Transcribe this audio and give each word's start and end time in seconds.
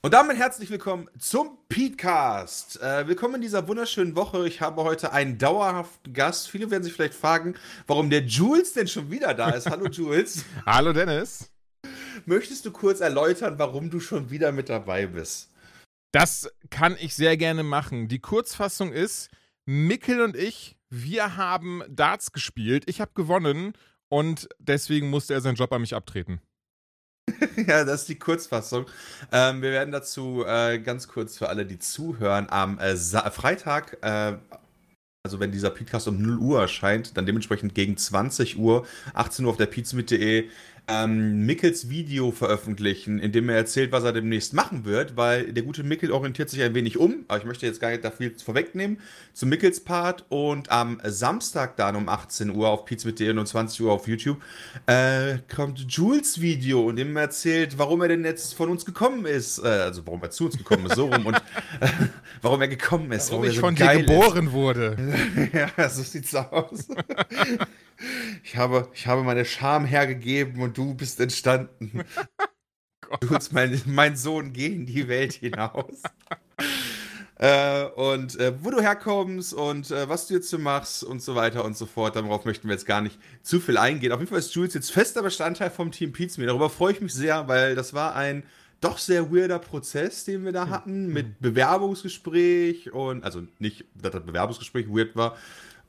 Und 0.00 0.14
damit 0.14 0.36
herzlich 0.36 0.70
willkommen 0.70 1.10
zum 1.18 1.58
Petecast. 1.68 2.80
Äh, 2.80 3.08
willkommen 3.08 3.34
in 3.36 3.40
dieser 3.40 3.66
wunderschönen 3.66 4.14
Woche. 4.14 4.46
Ich 4.46 4.60
habe 4.60 4.84
heute 4.84 5.12
einen 5.12 5.38
dauerhaften 5.38 6.12
Gast. 6.12 6.48
Viele 6.48 6.70
werden 6.70 6.84
sich 6.84 6.92
vielleicht 6.92 7.14
fragen, 7.14 7.56
warum 7.88 8.08
der 8.08 8.22
Jules 8.22 8.74
denn 8.74 8.86
schon 8.86 9.10
wieder 9.10 9.34
da 9.34 9.50
ist. 9.50 9.68
Hallo 9.68 9.88
Jules. 9.88 10.44
Hallo 10.66 10.92
Dennis. 10.92 11.50
Möchtest 12.26 12.64
du 12.64 12.70
kurz 12.70 13.00
erläutern, 13.00 13.58
warum 13.58 13.90
du 13.90 13.98
schon 13.98 14.30
wieder 14.30 14.52
mit 14.52 14.68
dabei 14.68 15.06
bist? 15.06 15.50
Das 16.12 16.48
kann 16.70 16.96
ich 17.00 17.16
sehr 17.16 17.36
gerne 17.36 17.64
machen. 17.64 18.06
Die 18.06 18.20
Kurzfassung 18.20 18.92
ist, 18.92 19.30
Mikkel 19.66 20.20
und 20.20 20.36
ich, 20.36 20.76
wir 20.90 21.36
haben 21.36 21.82
Darts 21.88 22.30
gespielt. 22.30 22.84
Ich 22.86 23.00
habe 23.00 23.10
gewonnen 23.14 23.72
und 24.08 24.48
deswegen 24.60 25.10
musste 25.10 25.34
er 25.34 25.40
seinen 25.40 25.56
Job 25.56 25.72
an 25.72 25.80
mich 25.80 25.96
abtreten. 25.96 26.40
ja, 27.66 27.84
das 27.84 28.02
ist 28.02 28.08
die 28.08 28.18
Kurzfassung. 28.18 28.86
Ähm, 29.32 29.62
wir 29.62 29.70
werden 29.70 29.92
dazu 29.92 30.44
äh, 30.46 30.78
ganz 30.78 31.08
kurz 31.08 31.36
für 31.38 31.48
alle, 31.48 31.66
die 31.66 31.78
zuhören, 31.78 32.48
am 32.50 32.78
äh, 32.78 32.96
Freitag, 32.96 33.98
äh, 34.02 34.36
also 35.24 35.40
wenn 35.40 35.52
dieser 35.52 35.70
Podcast 35.70 36.08
um 36.08 36.20
0 36.20 36.38
Uhr 36.38 36.60
erscheint, 36.60 37.16
dann 37.16 37.26
dementsprechend 37.26 37.74
gegen 37.74 37.96
20 37.96 38.58
Uhr, 38.58 38.86
18 39.14 39.44
Uhr 39.44 39.50
auf 39.50 39.56
der 39.56 39.66
pizmit.de, 39.66 40.48
ähm, 40.88 41.44
Mickels 41.44 41.90
Video 41.90 42.30
veröffentlichen, 42.32 43.18
in 43.18 43.30
dem 43.32 43.48
er 43.48 43.56
erzählt, 43.56 43.92
was 43.92 44.04
er 44.04 44.12
demnächst 44.12 44.54
machen 44.54 44.84
wird, 44.84 45.16
weil 45.16 45.52
der 45.52 45.62
gute 45.62 45.82
Mickel 45.82 46.10
orientiert 46.10 46.48
sich 46.48 46.62
ein 46.62 46.74
wenig 46.74 46.96
um, 46.96 47.24
aber 47.28 47.38
ich 47.38 47.44
möchte 47.44 47.66
jetzt 47.66 47.80
gar 47.80 47.90
nicht 47.90 48.04
da 48.04 48.10
viel 48.10 48.34
vorwegnehmen, 48.38 48.98
zu 49.34 49.46
Mickels 49.46 49.80
Part 49.80 50.24
und 50.30 50.70
am 50.70 51.00
Samstag 51.04 51.76
dann 51.76 51.94
um 51.94 52.08
18 52.08 52.50
Uhr 52.50 52.68
auf 52.68 52.86
pizmit.de 52.86 53.30
und 53.30 53.38
um 53.38 53.46
20 53.46 53.82
Uhr 53.82 53.92
auf 53.92 54.08
YouTube 54.08 54.38
äh, 54.86 55.38
kommt 55.54 55.84
Jules 55.88 56.40
Video, 56.40 56.88
in 56.88 56.96
dem 56.96 57.14
er 57.16 57.22
erzählt, 57.22 57.78
warum 57.78 58.00
er 58.00 58.08
denn 58.08 58.24
jetzt 58.24 58.54
von 58.54 58.70
uns 58.70 58.84
gekommen 58.84 59.26
ist, 59.26 59.58
äh, 59.58 59.68
also 59.68 60.06
warum 60.06 60.22
er 60.22 60.30
zu 60.30 60.46
uns 60.46 60.56
gekommen 60.56 60.86
ist, 60.86 60.96
so 60.96 61.06
rum 61.06 61.26
und 61.26 61.36
äh, 61.36 61.40
warum 62.42 62.60
er 62.62 62.68
gekommen 62.68 63.12
ist, 63.12 63.30
warum, 63.30 63.42
warum 63.42 63.50
ich 63.50 63.56
so 63.56 63.60
von 63.60 63.74
dir 63.74 63.96
geboren 63.98 64.46
ist. 64.46 64.52
wurde. 64.52 64.96
ja, 65.76 65.88
so 65.88 66.02
sieht's 66.02 66.34
aus. 66.34 66.88
Ich 68.44 68.56
habe, 68.56 68.88
ich 68.94 69.06
habe 69.06 69.22
meine 69.22 69.44
Scham 69.44 69.84
hergegeben 69.84 70.62
und 70.62 70.78
du 70.78 70.94
bist 70.94 71.20
entstanden. 71.20 72.04
du 73.20 73.28
bist 73.28 73.52
mein, 73.52 73.80
mein 73.86 74.16
Sohn, 74.16 74.52
geh 74.52 74.66
in 74.66 74.86
die 74.86 75.08
Welt 75.08 75.32
hinaus. 75.32 76.02
äh, 77.36 77.84
und 77.84 78.38
äh, 78.38 78.52
wo 78.62 78.70
du 78.70 78.80
herkommst 78.80 79.52
und 79.52 79.90
äh, 79.90 80.08
was 80.08 80.28
du 80.28 80.34
jetzt 80.34 80.48
so 80.48 80.58
machst 80.58 81.02
und 81.02 81.22
so 81.22 81.34
weiter 81.34 81.64
und 81.64 81.76
so 81.76 81.86
fort. 81.86 82.16
Darauf 82.16 82.44
möchten 82.44 82.68
wir 82.68 82.74
jetzt 82.74 82.86
gar 82.86 83.00
nicht 83.00 83.18
zu 83.42 83.60
viel 83.60 83.78
eingehen. 83.78 84.12
Auf 84.12 84.20
jeden 84.20 84.30
Fall 84.30 84.38
ist 84.38 84.54
Jules 84.54 84.74
jetzt 84.74 84.92
fester 84.92 85.22
Bestandteil 85.22 85.70
vom 85.70 85.90
Team 85.90 86.12
Pizza. 86.12 86.42
Darüber 86.42 86.70
freue 86.70 86.92
ich 86.92 87.00
mich 87.00 87.14
sehr, 87.14 87.48
weil 87.48 87.74
das 87.74 87.94
war 87.94 88.14
ein 88.14 88.44
doch 88.80 88.98
sehr 88.98 89.32
weirder 89.32 89.58
Prozess, 89.58 90.24
den 90.24 90.44
wir 90.44 90.52
da 90.52 90.68
hatten, 90.68 91.08
mit 91.08 91.40
Bewerbungsgespräch 91.40 92.92
und, 92.92 93.24
also 93.24 93.42
nicht, 93.58 93.84
dass 93.94 94.12
das 94.12 94.24
Bewerbungsgespräch 94.24 94.86
weird 94.88 95.16
war, 95.16 95.32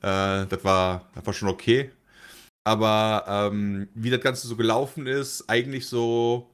äh, 0.02 0.46
das, 0.46 0.64
war, 0.64 1.08
das 1.14 1.24
war 1.24 1.32
schon 1.32 1.48
okay. 1.48 1.92
Aber 2.70 3.24
ähm, 3.26 3.88
wie 3.94 4.10
das 4.10 4.20
Ganze 4.20 4.46
so 4.46 4.54
gelaufen 4.54 5.08
ist, 5.08 5.50
eigentlich 5.50 5.88
so 5.88 6.48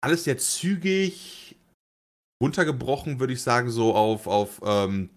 alles 0.00 0.22
sehr 0.22 0.38
zügig 0.38 1.56
runtergebrochen, 2.40 3.18
würde 3.18 3.32
ich 3.32 3.42
sagen, 3.42 3.68
so 3.68 3.96
auf, 3.96 4.28
auf 4.28 4.60
ähm, 4.64 5.10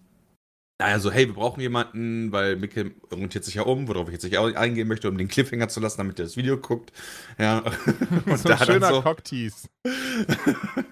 naja, 0.80 0.98
so, 0.98 1.12
hey, 1.12 1.28
wir 1.28 1.34
brauchen 1.34 1.60
jemanden, 1.60 2.32
weil 2.32 2.56
Mikkel 2.56 2.96
orientiert 3.12 3.44
sich 3.44 3.54
ja 3.54 3.62
um, 3.62 3.86
worauf 3.86 4.08
ich 4.08 4.14
jetzt 4.14 4.24
nicht 4.24 4.36
eingehen 4.36 4.88
möchte, 4.88 5.08
um 5.08 5.16
den 5.16 5.28
Cliffhanger 5.28 5.68
zu 5.68 5.78
lassen, 5.78 5.98
damit 5.98 6.18
er 6.18 6.24
das 6.24 6.36
Video 6.36 6.58
guckt. 6.58 6.90
Ja. 7.38 7.58
Und 8.26 8.36
so 8.36 8.48
ein 8.48 8.58
schöner 8.58 8.88
so 8.88 9.02
Cocktease. 9.02 9.68
ja, 9.86 9.92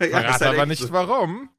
Verrat 0.08 0.41
halt 0.41 0.42
aber 0.42 0.66
nicht 0.66 0.82
so. 0.82 0.92
warum. 0.92 1.50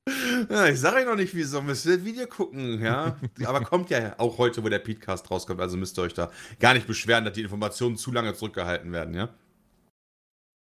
Ja, 0.50 0.68
ich 0.68 0.80
sage 0.80 0.98
euch 0.98 1.06
noch 1.06 1.16
nicht, 1.16 1.36
wieso. 1.36 1.62
Müsst 1.62 1.86
ihr 1.86 1.98
das 1.98 2.06
Video 2.06 2.28
gucken, 2.28 2.82
ja. 2.82 3.18
aber 3.46 3.62
kommt 3.62 3.90
ja 3.90 4.16
auch 4.18 4.38
heute, 4.38 4.64
wo 4.64 4.70
der 4.70 4.80
Podcast 4.80 5.30
rauskommt, 5.30 5.62
also 5.62 5.78
müsst 5.78 5.98
ihr 5.98 6.04
euch 6.04 6.14
da 6.14 6.32
gar 6.60 6.74
nicht 6.74 6.88
beschweren, 6.88 7.26
dass 7.26 7.34
die 7.34 7.42
Informationen 7.42 7.98
zu 7.98 8.12
lange 8.12 8.34
zurückgehalten 8.34 8.92
werden, 8.92 9.14
ja. 9.14 9.30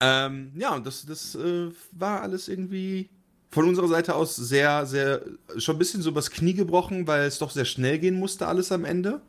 Ähm, 0.03 0.51
ja, 0.55 0.75
und 0.75 0.85
das, 0.85 1.05
das 1.05 1.35
äh, 1.35 1.69
war 1.91 2.21
alles 2.21 2.47
irgendwie 2.47 3.09
von 3.49 3.67
unserer 3.69 3.87
Seite 3.87 4.15
aus 4.15 4.35
sehr, 4.35 4.85
sehr, 4.85 5.21
schon 5.57 5.75
ein 5.75 5.79
bisschen 5.79 6.01
so 6.01 6.09
übers 6.09 6.29
Knie 6.29 6.53
gebrochen, 6.53 7.07
weil 7.07 7.25
es 7.25 7.39
doch 7.39 7.51
sehr 7.51 7.65
schnell 7.65 7.99
gehen 7.99 8.19
musste, 8.19 8.47
alles 8.47 8.71
am 8.71 8.83
Ende. 8.83 9.21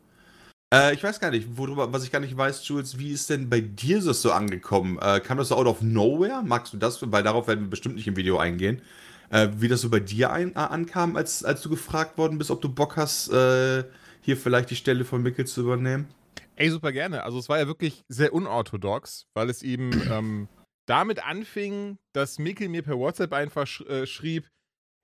Äh, 0.73 0.93
ich 0.93 1.03
weiß 1.03 1.19
gar 1.19 1.31
nicht, 1.31 1.47
worüber, 1.57 1.93
was 1.93 2.03
ich 2.03 2.11
gar 2.11 2.19
nicht 2.19 2.35
weiß, 2.35 2.67
Jules, 2.67 2.99
wie 2.99 3.11
ist 3.11 3.29
denn 3.29 3.49
bei 3.49 3.61
dir 3.61 4.01
das 4.01 4.21
so 4.21 4.33
angekommen? 4.33 4.99
Äh, 5.01 5.21
kam 5.21 5.37
das 5.37 5.49
so 5.49 5.55
out 5.55 5.67
of 5.67 5.81
nowhere? 5.81 6.43
Magst 6.43 6.73
du 6.73 6.77
das? 6.77 6.99
Weil 7.09 7.23
darauf 7.23 7.47
werden 7.47 7.65
wir 7.65 7.69
bestimmt 7.69 7.95
nicht 7.95 8.07
im 8.07 8.17
Video 8.17 8.37
eingehen. 8.37 8.81
Äh, 9.29 9.49
wie 9.57 9.67
das 9.67 9.81
so 9.81 9.89
bei 9.89 9.99
dir 9.99 10.31
ein, 10.31 10.51
äh, 10.51 10.59
ankam, 10.59 11.15
als, 11.15 11.43
als 11.43 11.61
du 11.61 11.69
gefragt 11.69 12.17
worden 12.17 12.37
bist, 12.37 12.49
ob 12.49 12.61
du 12.61 12.69
Bock 12.69 12.95
hast, 12.95 13.29
äh, 13.29 13.83
hier 14.21 14.37
vielleicht 14.37 14.69
die 14.69 14.75
Stelle 14.75 15.05
von 15.05 15.21
Mickel 15.21 15.45
zu 15.45 15.61
übernehmen? 15.61 16.07
Ey, 16.55 16.69
super 16.69 16.91
gerne. 16.91 17.23
Also 17.23 17.37
es 17.37 17.49
war 17.49 17.59
ja 17.59 17.67
wirklich 17.67 18.03
sehr 18.07 18.33
unorthodox, 18.33 19.27
weil 19.33 19.49
es 19.49 19.63
eben 19.63 19.91
ähm, 20.11 20.47
damit 20.87 21.23
anfing, 21.23 21.97
dass 22.13 22.39
Mickel 22.39 22.69
mir 22.69 22.83
per 22.83 22.97
WhatsApp 22.97 23.33
einfach 23.33 23.67
sch 23.67 23.81
äh, 23.81 24.07
schrieb, 24.07 24.47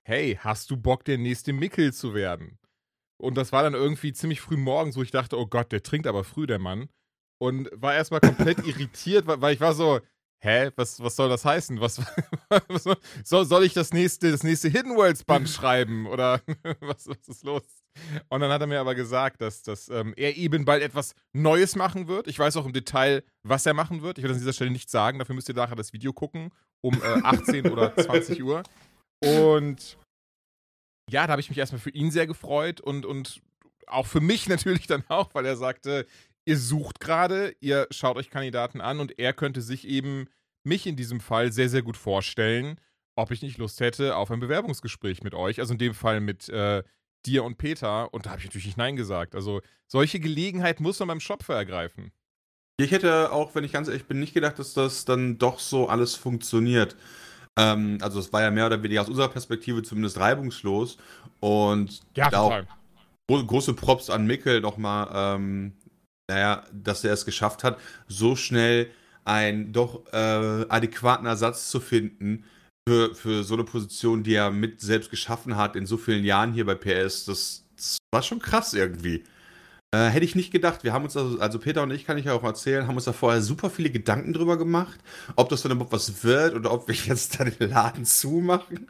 hey, 0.06 0.38
hast 0.40 0.70
du 0.70 0.76
Bock, 0.76 1.04
der 1.04 1.18
nächste 1.18 1.52
Mickel 1.52 1.92
zu 1.92 2.14
werden? 2.14 2.58
Und 3.20 3.36
das 3.36 3.52
war 3.52 3.62
dann 3.62 3.74
irgendwie 3.74 4.12
ziemlich 4.12 4.40
früh 4.40 4.56
morgens, 4.56 4.96
wo 4.96 5.02
ich 5.02 5.10
dachte, 5.10 5.38
oh 5.38 5.46
Gott, 5.46 5.72
der 5.72 5.82
trinkt 5.82 6.06
aber 6.06 6.24
früh, 6.24 6.46
der 6.46 6.58
Mann. 6.58 6.88
Und 7.40 7.70
war 7.72 7.94
erstmal 7.94 8.20
komplett 8.20 8.58
irritiert, 8.66 9.26
weil 9.26 9.54
ich 9.54 9.60
war 9.60 9.74
so, 9.74 10.00
hä, 10.44 10.70
was, 10.76 11.02
was 11.02 11.16
soll 11.16 11.28
das 11.28 11.44
heißen? 11.44 11.80
Was, 11.80 12.00
was 12.68 12.84
soll, 13.24 13.44
soll 13.46 13.64
ich 13.64 13.72
das 13.72 13.92
nächste, 13.92 14.30
das 14.30 14.42
nächste 14.42 14.68
Hidden 14.68 14.96
Worlds 14.96 15.24
Band 15.24 15.48
schreiben? 15.50 16.06
Oder 16.06 16.40
was, 16.80 17.08
was 17.08 17.28
ist 17.28 17.44
los? 17.44 17.62
Und 18.28 18.40
dann 18.40 18.50
hat 18.50 18.60
er 18.60 18.66
mir 18.66 18.80
aber 18.80 18.94
gesagt, 18.94 19.40
dass, 19.40 19.62
dass 19.62 19.88
ähm, 19.88 20.14
er 20.16 20.36
eben 20.36 20.64
bald 20.64 20.82
etwas 20.82 21.14
Neues 21.32 21.76
machen 21.76 22.08
wird. 22.08 22.26
Ich 22.28 22.38
weiß 22.38 22.56
auch 22.56 22.66
im 22.66 22.72
Detail, 22.72 23.22
was 23.42 23.66
er 23.66 23.74
machen 23.74 24.02
wird. 24.02 24.18
Ich 24.18 24.24
will 24.24 24.32
an 24.32 24.38
dieser 24.38 24.52
Stelle 24.52 24.70
nicht 24.70 24.90
sagen. 24.90 25.18
Dafür 25.18 25.34
müsst 25.34 25.48
ihr 25.48 25.54
nachher 25.54 25.76
das 25.76 25.92
Video 25.92 26.12
gucken. 26.12 26.50
Um 26.82 26.94
äh, 27.02 27.22
18 27.22 27.70
oder 27.70 27.96
20 27.96 28.42
Uhr. 28.42 28.62
Und 29.24 29.96
ja, 31.10 31.26
da 31.26 31.32
habe 31.32 31.40
ich 31.40 31.48
mich 31.48 31.58
erstmal 31.58 31.80
für 31.80 31.90
ihn 31.90 32.10
sehr 32.10 32.26
gefreut 32.26 32.80
und, 32.80 33.06
und 33.06 33.40
auch 33.86 34.06
für 34.06 34.20
mich 34.20 34.48
natürlich 34.48 34.86
dann 34.86 35.04
auch, 35.08 35.34
weil 35.34 35.46
er 35.46 35.56
sagte, 35.56 36.06
ihr 36.44 36.58
sucht 36.58 37.00
gerade, 37.00 37.54
ihr 37.60 37.86
schaut 37.90 38.16
euch 38.16 38.30
Kandidaten 38.30 38.80
an 38.80 39.00
und 39.00 39.18
er 39.18 39.32
könnte 39.32 39.62
sich 39.62 39.86
eben 39.86 40.26
mich 40.62 40.86
in 40.86 40.96
diesem 40.96 41.20
Fall 41.20 41.52
sehr, 41.52 41.68
sehr 41.68 41.82
gut 41.82 41.96
vorstellen, 41.96 42.80
ob 43.16 43.30
ich 43.30 43.42
nicht 43.42 43.58
Lust 43.58 43.80
hätte 43.80 44.16
auf 44.16 44.30
ein 44.30 44.40
Bewerbungsgespräch 44.40 45.22
mit 45.22 45.34
euch. 45.34 45.60
Also 45.60 45.72
in 45.72 45.78
dem 45.78 45.94
Fall 45.94 46.20
mit 46.20 46.48
äh, 46.48 46.82
dir 47.26 47.44
und 47.44 47.58
Peter. 47.58 48.12
Und 48.12 48.26
da 48.26 48.30
habe 48.30 48.40
ich 48.40 48.46
natürlich 48.46 48.66
nicht 48.66 48.76
Nein 48.76 48.96
gesagt. 48.96 49.34
Also 49.34 49.60
solche 49.86 50.20
Gelegenheit 50.20 50.80
muss 50.80 50.98
man 50.98 51.08
beim 51.08 51.20
Shopfer 51.20 51.54
ergreifen. 51.54 52.12
Ich 52.76 52.90
hätte 52.90 53.30
auch, 53.30 53.54
wenn 53.54 53.62
ich 53.62 53.72
ganz 53.72 53.88
ehrlich 53.88 54.06
bin, 54.06 54.18
nicht 54.18 54.34
gedacht, 54.34 54.58
dass 54.58 54.74
das 54.74 55.04
dann 55.04 55.38
doch 55.38 55.60
so 55.60 55.88
alles 55.88 56.16
funktioniert. 56.16 56.96
Ähm, 57.56 57.98
also 58.00 58.18
es 58.18 58.32
war 58.32 58.42
ja 58.42 58.50
mehr 58.50 58.66
oder 58.66 58.82
weniger 58.82 59.02
aus 59.02 59.08
unserer 59.08 59.28
Perspektive 59.28 59.82
zumindest 59.82 60.18
reibungslos. 60.18 60.98
Und 61.38 62.00
ja, 62.16 62.30
da 62.30 62.40
auch 62.40 62.62
große 63.28 63.74
Props 63.74 64.10
an 64.10 64.26
Mickel 64.26 64.60
nochmal, 64.60 65.36
ähm, 65.36 65.72
naja, 66.28 66.64
dass 66.72 67.04
er 67.04 67.12
es 67.12 67.24
geschafft 67.24 67.64
hat, 67.64 67.78
so 68.08 68.36
schnell 68.36 68.90
einen 69.24 69.72
doch 69.72 70.06
äh, 70.12 70.66
adäquaten 70.68 71.26
Ersatz 71.26 71.70
zu 71.70 71.80
finden, 71.80 72.44
für, 72.88 73.14
für 73.14 73.44
so 73.44 73.54
eine 73.54 73.64
Position, 73.64 74.22
die 74.22 74.34
er 74.34 74.50
mit 74.50 74.80
selbst 74.80 75.10
geschaffen 75.10 75.56
hat 75.56 75.76
in 75.76 75.86
so 75.86 75.96
vielen 75.96 76.24
Jahren 76.24 76.52
hier 76.52 76.66
bei 76.66 76.74
PS, 76.74 77.24
das, 77.24 77.64
das 77.76 77.96
war 78.12 78.22
schon 78.22 78.40
krass 78.40 78.74
irgendwie. 78.74 79.24
Äh, 79.94 80.08
hätte 80.08 80.24
ich 80.24 80.34
nicht 80.34 80.50
gedacht. 80.50 80.84
Wir 80.84 80.92
haben 80.92 81.04
uns, 81.04 81.16
also, 81.16 81.38
also 81.38 81.58
Peter 81.58 81.82
und 81.82 81.92
ich, 81.92 82.04
kann 82.04 82.18
ich 82.18 82.26
ja 82.26 82.34
auch 82.34 82.42
erzählen, 82.42 82.86
haben 82.86 82.96
uns 82.96 83.04
da 83.04 83.12
vorher 83.12 83.40
super 83.40 83.70
viele 83.70 83.90
Gedanken 83.90 84.32
drüber 84.32 84.58
gemacht, 84.58 84.98
ob 85.36 85.48
das 85.48 85.62
dann 85.62 85.72
überhaupt 85.72 85.92
was 85.92 86.24
wird 86.24 86.54
oder 86.54 86.72
ob 86.72 86.88
wir 86.88 86.94
jetzt 86.94 87.38
da 87.38 87.44
den 87.44 87.70
Laden 87.70 88.04
zumachen. 88.04 88.86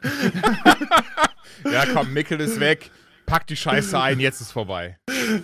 ja, 1.71 1.85
komm, 1.93 2.11
Mickel 2.11 2.41
ist 2.41 2.59
weg. 2.59 2.91
Pack 3.25 3.47
die 3.47 3.55
Scheiße 3.55 3.99
ein, 3.99 4.19
jetzt 4.19 4.41
ist 4.41 4.51
vorbei. 4.51 4.97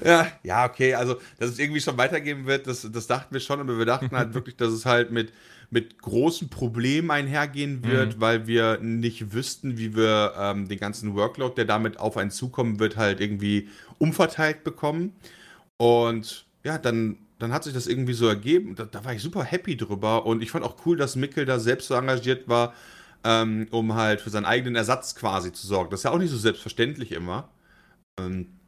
Ja, 0.05 0.27
ja, 0.43 0.65
okay, 0.65 0.93
also, 0.93 1.15
dass 1.39 1.49
es 1.51 1.59
irgendwie 1.59 1.81
schon 1.81 1.97
weitergehen 1.97 2.45
wird, 2.45 2.67
das, 2.67 2.87
das 2.91 3.07
dachten 3.07 3.33
wir 3.33 3.41
schon, 3.41 3.59
aber 3.59 3.77
wir 3.77 3.85
dachten 3.85 4.11
halt 4.11 4.33
wirklich, 4.35 4.55
dass 4.55 4.69
es 4.69 4.85
halt 4.85 5.11
mit 5.11 5.33
mit 5.71 6.01
großen 6.01 6.49
Problemen 6.49 7.09
einhergehen 7.11 7.85
wird, 7.85 8.17
mhm. 8.17 8.21
weil 8.21 8.45
wir 8.45 8.77
nicht 8.81 9.33
wüssten, 9.33 9.77
wie 9.77 9.95
wir 9.95 10.33
ähm, 10.37 10.67
den 10.67 10.77
ganzen 10.77 11.15
Workload, 11.15 11.55
der 11.55 11.63
damit 11.63 11.97
auf 11.97 12.17
einen 12.17 12.29
zukommen 12.29 12.79
wird, 12.79 12.97
halt 12.97 13.21
irgendwie 13.21 13.69
umverteilt 13.97 14.65
bekommen. 14.65 15.15
Und 15.77 16.45
ja, 16.65 16.77
dann, 16.77 17.17
dann 17.39 17.53
hat 17.53 17.63
sich 17.63 17.73
das 17.73 17.87
irgendwie 17.87 18.13
so 18.13 18.27
ergeben. 18.27 18.75
Da, 18.75 18.83
da 18.83 19.05
war 19.05 19.13
ich 19.13 19.21
super 19.21 19.45
happy 19.45 19.77
drüber. 19.77 20.25
Und 20.25 20.43
ich 20.43 20.51
fand 20.51 20.65
auch 20.65 20.75
cool, 20.85 20.97
dass 20.97 21.15
Mickel 21.15 21.45
da 21.45 21.57
selbst 21.57 21.87
so 21.87 21.93
engagiert 21.93 22.49
war, 22.49 22.73
ähm, 23.23 23.67
um 23.71 23.95
halt 23.95 24.19
für 24.19 24.29
seinen 24.29 24.45
eigenen 24.45 24.75
Ersatz 24.75 25.15
quasi 25.15 25.53
zu 25.53 25.65
sorgen. 25.65 25.89
Das 25.89 26.01
ist 26.01 26.03
ja 26.03 26.11
auch 26.11 26.19
nicht 26.19 26.31
so 26.31 26.37
selbstverständlich 26.37 27.13
immer. 27.13 27.47
Ähm, 28.19 28.61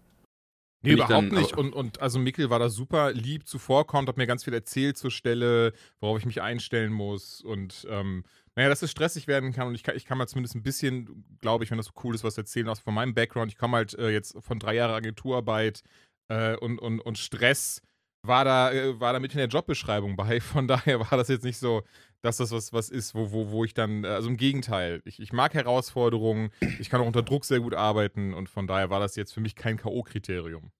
Nee, 0.85 0.93
überhaupt 0.93 1.31
dann, 1.31 1.39
nicht. 1.39 1.55
Und, 1.55 1.73
und 1.73 2.01
also 2.01 2.19
Mikkel 2.19 2.49
war 2.49 2.59
da 2.59 2.67
super 2.69 3.13
lieb 3.13 3.47
zuvorkommt, 3.47 4.09
hat 4.09 4.17
mir 4.17 4.27
ganz 4.27 4.43
viel 4.43 4.53
erzählt 4.53 4.97
zur 4.97 5.11
Stelle, 5.11 5.71
worauf 6.01 6.19
ich 6.19 6.25
mich 6.25 6.41
einstellen 6.41 6.91
muss. 6.91 7.39
Und 7.39 7.87
ähm, 7.89 8.25
naja, 8.55 8.67
dass 8.67 8.81
es 8.81 8.91
stressig 8.91 9.27
werden 9.27 9.53
kann. 9.53 9.67
Und 9.67 9.75
ich 9.75 9.83
kann, 9.83 9.95
ich 9.95 10.05
kann 10.05 10.17
mal 10.17 10.27
zumindest 10.27 10.55
ein 10.55 10.63
bisschen, 10.63 11.23
glaube 11.39 11.63
ich, 11.63 11.71
wenn 11.71 11.77
das 11.77 11.87
so 11.87 11.93
cool 12.03 12.13
ist, 12.13 12.25
was 12.25 12.37
erzählen, 12.37 12.67
auch 12.67 12.77
von 12.77 12.93
meinem 12.93 13.13
Background. 13.13 13.49
Ich 13.49 13.57
komme 13.57 13.77
halt 13.77 13.93
äh, 13.97 14.09
jetzt 14.09 14.35
von 14.41 14.59
drei 14.59 14.75
Jahren 14.75 14.93
Agenturarbeit 14.93 15.83
äh, 16.27 16.57
und, 16.57 16.79
und, 16.79 16.99
und 16.99 17.17
Stress 17.17 17.81
war 18.21 18.43
da, 18.43 18.73
äh, 18.73 18.99
war 18.99 19.13
da 19.13 19.19
mit 19.19 19.31
in 19.31 19.37
der 19.37 19.47
Jobbeschreibung 19.47 20.17
bei. 20.17 20.41
Von 20.41 20.67
daher 20.67 20.99
war 20.99 21.17
das 21.17 21.27
jetzt 21.27 21.43
nicht 21.43 21.57
so, 21.57 21.83
dass 22.23 22.37
das 22.37 22.51
was, 22.51 22.73
was 22.73 22.89
ist, 22.89 23.13
wo, 23.13 23.31
wo, 23.31 23.51
wo 23.51 23.65
ich 23.65 23.73
dann, 23.73 24.03
äh, 24.03 24.07
also 24.07 24.29
im 24.29 24.37
Gegenteil, 24.37 25.01
ich, 25.05 25.19
ich 25.19 25.33
mag 25.33 25.53
Herausforderungen, 25.53 26.49
ich 26.79 26.89
kann 26.89 27.01
auch 27.01 27.05
unter 27.05 27.21
Druck 27.21 27.45
sehr 27.45 27.59
gut 27.59 27.75
arbeiten 27.75 28.33
und 28.33 28.49
von 28.49 28.65
daher 28.65 28.89
war 28.89 28.99
das 28.99 29.15
jetzt 29.15 29.33
für 29.33 29.41
mich 29.41 29.55
kein 29.55 29.77
K.O.-Kriterium. 29.77 30.71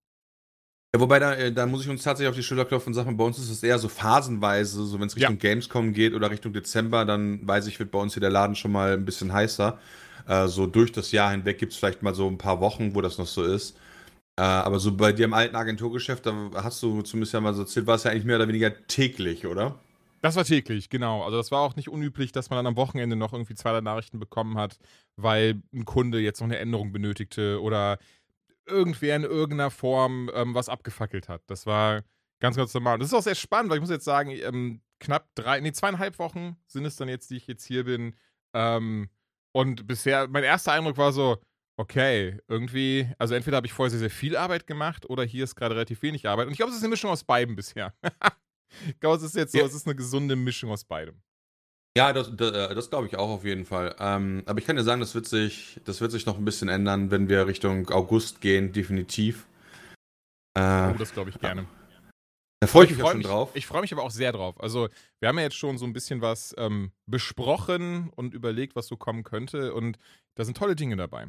Ja, 0.95 1.01
wobei, 1.01 1.19
da, 1.19 1.33
äh, 1.33 1.51
da 1.51 1.65
muss 1.65 1.83
ich 1.83 1.89
uns 1.89 2.03
tatsächlich 2.03 2.29
auf 2.29 2.35
die 2.35 2.43
Schulter 2.43 2.65
klopfen 2.65 2.91
und 2.91 2.93
sagen, 2.93 3.17
bei 3.17 3.23
uns 3.25 3.37
ist 3.39 3.49
es 3.49 3.61
eher 3.61 3.77
so 3.77 3.89
phasenweise, 3.89 4.85
so 4.85 4.99
wenn 4.99 5.07
es 5.07 5.15
Richtung 5.15 5.35
ja. 5.35 5.49
Gamescom 5.49 5.91
geht 5.91 6.13
oder 6.13 6.31
Richtung 6.31 6.53
Dezember, 6.53 7.03
dann 7.03 7.45
weiß 7.45 7.67
ich, 7.67 7.77
wird 7.79 7.91
bei 7.91 7.99
uns 7.99 8.13
hier 8.13 8.21
der 8.21 8.29
Laden 8.29 8.55
schon 8.55 8.71
mal 8.71 8.93
ein 8.93 9.03
bisschen 9.03 9.33
heißer. 9.33 9.79
Äh, 10.27 10.47
so 10.47 10.65
durch 10.65 10.91
das 10.91 11.11
Jahr 11.11 11.31
hinweg 11.31 11.57
gibt 11.57 11.73
es 11.73 11.79
vielleicht 11.79 12.03
mal 12.03 12.15
so 12.15 12.27
ein 12.27 12.37
paar 12.37 12.61
Wochen, 12.61 12.95
wo 12.95 13.01
das 13.01 13.17
noch 13.17 13.27
so 13.27 13.43
ist. 13.43 13.75
Äh, 14.37 14.43
aber 14.43 14.79
so 14.79 14.95
bei 14.95 15.11
dir 15.11 15.25
im 15.25 15.33
alten 15.33 15.55
Agenturgeschäft, 15.55 16.25
da 16.25 16.51
hast 16.55 16.81
du 16.83 17.01
zumindest 17.01 17.33
ja 17.33 17.41
mal 17.41 17.53
so 17.53 17.63
erzählt, 17.63 17.87
war 17.87 17.95
es 17.95 18.03
ja 18.03 18.11
eigentlich 18.11 18.25
mehr 18.25 18.37
oder 18.37 18.47
weniger 18.47 18.71
täglich, 18.87 19.45
oder? 19.45 19.79
Das 20.23 20.37
war 20.37 20.45
täglich, 20.45 20.89
genau. 20.89 21.21
Also 21.23 21.35
das 21.35 21.51
war 21.51 21.59
auch 21.59 21.75
nicht 21.75 21.89
unüblich, 21.89 22.31
dass 22.31 22.49
man 22.49 22.55
dann 22.55 22.67
am 22.67 22.77
Wochenende 22.77 23.17
noch 23.17 23.33
irgendwie 23.33 23.55
zwei, 23.55 23.73
drei 23.73 23.81
Nachrichten 23.81 24.19
bekommen 24.19 24.57
hat, 24.57 24.77
weil 25.17 25.61
ein 25.73 25.83
Kunde 25.83 26.19
jetzt 26.21 26.39
noch 26.39 26.45
eine 26.45 26.59
Änderung 26.59 26.93
benötigte 26.93 27.61
oder 27.61 27.97
irgendwer 28.65 29.17
in 29.17 29.23
irgendeiner 29.23 29.69
Form 29.69 30.31
ähm, 30.33 30.55
was 30.55 30.69
abgefackelt 30.69 31.27
hat. 31.27 31.41
Das 31.47 31.65
war 31.65 32.03
ganz, 32.39 32.55
ganz 32.55 32.73
normal. 32.73 32.99
Das 32.99 33.09
ist 33.09 33.13
auch 33.13 33.21
sehr 33.21 33.35
spannend, 33.35 33.69
weil 33.69 33.79
ich 33.79 33.81
muss 33.81 33.89
jetzt 33.89 34.05
sagen, 34.05 34.29
ähm, 34.31 34.81
knapp 35.01 35.27
drei, 35.35 35.59
nee, 35.59 35.73
zweieinhalb 35.73 36.17
Wochen 36.19 36.55
sind 36.67 36.85
es 36.85 36.95
dann 36.95 37.09
jetzt, 37.09 37.29
die 37.29 37.35
ich 37.35 37.47
jetzt 37.47 37.65
hier 37.65 37.83
bin. 37.83 38.15
Ähm, 38.53 39.09
und 39.51 39.87
bisher, 39.87 40.29
mein 40.29 40.45
erster 40.45 40.71
Eindruck 40.71 40.97
war 40.97 41.11
so, 41.11 41.37
okay, 41.75 42.39
irgendwie, 42.47 43.09
also 43.17 43.35
entweder 43.35 43.57
habe 43.57 43.67
ich 43.67 43.73
vorher 43.73 43.91
sehr, 43.91 43.99
sehr 43.99 44.09
viel 44.09 44.37
Arbeit 44.37 44.67
gemacht 44.67 45.09
oder 45.09 45.23
hier 45.23 45.43
ist 45.43 45.55
gerade 45.55 45.75
relativ 45.75 46.01
wenig 46.01 46.29
Arbeit. 46.29 46.45
Und 46.45 46.53
ich 46.53 46.57
glaube, 46.59 46.71
es 46.71 46.77
ist 46.77 46.83
eine 46.83 46.91
Mischung 46.91 47.11
aus 47.11 47.25
beiden 47.25 47.57
bisher. 47.57 47.93
ich 48.87 48.99
glaube, 48.99 49.17
es 49.17 49.23
ist 49.23 49.35
jetzt 49.35 49.51
so, 49.51 49.59
ja. 49.59 49.65
es 49.65 49.73
ist 49.73 49.87
eine 49.87 49.95
gesunde 49.95 50.35
Mischung 50.35 50.71
aus 50.71 50.83
beidem. 50.83 51.21
Ja, 51.95 52.11
das, 52.11 52.35
das, 52.35 52.51
äh, 52.51 52.73
das 52.73 52.89
glaube 52.89 53.07
ich 53.07 53.17
auch 53.17 53.29
auf 53.29 53.45
jeden 53.45 53.65
Fall. 53.65 53.95
Ähm, 53.99 54.43
aber 54.45 54.59
ich 54.59 54.65
kann 54.65 54.75
dir 54.75 54.83
sagen, 54.83 54.99
das 54.99 55.13
wird, 55.13 55.27
sich, 55.27 55.79
das 55.85 56.01
wird 56.01 56.11
sich 56.11 56.25
noch 56.25 56.37
ein 56.37 56.45
bisschen 56.45 56.69
ändern, 56.69 57.11
wenn 57.11 57.29
wir 57.29 57.45
Richtung 57.45 57.89
August 57.89 58.41
gehen, 58.41 58.71
definitiv. 58.73 59.45
Äh, 60.55 60.89
oh, 60.91 60.95
das 60.97 61.13
glaube 61.13 61.29
ich 61.29 61.39
gerne. 61.39 61.67
Da 62.63 62.67
freue 62.67 62.85
ich 62.85 62.91
mich 62.91 62.99
freu 62.99 63.09
schon 63.09 63.17
mich, 63.17 63.27
drauf. 63.27 63.51
Ich 63.55 63.67
freue 63.67 63.81
mich 63.81 63.91
aber 63.91 64.03
auch 64.03 64.11
sehr 64.11 64.31
drauf. 64.31 64.59
Also, 64.61 64.87
wir 65.19 65.27
haben 65.27 65.37
ja 65.37 65.43
jetzt 65.43 65.57
schon 65.57 65.77
so 65.77 65.85
ein 65.85 65.91
bisschen 65.91 66.21
was 66.21 66.55
ähm, 66.57 66.93
besprochen 67.05 68.09
und 68.15 68.33
überlegt, 68.33 68.75
was 68.75 68.87
so 68.87 68.95
kommen 68.95 69.23
könnte. 69.23 69.73
Und 69.73 69.97
da 70.35 70.45
sind 70.45 70.55
tolle 70.57 70.75
Dinge 70.75 70.95
dabei. 70.95 71.27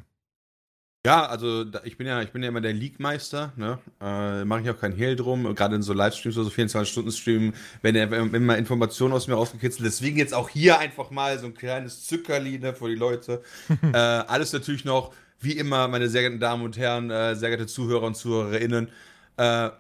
Ja, 1.07 1.27
also 1.27 1.67
ich 1.85 1.99
bin 1.99 2.07
ja, 2.07 2.23
ich 2.23 2.33
bin 2.33 2.43
ja 2.43 2.49
immer 2.49 2.63
der 2.63 2.73
League-Meister, 2.73 3.53
ne? 3.57 3.79
Äh, 4.01 4.47
Mache 4.47 4.63
ich 4.63 4.71
auch 4.71 4.81
kein 4.81 4.93
Hehl 4.93 5.17
drum. 5.17 5.55
Gerade 5.55 5.77
in 5.77 5.83
so 5.83 5.93
Livestreams 5.93 6.39
oder 6.39 6.49
so 6.49 6.51
24-Stunden-Streamen, 6.51 7.53
wenn 7.83 7.95
er 7.95 8.11
immer 8.11 8.57
Informationen 8.57 9.13
aus 9.13 9.29
mir 9.29 9.35
rausgekitzelt. 9.35 9.85
Deswegen 9.85 10.17
jetzt 10.17 10.33
auch 10.33 10.49
hier 10.49 10.79
einfach 10.79 11.11
mal 11.11 11.39
so 11.39 11.45
ein 11.45 11.53
kleines 11.53 12.07
Zückerli 12.07 12.59
ne, 12.59 12.73
für 12.73 12.89
die 12.89 12.95
Leute. 12.95 13.43
äh, 13.83 13.97
alles 13.97 14.55
natürlich 14.55 14.87
noch, 14.87 15.13
wie 15.41 15.53
immer, 15.53 15.89
meine 15.89 16.09
sehr 16.09 16.23
geehrten 16.23 16.41
Damen 16.41 16.65
und 16.65 16.79
Herren, 16.79 17.11
äh, 17.11 17.37
sehr 17.37 17.51
geehrte 17.51 17.67
Zuhörer 17.67 18.07
und 18.07 18.17
ZuhörerInnen. 18.17 18.89
Äh, 19.37 19.71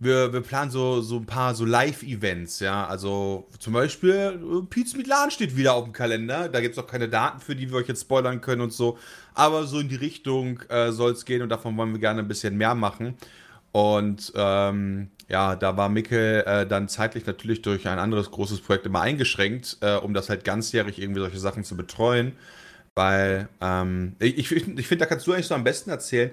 wir, 0.00 0.32
wir 0.32 0.40
planen 0.42 0.70
so, 0.70 1.00
so 1.00 1.16
ein 1.16 1.26
paar 1.26 1.54
so 1.54 1.64
Live-Events, 1.64 2.60
ja. 2.60 2.86
Also 2.86 3.48
zum 3.58 3.72
Beispiel 3.72 4.40
äh, 4.40 4.66
Pizza 4.68 4.96
mit 4.96 5.08
steht 5.30 5.56
wieder 5.56 5.74
auf 5.74 5.84
dem 5.84 5.92
Kalender. 5.92 6.48
Da 6.48 6.60
gibt 6.60 6.76
es 6.76 6.82
auch 6.82 6.86
keine 6.86 7.08
Daten 7.08 7.40
für, 7.40 7.56
die 7.56 7.70
wir 7.70 7.78
euch 7.78 7.88
jetzt 7.88 8.02
spoilern 8.02 8.40
können 8.40 8.62
und 8.62 8.72
so. 8.72 8.98
Aber 9.34 9.64
so 9.66 9.80
in 9.80 9.88
die 9.88 9.96
Richtung 9.96 10.60
äh, 10.68 10.92
soll 10.92 11.12
es 11.12 11.24
gehen 11.24 11.42
und 11.42 11.48
davon 11.48 11.76
wollen 11.76 11.92
wir 11.92 11.98
gerne 11.98 12.20
ein 12.20 12.28
bisschen 12.28 12.56
mehr 12.56 12.74
machen. 12.74 13.14
Und 13.72 14.32
ähm, 14.36 15.10
ja, 15.28 15.56
da 15.56 15.76
war 15.76 15.88
Mikkel 15.88 16.42
äh, 16.46 16.66
dann 16.66 16.88
zeitlich 16.88 17.26
natürlich 17.26 17.62
durch 17.62 17.86
ein 17.86 17.98
anderes 17.98 18.30
großes 18.30 18.60
Projekt 18.60 18.86
immer 18.86 19.00
eingeschränkt, 19.00 19.78
äh, 19.80 19.96
um 19.96 20.14
das 20.14 20.28
halt 20.30 20.44
ganzjährig 20.44 21.00
irgendwie 21.00 21.20
solche 21.20 21.38
Sachen 21.38 21.64
zu 21.64 21.76
betreuen. 21.76 22.32
Weil 22.98 23.48
ähm, 23.60 24.16
ich, 24.18 24.38
ich, 24.38 24.50
ich 24.50 24.88
finde, 24.88 24.96
da 24.96 25.06
kannst 25.06 25.24
du 25.28 25.32
eigentlich 25.32 25.46
so 25.46 25.54
am 25.54 25.62
besten 25.62 25.88
erzählen. 25.90 26.32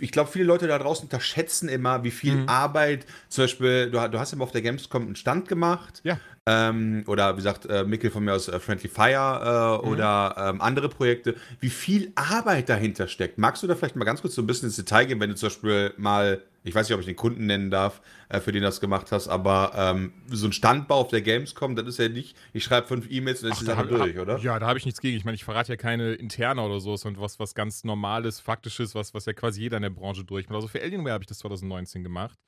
Ich 0.00 0.10
glaube, 0.10 0.30
viele 0.30 0.46
Leute 0.46 0.66
da 0.66 0.78
draußen 0.78 1.04
unterschätzen 1.04 1.68
immer, 1.68 2.04
wie 2.04 2.10
viel 2.10 2.36
mhm. 2.36 2.48
Arbeit, 2.48 3.04
zum 3.28 3.44
Beispiel, 3.44 3.90
du, 3.90 4.08
du 4.08 4.18
hast 4.18 4.32
ja 4.32 4.38
mal 4.38 4.44
auf 4.44 4.50
der 4.50 4.62
Gamescom 4.62 5.02
einen 5.02 5.16
Stand 5.16 5.46
gemacht. 5.46 6.00
Ja. 6.04 6.18
Ähm, 6.48 7.02
oder 7.08 7.32
wie 7.32 7.38
gesagt, 7.38 7.66
äh, 7.66 7.82
Mikkel 7.82 8.08
von 8.08 8.24
mir 8.24 8.32
aus 8.32 8.46
äh, 8.46 8.60
Friendly 8.60 8.88
Fire 8.88 9.80
äh, 9.82 9.84
mhm. 9.84 9.92
oder 9.92 10.36
ähm, 10.38 10.60
andere 10.60 10.88
Projekte, 10.88 11.34
wie 11.58 11.70
viel 11.70 12.12
Arbeit 12.14 12.68
dahinter 12.68 13.08
steckt. 13.08 13.36
Magst 13.36 13.64
du 13.64 13.66
da 13.66 13.74
vielleicht 13.74 13.96
mal 13.96 14.04
ganz 14.04 14.20
kurz 14.20 14.36
so 14.36 14.42
ein 14.42 14.46
bisschen 14.46 14.68
ins 14.68 14.76
Detail 14.76 15.06
gehen, 15.06 15.18
wenn 15.18 15.30
du 15.30 15.34
zum 15.34 15.48
Beispiel 15.48 15.92
mal, 15.96 16.40
ich 16.62 16.72
weiß 16.72 16.88
nicht, 16.88 16.94
ob 16.94 17.00
ich 17.00 17.06
den 17.06 17.16
Kunden 17.16 17.46
nennen 17.46 17.72
darf, 17.72 18.00
äh, 18.28 18.38
für 18.38 18.52
den 18.52 18.62
du 18.62 18.68
das 18.68 18.80
gemacht 18.80 19.10
hast, 19.10 19.26
aber 19.26 19.72
ähm, 19.74 20.12
so 20.28 20.46
ein 20.46 20.52
Standbau 20.52 21.00
auf 21.00 21.08
der 21.08 21.20
Gamescom, 21.20 21.74
das 21.74 21.88
ist 21.88 21.98
ja 21.98 22.08
nicht, 22.08 22.36
ich 22.52 22.62
schreibe 22.62 22.86
fünf 22.86 23.10
E-Mails 23.10 23.42
und 23.42 23.48
dann 23.48 23.52
ist 23.54 23.62
die 23.62 23.66
Sache 23.66 23.86
durch, 23.88 24.16
oder? 24.16 24.38
Ja, 24.38 24.60
da 24.60 24.68
habe 24.68 24.78
ich 24.78 24.84
nichts 24.84 25.00
gegen. 25.00 25.16
Ich 25.16 25.24
meine, 25.24 25.34
ich 25.34 25.42
verrate 25.42 25.72
ja 25.72 25.76
keine 25.76 26.12
interne 26.12 26.62
oder 26.62 26.78
so, 26.78 26.96
sondern 26.96 27.20
was, 27.20 27.40
was 27.40 27.56
ganz 27.56 27.82
Normales, 27.82 28.38
Faktisches, 28.38 28.94
was, 28.94 29.14
was 29.14 29.26
ja 29.26 29.32
quasi 29.32 29.62
jeder 29.62 29.78
in 29.78 29.82
der 29.82 29.90
Branche 29.90 30.22
durchmacht. 30.22 30.54
Also 30.54 30.68
für 30.68 30.80
Alienware 30.80 31.14
habe 31.14 31.22
ich 31.22 31.28
das 31.28 31.38
2019 31.38 32.04
gemacht. 32.04 32.38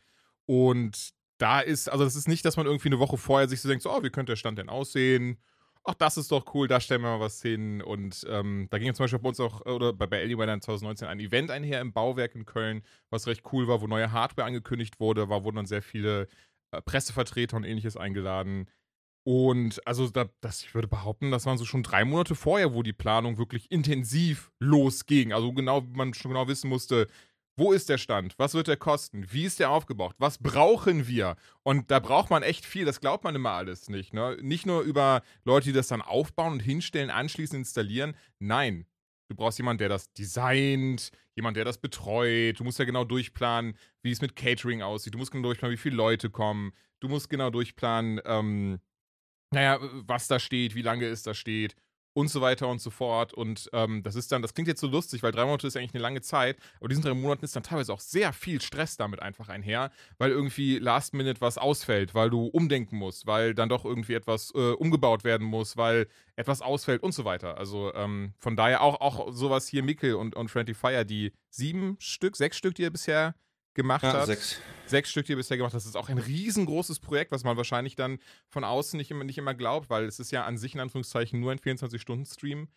Und 0.47 1.18
da 1.38 1.61
ist, 1.61 1.88
also 1.88 2.05
das 2.05 2.17
ist 2.17 2.29
nicht, 2.29 2.44
dass 2.44 2.56
man 2.56 2.67
irgendwie 2.67 2.88
eine 2.88 2.99
Woche 2.99 3.17
vorher 3.17 3.49
sich 3.49 3.61
so 3.61 3.69
denkt, 3.69 3.82
so, 3.82 3.93
oh, 3.93 4.02
wie 4.02 4.11
könnte 4.11 4.32
der 4.32 4.37
Stand 4.37 4.58
denn 4.58 4.69
aussehen? 4.69 5.38
Ach, 5.85 5.94
das 5.94 6.19
ist 6.19 6.32
doch 6.32 6.55
cool, 6.55 6.69
da 6.69 6.81
stellen 6.81 7.02
wir 7.02 7.17
mal 7.17 7.20
was 7.20 7.40
hin. 7.40 7.81
Und 7.81 8.26
ähm, 8.29 8.67
da 8.70 8.79
ging 8.79 8.93
zum 8.94 9.05
Beispiel 9.05 9.20
bei 9.20 9.29
uns 9.29 9.40
auch, 9.40 9.64
oder 9.64 9.93
bei, 9.93 10.06
bei 10.06 10.20
Alienware 10.20 10.49
dann 10.49 10.61
2019 10.61 11.08
ein 11.08 11.20
Event 11.20 11.50
einher 11.50 11.81
im 11.81 11.93
Bauwerk 11.93 12.35
in 12.35 12.44
Köln, 12.44 12.82
was 13.11 13.26
recht 13.26 13.43
cool 13.52 13.69
war, 13.69 13.81
wo 13.81 13.87
neue 13.87 14.12
Hardware 14.12 14.46
angekündigt 14.46 15.01
wurde, 15.01 15.29
war, 15.29 15.44
wurden 15.44 15.56
dann 15.56 15.67
sehr 15.67 15.82
viele 15.82 16.29
äh, 16.72 16.82
Pressevertreter 16.82 17.56
und 17.56 17.65
ähnliches 17.65 17.96
eingeladen. 17.96 18.69
Und 19.24 19.86
also 19.86 20.08
da, 20.08 20.29
das, 20.41 20.63
ich 20.63 20.74
würde 20.74 20.89
behaupten, 20.89 21.31
das 21.31 21.46
waren 21.46 21.58
so 21.58 21.65
schon 21.65 21.82
drei 21.82 22.05
Monate 22.05 22.34
vorher, 22.34 22.74
wo 22.74 22.82
die 22.82 22.93
Planung 22.94 23.39
wirklich 23.39 23.70
intensiv 23.70 24.51
losging. 24.58 25.32
Also 25.32 25.53
genau, 25.53 25.82
man 25.82 26.15
schon 26.15 26.31
genau 26.31 26.48
wissen 26.48 26.69
musste, 26.69 27.08
wo 27.58 27.72
ist 27.72 27.88
der 27.88 27.98
Stand? 27.98 28.34
Was 28.38 28.55
wird 28.55 28.69
der 28.69 28.77
kosten? 28.77 29.27
Wie 29.32 29.44
ist 29.44 29.58
der 29.58 29.70
aufgebaut? 29.70 30.15
Was 30.19 30.38
brauchen 30.38 31.08
wir? 31.08 31.36
Und 31.65 31.91
da 31.91 31.98
braucht 31.98 32.31
man 32.31 32.43
echt 32.43 32.65
viel. 32.65 32.84
Das 32.84 33.00
glaubt 33.00 33.24
man 33.24 33.34
immer 33.34 33.50
alles 33.50 33.88
nicht. 33.88 34.15
Ne? 34.15 34.38
Nicht 34.41 34.65
nur 34.65 34.82
über 34.82 35.22
Leute, 35.44 35.67
die 35.67 35.72
das 35.72 35.88
dann 35.88 36.00
aufbauen 36.00 36.55
und 36.55 36.60
hinstellen, 36.60 37.10
anschließend 37.10 37.58
installieren. 37.58 38.17
Nein. 38.38 38.86
Du 39.29 39.36
brauchst 39.36 39.58
jemanden, 39.58 39.79
der 39.79 39.88
das 39.91 40.12
designt, 40.15 41.10
jemand, 41.34 41.56
der 41.56 41.65
das 41.65 41.79
betreut. 41.79 42.60
Du 42.60 42.65
musst 42.65 42.79
ja 42.79 42.84
genau 42.84 43.05
durchplanen, 43.05 43.77
wie 44.03 44.12
es 44.12 44.22
mit 44.22 44.36
Catering 44.36 44.81
aussieht. 44.81 45.12
Du 45.12 45.19
musst 45.19 45.32
genau 45.32 45.48
durchplanen, 45.48 45.77
wie 45.77 45.81
viele 45.81 45.96
Leute 45.96 46.31
kommen. 46.31 46.72
Du 47.00 47.08
musst 47.08 47.29
genau 47.29 47.50
durchplanen, 47.50 48.20
ähm, 48.24 48.79
naja, 49.50 49.79
was 50.06 50.29
da 50.29 50.38
steht, 50.38 50.74
wie 50.74 50.82
lange 50.82 51.06
es 51.06 51.24
da 51.24 51.34
steht 51.34 51.74
und 52.19 52.27
so 52.27 52.41
weiter 52.41 52.67
und 52.67 52.81
so 52.81 52.91
fort. 52.91 53.32
Und 53.32 53.70
ähm, 53.72 54.03
das 54.03 54.17
ist 54.17 54.32
dann, 54.32 54.43
das 54.43 54.53
klingt 54.53 54.67
jetzt 54.67 54.81
so 54.81 54.89
lustig, 54.89 55.22
weil 55.22 55.31
drei 55.31 55.44
Monate 55.44 55.69
ist 55.69 55.77
eigentlich 55.77 55.94
eine 55.94 56.03
lange 56.03 56.20
Zeit, 56.20 56.58
aber 56.81 56.89
diesen 56.89 57.05
drei 57.05 57.15
Monaten 57.15 57.44
ist 57.44 57.55
dann 57.55 57.63
teilweise 57.63 57.93
auch 57.93 58.01
sehr 58.01 58.32
viel 58.32 58.60
Stress 58.60 58.96
damit 58.96 59.22
einfach 59.22 59.48
einher, 59.48 59.93
weil 60.19 60.32
irgendwie 60.32 60.81
last 60.81 61.15
minute 61.15 61.41
was 61.41 61.58
ausfällt, 61.58 62.17
weil 62.17 62.29
du 62.29 62.46
umdenken 62.46 62.96
musst, 62.96 63.29
weil 63.29 63.55
dann 63.55 63.69
doch 63.69 63.84
irgendwie 63.84 64.15
etwas 64.15 64.53
äh, 64.56 64.72
umgebaut 64.72 65.22
werden 65.22 65.46
muss, 65.46 65.77
weil 65.77 66.08
etwas 66.34 66.60
ausfällt 66.60 67.05
und 67.05 67.13
so 67.13 67.25
weiter. 67.25 67.56
Also 67.56 67.94
ähm, 67.94 68.34
von 68.41 68.56
daher 68.56 68.82
auch, 68.82 69.01
auch 69.01 69.32
sowas 69.32 69.69
hier 69.69 69.84
Mickel 69.84 70.17
und, 70.17 70.34
und 70.34 70.51
Friendly 70.51 70.75
Fire, 70.75 71.05
die 71.05 71.32
sieben 71.51 71.96
Stück, 72.01 72.34
sechs 72.34 72.56
Stück, 72.56 72.75
die 72.75 72.82
ihr 72.82 72.91
bisher 72.91 73.37
gemacht 73.79 74.03
ja, 74.03 74.13
hat. 74.13 74.27
Sechs. 74.27 74.61
Sechs 74.85 75.11
Stück, 75.11 75.27
die 75.27 75.32
er 75.32 75.37
bisher 75.37 75.56
gemacht 75.56 75.73
hat. 75.73 75.81
Das 75.81 75.87
ist 75.87 75.97
auch 75.97 76.08
ein 76.08 76.19
riesengroßes 76.19 76.99
Projekt, 77.01 77.31
was 77.31 77.44
man 77.44 77.56
wahrscheinlich 77.56 77.94
dann 77.94 78.19
von 78.49 78.65
außen 78.65 78.97
nicht 78.97 79.11
immer, 79.11 79.25
nicht 79.25 79.39
immer 79.39 79.55
glaubt, 79.55 79.89
weil 79.91 80.05
es 80.05 80.19
ist 80.19 80.31
ja 80.31 80.44
an 80.44 80.56
sich 80.56 80.75
in 80.75 80.81
Anführungszeichen 80.81 81.39
nur 81.41 81.53
ein 81.53 81.58
24-Stunden-Stream. 81.58 82.69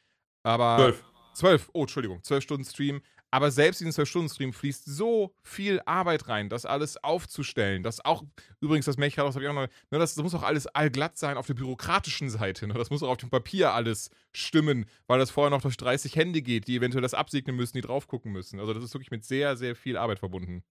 Aber. 0.44 0.78
Zwölf. 0.78 1.04
Zwölf, 1.34 1.70
oh, 1.72 1.84
Entschuldigung, 1.84 2.22
zwölf 2.24 2.44
Stunden 2.44 2.66
Stream. 2.66 3.02
Aber 3.34 3.50
selbst 3.50 3.80
in 3.80 3.88
den 3.88 3.94
12-Stunden-Stream 3.94 4.52
fließt 4.52 4.84
so 4.86 5.34
viel 5.42 5.80
Arbeit 5.86 6.28
rein, 6.28 6.50
das 6.50 6.66
alles 6.66 7.02
aufzustellen. 7.02 7.82
Das 7.82 8.04
auch, 8.04 8.24
übrigens, 8.60 8.86
das 8.86 8.98
Mechrados 8.98 9.36
habe 9.36 9.46
ich 9.46 9.50
auch 9.50 9.56
noch, 9.56 9.62
ne, 9.62 10.00
das, 10.00 10.16
das, 10.16 10.24
muss 10.24 10.36
auch 10.36 10.44
alles 10.44 10.68
allglatt 10.68 11.18
sein 11.18 11.38
auf 11.38 11.48
der 11.48 11.54
bürokratischen 11.54 12.30
Seite. 12.30 12.68
Ne? 12.68 12.74
Das 12.74 12.90
muss 12.90 13.02
auch 13.04 13.10
auf 13.10 13.18
dem 13.18 13.30
Papier 13.30 13.74
alles 13.74 14.10
stimmen, 14.34 14.86
weil 15.08 15.18
das 15.18 15.32
vorher 15.32 15.50
noch 15.50 15.62
durch 15.62 15.78
30 15.78 16.18
Hände 16.18 16.42
geht, 16.42 16.68
die 16.68 16.76
eventuell 16.76 17.02
das 17.02 17.14
absegnen 17.14 17.56
müssen, 17.56 17.78
die 17.78 17.82
drauf 17.82 18.08
gucken 18.08 18.34
müssen. 18.34 18.60
Also 18.60 18.74
das 18.74 18.84
ist 18.84 18.94
wirklich 18.94 19.12
mit 19.12 19.24
sehr, 19.24 19.56
sehr 19.56 19.78
viel 19.78 19.96
Arbeit 19.96 20.20
verbunden. 20.20 20.66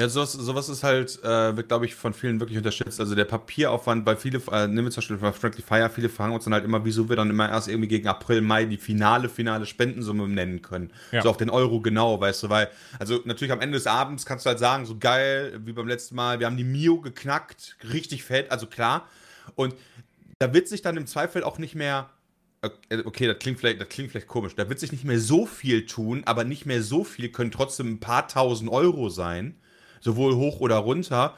Ja, 0.00 0.08
sowas, 0.08 0.32
sowas 0.32 0.70
ist 0.70 0.82
halt, 0.82 1.22
äh, 1.22 1.54
wird, 1.58 1.68
glaube 1.68 1.84
ich, 1.84 1.94
von 1.94 2.14
vielen 2.14 2.40
wirklich 2.40 2.56
unterschätzt. 2.56 3.00
Also 3.00 3.14
der 3.14 3.26
Papieraufwand, 3.26 4.06
weil 4.06 4.16
viele, 4.16 4.40
äh, 4.50 4.66
nehmen 4.66 4.86
wir 4.86 4.90
zum 4.90 5.02
Beispiel 5.02 5.18
bei 5.18 5.30
Friendly 5.30 5.60
Fire, 5.60 5.90
viele 5.90 6.08
fragen 6.08 6.32
uns 6.32 6.44
dann 6.44 6.54
halt 6.54 6.64
immer, 6.64 6.86
wieso 6.86 7.10
wir 7.10 7.16
dann 7.16 7.28
immer 7.28 7.50
erst 7.50 7.68
irgendwie 7.68 7.88
gegen 7.88 8.08
April, 8.08 8.40
Mai 8.40 8.64
die 8.64 8.78
finale, 8.78 9.28
finale 9.28 9.66
Spendensumme 9.66 10.26
nennen 10.26 10.62
können. 10.62 10.90
Ja. 11.12 11.20
So 11.20 11.28
auf 11.28 11.36
den 11.36 11.50
Euro 11.50 11.82
genau, 11.82 12.18
weißt 12.18 12.44
du, 12.44 12.48
weil, 12.48 12.70
also 12.98 13.20
natürlich 13.26 13.52
am 13.52 13.60
Ende 13.60 13.76
des 13.76 13.86
Abends 13.86 14.24
kannst 14.24 14.46
du 14.46 14.48
halt 14.48 14.58
sagen, 14.58 14.86
so 14.86 14.96
geil, 14.98 15.60
wie 15.66 15.74
beim 15.74 15.86
letzten 15.86 16.14
Mal, 16.14 16.40
wir 16.40 16.46
haben 16.46 16.56
die 16.56 16.64
Mio 16.64 17.02
geknackt, 17.02 17.76
richtig 17.92 18.24
fett, 18.24 18.50
also 18.50 18.66
klar. 18.66 19.06
Und 19.54 19.74
da 20.38 20.54
wird 20.54 20.66
sich 20.66 20.80
dann 20.80 20.96
im 20.96 21.06
Zweifel 21.06 21.44
auch 21.44 21.58
nicht 21.58 21.74
mehr 21.74 22.08
okay, 23.04 23.26
das 23.26 23.38
klingt 23.38 23.58
vielleicht, 23.58 23.80
das 23.80 23.88
klingt 23.88 24.10
vielleicht 24.10 24.28
komisch. 24.28 24.54
Da 24.54 24.68
wird 24.68 24.80
sich 24.80 24.92
nicht 24.92 25.04
mehr 25.04 25.18
so 25.18 25.44
viel 25.44 25.84
tun, 25.84 26.22
aber 26.24 26.44
nicht 26.44 26.64
mehr 26.64 26.82
so 26.82 27.04
viel 27.04 27.30
können 27.30 27.50
trotzdem 27.50 27.92
ein 27.92 28.00
paar 28.00 28.28
tausend 28.28 28.70
Euro 28.70 29.10
sein 29.10 29.56
sowohl 30.00 30.34
hoch 30.34 30.60
oder 30.60 30.76
runter. 30.76 31.34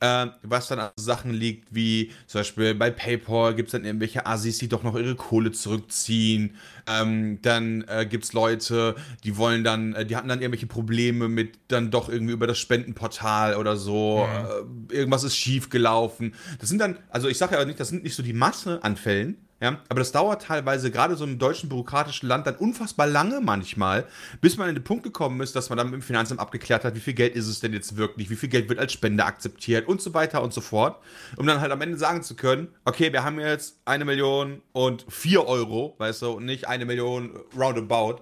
Äh, 0.00 0.26
was 0.42 0.68
dann 0.68 0.80
an 0.80 0.90
Sachen 0.96 1.32
liegt, 1.32 1.74
wie 1.74 2.10
zum 2.26 2.40
Beispiel 2.40 2.74
bei 2.74 2.90
PayPal 2.90 3.54
gibt 3.54 3.68
es 3.68 3.72
dann 3.72 3.84
irgendwelche 3.84 4.26
Assis, 4.26 4.58
die 4.58 4.68
doch 4.68 4.82
noch 4.82 4.96
ihre 4.96 5.14
Kohle 5.14 5.52
zurückziehen. 5.52 6.56
Ähm, 6.86 7.38
dann 7.42 7.84
äh, 7.88 8.04
gibt 8.04 8.24
es 8.24 8.32
Leute, 8.32 8.96
die 9.22 9.36
wollen 9.36 9.62
dann, 9.62 9.94
äh, 9.94 10.04
die 10.04 10.16
hatten 10.16 10.28
dann 10.28 10.40
irgendwelche 10.42 10.66
Probleme 10.66 11.28
mit 11.28 11.58
dann 11.68 11.90
doch 11.90 12.08
irgendwie 12.08 12.32
über 12.32 12.46
das 12.46 12.58
Spendenportal 12.58 13.56
oder 13.56 13.76
so. 13.76 14.26
Mhm. 14.26 14.90
Äh, 14.90 14.96
irgendwas 14.96 15.22
ist 15.22 15.36
schief 15.36 15.70
gelaufen. 15.70 16.34
Das 16.58 16.68
sind 16.68 16.80
dann, 16.80 16.98
also 17.08 17.28
ich 17.28 17.38
sage 17.38 17.54
ja 17.54 17.64
nicht, 17.64 17.78
das 17.78 17.88
sind 17.88 18.02
nicht 18.02 18.16
so 18.16 18.22
die 18.22 18.32
Masse 18.32 18.82
an 18.82 18.96
Fällen, 18.96 19.43
ja, 19.64 19.80
aber 19.88 20.00
das 20.00 20.12
dauert 20.12 20.42
teilweise 20.42 20.90
gerade 20.90 21.16
so 21.16 21.24
im 21.24 21.38
deutschen 21.38 21.70
bürokratischen 21.70 22.28
Land 22.28 22.46
dann 22.46 22.56
unfassbar 22.56 23.06
lange 23.06 23.40
manchmal, 23.40 24.06
bis 24.42 24.58
man 24.58 24.68
an 24.68 24.74
den 24.74 24.84
Punkt 24.84 25.04
gekommen 25.04 25.40
ist, 25.40 25.56
dass 25.56 25.70
man 25.70 25.78
dann 25.78 25.90
dem 25.90 26.02
Finanzamt 26.02 26.38
abgeklärt 26.38 26.84
hat, 26.84 26.94
wie 26.94 27.00
viel 27.00 27.14
Geld 27.14 27.34
ist 27.34 27.48
es 27.48 27.60
denn 27.60 27.72
jetzt 27.72 27.96
wirklich, 27.96 28.28
wie 28.28 28.36
viel 28.36 28.50
Geld 28.50 28.68
wird 28.68 28.78
als 28.78 28.92
Spende 28.92 29.24
akzeptiert 29.24 29.88
und 29.88 30.02
so 30.02 30.12
weiter 30.12 30.42
und 30.42 30.52
so 30.52 30.60
fort, 30.60 31.02
um 31.38 31.46
dann 31.46 31.62
halt 31.62 31.72
am 31.72 31.80
Ende 31.80 31.96
sagen 31.96 32.22
zu 32.22 32.36
können, 32.36 32.68
okay, 32.84 33.10
wir 33.10 33.24
haben 33.24 33.40
jetzt 33.40 33.78
eine 33.86 34.04
Million 34.04 34.60
und 34.72 35.06
vier 35.08 35.46
Euro, 35.46 35.94
weißt 35.96 36.20
du, 36.20 36.32
und 36.32 36.44
nicht 36.44 36.68
eine 36.68 36.84
Million 36.84 37.34
roundabout. 37.56 38.20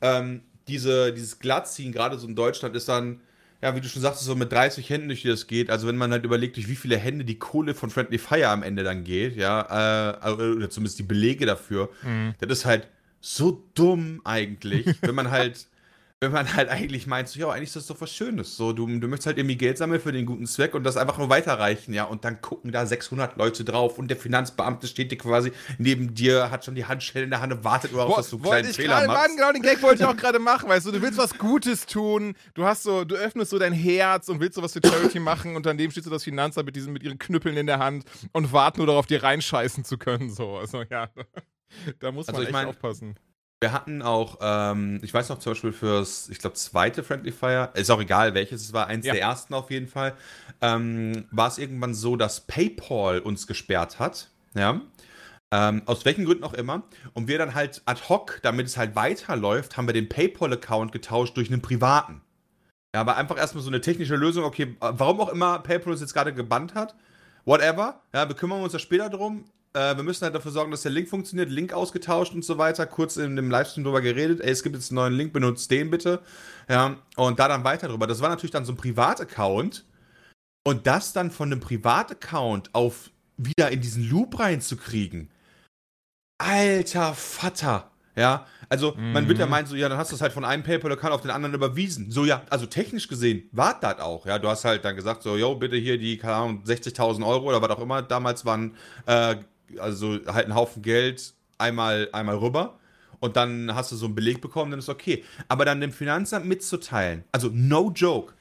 Ähm, 0.00 0.42
diese, 0.66 1.12
dieses 1.12 1.38
Glattziehen, 1.38 1.92
gerade 1.92 2.18
so 2.18 2.26
in 2.26 2.34
Deutschland, 2.34 2.74
ist 2.74 2.88
dann 2.88 3.20
ja, 3.62 3.76
wie 3.76 3.80
du 3.80 3.88
schon 3.88 4.02
sagst, 4.02 4.22
so 4.22 4.34
mit 4.34 4.52
30 4.52 4.88
Händen, 4.88 5.08
durch 5.08 5.22
die 5.22 5.28
das 5.28 5.46
geht. 5.46 5.70
Also 5.70 5.86
wenn 5.86 5.96
man 5.96 6.12
halt 6.12 6.24
überlegt, 6.24 6.56
durch 6.56 6.68
wie 6.68 6.76
viele 6.76 6.96
Hände 6.96 7.24
die 7.24 7.38
Kohle 7.38 7.74
von 7.74 7.90
Friendly 7.90 8.18
Fire 8.18 8.48
am 8.48 8.62
Ende 8.62 8.82
dann 8.82 9.04
geht, 9.04 9.36
ja, 9.36 10.16
äh, 10.22 10.32
oder 10.32 10.70
zumindest 10.70 10.98
die 10.98 11.04
Belege 11.04 11.46
dafür, 11.46 11.90
mhm. 12.02 12.34
das 12.40 12.60
ist 12.60 12.64
halt 12.64 12.88
so 13.20 13.62
dumm 13.74 14.22
eigentlich, 14.24 14.86
wenn 15.02 15.14
man 15.14 15.30
halt 15.30 15.66
wenn 16.22 16.32
man 16.32 16.54
halt 16.54 16.68
eigentlich 16.68 17.06
meint, 17.06 17.30
so, 17.30 17.40
ja, 17.40 17.48
eigentlich 17.48 17.70
ist 17.70 17.76
das 17.76 17.86
doch 17.86 17.98
was 18.02 18.12
Schönes. 18.12 18.54
So, 18.54 18.74
du, 18.74 18.86
du 18.86 19.08
möchtest 19.08 19.26
halt 19.26 19.38
irgendwie 19.38 19.56
Geld 19.56 19.78
sammeln 19.78 20.02
für 20.02 20.12
den 20.12 20.26
guten 20.26 20.46
Zweck 20.46 20.74
und 20.74 20.84
das 20.84 20.98
einfach 20.98 21.16
nur 21.16 21.30
weiterreichen, 21.30 21.94
ja. 21.94 22.04
Und 22.04 22.26
dann 22.26 22.42
gucken 22.42 22.72
da 22.72 22.84
600 22.84 23.38
Leute 23.38 23.64
drauf 23.64 23.98
und 23.98 24.08
der 24.08 24.18
Finanzbeamte 24.18 24.86
steht 24.86 25.10
dir 25.10 25.16
quasi 25.16 25.50
neben 25.78 26.14
dir, 26.14 26.50
hat 26.50 26.66
schon 26.66 26.74
die 26.74 26.84
Handschelle 26.84 27.24
in 27.24 27.30
der 27.30 27.40
Hand 27.40 27.54
und 27.54 27.64
wartet 27.64 27.92
nur 27.92 28.04
auf, 28.04 28.16
dass 28.16 28.28
du 28.28 28.36
einen 28.36 28.44
kleinen 28.44 28.74
Fehler 28.74 29.06
machst. 29.06 29.28
Mann, 29.28 29.36
genau 29.36 29.52
den 29.52 29.62
Gag 29.62 29.82
wollte 29.82 30.02
ich 30.02 30.08
auch 30.08 30.16
gerade 30.16 30.38
machen, 30.38 30.68
weißt 30.68 30.84
du, 30.84 30.92
du 30.92 31.00
willst 31.00 31.16
was 31.16 31.38
Gutes 31.38 31.86
tun, 31.86 32.34
du 32.52 32.66
hast 32.66 32.82
so, 32.82 33.04
du 33.04 33.14
öffnest 33.14 33.50
so 33.50 33.58
dein 33.58 33.72
Herz 33.72 34.28
und 34.28 34.40
willst 34.40 34.56
so 34.56 34.62
was 34.62 34.74
für 34.74 34.80
Charity 34.84 35.20
machen 35.20 35.56
und 35.56 35.64
daneben 35.64 35.90
steht 35.90 36.04
so 36.04 36.10
das 36.10 36.24
Finanzamt 36.24 36.66
mit 36.66 36.76
diesen, 36.76 36.92
mit 36.92 37.02
ihren 37.02 37.18
Knüppeln 37.18 37.56
in 37.56 37.66
der 37.66 37.78
Hand 37.78 38.04
und 38.32 38.52
warten 38.52 38.80
nur 38.80 38.86
darauf, 38.86 39.06
dir 39.06 39.22
reinscheißen 39.22 39.84
zu 39.84 39.96
können, 39.96 40.30
so. 40.30 40.56
Also, 40.56 40.84
ja. 40.90 41.08
Da 42.00 42.10
muss 42.10 42.26
man 42.26 42.34
also, 42.34 42.46
echt 42.46 42.52
mein, 42.52 42.66
aufpassen. 42.66 43.14
Wir 43.62 43.72
hatten 43.72 44.00
auch, 44.00 44.38
ähm, 44.40 45.00
ich 45.02 45.12
weiß 45.12 45.28
noch 45.28 45.38
zum 45.38 45.52
Beispiel 45.52 45.72
fürs, 45.72 46.30
ich 46.30 46.38
glaube, 46.38 46.54
zweite 46.54 47.02
Friendly 47.02 47.30
Fire, 47.30 47.68
ist 47.74 47.90
auch 47.90 48.00
egal 48.00 48.32
welches 48.32 48.62
es 48.62 48.72
war, 48.72 48.86
eins 48.86 49.04
ja. 49.04 49.12
der 49.12 49.20
ersten 49.20 49.52
auf 49.52 49.70
jeden 49.70 49.86
Fall, 49.86 50.14
ähm, 50.62 51.26
war 51.30 51.48
es 51.48 51.58
irgendwann 51.58 51.92
so, 51.92 52.16
dass 52.16 52.46
PayPal 52.46 53.20
uns 53.20 53.46
gesperrt 53.46 53.98
hat. 53.98 54.30
Ja. 54.54 54.80
Ähm, 55.52 55.82
aus 55.84 56.06
welchen 56.06 56.24
Gründen 56.24 56.44
auch 56.44 56.54
immer. 56.54 56.84
Und 57.12 57.28
wir 57.28 57.36
dann 57.36 57.54
halt 57.54 57.82
ad 57.84 58.00
hoc, 58.08 58.40
damit 58.42 58.66
es 58.66 58.78
halt 58.78 58.96
weiterläuft, 58.96 59.76
haben 59.76 59.86
wir 59.86 59.92
den 59.92 60.08
PayPal-Account 60.08 60.90
getauscht 60.90 61.36
durch 61.36 61.50
einen 61.50 61.60
privaten. 61.60 62.22
Ja, 62.94 63.02
aber 63.02 63.16
einfach 63.16 63.36
erstmal 63.36 63.62
so 63.62 63.68
eine 63.68 63.82
technische 63.82 64.16
Lösung, 64.16 64.44
okay, 64.44 64.74
warum 64.80 65.20
auch 65.20 65.28
immer 65.28 65.58
PayPal 65.58 65.92
uns 65.92 66.00
jetzt 66.00 66.14
gerade 66.14 66.32
gebannt 66.32 66.74
hat, 66.74 66.94
whatever, 67.44 68.00
ja, 68.14 68.26
wir 68.26 68.36
kümmern 68.36 68.62
uns 68.62 68.72
da 68.72 68.78
später 68.78 69.10
drum. 69.10 69.44
Äh, 69.72 69.96
wir 69.96 70.02
müssen 70.02 70.24
halt 70.24 70.34
dafür 70.34 70.50
sorgen, 70.50 70.70
dass 70.70 70.82
der 70.82 70.90
Link 70.90 71.08
funktioniert. 71.08 71.50
Link 71.50 71.72
ausgetauscht 71.72 72.34
und 72.34 72.44
so 72.44 72.58
weiter. 72.58 72.86
Kurz 72.86 73.16
in 73.16 73.36
dem 73.36 73.50
Livestream 73.50 73.84
drüber 73.84 74.00
geredet. 74.00 74.40
Ey, 74.40 74.50
es 74.50 74.62
gibt 74.62 74.74
jetzt 74.74 74.90
einen 74.90 74.96
neuen 74.96 75.14
Link, 75.14 75.32
benutzt 75.32 75.70
den 75.70 75.90
bitte. 75.90 76.20
Ja, 76.68 76.96
und 77.16 77.38
da 77.38 77.48
dann 77.48 77.64
weiter 77.64 77.88
drüber. 77.88 78.06
Das 78.06 78.20
war 78.20 78.28
natürlich 78.28 78.50
dann 78.50 78.64
so 78.64 78.72
ein 78.72 78.76
Privataccount. 78.76 79.84
Und 80.66 80.86
das 80.86 81.12
dann 81.12 81.30
von 81.30 81.50
einem 81.50 81.60
Privataccount 81.60 82.74
auf 82.74 83.10
wieder 83.36 83.70
in 83.70 83.80
diesen 83.80 84.08
Loop 84.08 84.38
reinzukriegen. 84.38 85.30
Alter 86.38 87.14
Vater. 87.14 87.90
Ja, 88.16 88.46
also 88.68 88.94
mhm. 88.96 89.12
man 89.12 89.28
wird 89.28 89.38
ja 89.38 89.46
mhm. 89.46 89.50
meinen, 89.50 89.66
so, 89.66 89.76
ja, 89.76 89.88
dann 89.88 89.96
hast 89.96 90.10
du 90.10 90.16
es 90.16 90.20
halt 90.20 90.32
von 90.32 90.44
einem 90.44 90.62
PayPal-Account 90.62 91.12
auf 91.12 91.22
den 91.22 91.30
anderen 91.30 91.54
überwiesen. 91.54 92.10
So, 92.10 92.24
ja, 92.24 92.42
also 92.50 92.66
technisch 92.66 93.08
gesehen 93.08 93.48
war 93.52 93.78
das 93.80 94.00
auch. 94.00 94.26
Ja, 94.26 94.38
du 94.38 94.48
hast 94.48 94.64
halt 94.64 94.84
dann 94.84 94.96
gesagt, 94.96 95.22
so, 95.22 95.36
yo, 95.36 95.54
bitte 95.54 95.76
hier 95.76 95.96
die, 95.96 96.18
keine 96.18 96.34
Ahnung, 96.34 96.64
60.000 96.64 97.26
Euro 97.26 97.48
oder 97.48 97.62
was 97.62 97.70
auch 97.70 97.80
immer 97.80 98.02
damals 98.02 98.44
waren, 98.44 98.76
äh, 99.06 99.36
also 99.78 100.18
halt 100.26 100.46
einen 100.46 100.54
Haufen 100.54 100.82
Geld 100.82 101.34
einmal, 101.58 102.08
einmal 102.12 102.36
rüber 102.36 102.78
und 103.20 103.36
dann 103.36 103.74
hast 103.74 103.92
du 103.92 103.96
so 103.96 104.06
einen 104.06 104.14
Beleg 104.14 104.40
bekommen, 104.40 104.70
dann 104.70 104.80
ist 104.80 104.88
okay. 104.88 105.24
Aber 105.48 105.64
dann 105.64 105.80
dem 105.80 105.92
Finanzamt 105.92 106.46
mitzuteilen, 106.46 107.24
also 107.32 107.50
no 107.52 107.92
joke. 107.94 108.34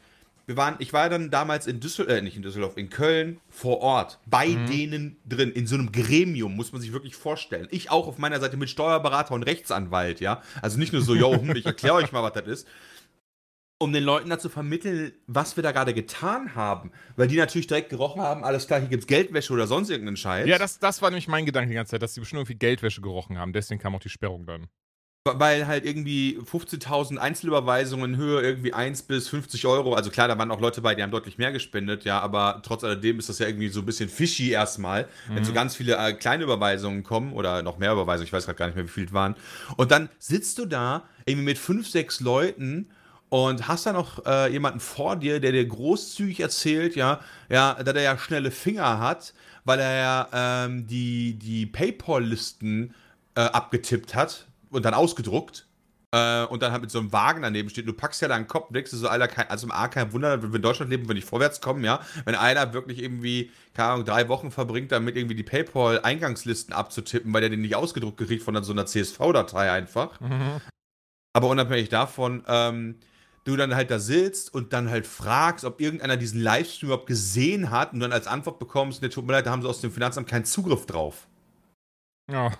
Wir 0.45 0.57
waren, 0.57 0.77
ich 0.79 0.93
war 0.93 1.09
dann 1.09 1.29
damals 1.29 1.67
in 1.67 1.79
Düsseldorf, 1.79 2.17
äh, 2.17 2.21
nicht 2.23 2.35
in 2.35 2.41
Düsseldorf, 2.41 2.75
in 2.75 2.89
Köln 2.89 3.39
vor 3.49 3.81
Ort, 3.81 4.17
bei 4.25 4.47
mhm. 4.47 4.65
denen 4.65 5.17
drin, 5.27 5.51
in 5.51 5.67
so 5.67 5.75
einem 5.75 5.91
Gremium, 5.91 6.55
muss 6.55 6.71
man 6.71 6.81
sich 6.81 6.91
wirklich 6.91 7.15
vorstellen. 7.15 7.67
Ich 7.69 7.91
auch 7.91 8.07
auf 8.07 8.17
meiner 8.17 8.39
Seite 8.39 8.57
mit 8.57 8.67
Steuerberater 8.67 9.35
und 9.35 9.43
Rechtsanwalt, 9.43 10.21
ja. 10.21 10.41
Also 10.63 10.79
nicht 10.79 10.91
nur 10.91 11.03
so, 11.03 11.13
yo, 11.13 11.35
hm, 11.35 11.51
ich 11.55 11.67
erkläre 11.67 11.95
euch 11.95 12.11
mal, 12.11 12.23
was 12.23 12.33
das 12.33 12.47
ist 12.47 12.67
um 13.79 13.93
den 13.93 14.03
Leuten 14.03 14.29
dazu 14.29 14.49
vermitteln, 14.49 15.13
was 15.25 15.55
wir 15.55 15.63
da 15.63 15.71
gerade 15.71 15.93
getan 15.93 16.53
haben. 16.53 16.91
Weil 17.15 17.27
die 17.27 17.37
natürlich 17.37 17.67
direkt 17.67 17.89
gerochen 17.89 18.21
haben, 18.21 18.43
alles 18.43 18.67
klar, 18.67 18.79
hier 18.81 18.89
gibt 18.89 19.03
es 19.03 19.07
Geldwäsche 19.07 19.53
oder 19.53 19.67
sonst 19.67 19.89
irgendeinen 19.89 20.17
Scheiß. 20.17 20.47
Ja, 20.47 20.57
das, 20.57 20.79
das 20.79 21.01
war 21.01 21.09
nämlich 21.09 21.29
mein 21.29 21.45
Gedanke 21.45 21.69
die 21.69 21.75
ganze 21.75 21.91
Zeit, 21.91 22.01
dass 22.01 22.13
sie 22.13 22.19
bestimmt 22.19 22.41
irgendwie 22.41 22.55
Geldwäsche 22.55 23.01
gerochen 23.01 23.37
haben. 23.37 23.53
Deswegen 23.53 23.79
kam 23.79 23.95
auch 23.95 24.01
die 24.01 24.09
Sperrung 24.09 24.45
dann. 24.45 24.67
Weil 25.25 25.67
halt 25.67 25.85
irgendwie 25.85 26.39
15.000 26.39 27.17
Einzelüberweisungen 27.17 28.13
in 28.13 28.19
Höhe 28.19 28.41
irgendwie 28.41 28.73
1 28.73 29.03
bis 29.03 29.29
50 29.29 29.65
Euro. 29.65 29.93
Also 29.93 30.09
klar, 30.09 30.27
da 30.27 30.37
waren 30.37 30.51
auch 30.51 30.59
Leute 30.59 30.81
bei, 30.81 30.95
die 30.95 31.03
haben 31.03 31.11
deutlich 31.11 31.37
mehr 31.37 31.51
gespendet, 31.51 32.03
ja, 32.03 32.19
aber 32.19 32.61
trotz 32.65 32.83
alledem 32.83 33.19
ist 33.19 33.29
das 33.29 33.39
ja 33.39 33.47
irgendwie 33.47 33.69
so 33.69 33.81
ein 33.81 33.85
bisschen 33.85 34.09
fishy 34.09 34.49
erstmal, 34.49 35.03
mhm. 35.29 35.35
wenn 35.35 35.43
so 35.45 35.53
ganz 35.53 35.75
viele 35.75 35.97
äh, 35.97 36.13
kleine 36.13 36.45
Überweisungen 36.45 37.03
kommen 37.03 37.33
oder 37.33 37.61
noch 37.61 37.77
mehr 37.77 37.91
Überweisungen, 37.91 38.27
ich 38.27 38.33
weiß 38.33 38.45
gerade 38.45 38.57
gar 38.57 38.65
nicht 38.67 38.75
mehr, 38.75 38.85
wie 38.85 38.89
viele 38.89 39.07
es 39.07 39.13
waren. 39.13 39.35
Und 39.75 39.91
dann 39.91 40.09
sitzt 40.19 40.57
du 40.57 40.65
da 40.65 41.03
irgendwie 41.25 41.45
mit 41.45 41.57
5, 41.57 41.87
6 41.87 42.21
Leuten 42.21 42.89
und 43.29 43.67
hast 43.67 43.85
da 43.85 43.93
noch 43.93 44.25
äh, 44.25 44.51
jemanden 44.51 44.79
vor 44.79 45.15
dir, 45.15 45.39
der 45.39 45.51
dir 45.51 45.65
großzügig 45.65 46.39
erzählt, 46.39 46.95
ja, 46.95 47.19
ja, 47.47 47.75
dass 47.75 47.95
er 47.95 48.01
ja 48.01 48.17
schnelle 48.17 48.51
Finger 48.51 48.99
hat, 48.99 49.33
weil 49.65 49.79
er 49.79 49.95
ja 49.95 50.29
ähm, 50.65 50.87
die, 50.87 51.35
die 51.35 51.65
PayPal-Listen 51.67 52.93
äh, 53.35 53.41
abgetippt 53.41 54.15
hat 54.15 54.47
und 54.71 54.83
dann 54.83 54.93
ausgedruckt. 54.93 55.67
Äh, 56.11 56.45
und 56.45 56.63
dann 56.63 56.71
halt 56.71 56.81
mit 56.81 56.89
so 56.89 56.97
einem 56.97 57.13
Wagen 57.13 57.43
daneben 57.43 57.69
steht. 57.69 57.87
Du 57.87 57.93
packst 57.93 58.19
ja 58.23 58.27
deinen 58.27 58.47
Kopf, 58.47 58.73
denkst 58.73 58.89
du 58.89 58.97
so, 58.97 59.07
Alter, 59.07 59.27
kein, 59.27 59.47
also 59.47 59.67
im 59.67 59.71
A 59.71 59.87
kein 59.87 60.11
Wunder, 60.11 60.41
wenn 60.41 60.51
wir 60.51 60.55
in 60.55 60.63
Deutschland 60.63 60.89
leben, 60.89 61.07
wenn 61.07 61.15
nicht 61.15 61.27
vorwärts 61.27 61.61
kommen, 61.61 61.83
ja. 61.83 61.99
Wenn 62.25 62.33
einer 62.33 62.73
wirklich 62.73 62.99
irgendwie, 62.99 63.51
keine 63.75 63.89
Ahnung, 63.89 64.05
drei 64.05 64.27
Wochen 64.27 64.49
verbringt, 64.49 64.91
damit 64.91 65.15
irgendwie 65.15 65.35
die 65.35 65.43
PayPal-Eingangslisten 65.43 66.73
abzutippen, 66.73 67.31
weil 67.31 67.41
der 67.41 67.51
den 67.51 67.61
nicht 67.61 67.75
ausgedruckt 67.75 68.17
gekriegt 68.17 68.41
von 68.41 68.63
so 68.63 68.71
einer 68.71 68.87
CSV-Datei 68.87 69.71
einfach. 69.71 70.19
Mhm. 70.19 70.61
Aber 71.33 71.47
unabhängig 71.47 71.89
davon, 71.89 72.43
ähm, 72.47 72.95
du 73.49 73.57
dann 73.57 73.75
halt 73.75 73.91
da 73.91 73.99
sitzt 73.99 74.53
und 74.53 74.73
dann 74.73 74.89
halt 74.89 75.05
fragst, 75.05 75.65
ob 75.65 75.81
irgendeiner 75.81 76.17
diesen 76.17 76.41
Livestream 76.41 76.89
überhaupt 76.89 77.07
gesehen 77.07 77.69
hat 77.69 77.93
und 77.93 77.99
dann 77.99 78.13
als 78.13 78.27
Antwort 78.27 78.59
bekommst, 78.59 79.01
ne, 79.01 79.09
tut 79.09 79.25
mir 79.25 79.33
leid, 79.33 79.45
da 79.45 79.51
haben 79.51 79.61
sie 79.61 79.67
aus 79.67 79.81
dem 79.81 79.91
Finanzamt 79.91 80.27
keinen 80.27 80.45
Zugriff 80.45 80.85
drauf. 80.85 81.27
Oh. 82.31 82.51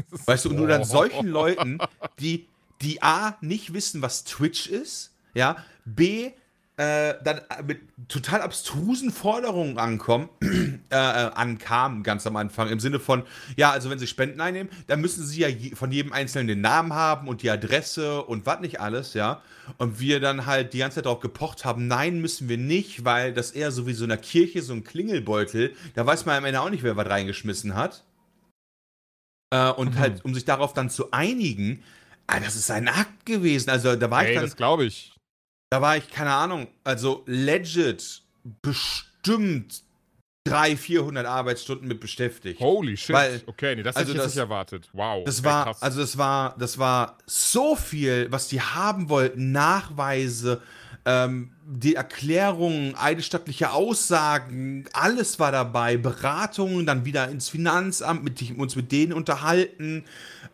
Weißt 0.26 0.44
du, 0.44 0.50
und 0.50 0.56
du 0.56 0.66
dann 0.66 0.84
solchen 0.84 1.26
Leuten, 1.26 1.78
die, 2.18 2.48
die 2.80 3.02
A, 3.02 3.36
nicht 3.40 3.74
wissen, 3.74 4.02
was 4.02 4.24
Twitch 4.24 4.68
ist, 4.68 5.14
ja, 5.34 5.56
B, 5.84 6.32
äh, 6.78 7.14
dann 7.22 7.42
mit 7.66 7.80
total 8.08 8.40
abstrusen 8.40 9.10
Forderungen 9.10 9.78
ankommen, 9.78 10.30
äh, 10.90 10.96
ankam 10.96 12.02
ganz 12.02 12.26
am 12.26 12.36
Anfang, 12.36 12.68
im 12.70 12.80
Sinne 12.80 12.98
von, 12.98 13.24
ja, 13.56 13.70
also 13.70 13.90
wenn 13.90 13.98
sie 13.98 14.06
Spenden 14.06 14.40
einnehmen, 14.40 14.72
dann 14.86 15.00
müssen 15.00 15.26
sie 15.26 15.40
ja 15.40 15.48
je, 15.48 15.74
von 15.74 15.92
jedem 15.92 16.12
Einzelnen 16.12 16.48
den 16.48 16.60
Namen 16.62 16.94
haben 16.94 17.28
und 17.28 17.42
die 17.42 17.50
Adresse 17.50 18.22
und 18.22 18.46
was 18.46 18.60
nicht 18.60 18.80
alles, 18.80 19.12
ja. 19.12 19.42
Und 19.76 20.00
wir 20.00 20.18
dann 20.18 20.46
halt 20.46 20.72
die 20.72 20.78
ganze 20.78 20.96
Zeit 20.96 21.06
darauf 21.06 21.20
gepocht 21.20 21.64
haben, 21.64 21.88
nein, 21.88 22.20
müssen 22.20 22.48
wir 22.48 22.58
nicht, 22.58 23.04
weil 23.04 23.34
das 23.34 23.50
eher 23.50 23.70
so 23.70 23.86
wie 23.86 23.92
so 23.92 24.04
in 24.04 24.10
einer 24.10 24.20
Kirche, 24.20 24.62
so 24.62 24.72
ein 24.72 24.82
Klingelbeutel, 24.82 25.74
da 25.94 26.06
weiß 26.06 26.24
man 26.24 26.36
am 26.36 26.44
Ende 26.46 26.60
auch 26.60 26.70
nicht, 26.70 26.82
wer 26.82 26.96
was 26.96 27.08
reingeschmissen 27.08 27.74
hat. 27.74 28.02
Äh, 29.52 29.70
und 29.72 29.94
mhm. 29.94 29.98
halt, 29.98 30.24
um 30.24 30.34
sich 30.34 30.46
darauf 30.46 30.72
dann 30.72 30.88
zu 30.88 31.12
einigen, 31.12 31.82
ah, 32.26 32.40
das 32.40 32.56
ist 32.56 32.70
ein 32.70 32.88
Akt 32.88 33.26
gewesen. 33.26 33.68
Also 33.68 33.94
da 33.94 34.10
war 34.10 34.22
hey, 34.22 34.30
ich 34.30 34.34
dann. 34.36 34.44
das 34.44 34.56
glaube 34.56 34.86
ich. 34.86 35.11
Da 35.72 35.80
war 35.80 35.96
ich, 35.96 36.10
keine 36.10 36.34
Ahnung, 36.34 36.68
also 36.84 37.22
legit 37.24 38.20
bestimmt 38.60 39.80
300, 40.44 40.78
400 40.78 41.26
Arbeitsstunden 41.26 41.88
mit 41.88 41.98
beschäftigt. 41.98 42.60
Holy 42.60 42.94
shit. 42.94 43.16
Weil, 43.16 43.40
okay, 43.46 43.74
nee, 43.74 43.82
das 43.82 43.96
also 43.96 44.10
hätte 44.10 44.18
ich 44.18 44.22
das, 44.22 44.34
nicht 44.34 44.42
erwartet. 44.42 44.90
Wow. 44.92 45.24
Das 45.24 45.42
war, 45.42 45.64
krass. 45.64 45.80
also 45.80 46.02
das 46.02 46.18
war, 46.18 46.58
das 46.58 46.76
war 46.76 47.16
so 47.24 47.74
viel, 47.74 48.30
was 48.30 48.48
die 48.48 48.60
haben 48.60 49.08
wollten, 49.08 49.52
Nachweise, 49.52 50.60
ähm, 51.06 51.52
die 51.64 51.94
Erklärungen, 51.94 52.94
eidesstattliche 52.96 53.72
Aussagen, 53.72 54.84
alles 54.92 55.38
war 55.38 55.52
dabei, 55.52 55.96
Beratungen, 55.96 56.86
dann 56.86 57.04
wieder 57.04 57.28
ins 57.28 57.48
Finanzamt, 57.48 58.24
mit 58.24 58.58
uns 58.58 58.74
mit 58.74 58.90
denen 58.90 59.12
unterhalten, 59.12 60.04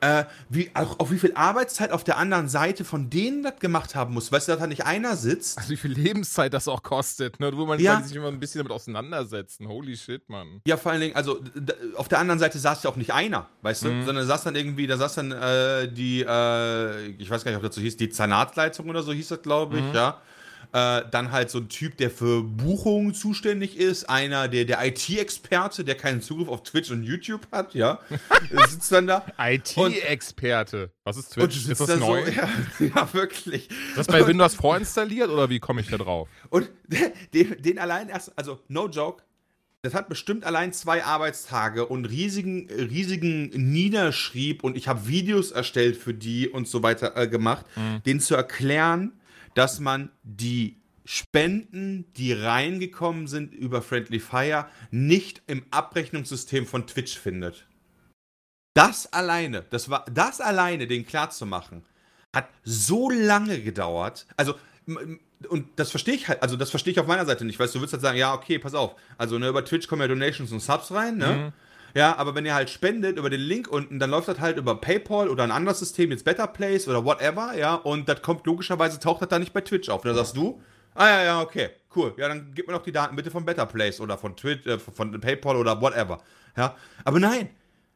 äh, 0.01 0.25
wie, 0.49 0.71
auch, 0.75 1.01
auf 1.01 1.11
wie 1.11 1.19
viel 1.19 1.33
Arbeitszeit 1.35 1.93
auf 1.93 2.05
der 2.05 2.19
anderen 2.19 2.49
Seite 2.49 2.85
von 2.85 3.11
denen 3.11 3.43
das 3.43 3.59
gemacht 3.59 3.95
haben 3.95 4.15
muss. 4.15 4.31
Weißt 4.31 4.49
du, 4.49 4.53
dass 4.53 4.61
da 4.61 4.67
nicht 4.67 4.85
einer 4.85 5.17
sitzt. 5.17 5.59
Also 5.59 5.71
wie 5.71 5.77
viel 5.77 5.93
Lebenszeit 5.93 6.53
das 6.53 6.69
auch 6.69 6.83
kostet, 6.83 7.41
ne? 7.41 7.57
wo 7.57 7.65
man 7.65 7.81
ja. 7.81 8.01
sich 8.03 8.15
immer 8.15 8.29
ein 8.29 8.39
bisschen 8.39 8.59
damit 8.59 8.73
auseinandersetzen. 8.73 9.67
Holy 9.67 9.97
shit, 9.97 10.29
Mann. 10.29 10.61
Ja, 10.67 10.77
vor 10.77 10.93
allen 10.93 11.01
Dingen, 11.01 11.17
also 11.17 11.41
auf 11.97 12.09
der 12.09 12.19
anderen 12.19 12.39
Seite 12.39 12.59
saß 12.59 12.83
ja 12.83 12.91
auch 12.91 12.97
nicht 12.97 13.13
einer, 13.13 13.49
weißt 13.63 13.85
du, 13.85 13.91
mhm. 13.91 14.05
sondern 14.05 14.27
saß 14.27 14.45
dann 14.45 14.57
irgendwie, 14.57 14.87
da 14.87 14.99
saß 14.99 15.15
dann 15.15 15.33
äh, 15.33 15.91
die, 15.91 16.21
äh, 16.21 17.07
ich 17.19 17.31
weiß 17.31 17.45
gar 17.45 17.51
nicht, 17.51 17.57
ob 17.57 17.63
das 17.63 17.75
so 17.75 17.81
hieß, 17.81 17.97
die 17.97 18.11
Zanatsleitung 18.11 18.89
oder 18.89 19.03
so 19.03 19.13
hieß 19.13 19.29
das, 19.29 19.43
glaube 19.43 19.79
ich, 19.79 19.85
mhm. 19.85 19.95
ja 19.95 20.21
äh, 20.73 21.03
dann 21.11 21.33
halt 21.33 21.51
so 21.51 21.59
ein 21.59 21.69
Typ, 21.69 21.97
der 21.97 22.11
für 22.11 22.43
Buchungen 22.43 23.15
zuständig 23.15 23.77
ist. 23.77 24.09
Einer, 24.09 24.49
der 24.49 24.65
der 24.65 24.85
IT-Experte, 24.85 25.85
der 25.85 25.95
keinen 25.95 26.21
Zugriff 26.21 26.49
auf 26.49 26.63
Twitch 26.63 26.91
und 26.91 27.03
YouTube 27.03 27.47
hat, 27.53 27.75
ja. 27.75 28.01
sitzt 28.69 28.93
dann 28.93 29.07
da. 29.07 29.25
IT-Experte. 29.39 30.91
Was 31.05 31.17
ist 31.17 31.33
Twitch? 31.33 31.69
Ist 31.69 31.81
das 31.81 31.99
neu? 31.99 32.25
So, 32.25 32.31
ja, 32.31 32.49
ja, 32.95 33.15
wirklich. 33.15 33.71
Ist 33.71 33.97
das 33.97 34.07
bei 34.07 34.23
und, 34.23 34.29
Windows 34.29 34.55
vorinstalliert 34.55 35.31
oder 35.31 35.49
wie 35.49 35.59
komme 35.59 35.81
ich 35.81 35.89
da 35.89 35.97
drauf? 35.97 36.29
Und 36.51 36.71
den, 37.35 37.63
den 37.63 37.79
allein 37.79 38.09
erst, 38.09 38.37
also 38.37 38.61
no 38.69 38.89
joke, 38.89 39.23
das 39.83 39.95
hat 39.95 40.09
bestimmt 40.09 40.45
allein 40.45 40.73
zwei 40.73 41.05
Arbeitstage 41.05 41.87
und 41.87 42.05
riesigen, 42.05 42.69
riesigen 42.71 43.49
Niederschrieb 43.51 44.65
und 44.65 44.77
ich 44.77 44.89
habe 44.89 45.07
Videos 45.07 45.53
erstellt 45.53 45.97
für 45.97 46.13
die 46.13 46.49
und 46.49 46.67
so 46.67 46.83
weiter 46.83 47.17
äh, 47.17 47.29
gemacht, 47.29 47.65
mhm. 47.77 48.03
denen 48.03 48.21
zu 48.21 48.35
erklären, 48.35 49.13
dass 49.59 49.81
man 49.81 50.11
die 50.23 50.81
Spenden, 51.05 52.13
die 52.13 52.33
reingekommen 52.33 53.27
sind 53.27 53.53
über 53.53 53.83
Friendly 53.83 54.21
Fire, 54.21 54.69
nicht 54.93 55.43
im 55.49 55.65
Abrechnungssystem 55.73 56.65
von 56.65 56.87
Twitch 56.87 57.19
findet. 57.19 57.67
Das 58.75 59.13
alleine, 59.13 59.65
das 59.71 59.91
war 59.91 60.05
das 60.13 60.41
alleine, 60.41 60.87
den 60.87 61.05
klar 61.05 61.31
zu 61.31 61.45
machen, 61.45 61.85
hat 62.33 62.49
so 62.63 63.11
lange 63.11 63.61
gedauert. 63.61 64.29
Also 64.37 64.55
und 65.49 65.67
das 65.75 65.91
verstehe 65.91 66.15
ich 66.15 66.29
halt, 66.29 66.41
also 66.41 66.57
das 66.57 66.71
verstehe 66.71 66.93
ich 66.93 67.01
auf 67.01 67.09
meiner 67.09 67.27
Seite 67.27 67.45
nicht, 67.45 67.59
weißt 67.59 67.75
du, 67.75 67.79
du 67.79 67.83
würdest 67.83 67.95
halt 67.95 68.03
sagen, 68.03 68.19
ja, 68.19 68.33
okay, 68.33 68.61
pass 68.61 68.75
auf. 68.75 68.95
Also 69.17 69.41
ne, 69.41 69.49
über 69.49 69.65
Twitch 69.65 69.89
kommen 69.89 70.03
ja 70.03 70.09
Donations 70.09 70.53
und 70.53 70.61
Subs 70.61 70.93
rein, 70.93 71.17
ne? 71.17 71.27
Mhm. 71.27 71.53
Ja, 71.95 72.17
aber 72.17 72.35
wenn 72.35 72.45
ihr 72.47 72.55
halt 72.55 72.71
spendet 72.71 73.19
über 73.19 73.31
den 73.31 73.41
Link 73.41 73.69
unten, 73.69 73.99
dann 73.99 74.11
läuft 74.11 74.29
das 74.29 74.41
halt 74.41 74.57
über 74.57 74.81
PayPal 74.81 75.29
oder 75.29 75.45
ein 75.45 75.51
anderes 75.51 75.79
System, 75.79 76.11
jetzt 76.11 76.25
Better 76.25 76.47
Place 76.47 76.87
oder 76.89 77.05
whatever, 77.05 77.57
ja, 77.57 77.75
und 77.75 78.09
das 78.09 78.23
kommt 78.23 78.47
logischerweise, 78.47 79.01
taucht 79.01 79.23
das 79.23 79.29
da 79.29 79.39
nicht 79.39 79.53
bei 79.53 79.61
Twitch 79.61 79.89
auf. 79.89 80.03
Und 80.05 80.09
dann 80.09 80.17
sagst 80.17 80.37
du, 80.37 80.61
ah 80.95 81.09
ja, 81.09 81.23
ja, 81.25 81.41
okay, 81.41 81.71
cool, 81.97 82.15
ja, 82.19 82.29
dann 82.29 82.53
gib 82.55 82.67
mir 82.67 82.75
doch 82.75 82.83
die 82.83 82.93
Daten 82.93 83.17
bitte 83.17 83.31
von 83.31 83.45
Better 83.45 83.67
Place 83.67 84.01
oder 84.01 84.19
von 84.19 84.37
Twitch, 84.37 84.67
äh, 84.67 84.79
von 84.79 85.19
PayPal 85.21 85.57
oder 85.57 85.81
whatever, 85.81 86.21
ja. 86.57 86.77
Aber 87.05 87.21
nein, 87.21 87.51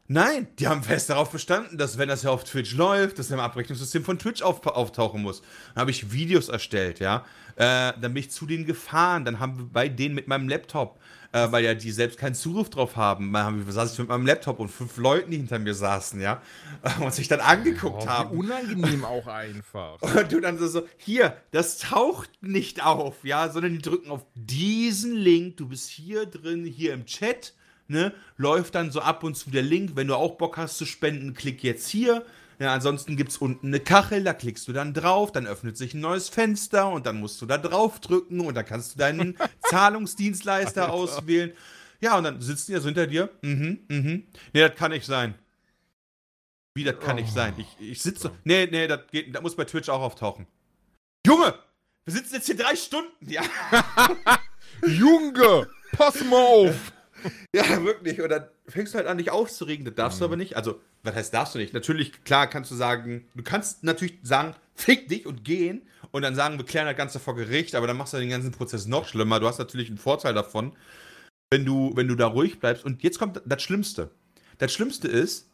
Nein, 0.08 0.48
die 0.58 0.66
haben 0.68 0.82
fest 0.82 1.08
darauf 1.08 1.30
bestanden, 1.30 1.78
dass 1.78 1.96
wenn 1.96 2.08
das 2.08 2.24
ja 2.24 2.30
auf 2.30 2.44
Twitch 2.44 2.74
läuft, 2.74 3.18
dass 3.18 3.30
im 3.30 3.40
Abrechnungssystem 3.40 4.04
von 4.04 4.18
Twitch 4.18 4.42
auf, 4.42 4.66
auftauchen 4.66 5.22
muss. 5.22 5.40
Dann 5.74 5.82
habe 5.82 5.90
ich 5.90 6.12
Videos 6.12 6.50
erstellt, 6.50 6.98
ja. 6.98 7.24
Äh, 7.56 7.92
dann 7.98 8.12
bin 8.12 8.16
ich 8.16 8.30
zu 8.30 8.44
denen 8.44 8.66
gefahren, 8.66 9.24
dann 9.24 9.38
haben 9.38 9.56
wir 9.58 9.64
bei 9.72 9.88
denen 9.88 10.14
mit 10.14 10.28
meinem 10.28 10.48
Laptop 10.48 10.98
äh, 11.32 11.50
weil 11.50 11.64
ja 11.64 11.74
die 11.74 11.90
selbst 11.90 12.18
keinen 12.18 12.34
Zugriff 12.34 12.70
drauf 12.70 12.96
haben. 12.96 13.32
Da 13.32 13.44
haben, 13.44 13.64
saß 13.70 13.92
ich 13.92 13.98
mit 13.98 14.08
meinem 14.08 14.26
Laptop 14.26 14.60
und 14.60 14.68
fünf 14.68 14.96
Leuten, 14.98 15.30
die 15.30 15.38
hinter 15.38 15.58
mir 15.58 15.74
saßen, 15.74 16.20
ja, 16.20 16.42
und 17.00 17.12
sich 17.12 17.28
dann 17.28 17.40
angeguckt 17.40 18.04
oh, 18.04 18.06
haben. 18.06 18.38
Unangenehm 18.38 19.04
auch 19.04 19.26
einfach. 19.32 20.00
Und 20.02 20.30
du 20.30 20.40
dann 20.40 20.58
so, 20.58 20.68
so, 20.68 20.86
hier, 20.98 21.36
das 21.50 21.78
taucht 21.78 22.30
nicht 22.42 22.84
auf, 22.84 23.24
ja, 23.24 23.48
sondern 23.48 23.72
die 23.72 23.82
drücken 23.82 24.10
auf 24.10 24.24
diesen 24.34 25.14
Link, 25.16 25.56
du 25.56 25.68
bist 25.68 25.88
hier 25.88 26.26
drin, 26.26 26.64
hier 26.64 26.92
im 26.92 27.06
Chat, 27.06 27.54
ne, 27.88 28.12
läuft 28.36 28.74
dann 28.74 28.90
so 28.90 29.00
ab 29.00 29.24
und 29.24 29.34
zu 29.34 29.50
der 29.50 29.62
Link, 29.62 29.92
wenn 29.94 30.08
du 30.08 30.14
auch 30.14 30.36
Bock 30.36 30.56
hast 30.56 30.76
zu 30.76 30.84
spenden, 30.86 31.34
klick 31.34 31.62
jetzt 31.62 31.88
hier, 31.88 32.24
ja, 32.62 32.72
ansonsten 32.72 33.16
gibt 33.16 33.32
es 33.32 33.38
unten 33.38 33.66
eine 33.66 33.80
Kachel, 33.80 34.22
da 34.22 34.32
klickst 34.32 34.68
du 34.68 34.72
dann 34.72 34.94
drauf, 34.94 35.32
dann 35.32 35.48
öffnet 35.48 35.76
sich 35.76 35.94
ein 35.94 36.00
neues 36.00 36.28
Fenster 36.28 36.88
und 36.90 37.06
dann 37.06 37.18
musst 37.18 37.42
du 37.42 37.46
da 37.46 37.58
drauf 37.58 37.98
drücken 37.98 38.40
und 38.40 38.54
dann 38.54 38.64
kannst 38.64 38.94
du 38.94 38.98
deinen 38.98 39.36
Zahlungsdienstleister 39.68 40.82
Alter. 40.82 40.94
auswählen. 40.94 41.52
Ja, 42.00 42.16
und 42.16 42.22
dann 42.22 42.40
sitzen 42.40 42.72
die 42.72 42.78
so 42.78 42.84
hinter 42.86 43.08
dir. 43.08 43.30
Mhm, 43.42 43.80
mhm. 43.88 44.26
Nee, 44.52 44.60
das 44.60 44.76
kann 44.76 44.92
nicht 44.92 45.06
sein. 45.06 45.34
Wie, 46.74 46.84
das 46.84 47.00
kann 47.00 47.16
oh. 47.16 47.20
nicht 47.20 47.32
sein? 47.32 47.54
Ich, 47.58 47.76
ich 47.80 48.00
sitze. 48.00 48.30
Nee, 48.44 48.68
nee, 48.70 48.86
das 48.86 49.00
geht. 49.10 49.34
Das 49.34 49.42
muss 49.42 49.56
bei 49.56 49.64
Twitch 49.64 49.88
auch 49.88 50.00
auftauchen. 50.00 50.46
Junge! 51.26 51.54
Wir 52.04 52.14
sitzen 52.14 52.34
jetzt 52.34 52.46
hier 52.46 52.56
drei 52.56 52.76
Stunden, 52.76 53.28
ja. 53.28 53.42
Junge! 54.86 55.68
Pass 55.92 56.22
mal 56.24 56.36
auf! 56.36 56.92
ja, 57.54 57.82
wirklich. 57.84 58.20
Und 58.20 58.28
dann 58.28 58.46
fängst 58.72 58.94
du 58.94 58.98
halt 58.98 59.06
an, 59.06 59.18
dich 59.18 59.30
aufzuregen. 59.30 59.84
Das 59.84 59.94
darfst 59.94 60.18
mhm. 60.18 60.20
du 60.20 60.24
aber 60.26 60.36
nicht. 60.36 60.56
Also, 60.56 60.80
was 61.02 61.14
heißt 61.14 61.34
darfst 61.34 61.54
du 61.54 61.58
nicht? 61.58 61.74
Natürlich, 61.74 62.24
klar, 62.24 62.46
kannst 62.46 62.70
du 62.70 62.74
sagen, 62.74 63.26
du 63.34 63.42
kannst 63.42 63.84
natürlich 63.84 64.18
sagen, 64.22 64.54
fick 64.74 65.08
dich 65.08 65.26
und 65.26 65.44
gehen 65.44 65.82
und 66.10 66.22
dann 66.22 66.34
sagen, 66.34 66.58
wir 66.58 66.64
klären 66.64 66.86
das 66.86 66.96
Ganze 66.96 67.20
vor 67.20 67.36
Gericht, 67.36 67.74
aber 67.74 67.86
dann 67.86 67.96
machst 67.96 68.12
du 68.12 68.18
den 68.18 68.30
ganzen 68.30 68.50
Prozess 68.50 68.86
noch 68.86 69.06
schlimmer. 69.06 69.40
Du 69.40 69.46
hast 69.46 69.58
natürlich 69.58 69.88
einen 69.88 69.98
Vorteil 69.98 70.34
davon, 70.34 70.72
wenn 71.50 71.64
du, 71.64 71.92
wenn 71.94 72.08
du 72.08 72.14
da 72.14 72.26
ruhig 72.26 72.58
bleibst. 72.60 72.84
Und 72.84 73.02
jetzt 73.02 73.18
kommt 73.18 73.40
das 73.44 73.62
Schlimmste. 73.62 74.10
Das 74.58 74.72
Schlimmste 74.72 75.08
ist, 75.08 75.50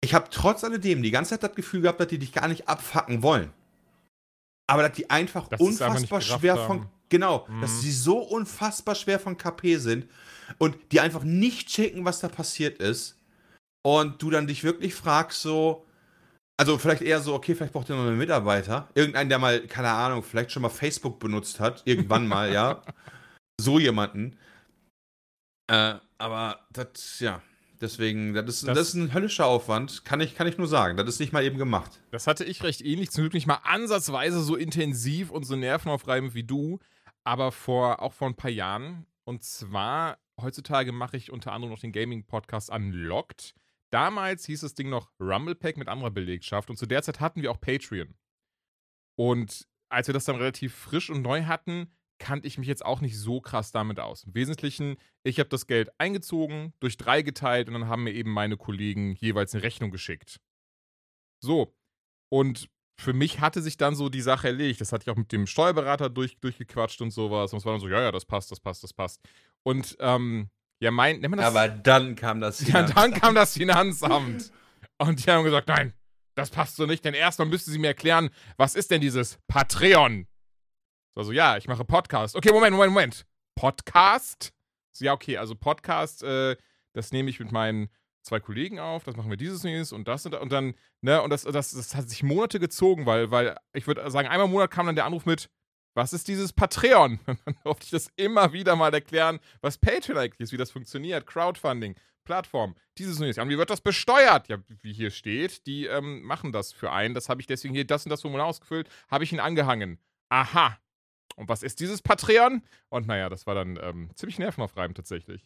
ich 0.00 0.14
habe 0.14 0.28
trotz 0.30 0.64
alledem 0.64 1.02
die 1.02 1.10
ganze 1.10 1.30
Zeit 1.30 1.42
das 1.42 1.54
Gefühl 1.54 1.82
gehabt, 1.82 2.00
dass 2.00 2.08
die 2.08 2.18
dich 2.18 2.32
gar 2.32 2.48
nicht 2.48 2.68
abfacken 2.68 3.22
wollen. 3.22 3.52
Aber 4.66 4.82
dass 4.82 4.92
die 4.92 5.10
einfach 5.10 5.48
das 5.48 5.60
unfassbar 5.60 6.20
schwer 6.20 6.56
von. 6.56 6.86
Genau, 7.08 7.46
mhm. 7.48 7.62
dass 7.62 7.80
sie 7.80 7.90
so 7.90 8.18
unfassbar 8.18 8.94
schwer 8.94 9.18
von 9.18 9.38
KP 9.38 9.76
sind 9.76 10.06
und 10.56 10.76
die 10.92 11.00
einfach 11.00 11.24
nicht 11.24 11.68
checken, 11.68 12.04
was 12.04 12.20
da 12.20 12.28
passiert 12.28 12.78
ist. 12.78 13.18
Und 13.84 14.22
du 14.22 14.30
dann 14.30 14.46
dich 14.46 14.64
wirklich 14.64 14.94
fragst, 14.94 15.42
so, 15.42 15.86
also 16.58 16.76
vielleicht 16.78 17.02
eher 17.02 17.20
so, 17.20 17.34
okay, 17.34 17.54
vielleicht 17.54 17.72
braucht 17.72 17.88
ihr 17.88 17.96
noch 17.96 18.06
einen 18.06 18.18
Mitarbeiter. 18.18 18.88
Irgendeinen, 18.94 19.28
der 19.28 19.38
mal, 19.38 19.60
keine 19.66 19.90
Ahnung, 19.90 20.22
vielleicht 20.22 20.50
schon 20.50 20.62
mal 20.62 20.68
Facebook 20.68 21.20
benutzt 21.20 21.60
hat, 21.60 21.82
irgendwann 21.84 22.26
mal, 22.26 22.52
ja. 22.52 22.82
So 23.60 23.80
jemanden. 23.80 24.38
Äh, 25.68 25.94
aber 26.16 26.60
das, 26.72 27.18
ja, 27.18 27.42
deswegen, 27.80 28.34
das 28.34 28.46
ist, 28.46 28.68
das, 28.68 28.78
das, 28.78 28.88
ist 28.88 28.94
ein 28.94 29.14
höllischer 29.14 29.46
Aufwand, 29.46 30.04
kann 30.04 30.20
ich, 30.20 30.36
kann 30.36 30.46
ich 30.46 30.58
nur 30.58 30.68
sagen. 30.68 30.96
Das 30.96 31.08
ist 31.08 31.18
nicht 31.20 31.32
mal 31.32 31.42
eben 31.44 31.58
gemacht. 31.58 32.00
Das 32.12 32.28
hatte 32.28 32.44
ich 32.44 32.62
recht 32.62 32.80
ähnlich, 32.82 33.10
zum 33.10 33.22
Glück 33.22 33.34
nicht 33.34 33.48
mal 33.48 33.60
ansatzweise 33.64 34.40
so 34.42 34.54
intensiv 34.54 35.30
und 35.30 35.44
so 35.44 35.56
nervenaufreibend 35.56 36.34
wie 36.34 36.44
du, 36.44 36.78
aber 37.24 37.50
vor, 37.50 38.00
auch 38.00 38.12
vor 38.12 38.28
ein 38.28 38.36
paar 38.36 38.50
Jahren. 38.50 39.06
Und 39.24 39.42
zwar 39.42 40.18
heutzutage 40.40 40.92
mache 40.92 41.16
ich 41.16 41.30
unter 41.30 41.52
anderem 41.52 41.72
noch 41.72 41.80
den 41.80 41.92
Gaming-Podcast 41.92 42.70
Unlocked. 42.70 43.54
Damals 43.90 44.44
hieß 44.46 44.60
das 44.60 44.74
Ding 44.74 44.90
noch 44.90 45.10
Rumble 45.18 45.54
Pack 45.54 45.76
mit 45.76 45.88
anderer 45.88 46.10
Belegschaft 46.10 46.70
und 46.70 46.76
zu 46.76 46.86
der 46.86 47.02
Zeit 47.02 47.20
hatten 47.20 47.42
wir 47.42 47.50
auch 47.50 47.60
Patreon. 47.60 48.14
Und 49.16 49.66
als 49.88 50.06
wir 50.06 50.12
das 50.12 50.26
dann 50.26 50.36
relativ 50.36 50.74
frisch 50.74 51.10
und 51.10 51.22
neu 51.22 51.44
hatten, 51.44 51.90
kannte 52.18 52.46
ich 52.46 52.58
mich 52.58 52.68
jetzt 52.68 52.84
auch 52.84 53.00
nicht 53.00 53.18
so 53.18 53.40
krass 53.40 53.72
damit 53.72 54.00
aus. 54.00 54.24
Im 54.24 54.34
Wesentlichen, 54.34 54.96
ich 55.22 55.38
habe 55.38 55.48
das 55.48 55.66
Geld 55.66 55.90
eingezogen, 55.98 56.74
durch 56.80 56.96
drei 56.96 57.22
geteilt 57.22 57.68
und 57.68 57.74
dann 57.74 57.88
haben 57.88 58.04
mir 58.04 58.12
eben 58.12 58.32
meine 58.32 58.56
Kollegen 58.56 59.14
jeweils 59.14 59.54
eine 59.54 59.62
Rechnung 59.62 59.90
geschickt. 59.90 60.40
So. 61.40 61.74
Und 62.30 62.68
für 63.00 63.12
mich 63.12 63.40
hatte 63.40 63.62
sich 63.62 63.76
dann 63.76 63.94
so 63.94 64.08
die 64.08 64.20
Sache 64.20 64.48
erledigt. 64.48 64.80
Das 64.80 64.92
hatte 64.92 65.04
ich 65.04 65.10
auch 65.10 65.16
mit 65.16 65.30
dem 65.30 65.46
Steuerberater 65.46 66.10
durch, 66.10 66.38
durchgequatscht 66.40 67.00
und 67.00 67.12
sowas. 67.12 67.52
Und 67.52 67.60
es 67.60 67.64
war 67.64 67.72
dann 67.72 67.80
so, 67.80 67.88
ja, 67.88 68.00
ja, 68.00 68.10
das 68.10 68.26
passt, 68.26 68.50
das 68.50 68.58
passt, 68.58 68.82
das 68.82 68.92
passt. 68.92 69.20
Und 69.68 69.98
ähm, 70.00 70.48
ja, 70.80 70.90
mein, 70.90 71.20
nennt 71.20 71.28
man 71.28 71.40
das? 71.40 71.54
Aber 71.54 71.68
dann 71.68 72.16
kam 72.16 72.40
das 72.40 72.56
Finanzamt. 72.64 72.96
Ja, 72.96 73.02
dann 73.02 73.20
kam 73.20 73.34
das 73.34 73.52
Finanzamt. 73.52 74.50
Und 74.96 75.26
die 75.26 75.30
haben 75.30 75.44
gesagt, 75.44 75.68
nein, 75.68 75.92
das 76.34 76.48
passt 76.48 76.76
so 76.76 76.86
nicht, 76.86 77.04
denn 77.04 77.12
erstmal 77.12 77.48
müssten 77.48 77.70
sie 77.70 77.78
mir 77.78 77.88
erklären, 77.88 78.30
was 78.56 78.74
ist 78.74 78.90
denn 78.90 79.02
dieses 79.02 79.38
Patreon? 79.46 80.26
War 81.14 81.24
so, 81.24 81.32
ja, 81.32 81.58
ich 81.58 81.68
mache 81.68 81.84
Podcast. 81.84 82.34
Okay, 82.34 82.50
Moment, 82.50 82.72
Moment, 82.76 82.94
Moment. 82.94 83.26
Podcast? 83.56 84.54
So, 84.92 85.04
ja, 85.04 85.12
okay, 85.12 85.36
also 85.36 85.54
Podcast, 85.54 86.22
äh, 86.22 86.56
das 86.94 87.12
nehme 87.12 87.28
ich 87.28 87.38
mit 87.38 87.52
meinen 87.52 87.90
zwei 88.22 88.40
Kollegen 88.40 88.80
auf, 88.80 89.04
das 89.04 89.16
machen 89.16 89.28
wir 89.28 89.36
dieses 89.36 89.64
nächstes 89.64 89.92
und 89.92 90.08
das 90.08 90.24
und, 90.24 90.34
und 90.34 90.50
dann, 90.50 90.76
ne, 91.02 91.20
und 91.20 91.28
das, 91.28 91.42
das, 91.42 91.72
das 91.72 91.94
hat 91.94 92.08
sich 92.08 92.22
Monate 92.22 92.58
gezogen, 92.58 93.04
weil, 93.04 93.30
weil 93.30 93.54
ich 93.74 93.86
würde 93.86 94.10
sagen, 94.10 94.28
einmal 94.28 94.46
im 94.46 94.52
Monat 94.52 94.70
kam 94.70 94.86
dann 94.86 94.96
der 94.96 95.04
Anruf 95.04 95.26
mit, 95.26 95.50
was 95.98 96.12
ist 96.12 96.28
dieses 96.28 96.52
Patreon? 96.52 97.18
Dann 97.26 97.56
durfte 97.64 97.84
ich 97.84 97.90
das 97.90 98.10
immer 98.16 98.52
wieder 98.52 98.76
mal 98.76 98.94
erklären, 98.94 99.40
was 99.60 99.76
Patreon 99.78 100.16
eigentlich 100.16 100.40
ist, 100.40 100.52
wie 100.52 100.56
das 100.56 100.70
funktioniert, 100.70 101.26
Crowdfunding, 101.26 101.96
Plattform, 102.24 102.76
dieses 102.96 103.16
und 103.16 103.24
jenes. 103.24 103.38
Und 103.38 103.48
wie 103.48 103.58
wird 103.58 103.68
das 103.68 103.80
besteuert? 103.80 104.48
Ja, 104.48 104.58
wie 104.82 104.92
hier 104.92 105.10
steht, 105.10 105.66
die 105.66 105.86
ähm, 105.86 106.22
machen 106.22 106.52
das 106.52 106.72
für 106.72 106.92
einen. 106.92 107.14
Das 107.14 107.28
habe 107.28 107.40
ich 107.40 107.48
deswegen 107.48 107.74
hier 107.74 107.84
das 107.84 108.06
und 108.06 108.10
das 108.10 108.22
Formular 108.22 108.46
ausgefüllt, 108.46 108.88
habe 109.10 109.24
ich 109.24 109.32
ihn 109.32 109.40
angehangen. 109.40 109.98
Aha. 110.28 110.78
Und 111.34 111.48
was 111.48 111.62
ist 111.62 111.80
dieses 111.80 112.00
Patreon? 112.00 112.62
Und 112.90 113.08
naja, 113.08 113.28
das 113.28 113.46
war 113.46 113.56
dann 113.56 113.78
ähm, 113.82 114.10
ziemlich 114.14 114.38
nervenaufreibend 114.38 114.96
tatsächlich. 114.96 115.44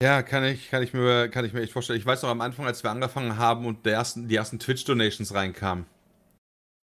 Ja, 0.00 0.22
kann 0.22 0.44
ich, 0.44 0.70
kann, 0.70 0.82
ich 0.82 0.92
mir, 0.92 1.28
kann 1.28 1.44
ich 1.44 1.52
mir 1.52 1.60
echt 1.60 1.72
vorstellen. 1.72 1.98
Ich 1.98 2.06
weiß 2.06 2.22
noch 2.22 2.30
am 2.30 2.40
Anfang, 2.40 2.66
als 2.66 2.84
wir 2.84 2.90
angefangen 2.90 3.36
haben 3.36 3.66
und 3.66 3.84
der 3.84 3.94
ersten, 3.94 4.28
die 4.28 4.36
ersten 4.36 4.60
Twitch-Donations 4.60 5.34
reinkamen. 5.34 5.86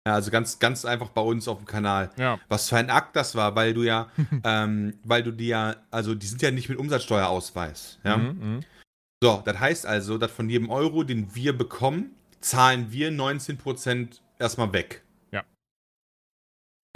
Ja, 0.09 0.15
also 0.15 0.31
ganz, 0.31 0.57
ganz 0.57 0.85
einfach 0.85 1.09
bei 1.09 1.21
uns 1.21 1.47
auf 1.47 1.59
dem 1.59 1.67
Kanal. 1.67 2.09
Ja. 2.17 2.39
Was 2.47 2.67
für 2.69 2.77
ein 2.77 2.89
Akt 2.89 3.15
das 3.15 3.35
war, 3.35 3.55
weil 3.55 3.75
du 3.75 3.83
ja, 3.83 4.09
ähm, 4.43 4.97
weil 5.03 5.21
du 5.21 5.31
die 5.31 5.49
ja, 5.49 5.75
also 5.91 6.15
die 6.15 6.25
sind 6.25 6.41
ja 6.41 6.49
nicht 6.49 6.67
mit 6.67 6.79
Umsatzsteuerausweis. 6.79 7.99
Ja? 8.03 8.17
Mhm, 8.17 8.25
mhm. 8.25 8.59
So, 9.21 9.43
das 9.45 9.59
heißt 9.59 9.85
also, 9.85 10.17
dass 10.17 10.31
von 10.31 10.49
jedem 10.49 10.71
Euro, 10.71 11.03
den 11.03 11.35
wir 11.35 11.55
bekommen, 11.55 12.15
zahlen 12.41 12.91
wir 12.91 13.11
19% 13.11 14.19
erstmal 14.39 14.73
weg. 14.73 15.03
Ja. 15.31 15.43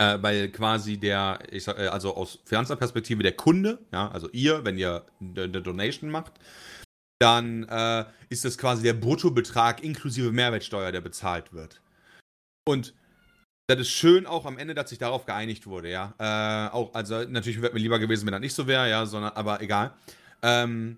Äh, 0.02 0.18
weil 0.24 0.50
quasi 0.50 0.98
der, 0.98 1.38
ich 1.52 1.66
sag, 1.66 1.78
äh, 1.78 1.90
also 1.90 2.16
aus 2.16 2.40
Finanzperspektive 2.46 3.22
der 3.22 3.34
Kunde, 3.34 3.78
ja, 3.92 4.10
also 4.10 4.28
ihr, 4.32 4.66
wenn 4.66 4.80
ihr 4.80 5.06
eine 5.22 5.62
Donation 5.62 6.10
macht, 6.10 6.34
dann 7.22 7.62
äh, 7.70 8.06
ist 8.30 8.44
das 8.44 8.58
quasi 8.58 8.82
der 8.82 8.94
Bruttobetrag 8.94 9.84
inklusive 9.84 10.32
Mehrwertsteuer, 10.32 10.92
der 10.92 11.02
bezahlt 11.02 11.54
wird. 11.54 11.80
Und 12.66 12.96
das 13.68 13.80
ist 13.80 13.90
schön 13.90 14.26
auch 14.26 14.46
am 14.46 14.58
Ende, 14.58 14.74
dass 14.74 14.90
sich 14.90 15.00
darauf 15.00 15.26
geeinigt 15.26 15.68
wurde, 15.68 15.90
ja. 15.90 16.14
Äh, 16.20 16.74
auch, 16.74 16.94
also 16.94 17.24
natürlich 17.24 17.62
wäre 17.62 17.74
mir 17.74 17.80
lieber 17.80 18.00
gewesen, 18.00 18.26
wenn 18.26 18.34
das 18.34 18.42
nicht 18.42 18.56
so 18.56 18.68
wäre, 18.68 18.90
ja, 18.90 19.06
sondern, 19.06 19.34
aber 19.34 19.62
egal. 19.62 19.94
Ähm, 20.42 20.98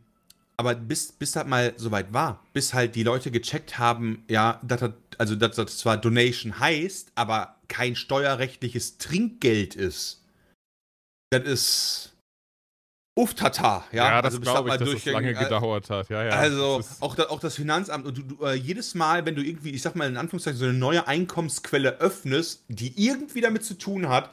aber 0.58 0.74
bis, 0.76 1.12
bis 1.12 1.34
das 1.34 1.46
mal 1.46 1.74
soweit 1.78 2.14
war, 2.14 2.44
bis 2.54 2.74
halt 2.74 2.96
die 2.96 3.04
Leute 3.04 3.30
gecheckt 3.30 3.78
haben, 3.78 4.24
ja, 4.30 4.60
dass 4.64 4.80
das, 4.80 4.92
also 5.18 5.36
dass 5.36 5.56
das 5.58 5.78
zwar 5.78 5.98
Donation 5.98 6.60
heißt, 6.60 7.12
aber 7.16 7.58
kein 7.68 7.96
steuerrechtliches 7.96 8.98
Trinkgeld 8.98 9.76
ist. 9.76 10.24
Das 11.30 11.44
ist 11.44 12.15
Uftata, 13.18 13.86
ja. 13.94 14.10
Ja, 14.10 14.22
das 14.22 14.34
also 14.36 14.42
glaube 14.42 14.70
ich, 14.70 14.76
dass 14.76 14.92
das 14.92 15.06
lange 15.06 15.32
durchgegangen- 15.32 15.44
gedauert 15.46 15.90
hat. 15.90 16.10
Ja, 16.10 16.24
ja. 16.26 16.32
also 16.32 16.82
auch, 17.00 17.16
da, 17.16 17.24
auch 17.28 17.40
das 17.40 17.56
Finanzamt 17.56 18.06
und 18.06 18.18
du, 18.18 18.24
du, 18.24 18.46
äh, 18.46 18.56
jedes 18.56 18.94
Mal, 18.94 19.26
wenn 19.26 19.36
du 19.36 19.42
irgendwie, 19.42 19.72
ich 19.72 19.82
sag 19.82 19.96
mal 19.96 20.08
in 20.10 20.18
Anführungszeichen, 20.18 20.60
so 20.60 20.66
eine 20.66 20.74
neue 20.74 21.08
Einkommensquelle 21.08 22.00
öffnest, 22.00 22.66
die 22.68 22.94
irgendwie 23.02 23.40
damit 23.40 23.64
zu 23.64 23.76
tun 23.76 24.10
hat, 24.10 24.32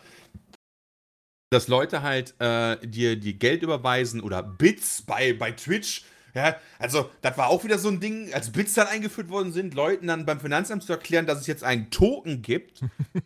dass 1.50 1.68
Leute 1.68 2.02
halt 2.02 2.34
äh, 2.40 2.76
dir, 2.84 3.14
dir 3.14 3.34
Geld 3.34 3.62
überweisen 3.62 4.20
oder 4.20 4.42
Bits 4.42 5.02
bei, 5.02 5.32
bei 5.32 5.52
Twitch. 5.52 6.04
Ja, 6.34 6.56
also 6.78 7.10
das 7.20 7.36
war 7.36 7.48
auch 7.48 7.62
wieder 7.62 7.78
so 7.78 7.88
ein 7.88 8.00
Ding, 8.00 8.32
als 8.32 8.50
Bits 8.50 8.74
dann 8.74 8.88
eingeführt 8.88 9.28
worden 9.28 9.52
sind, 9.52 9.74
Leuten 9.74 10.06
dann 10.06 10.24
beim 10.24 10.40
Finanzamt 10.40 10.82
zu 10.82 10.92
erklären, 10.92 11.26
dass 11.26 11.38
es 11.38 11.46
jetzt 11.46 11.62
einen 11.62 11.90
Token 11.90 12.42
gibt. 12.42 12.80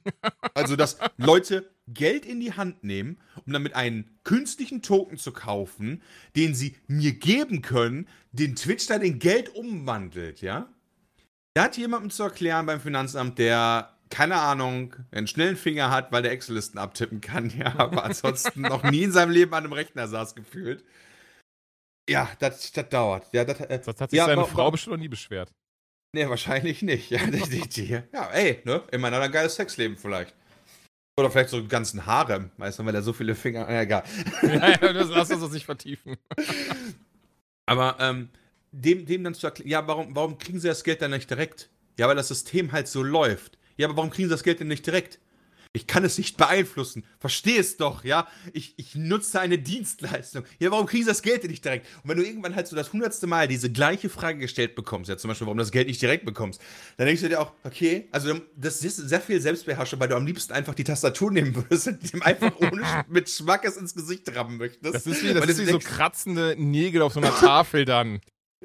also, 0.55 0.77
dass 0.77 0.99
Leute 1.17 1.71
Geld 1.89 2.27
in 2.27 2.41
die 2.41 2.53
Hand 2.53 2.83
nehmen, 2.85 3.19
um 3.47 3.53
damit 3.53 3.75
einen 3.75 4.11
künstlichen 4.25 4.83
Token 4.83 5.19
zu 5.19 5.33
kaufen, 5.33 6.03
den 6.35 6.55
sie 6.55 6.77
mir 6.89 7.13
geben 7.13 7.63
können, 7.63 8.09
den 8.33 8.57
Twitch 8.57 8.87
dann 8.87 9.03
in 9.03 9.19
Geld 9.19 9.55
umwandelt, 9.55 10.41
ja? 10.41 10.69
Da 11.55 11.65
hat 11.65 11.77
jemandem 11.77 12.11
zu 12.11 12.25
erklären 12.25 12.67
beim 12.67 12.81
Finanzamt, 12.81 13.39
der, 13.39 13.97
keine 14.11 14.37
Ahnung, 14.37 14.95
einen 15.11 15.27
schnellen 15.27 15.57
Finger 15.57 15.91
hat, 15.91 16.13
weil 16.13 16.23
der 16.23 16.33
Excel-Listen 16.33 16.77
abtippen 16.79 17.21
kann, 17.21 17.51
ja, 17.59 17.79
aber 17.79 18.05
ansonsten 18.05 18.63
noch 18.63 18.83
nie 18.83 19.05
in 19.05 19.13
seinem 19.13 19.31
Leben 19.31 19.55
an 19.55 19.65
einem 19.65 19.73
Rechner 19.73 20.09
saß 20.09 20.35
gefühlt. 20.35 20.85
Ja, 22.09 22.31
das 22.39 22.71
das 22.73 22.89
dauert. 22.89 23.33
Ja, 23.33 23.45
das, 23.45 23.61
äh, 23.61 23.81
das 23.85 24.01
hat 24.01 24.11
sich 24.11 24.17
ja, 24.17 24.27
seine 24.27 24.43
wa- 24.43 24.47
Frau 24.47 24.71
bestimmt 24.71 24.95
noch 24.95 25.01
nie 25.01 25.09
beschwert. 25.09 25.51
Nee, 26.15 26.29
wahrscheinlich 26.29 26.83
nicht. 26.83 27.11
Ja, 27.11 27.27
die, 27.27 27.43
die, 27.43 27.69
die, 27.69 27.87
ja 28.13 28.31
ey, 28.33 28.61
ne? 28.65 28.83
Immerhin 28.93 29.15
hat 29.17 29.23
er 29.23 29.27
ein 29.27 29.33
geiles 29.33 29.55
Sexleben 29.57 29.97
vielleicht. 29.97 30.35
Oder 31.19 31.31
vielleicht 31.31 31.49
so 31.49 31.57
einen 31.57 31.69
ganzen 31.69 32.05
Harem, 32.05 32.51
weißt 32.59 32.79
du, 32.79 32.85
weil 32.85 32.95
er 32.95 33.03
so 33.03 33.15
viele 33.15 33.35
Finger. 33.35 33.71
Ja, 33.71 33.81
egal. 33.81 34.05
ja, 34.43 34.69
ja, 34.69 34.93
das 34.93 35.09
lass 35.09 35.31
uns 35.31 35.41
das 35.41 35.51
nicht 35.51 35.65
vertiefen. 35.65 36.17
Aber 37.67 37.97
ähm, 38.01 38.29
dem, 38.71 39.07
dem 39.07 39.25
dann 39.25 39.35
zu 39.35 39.47
erklären, 39.47 39.71
ja, 39.71 39.87
warum, 39.89 40.15
warum 40.15 40.37
kriegen 40.37 40.61
sie 40.61 40.69
das 40.69 40.85
Geld 40.85 41.01
dann 41.01 41.13
nicht 41.13 41.31
direkt? 41.31 41.71
Ja, 41.99 42.07
weil 42.07 42.17
das 42.17 42.29
System 42.29 42.73
halt 42.73 42.87
so 42.89 43.03
läuft. 43.03 43.59
Ja, 43.79 43.89
aber 43.89 43.97
warum 43.97 44.11
kriegen 44.11 44.29
sie 44.29 44.35
das 44.35 44.43
Geld 44.43 44.61
denn 44.61 44.69
nicht 44.69 44.87
direkt? 44.87 45.19
Ich 45.77 45.87
kann 45.87 46.05
es 46.05 46.17
nicht 46.17 46.39
beeinflussen. 46.39 47.05
Versteh 47.19 47.59
es 47.59 47.77
doch, 47.77 48.03
ja? 48.03 48.27
Ich, 48.55 48.75
ich 48.79 48.95
nutze 48.95 49.41
eine 49.41 49.59
Dienstleistung. 49.59 50.45
Ja, 50.59 50.71
warum 50.71 50.87
kriegen 50.87 51.05
sie 51.05 51.11
das 51.11 51.23
Geld 51.23 51.43
denn 51.43 51.51
nicht 51.51 51.65
direkt? 51.65 51.87
Und 52.03 52.09
wenn 52.11 52.17
du 52.17 52.25
irgendwann 52.25 52.57
halt 52.57 52.67
so 52.67 52.75
das 52.75 52.95
hundertste 52.95 53.27
Mal 53.27 53.47
diese 53.47 53.71
gleiche 53.71 54.09
Frage 54.09 54.39
gestellt 54.39 54.75
bekommst, 54.75 55.11
ja, 55.11 55.19
zum 55.19 55.29
Beispiel, 55.29 55.47
warum 55.47 55.59
du 55.59 55.63
das 55.63 55.73
Geld 55.73 55.87
nicht 55.87 56.01
direkt 56.01 56.25
bekommst, 56.25 56.63
dann 56.97 57.07
denkst 57.07 57.21
du 57.21 57.29
dir 57.29 57.41
auch, 57.41 57.53
okay, 57.63 58.09
also 58.11 58.41
das 58.57 58.83
ist 58.83 58.97
sehr 58.97 59.21
viel 59.21 59.39
Selbstbeherrschung, 59.41 60.01
weil 60.01 60.09
du 60.09 60.17
am 60.17 60.25
liebsten 60.25 60.55
einfach 60.55 60.75
die 60.75 60.85
Tastatur 60.85 61.31
nehmen 61.31 61.55
würdest 61.55 61.89
und 61.89 62.13
dem 62.13 62.23
einfach 62.23 62.57
ohne 62.57 62.83
mit 63.09 63.29
Schmackes 63.29 63.77
ins 63.77 63.95
Gesicht 63.95 64.35
rammen 64.35 64.57
möchtest. 64.57 64.95
Das 64.95 65.07
ist 65.07 65.23
wie, 65.23 65.35
das 65.35 65.47
ist 65.47 65.59
wie 65.61 65.71
so 65.71 65.79
kratzende 65.79 66.57
Nägel 66.59 67.03
auf 67.03 67.13
so 67.13 67.21
einer 67.21 67.35
Tafel 67.35 67.85
dann. 67.85 68.21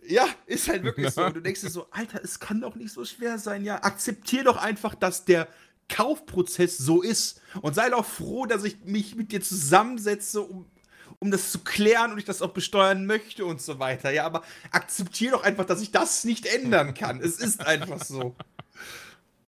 Ja, 0.08 0.26
ist 0.46 0.68
halt 0.68 0.84
wirklich 0.84 1.12
so. 1.12 1.24
Und 1.26 1.36
du 1.36 1.42
denkst 1.42 1.62
dir 1.62 1.70
so, 1.70 1.88
Alter, 1.92 2.22
es 2.24 2.40
kann 2.40 2.62
doch 2.62 2.76
nicht 2.76 2.92
so 2.92 3.06
schwer 3.06 3.38
sein, 3.38 3.64
ja. 3.64 3.84
Akzeptier 3.84 4.44
doch 4.44 4.58
einfach, 4.58 4.96
dass 4.96 5.26
der 5.26 5.48
Kaufprozess 5.90 6.78
so 6.78 7.02
ist. 7.02 7.42
Und 7.62 7.76
sei 7.76 7.90
doch 7.90 8.06
froh, 8.06 8.46
dass 8.46 8.64
ich 8.64 8.78
mich 8.86 9.16
mit 9.16 9.32
dir 9.32 9.42
zusammensetze, 9.42 10.42
um, 10.42 10.66
um 11.20 11.32
das 11.32 11.52
zu 11.52 11.60
klären 11.60 12.12
und 12.12 12.18
ich 12.18 12.26
das 12.26 12.42
auch 12.42 12.52
besteuern 12.52 13.06
möchte 13.06 13.46
und 13.46 13.62
so 13.62 13.80
weiter. 13.80 14.12
Ja, 14.12 14.26
aber 14.26 14.44
akzeptier 14.72 15.32
doch 15.32 15.44
einfach, 15.44 15.66
dass 15.66 15.82
ich 15.82 15.92
das 15.92 16.24
nicht 16.24 16.46
ändern 16.46 16.94
kann. 16.94 17.22
es 17.22 17.40
ist 17.40 17.66
einfach 17.66 18.04
so. 18.04 18.36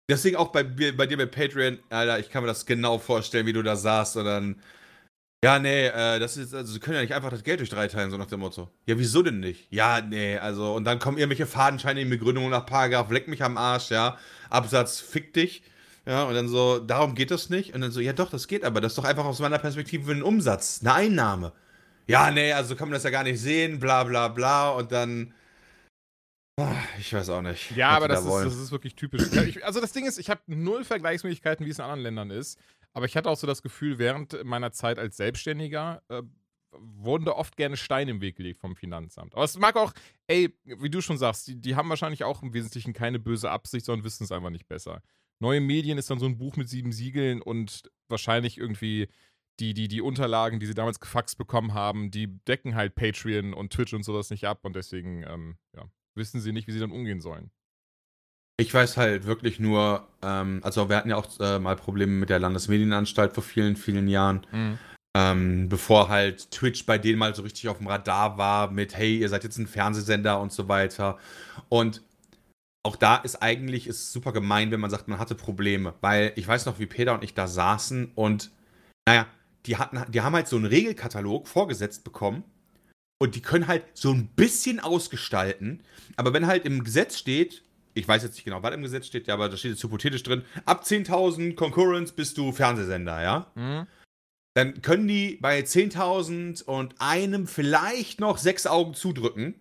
Deswegen 0.10 0.38
auch 0.38 0.52
bei, 0.52 0.64
bei 0.64 1.06
dir 1.06 1.18
bei 1.18 1.28
Patreon, 1.28 1.78
Alter, 1.90 2.18
ich 2.18 2.32
kann 2.32 2.42
mir 2.42 2.48
das 2.48 2.66
genau 2.66 2.98
vorstellen, 2.98 3.46
wie 3.46 3.54
du 3.54 3.62
da 3.62 3.76
saßt 3.76 4.18
und 4.18 4.26
dann. 4.26 4.62
Ja, 5.44 5.60
nee, 5.60 5.86
äh, 5.86 6.20
das 6.20 6.36
ist, 6.36 6.54
also 6.54 6.74
sie 6.74 6.80
können 6.80 6.96
ja 6.96 7.02
nicht 7.02 7.14
einfach 7.14 7.30
das 7.30 7.44
Geld 7.44 7.60
durch 7.60 7.70
drei 7.70 7.88
teilen, 7.88 8.10
so 8.12 8.18
nach 8.18 8.26
dem 8.26 8.42
Motto. 8.42 8.70
Ja, 8.88 8.98
wieso 8.98 9.22
denn 9.22 9.40
nicht? 9.40 9.72
Ja, 9.72 10.02
nee, 10.02 10.38
also, 10.38 10.74
und 10.74 10.84
dann 10.84 11.00
kommen 11.00 11.18
irgendwelche 11.18 11.46
fadenscheinigen 11.46 12.10
Begründungen 12.10 12.50
nach 12.50 12.66
Paragraph, 12.66 13.10
leck 13.12 13.28
mich 13.30 13.44
am 13.44 13.56
Arsch, 13.56 13.92
ja, 13.92 14.18
Absatz, 14.50 15.00
fick 15.00 15.34
dich. 15.34 15.62
Ja, 16.06 16.24
und 16.24 16.34
dann 16.34 16.48
so, 16.48 16.80
darum 16.80 17.16
geht 17.16 17.32
das 17.32 17.50
nicht. 17.50 17.74
Und 17.74 17.82
dann 17.82 17.92
so, 17.92 18.00
ja 18.00 18.14
doch, 18.14 18.30
das 18.30 18.48
geht, 18.48 18.64
aber 18.64 18.82
das 18.82 18.94
ist 18.94 18.98
doch 18.98 19.04
einfach 19.06 19.26
aus 19.26 19.40
meiner 19.40 19.60
Perspektive 19.60 20.12
ein 20.12 20.24
Umsatz, 20.24 20.80
eine 20.82 20.94
Einnahme. 20.94 21.54
Ja, 22.08 22.32
nee, 22.32 22.52
also 22.54 22.76
kann 22.76 22.90
man 22.90 22.94
das 22.94 23.04
ja 23.04 23.12
gar 23.12 23.24
nicht 23.24 23.40
sehen, 23.40 23.80
bla 23.80 24.04
bla 24.04 24.30
bla, 24.30 24.72
und 24.72 24.92
dann. 24.92 25.34
Ah, 26.60 26.76
Ich 26.98 27.14
weiß 27.14 27.30
auch 27.30 27.42
nicht. 27.42 27.72
Ja, 27.76 27.90
aber 27.90 28.08
die 28.08 28.16
da 28.16 28.22
das 28.22 28.26
ist, 28.26 28.46
das 28.46 28.56
ist 28.56 28.72
wirklich 28.72 28.96
typisch. 28.96 29.24
Also 29.64 29.80
das 29.80 29.92
Ding 29.92 30.06
ist, 30.06 30.18
ich 30.18 30.30
habe 30.30 30.42
null 30.48 30.84
Vergleichsmöglichkeiten, 30.84 31.66
wie 31.66 31.70
es 31.70 31.78
in 31.78 31.84
anderen 31.84 32.02
Ländern 32.02 32.32
ist. 32.32 32.60
Aber 32.94 33.06
ich 33.06 33.16
hatte 33.16 33.30
auch 33.30 33.38
so 33.38 33.46
das 33.46 33.62
Gefühl, 33.62 34.00
während 34.00 34.44
meiner 34.44 34.72
Zeit 34.72 34.98
als 34.98 35.18
Selbstständiger 35.18 36.02
äh, 36.10 36.24
wurden 36.72 37.26
da 37.26 37.32
oft 37.34 37.56
gerne 37.56 37.78
Steine 37.78 38.12
im 38.12 38.22
Weg 38.22 38.36
gelegt 38.36 38.60
vom 38.60 38.76
Finanzamt. 38.76 39.36
Aber 39.36 39.44
es 39.44 39.58
mag 39.58 39.76
auch, 39.76 39.94
ey, 40.28 40.54
wie 40.64 40.90
du 40.90 41.02
schon 41.02 41.18
sagst, 41.18 41.48
die, 41.48 41.62
die 41.62 41.76
haben 41.76 41.90
wahrscheinlich 41.90 42.24
auch 42.24 42.42
im 42.42 42.54
Wesentlichen 42.54 42.94
keine 42.94 43.20
böse 43.20 43.50
Absicht, 43.52 43.86
sondern 43.86 44.04
wissen 44.04 44.24
es 44.24 44.32
einfach 44.32 44.50
nicht 44.50 44.68
besser. 44.68 45.02
Neue 45.40 45.62
Medien 45.62 45.98
ist 45.98 46.10
dann 46.10 46.20
so 46.20 46.26
ein 46.26 46.38
Buch 46.38 46.58
mit 46.58 46.70
sieben 46.70 46.92
Siegeln 46.92 47.42
und 47.42 47.90
wahrscheinlich 48.10 48.58
irgendwie 48.58 49.08
die, 49.60 49.74
die, 49.74 49.88
die 49.88 50.02
Unterlagen, 50.02 50.60
die 50.60 50.66
sie 50.66 50.74
damals 50.74 51.00
gefaxt 51.00 51.38
bekommen 51.38 51.74
haben, 51.74 52.12
die 52.12 52.40
decken 52.46 52.76
halt 52.76 52.96
Patreon 52.96 53.54
und 53.54 53.72
Twitch 53.72 53.94
und 53.94 54.04
sowas 54.04 54.30
nicht 54.30 54.46
ab 54.46 54.60
und 54.64 54.76
deswegen, 54.76 55.24
ähm, 55.24 55.58
ja, 55.76 55.86
wissen 56.16 56.42
sie 56.42 56.52
nicht, 56.52 56.68
wie 56.68 56.72
sie 56.72 56.80
dann 56.80 56.92
umgehen 56.92 57.22
sollen. 57.22 57.52
Ich 58.58 58.74
weiß 58.74 58.98
halt 58.98 59.26
wirklich 59.26 59.60
nur, 59.60 60.08
ähm, 60.22 60.60
also 60.64 60.90
wir 60.90 60.98
hatten 60.98 61.10
ja 61.10 61.16
auch 61.16 61.28
äh, 61.40 61.60
mal 61.60 61.78
Probleme 61.78 62.12
mit 62.12 62.30
der 62.30 62.40
Landesmedienanstalt 62.40 63.34
vor 63.34 63.44
vielen, 63.44 63.78
vielen 63.78 64.10
Jahren, 64.10 64.46
ähm, 65.16 65.70
bevor 65.70 66.10
halt 66.10 66.52
Twitch 66.52 66.86
bei 66.86 66.98
denen 66.98 67.20
mal 67.20 67.34
so 67.34 67.42
richtig 67.42 67.70
auf 67.70 67.78
dem 67.78 67.88
Radar 67.88 68.38
war 68.38 68.70
mit, 68.72 68.96
hey, 68.98 69.18
ihr 69.18 69.30
seid 69.30 69.44
jetzt 69.44 69.58
ein 69.58 69.68
Fernsehsender 69.68 70.40
und 70.42 70.52
so 70.52 70.68
weiter. 70.68 71.18
Und 71.70 72.02
auch 72.84 72.96
da 72.96 73.18
ist 73.18 73.42
eigentlich 73.42 73.88
ist 73.88 74.12
super 74.12 74.32
gemein, 74.32 74.72
wenn 74.72 74.80
man 74.80 74.90
sagt, 74.90 75.08
man 75.08 75.20
hatte 75.20 75.36
Probleme, 75.36 75.94
weil 76.02 76.32
ich 76.36 76.48
weiß 76.48 76.66
noch, 76.66 76.80
wie 76.80 76.86
Peter 76.86 77.14
und 77.14 77.24
ich 77.24 77.34
da 77.34 77.48
saßen 77.48 78.12
und 78.16 78.52
naja, 79.08 79.28
die 79.66 79.78
hatten, 79.78 80.10
die 80.12 80.22
haben 80.22 80.34
halt 80.36 80.48
so 80.48 80.56
einen 80.56 80.66
Regelkatalog 80.66 81.48
vorgesetzt 81.48 82.04
bekommen 82.04 82.44
und 83.22 83.36
die 83.36 83.42
können 83.42 83.68
halt 83.68 83.84
so 83.94 84.12
ein 84.12 84.28
bisschen 84.28 84.80
ausgestalten, 84.80 85.84
aber 86.16 86.34
wenn 86.34 86.48
halt 86.48 86.66
im 86.66 86.84
Gesetz 86.84 87.18
steht, 87.18 87.64
ich 87.96 88.08
weiß 88.08 88.24
jetzt 88.24 88.36
nicht 88.36 88.46
genau, 88.46 88.64
was 88.64 88.74
im 88.74 88.82
Gesetz 88.82 89.08
steht, 89.08 89.28
ja, 89.28 89.34
aber 89.34 89.50
da 89.50 89.58
steht 89.58 89.72
jetzt 89.72 89.84
hypothetisch 89.84 90.24
drin, 90.24 90.44
ab 90.66 90.84
10.000 90.86 91.56
Concurrence 91.56 92.14
bist 92.14 92.38
du 92.38 92.54
Fernsehsender, 92.54 93.22
ja? 93.22 93.52
Mhm. 93.56 93.88
dann 94.54 94.82
können 94.82 95.08
die 95.08 95.38
bei 95.42 95.60
10.000 95.60 96.64
und 96.64 96.96
einem 97.00 97.46
vielleicht 97.46 98.22
noch 98.22 98.38
sechs 98.38 98.68
Augen 98.68 98.94
zudrücken. 98.94 99.56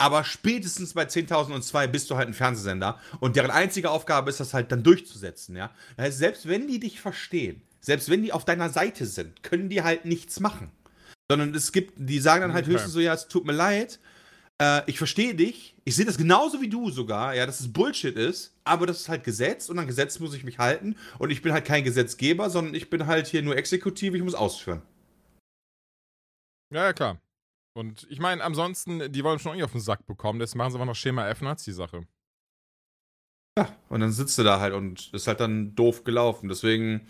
Aber 0.00 0.24
spätestens 0.24 0.94
bei 0.94 1.04
10.002 1.04 1.86
bist 1.88 2.10
du 2.10 2.16
halt 2.16 2.26
ein 2.26 2.32
Fernsehsender 2.32 2.98
und 3.20 3.36
deren 3.36 3.50
einzige 3.50 3.90
Aufgabe 3.90 4.30
ist 4.30 4.40
das 4.40 4.54
halt 4.54 4.72
dann 4.72 4.82
durchzusetzen, 4.82 5.56
ja. 5.56 5.70
Das 5.96 6.06
heißt, 6.06 6.18
selbst 6.18 6.48
wenn 6.48 6.66
die 6.66 6.80
dich 6.80 7.02
verstehen, 7.02 7.60
selbst 7.82 8.08
wenn 8.08 8.22
die 8.22 8.32
auf 8.32 8.46
deiner 8.46 8.70
Seite 8.70 9.04
sind, 9.04 9.42
können 9.42 9.68
die 9.68 9.82
halt 9.82 10.06
nichts 10.06 10.40
machen. 10.40 10.70
Sondern 11.30 11.54
es 11.54 11.70
gibt, 11.70 11.92
die 11.96 12.18
sagen 12.18 12.40
dann 12.40 12.54
halt 12.54 12.64
okay. 12.64 12.72
höchstens 12.72 12.94
so, 12.94 13.00
ja, 13.00 13.12
es 13.12 13.28
tut 13.28 13.44
mir 13.44 13.52
leid, 13.52 14.00
äh, 14.58 14.80
ich 14.86 14.96
verstehe 14.96 15.34
dich, 15.34 15.76
ich 15.84 15.96
sehe 15.96 16.06
das 16.06 16.16
genauso 16.16 16.62
wie 16.62 16.70
du 16.70 16.90
sogar, 16.90 17.34
ja, 17.34 17.44
dass 17.44 17.60
es 17.60 17.70
Bullshit 17.70 18.16
ist, 18.16 18.54
aber 18.64 18.86
das 18.86 19.00
ist 19.00 19.10
halt 19.10 19.22
Gesetz 19.22 19.68
und 19.68 19.78
an 19.78 19.86
Gesetz 19.86 20.18
muss 20.18 20.32
ich 20.32 20.44
mich 20.44 20.56
halten 20.58 20.96
und 21.18 21.28
ich 21.28 21.42
bin 21.42 21.52
halt 21.52 21.66
kein 21.66 21.84
Gesetzgeber, 21.84 22.48
sondern 22.48 22.74
ich 22.74 22.88
bin 22.88 23.06
halt 23.06 23.26
hier 23.26 23.42
nur 23.42 23.54
Exekutiv, 23.54 24.14
ich 24.14 24.22
muss 24.22 24.34
ausführen. 24.34 24.80
Ja, 26.72 26.84
ja, 26.84 26.92
klar. 26.94 27.18
Und 27.80 28.06
ich 28.10 28.20
meine, 28.20 28.44
ansonsten, 28.44 29.10
die 29.10 29.24
wollen 29.24 29.38
schon 29.38 29.52
irgendwie 29.52 29.64
auf 29.64 29.72
den 29.72 29.80
Sack 29.80 30.06
bekommen, 30.06 30.38
das 30.38 30.54
machen 30.54 30.70
sie 30.70 30.76
einfach 30.76 30.86
noch 30.86 30.94
Schema 30.94 31.26
F 31.28 31.40
und 31.40 31.48
hat 31.48 31.66
die 31.66 31.72
Sache. 31.72 32.06
Ja, 33.58 33.74
und 33.88 34.00
dann 34.00 34.12
sitzt 34.12 34.38
du 34.38 34.42
da 34.42 34.60
halt 34.60 34.74
und 34.74 35.12
ist 35.14 35.26
halt 35.26 35.40
dann 35.40 35.74
doof 35.74 36.04
gelaufen. 36.04 36.48
Deswegen 36.48 37.06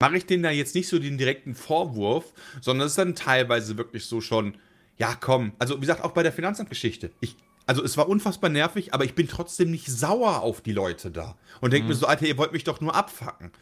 mache 0.00 0.16
ich 0.16 0.26
denen 0.26 0.42
da 0.42 0.50
jetzt 0.50 0.74
nicht 0.74 0.88
so 0.88 0.98
den 0.98 1.18
direkten 1.18 1.54
Vorwurf, 1.54 2.34
sondern 2.60 2.86
es 2.86 2.92
ist 2.92 2.98
dann 2.98 3.14
teilweise 3.14 3.78
wirklich 3.78 4.06
so 4.06 4.20
schon, 4.20 4.58
ja 4.96 5.14
komm, 5.14 5.52
also 5.60 5.76
wie 5.76 5.82
gesagt, 5.82 6.02
auch 6.02 6.12
bei 6.12 6.24
der 6.24 6.32
Finanzamtgeschichte. 6.32 7.12
Ich, 7.20 7.36
also 7.66 7.84
es 7.84 7.96
war 7.96 8.08
unfassbar 8.08 8.50
nervig, 8.50 8.92
aber 8.92 9.04
ich 9.04 9.14
bin 9.14 9.28
trotzdem 9.28 9.70
nicht 9.70 9.86
sauer 9.86 10.42
auf 10.42 10.60
die 10.62 10.72
Leute 10.72 11.12
da. 11.12 11.38
Und 11.60 11.72
denke 11.72 11.84
mhm. 11.84 11.90
mir 11.90 11.94
so, 11.94 12.06
Alter, 12.06 12.26
ihr 12.26 12.38
wollt 12.38 12.52
mich 12.52 12.64
doch 12.64 12.80
nur 12.80 12.94
abfacken. 12.94 13.52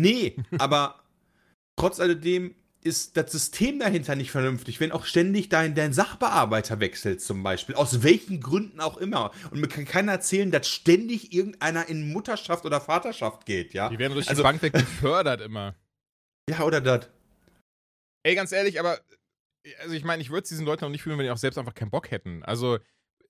Nee, 0.00 0.36
aber 0.58 1.00
trotz 1.76 1.98
alledem 1.98 2.54
ist 2.86 3.16
das 3.16 3.32
System 3.32 3.78
dahinter 3.78 4.14
nicht 4.14 4.30
vernünftig, 4.30 4.80
wenn 4.80 4.92
auch 4.92 5.04
ständig 5.04 5.48
dein, 5.48 5.74
dein 5.74 5.92
Sachbearbeiter 5.92 6.80
wechselt 6.80 7.20
zum 7.20 7.42
Beispiel, 7.42 7.74
aus 7.74 8.02
welchen 8.02 8.40
Gründen 8.40 8.80
auch 8.80 8.96
immer. 8.96 9.32
Und 9.50 9.60
mir 9.60 9.68
kann 9.68 9.84
keiner 9.84 10.12
erzählen, 10.12 10.50
dass 10.50 10.68
ständig 10.68 11.32
irgendeiner 11.32 11.88
in 11.88 12.12
Mutterschaft 12.12 12.64
oder 12.64 12.80
Vaterschaft 12.80 13.44
geht, 13.44 13.74
ja. 13.74 13.88
Die 13.88 13.98
werden 13.98 14.14
durch 14.14 14.28
also, 14.28 14.42
die 14.42 14.44
Bank 14.44 14.62
weg 14.62 14.72
gefördert 14.72 15.40
immer. 15.40 15.74
Ja, 16.48 16.60
oder 16.60 16.80
das. 16.80 17.08
Ey, 18.22 18.36
ganz 18.36 18.52
ehrlich, 18.52 18.78
aber 18.78 19.00
also 19.80 19.94
ich 19.94 20.04
meine, 20.04 20.22
ich 20.22 20.30
würde 20.30 20.44
es 20.44 20.48
diesen 20.48 20.64
Leuten 20.64 20.84
auch 20.84 20.90
nicht 20.90 21.02
fühlen, 21.02 21.18
wenn 21.18 21.24
die 21.24 21.30
auch 21.32 21.36
selbst 21.36 21.58
einfach 21.58 21.74
keinen 21.74 21.90
Bock 21.90 22.12
hätten. 22.12 22.44
Also 22.44 22.78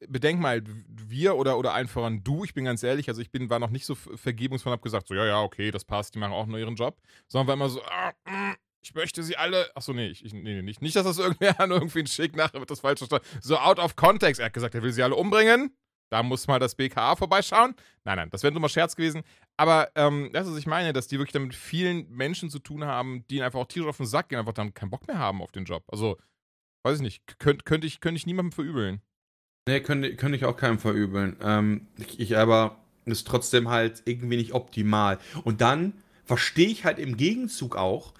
bedenk 0.06 0.40
mal, 0.40 0.62
wir 0.86 1.36
oder, 1.36 1.58
oder 1.58 1.72
allen 1.72 1.88
voran 1.88 2.22
du, 2.22 2.44
ich 2.44 2.54
bin 2.54 2.64
ganz 2.64 2.82
ehrlich, 2.82 3.08
also 3.08 3.22
ich 3.22 3.30
bin, 3.30 3.50
war 3.50 3.58
noch 3.58 3.70
nicht 3.70 3.86
so 3.86 3.94
vergebungsvoll 3.94 4.72
hab 4.72 4.82
gesagt, 4.82 5.08
so, 5.08 5.14
ja, 5.14 5.24
ja, 5.24 5.40
okay, 5.40 5.70
das 5.70 5.84
passt, 5.84 6.14
die 6.14 6.18
machen 6.18 6.32
auch 6.32 6.46
nur 6.46 6.58
ihren 6.58 6.76
Job, 6.76 7.00
sondern 7.28 7.46
war 7.46 7.54
immer 7.54 7.68
so, 7.68 7.82
ah, 7.84 8.12
mm, 8.26 8.54
ich 8.86 8.94
möchte 8.94 9.24
sie 9.24 9.36
alle. 9.36 9.68
Achso, 9.74 9.92
nee, 9.92 10.06
ich, 10.06 10.22
nee, 10.32 10.42
nee, 10.42 10.62
nicht. 10.62 10.80
Nicht, 10.80 10.94
dass 10.94 11.04
das 11.04 11.18
irgendwer 11.18 11.58
an 11.60 11.72
irgendwen 11.72 12.06
schickt, 12.06 12.36
nachher 12.36 12.60
wird 12.60 12.70
das 12.70 12.80
falsch 12.80 12.98
verstanden. 12.98 13.26
So 13.40 13.58
out 13.58 13.80
of 13.80 13.96
context. 13.96 14.40
Er 14.40 14.46
hat 14.46 14.52
gesagt, 14.52 14.74
er 14.76 14.82
will 14.82 14.92
sie 14.92 15.02
alle 15.02 15.16
umbringen. 15.16 15.76
Da 16.08 16.22
muss 16.22 16.46
mal 16.46 16.60
das 16.60 16.76
BKA 16.76 17.16
vorbeischauen. 17.16 17.74
Nein, 18.04 18.16
nein, 18.16 18.30
das 18.30 18.44
wäre 18.44 18.52
nur 18.52 18.60
mal 18.60 18.68
Scherz 18.68 18.94
gewesen. 18.94 19.22
Aber 19.56 19.90
ähm, 19.96 20.30
das, 20.32 20.46
was 20.46 20.56
ich 20.56 20.68
meine, 20.68 20.92
dass 20.92 21.08
die 21.08 21.18
wirklich 21.18 21.32
damit 21.32 21.52
vielen 21.52 22.08
Menschen 22.10 22.48
zu 22.48 22.60
tun 22.60 22.84
haben, 22.84 23.24
die 23.28 23.42
einfach 23.42 23.58
auch 23.58 23.66
tierisch 23.66 23.88
auf 23.88 23.96
den 23.96 24.06
Sack 24.06 24.28
gehen, 24.28 24.38
einfach 24.38 24.52
dann 24.52 24.72
keinen 24.72 24.90
Bock 24.90 25.08
mehr 25.08 25.18
haben 25.18 25.42
auf 25.42 25.50
den 25.50 25.64
Job. 25.64 25.82
Also, 25.88 26.16
weiß 26.84 26.98
ich 26.98 27.02
nicht. 27.02 27.38
Könnt, 27.40 27.64
könnte 27.64 27.88
ich, 27.88 28.00
könnt 28.00 28.16
ich 28.16 28.26
niemandem 28.26 28.52
verübeln. 28.52 29.00
Nee, 29.66 29.80
könnte, 29.80 30.14
könnte 30.14 30.36
ich 30.36 30.44
auch 30.44 30.56
keinem 30.56 30.78
verübeln. 30.78 31.36
Ähm, 31.42 31.88
ich, 31.98 32.20
ich 32.20 32.36
aber 32.38 32.78
ist 33.04 33.26
trotzdem 33.26 33.68
halt 33.68 34.02
irgendwie 34.04 34.36
nicht 34.36 34.52
optimal. 34.52 35.18
Und 35.42 35.60
dann 35.60 35.92
verstehe 36.24 36.68
ich 36.68 36.84
halt 36.84 37.00
im 37.00 37.16
Gegenzug 37.16 37.74
auch, 37.74 38.12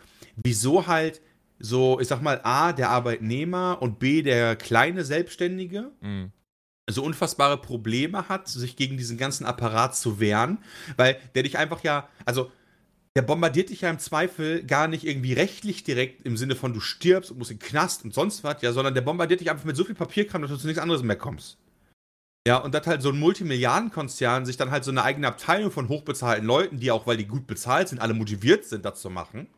wieso 0.42 0.87
halt 0.87 1.20
so, 1.59 2.01
ich 2.01 2.09
sag 2.09 2.22
mal, 2.22 2.40
A, 2.44 2.72
der 2.72 2.90
Arbeitnehmer 2.90 3.79
und 3.81 3.99
B, 3.99 4.22
der 4.22 4.57
kleine 4.57 5.05
Selbstständige 5.05 5.90
mhm. 6.01 6.33
so 6.90 7.03
unfassbare 7.03 7.59
Probleme 7.59 8.29
hat, 8.29 8.49
sich 8.49 8.77
gegen 8.77 8.96
diesen 8.96 9.16
ganzen 9.16 9.46
Apparat 9.46 9.96
zu 9.96 10.20
wehren, 10.20 10.59
weil 10.96 11.18
der 11.35 11.42
dich 11.42 11.59
einfach 11.59 11.83
ja, 11.83 12.09
also 12.25 12.51
der 13.16 13.22
bombardiert 13.22 13.70
dich 13.70 13.81
ja 13.81 13.88
im 13.88 13.99
Zweifel 13.99 14.62
gar 14.64 14.88
nicht 14.88 15.07
irgendwie 15.07 15.33
rechtlich 15.33 15.83
direkt 15.85 16.27
im 16.27 16.37
Sinne 16.37 16.55
von 16.55 16.75
du 16.75 16.81
stirbst 16.81 17.31
und 17.31 17.38
musst 17.38 17.51
in 17.51 17.59
den 17.59 17.66
Knast 17.66 18.05
und 18.05 18.12
sonst 18.12 18.44
was, 18.44 18.61
ja, 18.61 18.72
sondern 18.72 18.92
der 18.92 19.01
bombardiert 19.01 19.40
dich 19.40 19.51
einfach 19.51 19.64
mit 19.64 19.75
so 19.75 19.85
viel 19.85 19.94
Papierkram, 19.94 20.42
dass 20.42 20.51
du 20.51 20.59
zu 20.59 20.66
nichts 20.66 20.83
anderes 20.83 21.03
mehr 21.03 21.16
kommst. 21.16 21.57
Ja, 22.46 22.59
und 22.59 22.75
dass 22.75 22.87
halt 22.87 23.01
so 23.03 23.09
ein 23.09 23.18
Multimilliardenkonzern 23.18 24.44
sich 24.44 24.59
dann 24.59 24.70
halt 24.70 24.85
so 24.85 24.90
eine 24.90 25.03
eigene 25.03 25.27
Abteilung 25.27 25.72
von 25.72 25.88
hochbezahlten 25.88 26.46
Leuten, 26.46 26.79
die 26.79 26.90
auch, 26.92 27.07
weil 27.07 27.16
die 27.16 27.27
gut 27.27 27.46
bezahlt 27.46 27.88
sind, 27.88 28.01
alle 28.01 28.14
motiviert 28.14 28.66
sind, 28.66 28.85
das 28.85 29.01
zu 29.01 29.09
machen, 29.09 29.49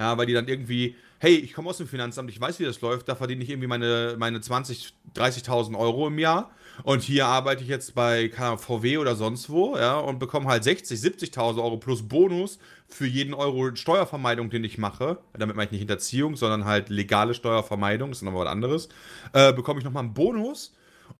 ja, 0.00 0.16
weil 0.16 0.24
die 0.24 0.32
dann 0.32 0.48
irgendwie, 0.48 0.96
hey, 1.18 1.36
ich 1.36 1.52
komme 1.52 1.68
aus 1.68 1.76
dem 1.76 1.86
Finanzamt, 1.86 2.30
ich 2.30 2.40
weiß, 2.40 2.58
wie 2.58 2.64
das 2.64 2.80
läuft, 2.80 3.06
da 3.08 3.14
verdiene 3.14 3.44
ich 3.44 3.50
irgendwie 3.50 3.68
meine, 3.68 4.16
meine 4.18 4.40
20, 4.40 4.94
30.000 5.14 5.78
Euro 5.78 6.08
im 6.08 6.18
Jahr. 6.18 6.50
Und 6.84 7.02
hier 7.02 7.26
arbeite 7.26 7.62
ich 7.62 7.68
jetzt 7.68 7.94
bei 7.94 8.30
VW 8.30 8.96
oder 8.96 9.14
sonst 9.14 9.50
wo, 9.50 9.76
ja, 9.76 9.98
und 9.98 10.18
bekomme 10.18 10.46
halt 10.46 10.64
60, 10.64 10.98
70.000 10.98 11.62
Euro 11.62 11.76
plus 11.76 12.08
Bonus 12.08 12.58
für 12.88 13.06
jeden 13.06 13.34
Euro 13.34 13.76
Steuervermeidung, 13.76 14.48
den 14.48 14.64
ich 14.64 14.78
mache. 14.78 15.18
Damit 15.34 15.56
meine 15.56 15.66
ich 15.66 15.72
nicht 15.72 15.80
Hinterziehung, 15.80 16.36
sondern 16.36 16.64
halt 16.64 16.88
legale 16.88 17.34
Steuervermeidung, 17.34 18.12
ist 18.12 18.22
nochmal 18.22 18.46
was 18.46 18.52
anderes. 18.52 18.88
Äh, 19.34 19.52
bekomme 19.52 19.80
ich 19.80 19.84
nochmal 19.84 20.04
einen 20.04 20.14
Bonus. 20.14 20.72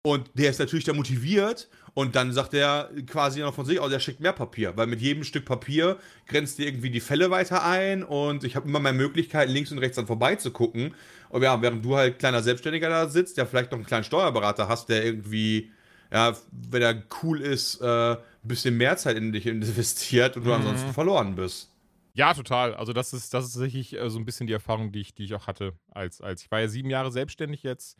Und 0.02 0.30
der 0.34 0.50
ist 0.50 0.60
natürlich 0.60 0.84
da 0.84 0.94
motiviert 0.94 1.68
und 1.94 2.16
dann 2.16 2.32
sagt 2.32 2.54
er 2.54 2.90
quasi 3.06 3.40
noch 3.40 3.54
von 3.54 3.66
sich 3.66 3.80
aus, 3.80 3.92
er 3.92 4.00
schickt 4.00 4.20
mehr 4.20 4.32
Papier, 4.32 4.76
weil 4.76 4.86
mit 4.86 5.00
jedem 5.00 5.24
Stück 5.24 5.44
Papier 5.44 5.98
grenzt 6.26 6.58
dir 6.58 6.66
irgendwie 6.66 6.90
die 6.90 7.00
Fälle 7.00 7.30
weiter 7.30 7.64
ein 7.64 8.04
und 8.04 8.44
ich 8.44 8.56
habe 8.56 8.68
immer 8.68 8.80
mehr 8.80 8.92
Möglichkeiten, 8.92 9.50
links 9.50 9.72
und 9.72 9.78
rechts 9.78 9.96
dann 9.96 10.06
vorbeizugucken. 10.06 10.94
Und 11.28 11.42
ja, 11.42 11.60
während 11.62 11.84
du 11.84 11.96
halt 11.96 12.18
kleiner 12.18 12.42
Selbstständiger 12.42 12.88
da 12.88 13.08
sitzt, 13.08 13.36
der 13.36 13.46
vielleicht 13.46 13.70
noch 13.70 13.78
einen 13.78 13.86
kleinen 13.86 14.04
Steuerberater 14.04 14.68
hast, 14.68 14.88
der 14.88 15.04
irgendwie, 15.04 15.70
ja, 16.12 16.36
wenn 16.50 16.82
er 16.82 17.02
cool 17.22 17.40
ist, 17.40 17.80
äh, 17.80 18.12
ein 18.12 18.18
bisschen 18.42 18.76
mehr 18.76 18.96
Zeit 18.96 19.16
in 19.16 19.32
dich 19.32 19.46
investiert 19.46 20.36
und 20.36 20.44
du 20.44 20.50
mhm. 20.50 20.56
ansonsten 20.56 20.92
verloren 20.92 21.34
bist. 21.34 21.70
Ja, 22.14 22.34
total. 22.34 22.74
Also 22.74 22.92
das 22.92 23.12
ist, 23.12 23.32
das 23.34 23.46
ist 23.46 23.52
tatsächlich 23.52 23.96
äh, 23.96 24.10
so 24.10 24.18
ein 24.18 24.24
bisschen 24.24 24.46
die 24.46 24.52
Erfahrung, 24.52 24.92
die 24.92 25.00
ich, 25.00 25.14
die 25.14 25.24
ich 25.24 25.34
auch 25.34 25.46
hatte. 25.46 25.74
Als, 25.90 26.20
als 26.20 26.42
ich 26.42 26.50
war 26.50 26.60
ja 26.60 26.68
sieben 26.68 26.90
Jahre 26.90 27.12
selbstständig 27.12 27.62
jetzt 27.62 27.96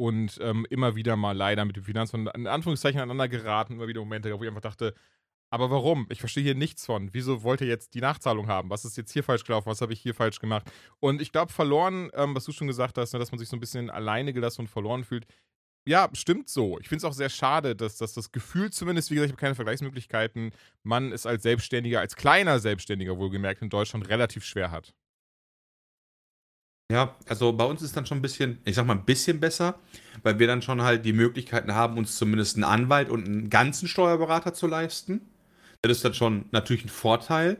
und 0.00 0.38
ähm, 0.40 0.66
immer 0.70 0.96
wieder 0.96 1.14
mal 1.16 1.36
leider 1.36 1.66
mit 1.66 1.76
dem 1.76 1.84
Finanzamt 1.84 2.30
in 2.34 2.46
Anführungszeichen 2.46 3.02
aneinander 3.02 3.28
geraten, 3.28 3.74
immer 3.74 3.86
wieder 3.86 4.00
Momente, 4.00 4.32
wo 4.32 4.42
ich 4.42 4.48
einfach 4.48 4.62
dachte, 4.62 4.94
aber 5.50 5.70
warum? 5.70 6.06
Ich 6.08 6.20
verstehe 6.20 6.42
hier 6.42 6.54
nichts 6.54 6.86
von. 6.86 7.12
Wieso 7.12 7.42
wollt 7.42 7.60
ihr 7.60 7.66
jetzt 7.66 7.92
die 7.92 8.00
Nachzahlung 8.00 8.48
haben? 8.48 8.70
Was 8.70 8.86
ist 8.86 8.96
jetzt 8.96 9.12
hier 9.12 9.22
falsch 9.22 9.44
gelaufen? 9.44 9.66
Was 9.66 9.82
habe 9.82 9.92
ich 9.92 10.00
hier 10.00 10.14
falsch 10.14 10.38
gemacht? 10.38 10.70
Und 11.00 11.20
ich 11.20 11.32
glaube, 11.32 11.52
verloren, 11.52 12.08
ähm, 12.14 12.34
was 12.34 12.44
du 12.44 12.52
schon 12.52 12.66
gesagt 12.66 12.96
hast, 12.96 13.12
ne, 13.12 13.18
dass 13.18 13.30
man 13.30 13.38
sich 13.38 13.50
so 13.50 13.56
ein 13.56 13.60
bisschen 13.60 13.90
alleine 13.90 14.32
gelassen 14.32 14.62
und 14.62 14.68
verloren 14.68 15.04
fühlt. 15.04 15.26
Ja, 15.86 16.08
stimmt 16.14 16.48
so. 16.48 16.78
Ich 16.78 16.88
finde 16.88 16.98
es 16.98 17.04
auch 17.04 17.12
sehr 17.12 17.28
schade, 17.28 17.76
dass, 17.76 17.98
dass 17.98 18.14
das 18.14 18.32
Gefühl 18.32 18.70
zumindest, 18.70 19.10
wie 19.10 19.16
gesagt, 19.16 19.28
ich 19.28 19.32
habe 19.32 19.40
keine 19.40 19.54
Vergleichsmöglichkeiten, 19.54 20.52
man 20.82 21.12
es 21.12 21.26
als 21.26 21.42
Selbstständiger, 21.42 22.00
als 22.00 22.16
kleiner 22.16 22.58
Selbstständiger 22.58 23.18
wohlgemerkt 23.18 23.60
in 23.60 23.68
Deutschland 23.68 24.08
relativ 24.08 24.44
schwer 24.44 24.70
hat. 24.70 24.94
Ja, 26.90 27.14
also 27.28 27.52
bei 27.52 27.64
uns 27.64 27.82
ist 27.82 27.96
dann 27.96 28.04
schon 28.04 28.18
ein 28.18 28.22
bisschen, 28.22 28.58
ich 28.64 28.74
sag 28.74 28.84
mal, 28.84 28.94
ein 28.94 29.04
bisschen 29.04 29.38
besser, 29.38 29.78
weil 30.24 30.40
wir 30.40 30.48
dann 30.48 30.60
schon 30.60 30.82
halt 30.82 31.04
die 31.04 31.12
Möglichkeiten 31.12 31.72
haben, 31.72 31.96
uns 31.96 32.16
zumindest 32.16 32.56
einen 32.56 32.64
Anwalt 32.64 33.10
und 33.10 33.26
einen 33.26 33.48
ganzen 33.48 33.86
Steuerberater 33.86 34.54
zu 34.54 34.66
leisten. 34.66 35.20
Das 35.82 35.92
ist 35.92 36.04
dann 36.04 36.14
schon 36.14 36.46
natürlich 36.50 36.84
ein 36.84 36.88
Vorteil. 36.88 37.58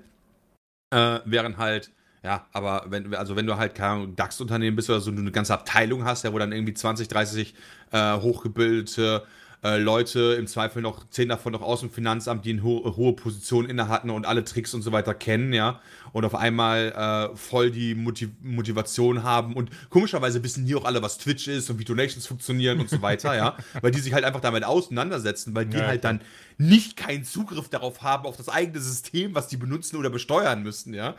Äh, 0.93 1.21
während 1.27 1.59
halt, 1.59 1.93
ja, 2.25 2.49
aber 2.53 2.87
wenn, 2.89 3.15
also 3.15 3.37
wenn 3.37 3.47
du 3.47 3.57
halt 3.57 3.77
kein 3.77 4.17
DAX-Unternehmen 4.17 4.75
bist 4.75 4.91
oder 4.91 5.01
so, 5.01 5.13
du 5.13 5.19
eine 5.19 5.31
ganze 5.31 5.55
Abteilung 5.55 6.05
hast, 6.05 6.25
ja, 6.25 6.33
wo 6.33 6.39
dann 6.41 6.51
irgendwie 6.51 6.75
20, 6.75 7.07
30 7.07 7.55
äh, 7.93 8.17
hochgebildete 8.17 9.25
äh, 9.63 9.79
Leute, 9.79 10.37
im 10.39 10.47
Zweifel 10.47 10.81
noch 10.81 11.09
zehn 11.11 11.29
davon 11.29 11.53
noch 11.53 11.61
aus 11.61 11.81
dem 11.81 11.91
Finanzamt, 11.91 12.45
die 12.45 12.51
eine 12.51 12.63
ho 12.63 12.95
hohe 12.97 13.13
Position 13.13 13.69
inne 13.69 13.89
hatten 13.89 14.11
und 14.11 14.27
alle 14.27 14.45
Tricks 14.45 14.73
und 14.73 14.83
so 14.83 14.93
weiter 14.93 15.13
kennen, 15.15 15.53
ja, 15.53 15.81
und 16.13 16.25
auf 16.25 16.35
einmal 16.35 17.31
äh, 17.33 17.37
voll 17.37 17.71
die 17.71 17.95
Motiv 17.95 18.31
Motivation 18.41 19.23
haben 19.23 19.55
und 19.55 19.71
komischerweise 19.91 20.43
wissen 20.43 20.65
die 20.65 20.75
auch 20.75 20.85
alle, 20.85 21.03
was 21.03 21.19
Twitch 21.19 21.49
ist 21.49 21.69
und 21.69 21.79
wie 21.79 21.85
Donations 21.85 22.27
funktionieren 22.27 22.81
und 22.81 22.89
so 22.89 23.03
weiter, 23.03 23.37
ja, 23.37 23.57
weil 23.83 23.91
die 23.91 24.01
sich 24.01 24.15
halt 24.15 24.25
einfach 24.25 24.41
damit 24.41 24.65
auseinandersetzen, 24.65 25.55
weil 25.55 25.67
die 25.67 25.77
ja, 25.77 25.87
halt 25.87 26.05
dann 26.05 26.23
nicht 26.57 26.97
keinen 26.97 27.25
Zugriff 27.25 27.69
darauf 27.69 28.03
haben, 28.03 28.27
auf 28.27 28.37
das 28.37 28.49
eigene 28.49 28.81
System, 28.81 29.35
was 29.35 29.49
die 29.49 29.57
benutzen 29.57 29.97
oder 29.97 30.11
besteuern 30.11 30.63
müssen, 30.63 30.95
ja 30.95 31.15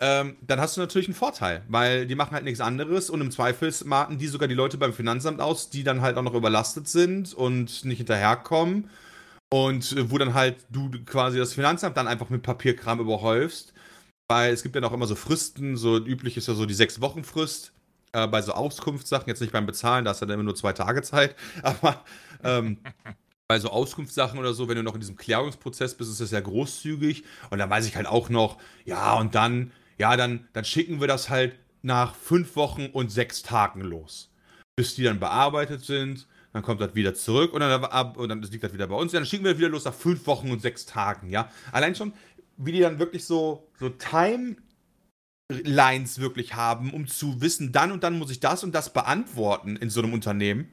ähm, 0.00 0.36
dann 0.42 0.60
hast 0.60 0.76
du 0.76 0.80
natürlich 0.80 1.08
einen 1.08 1.14
Vorteil, 1.14 1.62
weil 1.68 2.06
die 2.06 2.14
machen 2.14 2.32
halt 2.32 2.44
nichts 2.44 2.60
anderes 2.60 3.10
und 3.10 3.20
im 3.20 3.30
Zweifel 3.30 3.72
marken 3.84 4.18
die 4.18 4.26
sogar 4.26 4.48
die 4.48 4.54
Leute 4.54 4.78
beim 4.78 4.92
Finanzamt 4.92 5.40
aus, 5.40 5.70
die 5.70 5.84
dann 5.84 6.02
halt 6.02 6.16
auch 6.16 6.22
noch 6.22 6.34
überlastet 6.34 6.88
sind 6.88 7.34
und 7.34 7.84
nicht 7.84 7.98
hinterherkommen 7.98 8.90
und 9.50 9.92
äh, 9.92 10.10
wo 10.10 10.18
dann 10.18 10.34
halt 10.34 10.56
du 10.70 10.90
quasi 11.04 11.38
das 11.38 11.54
Finanzamt 11.54 11.96
dann 11.96 12.08
einfach 12.08 12.30
mit 12.30 12.42
Papierkram 12.42 13.00
überhäufst, 13.00 13.72
weil 14.28 14.52
es 14.52 14.62
gibt 14.62 14.74
ja 14.74 14.80
noch 14.80 14.92
immer 14.92 15.06
so 15.06 15.14
Fristen, 15.14 15.76
so 15.76 15.98
üblich 15.98 16.36
ist 16.36 16.48
ja 16.48 16.54
so 16.54 16.66
die 16.66 16.74
sechs 16.74 17.00
Wochen 17.00 17.24
Frist 17.24 17.72
äh, 18.12 18.26
bei 18.26 18.42
so 18.42 18.52
Auskunftssachen, 18.52 19.28
jetzt 19.28 19.40
nicht 19.40 19.52
beim 19.52 19.66
Bezahlen, 19.66 20.04
da 20.04 20.10
hast 20.10 20.22
du 20.22 20.26
dann 20.26 20.34
immer 20.34 20.44
nur 20.44 20.56
zwei 20.56 20.72
Tage 20.72 21.02
Zeit, 21.02 21.36
aber 21.62 22.04
ähm, 22.44 22.78
bei 23.48 23.58
so 23.60 23.70
Auskunftssachen 23.70 24.38
oder 24.38 24.54
so, 24.54 24.68
wenn 24.68 24.76
du 24.76 24.82
noch 24.82 24.94
in 24.94 25.00
diesem 25.00 25.16
Klärungsprozess 25.16 25.94
bist, 25.96 26.10
ist 26.10 26.20
das 26.20 26.30
ja 26.32 26.40
großzügig. 26.40 27.24
Und 27.50 27.58
dann 27.58 27.70
weiß 27.70 27.86
ich 27.86 27.96
halt 27.96 28.06
auch 28.06 28.28
noch, 28.28 28.58
ja, 28.84 29.14
und 29.14 29.34
dann 29.34 29.72
ja, 29.98 30.16
dann, 30.16 30.48
dann 30.52 30.64
schicken 30.64 31.00
wir 31.00 31.08
das 31.08 31.30
halt 31.30 31.58
nach 31.82 32.14
fünf 32.14 32.56
Wochen 32.56 32.86
und 32.86 33.10
sechs 33.10 33.42
Tagen 33.42 33.80
los. 33.80 34.30
Bis 34.76 34.94
die 34.94 35.04
dann 35.04 35.20
bearbeitet 35.20 35.84
sind, 35.84 36.26
dann 36.52 36.62
kommt 36.62 36.80
das 36.80 36.94
wieder 36.94 37.14
zurück 37.14 37.52
und 37.52 37.60
dann, 37.60 37.84
ab, 37.84 38.16
und 38.16 38.28
dann 38.28 38.42
liegt 38.42 38.64
das 38.64 38.72
wieder 38.72 38.86
bei 38.86 38.96
uns. 38.96 39.12
Dann 39.12 39.26
schicken 39.26 39.44
wir 39.44 39.58
wieder 39.58 39.68
los 39.68 39.84
nach 39.84 39.94
fünf 39.94 40.26
Wochen 40.26 40.50
und 40.50 40.62
sechs 40.62 40.86
Tagen, 40.86 41.30
ja. 41.30 41.50
Allein 41.72 41.94
schon, 41.94 42.12
wie 42.56 42.72
die 42.72 42.80
dann 42.80 42.98
wirklich 42.98 43.24
so, 43.24 43.68
so 43.78 43.90
Timelines 43.90 44.58
wirklich 46.18 46.54
haben, 46.54 46.92
um 46.92 47.06
zu 47.06 47.40
wissen, 47.40 47.72
dann 47.72 47.92
und 47.92 48.02
dann 48.04 48.18
muss 48.18 48.30
ich 48.30 48.40
das 48.40 48.64
und 48.64 48.74
das 48.74 48.92
beantworten 48.92 49.76
in 49.76 49.90
so 49.90 50.02
einem 50.02 50.12
Unternehmen, 50.12 50.72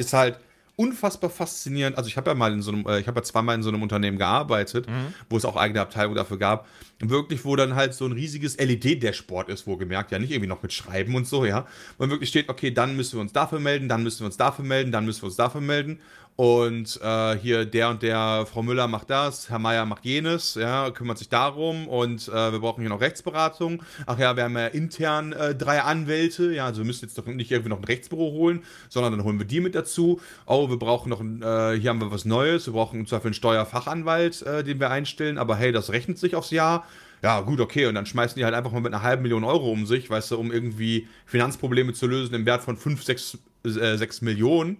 ist 0.00 0.12
halt 0.12 0.38
unfassbar 0.76 1.30
faszinierend. 1.30 1.96
Also 1.96 2.08
ich 2.08 2.16
habe 2.16 2.30
ja 2.30 2.34
mal 2.34 2.52
in 2.52 2.62
so 2.62 2.72
einem, 2.72 2.86
äh, 2.86 2.98
ich 2.98 3.06
habe 3.06 3.20
ja 3.20 3.24
zweimal 3.24 3.54
in 3.54 3.62
so 3.62 3.68
einem 3.68 3.82
Unternehmen 3.82 4.18
gearbeitet, 4.18 4.88
mhm. 4.88 5.14
wo 5.30 5.36
es 5.36 5.44
auch 5.44 5.56
eigene 5.56 5.80
Abteilungen 5.80 6.16
dafür 6.16 6.38
gab. 6.38 6.66
Wirklich, 7.10 7.44
wo 7.44 7.56
dann 7.56 7.74
halt 7.74 7.94
so 7.94 8.04
ein 8.06 8.12
riesiges 8.12 8.56
LED-Dashboard 8.58 9.48
ist, 9.48 9.66
wo 9.66 9.76
gemerkt, 9.76 10.12
ja, 10.12 10.18
nicht 10.18 10.30
irgendwie 10.30 10.48
noch 10.48 10.62
mit 10.62 10.72
Schreiben 10.72 11.14
und 11.14 11.26
so, 11.26 11.44
ja. 11.44 11.66
Wo 11.98 12.08
wirklich 12.08 12.30
steht, 12.30 12.48
okay, 12.48 12.70
dann 12.70 12.96
müssen 12.96 13.16
wir 13.16 13.20
uns 13.20 13.32
dafür 13.32 13.60
melden, 13.60 13.88
dann 13.88 14.02
müssen 14.02 14.20
wir 14.20 14.26
uns 14.26 14.36
dafür 14.36 14.64
melden, 14.64 14.92
dann 14.92 15.04
müssen 15.04 15.22
wir 15.22 15.26
uns 15.26 15.36
dafür 15.36 15.60
melden. 15.60 16.00
Und 16.36 17.00
äh, 17.00 17.36
hier 17.38 17.64
der 17.64 17.90
und 17.90 18.02
der, 18.02 18.44
Frau 18.50 18.62
Müller 18.62 18.88
macht 18.88 19.08
das, 19.08 19.50
Herr 19.50 19.60
Meier 19.60 19.86
macht 19.86 20.04
jenes, 20.04 20.56
ja, 20.56 20.90
kümmert 20.90 21.18
sich 21.18 21.28
darum 21.28 21.86
und 21.86 22.26
äh, 22.26 22.52
wir 22.52 22.58
brauchen 22.58 22.80
hier 22.80 22.90
noch 22.90 23.00
Rechtsberatung. 23.00 23.84
Ach 24.06 24.18
ja, 24.18 24.34
wir 24.34 24.42
haben 24.42 24.56
ja 24.56 24.66
intern 24.66 25.32
äh, 25.32 25.54
drei 25.54 25.82
Anwälte, 25.82 26.52
ja, 26.52 26.66
also 26.66 26.80
wir 26.80 26.86
müssen 26.86 27.04
jetzt 27.04 27.16
doch 27.16 27.26
nicht 27.26 27.52
irgendwie 27.52 27.68
noch 27.68 27.78
ein 27.78 27.84
Rechtsbüro 27.84 28.32
holen, 28.32 28.64
sondern 28.88 29.12
dann 29.12 29.22
holen 29.22 29.38
wir 29.38 29.46
die 29.46 29.60
mit 29.60 29.76
dazu. 29.76 30.20
Oh, 30.44 30.68
wir 30.68 30.76
brauchen 30.76 31.10
noch, 31.10 31.20
äh, 31.20 31.78
hier 31.78 31.90
haben 31.90 32.00
wir 32.00 32.10
was 32.10 32.24
Neues, 32.24 32.66
wir 32.66 32.72
brauchen 32.72 33.06
zwar 33.06 33.20
für 33.20 33.28
einen 33.28 33.34
Steuerfachanwalt, 33.34 34.42
äh, 34.42 34.64
den 34.64 34.80
wir 34.80 34.90
einstellen, 34.90 35.38
aber 35.38 35.54
hey, 35.54 35.70
das 35.70 35.90
rechnet 35.90 36.18
sich 36.18 36.34
aufs 36.34 36.50
Jahr. 36.50 36.84
Ja, 37.24 37.40
gut, 37.40 37.58
okay, 37.58 37.86
und 37.86 37.94
dann 37.94 38.04
schmeißen 38.04 38.36
die 38.36 38.44
halt 38.44 38.54
einfach 38.54 38.70
mal 38.70 38.82
mit 38.82 38.92
einer 38.92 39.02
halben 39.02 39.22
Million 39.22 39.44
Euro 39.44 39.72
um 39.72 39.86
sich, 39.86 40.10
weißt 40.10 40.32
du, 40.32 40.38
um 40.38 40.52
irgendwie 40.52 41.08
Finanzprobleme 41.24 41.94
zu 41.94 42.06
lösen 42.06 42.34
im 42.34 42.44
Wert 42.44 42.62
von 42.62 42.76
5, 42.76 43.02
6, 43.02 43.38
6 43.64 44.20
Millionen 44.20 44.76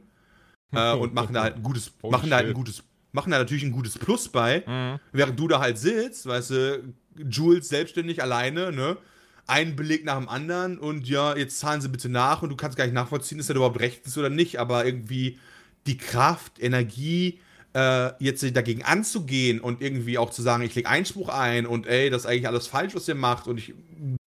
äh, 0.72 0.92
und 0.92 1.14
machen 1.14 1.32
da 1.32 1.42
halt 1.42 1.56
ein 1.56 1.62
gutes, 1.62 1.92
oh, 2.02 2.10
machen 2.10 2.28
da 2.28 2.36
halt 2.36 2.48
ein 2.48 2.52
gutes, 2.52 2.82
machen 3.12 3.30
da 3.30 3.38
natürlich 3.38 3.64
ein 3.64 3.72
gutes 3.72 3.96
Plus 3.96 4.28
bei, 4.28 4.62
mhm. 4.66 5.00
während 5.12 5.40
du 5.40 5.48
da 5.48 5.58
halt 5.58 5.78
sitzt, 5.78 6.26
weißt 6.26 6.50
du, 6.50 6.94
Jules 7.30 7.70
selbstständig 7.70 8.22
alleine, 8.22 8.72
ne? 8.72 8.98
Ein 9.46 9.74
Beleg 9.74 10.04
nach 10.04 10.18
dem 10.18 10.28
anderen 10.28 10.78
und 10.78 11.08
ja, 11.08 11.34
jetzt 11.34 11.58
zahlen 11.58 11.80
sie 11.80 11.88
bitte 11.88 12.10
nach 12.10 12.42
und 12.42 12.50
du 12.50 12.56
kannst 12.56 12.76
gar 12.76 12.84
nicht 12.84 12.92
nachvollziehen, 12.92 13.38
ist 13.38 13.48
das 13.48 13.56
überhaupt 13.56 13.80
rechtens 13.80 14.18
oder 14.18 14.28
nicht, 14.28 14.60
aber 14.60 14.84
irgendwie 14.84 15.38
die 15.86 15.96
Kraft, 15.96 16.62
Energie, 16.62 17.40
äh, 17.74 18.12
jetzt 18.22 18.44
dagegen 18.56 18.82
anzugehen 18.82 19.60
und 19.60 19.82
irgendwie 19.82 20.18
auch 20.18 20.30
zu 20.30 20.42
sagen, 20.42 20.62
ich 20.62 20.74
lege 20.74 20.88
Einspruch 20.88 21.28
ein 21.28 21.66
und 21.66 21.86
ey, 21.86 22.08
das 22.08 22.22
ist 22.22 22.26
eigentlich 22.26 22.48
alles 22.48 22.66
falsch, 22.66 22.94
was 22.94 23.08
ihr 23.08 23.14
macht 23.14 23.46
und 23.46 23.58
ich 23.58 23.74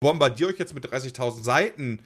bombardiere 0.00 0.50
euch 0.50 0.58
jetzt 0.58 0.74
mit 0.74 0.84
30.000 0.86 1.42
Seiten, 1.42 2.00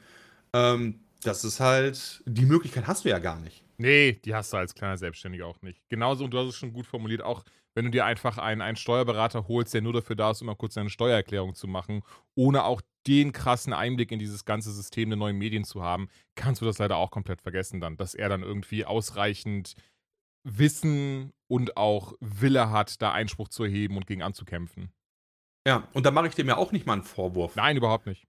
ähm, 0.53 1.01
das 1.23 1.45
ist 1.45 1.61
halt, 1.61 2.23
die 2.27 2.47
Möglichkeit 2.47 2.87
hast 2.87 3.05
du 3.05 3.09
ja 3.09 3.19
gar 3.19 3.41
nicht. 3.41 3.65
Nee, 3.77 4.19
die 4.25 4.35
hast 4.35 4.53
du 4.53 4.57
als 4.57 4.75
kleiner 4.75 4.99
Selbstständiger 4.99 5.47
auch 5.47 5.63
nicht. 5.63 5.81
Genauso, 5.89 6.25
und 6.25 6.33
du 6.33 6.39
hast 6.39 6.49
es 6.49 6.57
schon 6.57 6.73
gut 6.73 6.87
formuliert, 6.87 7.23
auch 7.23 7.45
wenn 7.75 7.85
du 7.85 7.91
dir 7.93 8.05
einfach 8.05 8.39
einen, 8.39 8.61
einen 8.61 8.77
Steuerberater 8.77 9.47
holst, 9.47 9.73
der 9.73 9.83
nur 9.83 9.93
dafür 9.93 10.17
da 10.17 10.33
ist, 10.33 10.41
um 10.41 10.47
mal 10.47 10.57
kurz 10.57 10.75
deine 10.75 10.91
Steuererklärung 10.91 11.55
zu 11.55 11.69
machen, 11.69 12.03
ohne 12.35 12.65
auch 12.65 12.81
den 13.07 13.33
krassen 13.33 13.73
Einblick 13.73 14.11
in 14.11 14.19
dieses 14.19 14.45
ganze 14.45 14.73
System 14.73 15.11
der 15.11 15.17
neuen 15.17 15.39
Medien 15.39 15.63
zu 15.63 15.83
haben, 15.83 16.09
kannst 16.35 16.61
du 16.61 16.65
das 16.65 16.79
leider 16.79 16.97
auch 16.97 17.13
komplett 17.13 17.41
vergessen 17.41 17.81
dann, 17.81 17.97
dass 17.97 18.15
er 18.15 18.29
dann 18.29 18.43
irgendwie 18.43 18.85
ausreichend 18.85 19.75
Wissen 20.49 21.33
und 21.49 21.77
auch 21.77 22.15
Wille 22.21 22.71
hat, 22.71 23.01
da 23.03 23.13
Einspruch 23.13 23.49
zu 23.49 23.65
erheben 23.65 23.97
und 23.97 24.07
gegen 24.07 24.23
anzukämpfen. 24.23 24.91
Ja, 25.67 25.89
und 25.93 26.07
da 26.07 26.11
mache 26.11 26.29
ich 26.29 26.35
dem 26.35 26.49
ja 26.49 26.57
auch 26.57 26.73
nicht 26.73 26.87
mal 26.87 26.95
einen 26.95 27.03
Vorwurf. 27.03 27.57
Nein, 27.57 27.77
überhaupt 27.77 28.07
nicht. 28.07 28.27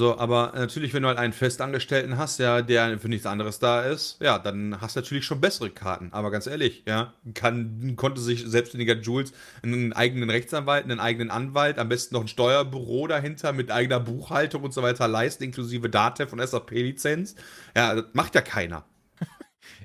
So, 0.00 0.16
aber 0.16 0.52
natürlich, 0.54 0.94
wenn 0.94 1.02
du 1.02 1.08
halt 1.08 1.18
einen 1.18 1.34
Festangestellten 1.34 2.16
hast, 2.16 2.38
ja, 2.38 2.62
der 2.62 2.98
für 2.98 3.10
nichts 3.10 3.26
anderes 3.26 3.58
da 3.58 3.82
ist, 3.82 4.16
ja, 4.22 4.38
dann 4.38 4.80
hast 4.80 4.96
du 4.96 5.00
natürlich 5.00 5.26
schon 5.26 5.42
bessere 5.42 5.68
Karten. 5.68 6.08
Aber 6.14 6.30
ganz 6.30 6.46
ehrlich, 6.46 6.84
ja, 6.86 7.12
kann, 7.34 7.96
konnte 7.96 8.22
sich 8.22 8.44
selbstständiger 8.46 8.96
Jules 8.96 9.34
einen 9.62 9.92
eigenen 9.92 10.30
Rechtsanwalt, 10.30 10.84
einen 10.84 11.00
eigenen 11.00 11.30
Anwalt, 11.30 11.78
am 11.78 11.90
besten 11.90 12.14
noch 12.14 12.22
ein 12.22 12.28
Steuerbüro 12.28 13.08
dahinter 13.08 13.52
mit 13.52 13.70
eigener 13.70 14.00
Buchhaltung 14.00 14.62
und 14.62 14.72
so 14.72 14.82
weiter 14.82 15.06
leisten, 15.06 15.44
inklusive 15.44 15.90
DATEV 15.90 16.32
und 16.32 16.40
SAP-Lizenz. 16.40 17.34
Ja, 17.76 17.96
das 17.96 18.06
macht 18.14 18.34
ja 18.34 18.40
keiner. 18.40 18.86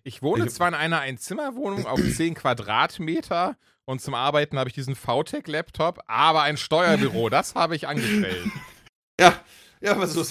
Ich 0.04 0.22
wohne 0.22 0.46
ich, 0.46 0.52
zwar 0.52 0.68
in 0.68 0.74
einer 0.74 1.00
Einzimmerwohnung 1.00 1.86
auf 1.86 2.00
10 2.16 2.36
Quadratmeter 2.36 3.58
und 3.86 4.02
zum 4.02 4.14
Arbeiten 4.14 4.58
habe 4.58 4.70
ich 4.70 4.74
diesen 4.74 4.96
VTech-Laptop, 4.96 6.04
aber 6.08 6.42
ein 6.42 6.58
Steuerbüro, 6.58 7.30
das 7.30 7.56
habe 7.56 7.76
ich 7.76 7.88
angestellt. 7.88 8.48
Ja, 9.20 9.40
ja, 9.82 9.92
aber 9.92 10.08
so, 10.08 10.26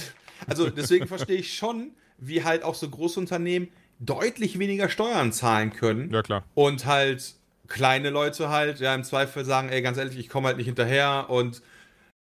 also 0.46 0.70
deswegen 0.70 1.06
verstehe 1.06 1.38
ich 1.38 1.54
schon, 1.54 1.92
wie 2.18 2.44
halt 2.44 2.62
auch 2.62 2.74
so 2.74 2.88
Großunternehmen 2.88 3.68
deutlich 4.00 4.58
weniger 4.58 4.88
Steuern 4.88 5.32
zahlen 5.32 5.72
können. 5.72 6.12
Ja, 6.12 6.22
klar. 6.22 6.44
Und 6.54 6.86
halt 6.86 7.34
kleine 7.68 8.10
Leute 8.10 8.50
halt, 8.50 8.80
ja, 8.80 8.94
im 8.94 9.04
Zweifel 9.04 9.44
sagen, 9.44 9.68
ey, 9.68 9.82
ganz 9.82 9.98
ehrlich, 9.98 10.18
ich 10.18 10.28
komme 10.28 10.48
halt 10.48 10.56
nicht 10.56 10.66
hinterher 10.66 11.26
und 11.28 11.62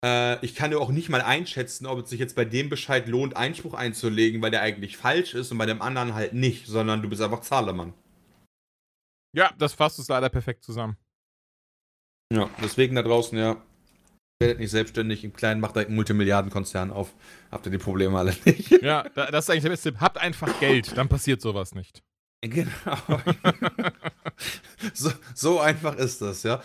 äh, 0.03 0.43
ich 0.43 0.55
kann 0.55 0.71
ja 0.71 0.77
auch 0.77 0.89
nicht 0.89 1.09
mal 1.09 1.21
einschätzen, 1.21 1.85
ob 1.85 1.99
es 1.99 2.09
sich 2.09 2.19
jetzt 2.19 2.35
bei 2.35 2.45
dem 2.45 2.69
Bescheid 2.69 3.07
lohnt, 3.07 3.35
Einspruch 3.35 3.73
einzulegen, 3.73 4.41
weil 4.41 4.51
der 4.51 4.61
eigentlich 4.61 4.97
falsch 4.97 5.33
ist 5.33 5.51
und 5.51 5.57
bei 5.57 5.65
dem 5.65 5.81
anderen 5.81 6.13
halt 6.13 6.33
nicht, 6.33 6.67
sondern 6.67 7.01
du 7.01 7.09
bist 7.09 7.21
einfach 7.21 7.41
Zahlemann. 7.41 7.93
Ja, 9.33 9.51
das 9.57 9.73
fasst 9.73 9.99
es 9.99 10.07
leider 10.07 10.29
perfekt 10.29 10.63
zusammen. 10.63 10.97
Ja, 12.33 12.49
deswegen 12.61 12.95
da 12.95 13.03
draußen, 13.03 13.37
ja, 13.37 13.61
werdet 14.41 14.59
nicht 14.59 14.71
selbstständig, 14.71 15.23
im 15.23 15.33
Kleinen 15.33 15.61
macht 15.61 15.77
einen 15.77 15.95
Multimilliardenkonzern 15.95 16.91
auf. 16.91 17.13
Habt 17.51 17.65
ihr 17.67 17.71
die 17.71 17.77
Probleme 17.77 18.17
alle 18.17 18.35
nicht. 18.45 18.71
Ja, 18.81 19.03
das 19.03 19.45
ist 19.45 19.49
eigentlich 19.49 19.63
der 19.63 19.69
beste 19.69 19.91
Tipp. 19.91 20.01
Habt 20.01 20.17
einfach 20.17 20.59
Geld, 20.59 20.97
dann 20.97 21.07
passiert 21.07 21.41
sowas 21.41 21.73
nicht. 21.75 22.03
Genau. 22.43 22.71
so, 24.95 25.11
so 25.35 25.59
einfach 25.59 25.95
ist 25.97 26.23
das, 26.23 26.41
ja. 26.41 26.59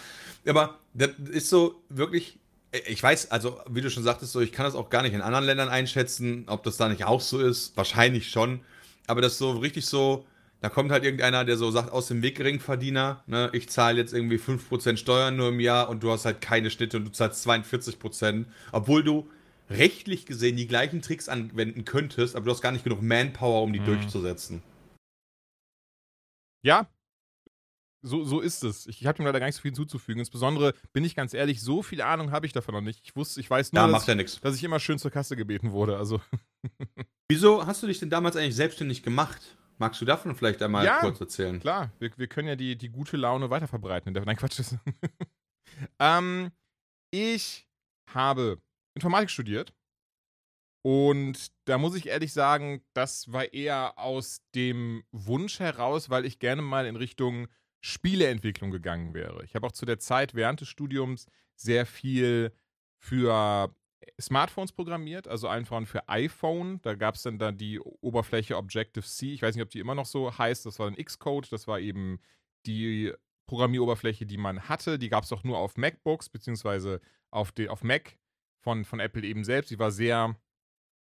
Aber 0.46 0.78
das 0.94 1.10
ist 1.30 1.50
so 1.50 1.82
wirklich 1.90 2.38
ich 2.72 3.02
weiß, 3.02 3.30
also 3.30 3.60
wie 3.68 3.80
du 3.80 3.90
schon 3.90 4.02
sagtest, 4.02 4.32
so 4.32 4.40
ich 4.40 4.52
kann 4.52 4.64
das 4.64 4.74
auch 4.74 4.90
gar 4.90 5.02
nicht 5.02 5.14
in 5.14 5.22
anderen 5.22 5.44
Ländern 5.44 5.68
einschätzen, 5.68 6.44
ob 6.48 6.62
das 6.62 6.76
da 6.76 6.88
nicht 6.88 7.04
auch 7.04 7.20
so 7.20 7.38
ist. 7.40 7.76
Wahrscheinlich 7.76 8.30
schon. 8.30 8.60
Aber 9.06 9.20
das 9.20 9.32
ist 9.32 9.38
so 9.38 9.52
richtig 9.52 9.86
so, 9.86 10.26
da 10.60 10.68
kommt 10.68 10.90
halt 10.90 11.04
irgendeiner, 11.04 11.44
der 11.44 11.56
so 11.56 11.70
sagt, 11.70 11.92
aus 11.92 12.08
dem 12.08 12.22
Weg 12.22 12.36
Geringverdiener, 12.36 13.22
ne, 13.26 13.50
ich 13.52 13.68
zahle 13.68 13.98
jetzt 13.98 14.12
irgendwie 14.12 14.38
5% 14.38 14.96
Steuern 14.96 15.36
nur 15.36 15.50
im 15.50 15.60
Jahr 15.60 15.88
und 15.88 16.02
du 16.02 16.10
hast 16.10 16.24
halt 16.24 16.40
keine 16.40 16.70
Schnitte 16.70 16.96
und 16.96 17.04
du 17.04 17.12
zahlst 17.12 17.46
42%, 17.46 18.46
obwohl 18.72 19.04
du 19.04 19.28
rechtlich 19.70 20.26
gesehen 20.26 20.56
die 20.56 20.66
gleichen 20.66 21.02
Tricks 21.02 21.28
anwenden 21.28 21.84
könntest, 21.84 22.36
aber 22.36 22.46
du 22.46 22.50
hast 22.52 22.62
gar 22.62 22.72
nicht 22.72 22.84
genug 22.84 23.02
Manpower, 23.02 23.62
um 23.62 23.72
die 23.72 23.80
mhm. 23.80 23.86
durchzusetzen. 23.86 24.62
Ja, 26.62 26.88
so, 28.06 28.24
so 28.24 28.40
ist 28.40 28.62
es. 28.62 28.86
Ich, 28.86 29.04
habe 29.06 29.20
ihm 29.20 29.26
leider 29.26 29.40
gar 29.40 29.46
nicht 29.46 29.56
so 29.56 29.62
viel 29.62 29.70
hinzuzufügen. 29.70 30.20
Insbesondere, 30.20 30.74
bin 30.92 31.04
ich 31.04 31.14
ganz 31.14 31.34
ehrlich, 31.34 31.60
so 31.60 31.82
viel 31.82 32.00
Ahnung 32.00 32.30
habe 32.30 32.46
ich 32.46 32.52
davon 32.52 32.74
noch 32.74 32.80
nicht. 32.80 33.00
Ich 33.04 33.16
wusste, 33.16 33.40
ich 33.40 33.50
weiß 33.50 33.72
nur, 33.72 33.82
ja, 33.82 33.88
dass, 33.88 34.06
ja 34.06 34.14
dass, 34.14 34.56
ich 34.56 34.64
immer 34.64 34.80
schön 34.80 34.98
zur 34.98 35.10
Kasse 35.10 35.36
gebeten 35.36 35.72
wurde. 35.72 35.96
Also. 35.98 36.20
Wieso 37.28 37.66
hast 37.66 37.82
du 37.82 37.86
dich 37.86 37.98
denn 37.98 38.10
damals 38.10 38.36
eigentlich 38.36 38.56
selbstständig 38.56 39.02
gemacht? 39.02 39.56
Magst 39.78 40.00
du 40.00 40.04
davon 40.04 40.34
vielleicht 40.34 40.62
einmal 40.62 40.84
ja, 40.84 41.00
kurz 41.00 41.20
erzählen? 41.20 41.60
Klar, 41.60 41.90
wir, 41.98 42.10
wir 42.16 42.28
können 42.28 42.48
ja 42.48 42.56
die, 42.56 42.76
die 42.76 42.88
gute 42.88 43.16
Laune 43.16 43.50
weiterverbreiten. 43.50 44.12
Nein, 44.12 44.36
Quatsch. 44.36 44.60
ähm, 45.98 46.50
ich 47.10 47.66
habe 48.12 48.58
Informatik 48.94 49.30
studiert. 49.30 49.74
Und 50.82 51.48
da 51.64 51.78
muss 51.78 51.96
ich 51.96 52.06
ehrlich 52.06 52.32
sagen, 52.32 52.80
das 52.94 53.32
war 53.32 53.52
eher 53.52 53.98
aus 53.98 54.40
dem 54.54 55.02
Wunsch 55.10 55.58
heraus, 55.58 56.10
weil 56.10 56.24
ich 56.24 56.38
gerne 56.38 56.62
mal 56.62 56.86
in 56.86 56.94
Richtung 56.94 57.48
Spieleentwicklung 57.86 58.72
gegangen 58.72 59.14
wäre. 59.14 59.44
Ich 59.44 59.54
habe 59.54 59.66
auch 59.66 59.72
zu 59.72 59.86
der 59.86 60.00
Zeit 60.00 60.34
während 60.34 60.60
des 60.60 60.68
Studiums 60.68 61.26
sehr 61.54 61.86
viel 61.86 62.52
für 62.98 63.72
Smartphones 64.20 64.72
programmiert, 64.72 65.28
also 65.28 65.46
einfach 65.46 65.86
für 65.86 66.08
iPhone. 66.08 66.80
Da 66.82 66.94
gab 66.94 67.14
es 67.14 67.22
dann 67.22 67.38
da 67.38 67.52
die 67.52 67.78
Oberfläche 67.78 68.56
Objective-C. 68.56 69.32
Ich 69.32 69.42
weiß 69.42 69.54
nicht, 69.54 69.62
ob 69.62 69.70
die 69.70 69.78
immer 69.78 69.94
noch 69.94 70.06
so 70.06 70.36
heißt. 70.36 70.66
Das 70.66 70.80
war 70.80 70.88
ein 70.88 70.96
Xcode. 70.96 71.52
Das 71.52 71.68
war 71.68 71.78
eben 71.78 72.18
die 72.66 73.12
Programmieroberfläche, 73.46 74.26
die 74.26 74.36
man 74.36 74.68
hatte. 74.68 74.98
Die 74.98 75.08
gab 75.08 75.22
es 75.22 75.32
auch 75.32 75.44
nur 75.44 75.58
auf 75.58 75.76
MacBooks, 75.76 76.28
beziehungsweise 76.28 77.00
auf, 77.30 77.52
die, 77.52 77.68
auf 77.68 77.84
Mac 77.84 78.18
von, 78.58 78.84
von 78.84 78.98
Apple 78.98 79.22
eben 79.22 79.44
selbst. 79.44 79.70
Die 79.70 79.78
war 79.78 79.92
sehr 79.92 80.36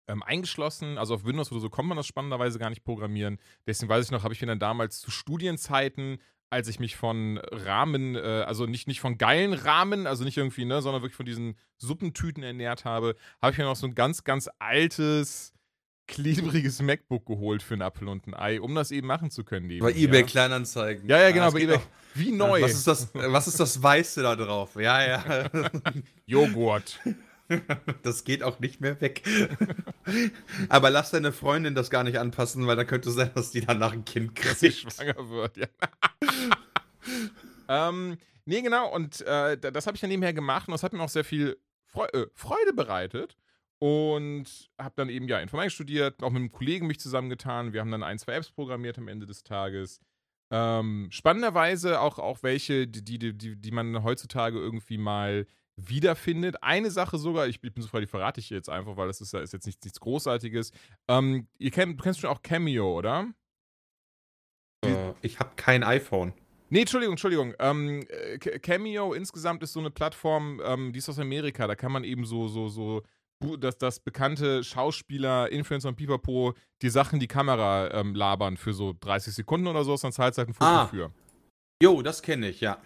ähm, 0.06 0.22
eingeschlossen. 0.22 0.98
Also 0.98 1.14
auf 1.14 1.24
Windows 1.24 1.50
oder 1.50 1.60
so 1.60 1.68
kommt 1.68 1.88
man 1.88 1.96
das 1.96 2.06
spannenderweise 2.06 2.60
gar 2.60 2.70
nicht 2.70 2.84
programmieren. 2.84 3.38
Deswegen 3.66 3.88
weiß 3.88 4.04
ich 4.04 4.12
noch, 4.12 4.22
habe 4.22 4.34
ich 4.34 4.40
mir 4.40 4.46
dann 4.46 4.60
damals 4.60 5.00
zu 5.00 5.10
Studienzeiten 5.10 6.18
als 6.50 6.66
ich 6.68 6.80
mich 6.80 6.96
von 6.96 7.38
Rahmen, 7.52 8.16
äh, 8.16 8.44
also 8.46 8.66
nicht, 8.66 8.88
nicht 8.88 9.00
von 9.00 9.16
geilen 9.18 9.54
Rahmen, 9.54 10.06
also 10.06 10.24
nicht 10.24 10.36
irgendwie, 10.36 10.64
ne, 10.64 10.82
sondern 10.82 11.02
wirklich 11.02 11.16
von 11.16 11.26
diesen 11.26 11.56
Suppentüten 11.78 12.42
ernährt 12.42 12.84
habe, 12.84 13.14
habe 13.40 13.52
ich 13.52 13.58
mir 13.58 13.64
noch 13.64 13.76
so 13.76 13.86
ein 13.86 13.94
ganz, 13.94 14.24
ganz 14.24 14.50
altes, 14.58 15.52
klebriges 16.08 16.82
MacBook 16.82 17.24
geholt 17.24 17.62
für 17.62 17.74
einen 17.74 17.82
Apfel 17.82 18.08
und 18.08 18.26
ein 18.26 18.34
Ei, 18.34 18.60
um 18.60 18.74
das 18.74 18.90
eben 18.90 19.06
machen 19.06 19.30
zu 19.30 19.44
können. 19.44 19.68
Bei 19.78 19.92
eBay 19.92 20.24
Kleinanzeigen. 20.24 21.08
Ja, 21.08 21.20
ja, 21.20 21.30
genau, 21.30 21.46
ah, 21.46 21.50
bei 21.50 21.60
eBay. 21.60 21.78
Wie 22.14 22.32
neu. 22.32 22.62
Was 22.62 22.72
ist, 22.72 22.86
das, 22.88 23.10
was 23.14 23.46
ist 23.46 23.60
das 23.60 23.80
Weiße 23.80 24.22
da 24.22 24.34
drauf? 24.34 24.74
Ja, 24.74 25.06
ja. 25.06 25.50
Joghurt. 26.26 26.98
Das 28.02 28.24
geht 28.24 28.42
auch 28.42 28.60
nicht 28.60 28.80
mehr 28.80 29.00
weg. 29.00 29.22
Aber 30.68 30.90
lass 30.90 31.10
deine 31.10 31.32
Freundin 31.32 31.74
das 31.74 31.90
gar 31.90 32.04
nicht 32.04 32.18
anpassen, 32.18 32.66
weil 32.66 32.76
dann 32.76 32.86
könnte 32.86 33.08
es 33.08 33.14
sein, 33.16 33.30
dass 33.34 33.50
die 33.50 33.60
danach 33.60 33.92
ein 33.92 34.04
Kind 34.04 34.34
kriegt. 34.34 34.50
Dass 34.50 34.60
sie 34.60 34.72
schwanger 34.72 35.28
wird, 35.28 35.56
ja. 35.56 35.66
ähm, 37.88 38.16
nee, 38.44 38.62
genau. 38.62 38.92
Und 38.94 39.20
äh, 39.22 39.58
das 39.58 39.86
habe 39.86 39.96
ich 39.96 40.00
dann 40.00 40.10
nebenher 40.10 40.32
gemacht 40.32 40.68
und 40.68 40.72
das 40.72 40.82
hat 40.82 40.92
mir 40.92 41.02
auch 41.02 41.08
sehr 41.08 41.24
viel 41.24 41.58
Freu 41.86 42.06
äh, 42.06 42.26
Freude 42.34 42.72
bereitet. 42.74 43.36
Und 43.82 44.68
habe 44.78 44.92
dann 44.96 45.08
eben 45.08 45.26
ja 45.26 45.38
Informatik 45.38 45.72
studiert, 45.72 46.22
auch 46.22 46.28
mit 46.28 46.40
einem 46.40 46.52
Kollegen 46.52 46.86
mich 46.86 47.00
zusammengetan. 47.00 47.72
Wir 47.72 47.80
haben 47.80 47.90
dann 47.90 48.02
ein, 48.02 48.18
zwei 48.18 48.34
Apps 48.34 48.50
programmiert 48.50 48.98
am 48.98 49.08
Ende 49.08 49.24
des 49.24 49.42
Tages. 49.42 50.00
Ähm, 50.50 51.08
spannenderweise 51.10 52.00
auch, 52.00 52.18
auch 52.18 52.42
welche, 52.42 52.86
die, 52.86 53.02
die, 53.02 53.32
die, 53.32 53.56
die 53.56 53.70
man 53.70 54.02
heutzutage 54.04 54.58
irgendwie 54.58 54.98
mal 54.98 55.46
wiederfindet. 55.88 56.62
Eine 56.62 56.90
Sache 56.90 57.18
sogar, 57.18 57.46
ich, 57.46 57.62
ich 57.62 57.72
bin 57.72 57.82
so 57.82 57.88
frei, 57.88 58.00
die 58.00 58.06
verrate 58.06 58.40
ich 58.40 58.50
jetzt 58.50 58.68
einfach, 58.68 58.96
weil 58.96 59.06
das 59.06 59.20
ist, 59.20 59.34
ist 59.34 59.52
jetzt 59.52 59.66
nichts, 59.66 59.84
nichts 59.84 60.00
Großartiges. 60.00 60.72
Ähm, 61.08 61.46
ihr 61.58 61.70
kennt, 61.70 61.98
du 61.98 62.02
kennst 62.02 62.20
schon 62.20 62.30
auch 62.30 62.42
Cameo, 62.42 62.96
oder? 62.96 63.28
Äh, 64.84 65.12
ich 65.22 65.38
habe 65.38 65.50
kein 65.56 65.82
iPhone. 65.82 66.32
Nee, 66.70 66.80
Entschuldigung, 66.80 67.14
Entschuldigung. 67.14 67.54
Ähm, 67.58 68.06
Cameo 68.62 69.12
insgesamt 69.12 69.62
ist 69.62 69.72
so 69.72 69.80
eine 69.80 69.90
Plattform, 69.90 70.60
ähm, 70.64 70.92
die 70.92 70.98
ist 70.98 71.08
aus 71.08 71.18
Amerika. 71.18 71.66
Da 71.66 71.74
kann 71.74 71.90
man 71.90 72.04
eben 72.04 72.24
so, 72.24 72.46
so, 72.46 72.68
so, 72.68 73.02
dass 73.58 73.76
das 73.76 73.98
bekannte 73.98 74.62
Schauspieler, 74.62 75.50
Influencer 75.50 75.88
und 75.88 75.96
Pipapo 75.96 76.54
die 76.82 76.90
Sachen 76.90 77.14
in 77.14 77.20
die 77.20 77.26
Kamera 77.26 77.90
ähm, 77.92 78.14
labern 78.14 78.56
für 78.56 78.72
so 78.72 78.94
30 79.00 79.34
Sekunden 79.34 79.66
oder 79.66 79.82
so, 79.82 79.96
dann 79.96 80.12
zahlt 80.12 80.38
halt 80.38 80.48
ein 80.48 80.54
Foto 80.54 80.70
ah. 80.70 80.86
für. 80.86 81.10
Jo, 81.82 82.02
das 82.02 82.22
kenne 82.22 82.48
ich, 82.50 82.60
ja. 82.60 82.80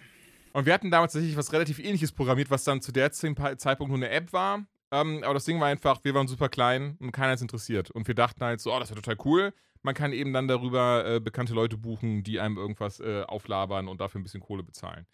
Und 0.55 0.65
wir 0.65 0.73
hatten 0.73 0.89
damals 0.89 1.11
tatsächlich 1.11 1.35
was 1.35 1.51
relativ 1.51 1.79
ähnliches 1.79 2.13
programmiert, 2.13 2.49
was 2.49 2.63
dann 2.63 2.79
zu 2.79 2.93
der 2.93 3.11
Zeitpunkt 3.11 3.89
nur 3.89 3.97
eine 3.97 4.07
App 4.07 4.31
war. 4.31 4.65
Ähm, 4.89 5.21
aber 5.21 5.33
das 5.33 5.43
Ding 5.43 5.59
war 5.59 5.67
einfach, 5.67 6.01
wir 6.05 6.13
waren 6.13 6.29
super 6.29 6.47
klein 6.47 6.95
und 7.01 7.11
keiner 7.11 7.33
ist 7.33 7.41
interessiert. 7.41 7.91
Und 7.91 8.07
wir 8.07 8.15
dachten 8.15 8.41
halt 8.41 8.61
so, 8.61 8.73
oh, 8.73 8.79
das 8.79 8.89
wäre 8.89 9.01
total 9.01 9.17
cool. 9.25 9.53
Man 9.81 9.93
kann 9.93 10.13
eben 10.13 10.31
dann 10.31 10.47
darüber 10.47 11.05
äh, 11.05 11.19
bekannte 11.19 11.53
Leute 11.53 11.75
buchen, 11.75 12.23
die 12.23 12.39
einem 12.39 12.55
irgendwas 12.55 13.01
äh, 13.01 13.23
auflabern 13.23 13.89
und 13.89 13.99
dafür 13.99 14.21
ein 14.21 14.23
bisschen 14.23 14.39
Kohle 14.39 14.63
bezahlen. 14.63 15.05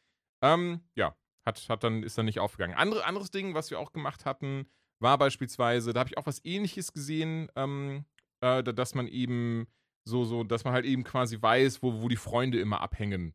Ähm, 0.43 0.81
ja, 0.93 1.15
hat, 1.43 1.67
hat 1.69 1.83
dann, 1.83 2.03
ist 2.03 2.19
dann 2.19 2.25
nicht 2.25 2.39
aufgegangen. 2.39 2.77
Andere, 2.77 3.03
anderes 3.05 3.31
Ding, 3.31 3.55
was 3.55 3.71
wir 3.71 3.79
auch 3.79 3.93
gemacht 3.93 4.25
hatten, 4.25 4.67
war 4.99 5.17
beispielsweise, 5.17 5.91
da 5.91 6.01
habe 6.01 6.09
ich 6.11 6.19
auch 6.19 6.27
was 6.27 6.45
ähnliches 6.45 6.93
gesehen, 6.93 7.49
ähm, 7.55 8.05
äh, 8.41 8.61
dass 8.61 8.93
man 8.93 9.07
eben 9.07 9.65
so, 10.03 10.23
so, 10.23 10.43
dass 10.43 10.65
man 10.65 10.73
halt 10.75 10.85
eben 10.85 11.03
quasi 11.03 11.41
weiß, 11.41 11.81
wo, 11.81 12.03
wo 12.03 12.09
die 12.09 12.15
Freunde 12.15 12.59
immer 12.59 12.81
abhängen. 12.81 13.33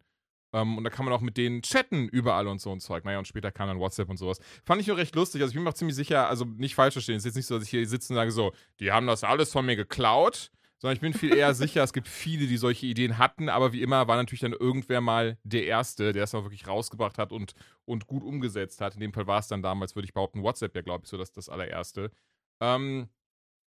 Ähm, 0.56 0.78
und 0.78 0.84
da 0.84 0.90
kann 0.90 1.04
man 1.04 1.12
auch 1.12 1.20
mit 1.20 1.36
denen 1.36 1.60
chatten 1.60 2.08
überall 2.08 2.46
und 2.46 2.62
so 2.62 2.72
ein 2.72 2.80
Zeug. 2.80 3.04
Naja, 3.04 3.18
und 3.18 3.28
später 3.28 3.52
kam 3.52 3.68
dann 3.68 3.78
WhatsApp 3.78 4.08
und 4.08 4.16
sowas. 4.16 4.40
Fand 4.64 4.80
ich 4.80 4.86
nur 4.86 4.96
recht 4.96 5.14
lustig. 5.14 5.42
Also 5.42 5.50
ich 5.50 5.54
bin 5.54 5.64
mir 5.64 5.70
auch 5.70 5.74
ziemlich 5.74 5.96
sicher, 5.96 6.28
also 6.28 6.46
nicht 6.46 6.74
falsch 6.74 6.94
verstehen. 6.94 7.16
Es 7.16 7.22
ist 7.22 7.26
jetzt 7.26 7.36
nicht 7.36 7.46
so, 7.46 7.56
dass 7.56 7.64
ich 7.64 7.70
hier 7.70 7.86
sitze 7.86 8.12
und 8.12 8.16
sage 8.16 8.30
so, 8.30 8.52
die 8.80 8.90
haben 8.90 9.06
das 9.06 9.22
alles 9.22 9.52
von 9.52 9.66
mir 9.66 9.76
geklaut. 9.76 10.50
Sondern 10.78 10.94
ich 10.94 11.00
bin 11.00 11.14
viel 11.14 11.34
eher 11.34 11.54
sicher, 11.54 11.82
es 11.82 11.92
gibt 11.92 12.08
viele, 12.08 12.46
die 12.46 12.56
solche 12.58 12.86
Ideen 12.86 13.16
hatten, 13.16 13.48
aber 13.48 13.72
wie 13.72 13.80
immer 13.80 14.08
war 14.08 14.16
natürlich 14.16 14.42
dann 14.42 14.52
irgendwer 14.52 15.00
mal 15.00 15.38
der 15.42 15.64
Erste, 15.64 16.12
der 16.12 16.24
es 16.24 16.34
auch 16.34 16.44
wirklich 16.44 16.66
rausgebracht 16.66 17.16
hat 17.16 17.32
und, 17.32 17.54
und 17.86 18.06
gut 18.06 18.22
umgesetzt 18.22 18.82
hat. 18.82 18.94
In 18.94 19.00
dem 19.00 19.12
Fall 19.14 19.26
war 19.26 19.38
es 19.38 19.48
dann 19.48 19.62
damals, 19.62 19.94
würde 19.94 20.04
ich 20.04 20.12
behaupten, 20.12 20.42
WhatsApp 20.42 20.74
ja, 20.76 20.82
glaube 20.82 21.04
ich, 21.04 21.10
so 21.10 21.16
das, 21.16 21.32
das 21.32 21.48
allererste. 21.48 22.10
Ähm, 22.60 23.08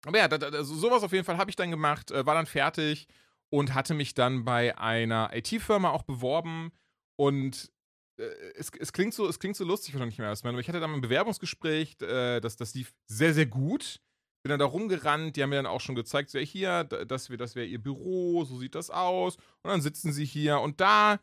aber 0.06 0.18
ja, 0.18 0.28
da, 0.28 0.38
da, 0.38 0.64
sowas 0.64 1.04
auf 1.04 1.14
jeden 1.14 1.24
Fall 1.24 1.38
habe 1.38 1.50
ich 1.50 1.56
dann 1.56 1.72
gemacht, 1.72 2.12
äh, 2.12 2.26
war 2.26 2.36
dann 2.36 2.46
fertig 2.46 3.08
und 3.50 3.74
hatte 3.74 3.93
mich 3.93 4.14
dann 4.14 4.45
bei 4.45 4.78
einer 4.78 5.30
IT-Firma 5.34 5.89
auch 5.89 6.04
beworben 6.04 6.72
und 7.16 7.72
äh, 8.18 8.24
es, 8.56 8.72
es, 8.80 8.93
klingt 8.93 9.14
so, 9.14 9.28
es 9.28 9.39
klingt 9.39 9.56
so 9.56 9.64
lustig 9.64 9.93
wahrscheinlich 9.93 10.18
mehr 10.18 10.28
erstmal, 10.28 10.54
aber 10.54 10.62
ich 10.62 10.68
hatte 10.68 10.80
dann 10.80 10.93
ein 10.93 11.02
Bewerbungsgespräch, 11.02 11.98
äh, 12.02 12.39
das, 12.39 12.56
das 12.56 12.74
lief 12.74 12.93
sehr, 13.08 13.34
sehr 13.34 13.45
gut. 13.45 14.02
Bin 14.43 14.52
dann 14.52 14.60
da 14.60 14.66
rumgerannt, 14.66 15.36
die 15.36 15.43
haben 15.43 15.50
mir 15.50 15.58
dann 15.58 15.66
auch 15.66 15.82
schon 15.82 15.95
gezeigt, 15.95 16.30
so, 16.30 16.38
ja, 16.38 16.45
hier, 16.45 16.84
das 16.84 17.30
wäre 17.30 17.38
das 17.38 17.56
wär 17.56 17.66
ihr 17.66 17.82
Büro, 17.82 18.45
so 18.45 18.58
sieht 18.60 18.76
das 18.76 18.89
aus. 18.89 19.36
Und 19.64 19.72
dann 19.72 19.82
sitzen 19.82 20.14
sie 20.14 20.26
hier 20.26 20.60
und 20.60 20.80
da, 20.80 21.20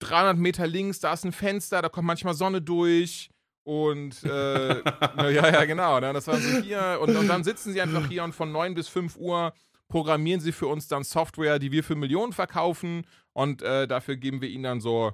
300 0.00 0.36
Meter 0.36 0.66
links, 0.66 1.00
da 1.00 1.12
ist 1.12 1.24
ein 1.24 1.32
Fenster, 1.32 1.82
da 1.82 1.88
kommt 1.88 2.06
manchmal 2.06 2.34
Sonne 2.34 2.62
durch. 2.62 3.30
Und 3.64 4.22
äh, 4.22 4.78
ja, 5.32 5.50
ja, 5.50 5.64
genau. 5.64 5.98
Ne? 5.98 6.12
Das 6.12 6.28
war 6.28 6.36
so 6.36 6.60
hier. 6.60 6.98
Und, 7.00 7.16
und, 7.16 7.26
dann 7.26 7.42
sitzen 7.42 7.72
sie 7.72 7.82
einfach 7.82 8.06
hier 8.06 8.22
und 8.22 8.32
von 8.32 8.52
9 8.52 8.74
bis 8.74 8.88
5 8.88 9.16
Uhr 9.16 9.52
programmieren 9.88 10.40
sie 10.40 10.52
für 10.52 10.66
uns 10.66 10.88
dann 10.88 11.04
Software, 11.04 11.58
die 11.58 11.72
wir 11.72 11.84
für 11.84 11.94
Millionen 11.94 12.32
verkaufen. 12.32 13.06
Und 13.32 13.62
äh, 13.62 13.86
dafür 13.86 14.16
geben 14.16 14.40
wir 14.40 14.48
ihnen 14.48 14.64
dann 14.64 14.80
so, 14.80 15.12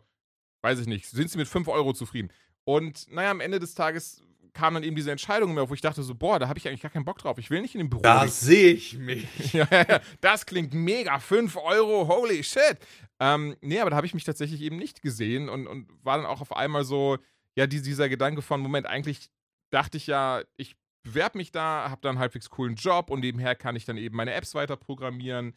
weiß 0.62 0.80
ich 0.80 0.86
nicht, 0.86 1.06
sind 1.08 1.30
sie 1.30 1.38
mit 1.38 1.48
5 1.48 1.68
Euro 1.68 1.92
zufrieden. 1.92 2.30
Und 2.64 3.10
naja, 3.10 3.30
am 3.30 3.40
Ende 3.40 3.58
des 3.58 3.74
Tages 3.74 4.22
kam 4.52 4.74
dann 4.74 4.82
eben 4.82 4.96
diese 4.96 5.10
Entscheidung 5.10 5.54
mehr, 5.54 5.68
wo 5.68 5.74
ich 5.74 5.80
dachte 5.80 6.02
so, 6.02 6.14
boah, 6.14 6.38
da 6.38 6.48
habe 6.48 6.58
ich 6.58 6.68
eigentlich 6.68 6.82
gar 6.82 6.90
keinen 6.90 7.04
Bock 7.04 7.18
drauf. 7.18 7.38
Ich 7.38 7.50
will 7.50 7.62
nicht 7.62 7.74
in 7.74 7.78
dem 7.78 7.90
Büro. 7.90 8.02
Da 8.02 8.28
sehe 8.28 8.72
ich 8.72 8.98
mich. 8.98 9.26
ja, 9.52 9.66
ja, 9.70 9.84
ja, 9.88 10.00
das 10.20 10.46
klingt 10.46 10.74
mega. 10.74 11.18
5 11.18 11.56
Euro, 11.56 12.06
holy 12.08 12.44
shit. 12.44 12.78
Ähm, 13.18 13.56
nee, 13.60 13.80
aber 13.80 13.90
da 13.90 13.96
habe 13.96 14.06
ich 14.06 14.14
mich 14.14 14.24
tatsächlich 14.24 14.60
eben 14.60 14.76
nicht 14.76 15.02
gesehen 15.02 15.48
und, 15.48 15.66
und 15.66 15.88
war 16.02 16.18
dann 16.18 16.26
auch 16.26 16.40
auf 16.40 16.54
einmal 16.54 16.84
so, 16.84 17.18
ja, 17.54 17.66
die, 17.66 17.82
dieser 17.82 18.08
Gedanke 18.08 18.42
von, 18.42 18.60
Moment, 18.60 18.86
eigentlich 18.86 19.30
dachte 19.70 19.96
ich 19.96 20.06
ja, 20.06 20.42
ich 20.56 20.76
bewerbe 21.02 21.38
mich 21.38 21.52
da, 21.52 21.88
habe 21.90 22.00
dann 22.02 22.18
halbwegs 22.18 22.50
coolen 22.50 22.76
Job 22.76 23.10
und 23.10 23.20
nebenher 23.20 23.54
kann 23.54 23.76
ich 23.76 23.84
dann 23.84 23.96
eben 23.96 24.16
meine 24.16 24.34
Apps 24.34 24.54
weiter 24.54 24.76
programmieren 24.76 25.54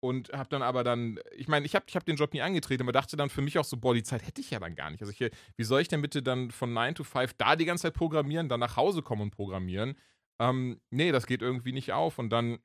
und 0.00 0.32
habe 0.32 0.48
dann 0.48 0.62
aber 0.62 0.82
dann, 0.82 1.20
ich 1.36 1.48
meine, 1.48 1.64
ich 1.64 1.74
habe 1.74 1.84
ich 1.88 1.94
hab 1.94 2.04
den 2.04 2.16
Job 2.16 2.32
nie 2.32 2.42
angetreten, 2.42 2.82
aber 2.82 2.92
dachte 2.92 3.16
dann 3.16 3.30
für 3.30 3.40
mich 3.40 3.58
auch 3.58 3.64
so, 3.64 3.76
boah, 3.76 3.94
die 3.94 4.02
Zeit 4.02 4.26
hätte 4.26 4.40
ich 4.40 4.50
ja 4.50 4.58
dann 4.58 4.74
gar 4.74 4.90
nicht. 4.90 5.00
Also 5.00 5.12
ich, 5.12 5.32
wie 5.56 5.64
soll 5.64 5.80
ich 5.80 5.88
denn 5.88 6.02
bitte 6.02 6.22
dann 6.22 6.50
von 6.50 6.72
9 6.72 6.96
to 6.96 7.04
5 7.04 7.34
da 7.34 7.54
die 7.56 7.64
ganze 7.64 7.82
Zeit 7.82 7.94
programmieren, 7.94 8.48
dann 8.48 8.60
nach 8.60 8.76
Hause 8.76 9.02
kommen 9.02 9.22
und 9.22 9.30
programmieren? 9.30 9.96
Ähm, 10.40 10.80
nee, 10.90 11.12
das 11.12 11.26
geht 11.26 11.40
irgendwie 11.40 11.72
nicht 11.72 11.92
auf 11.92 12.18
und 12.18 12.30
dann 12.30 12.58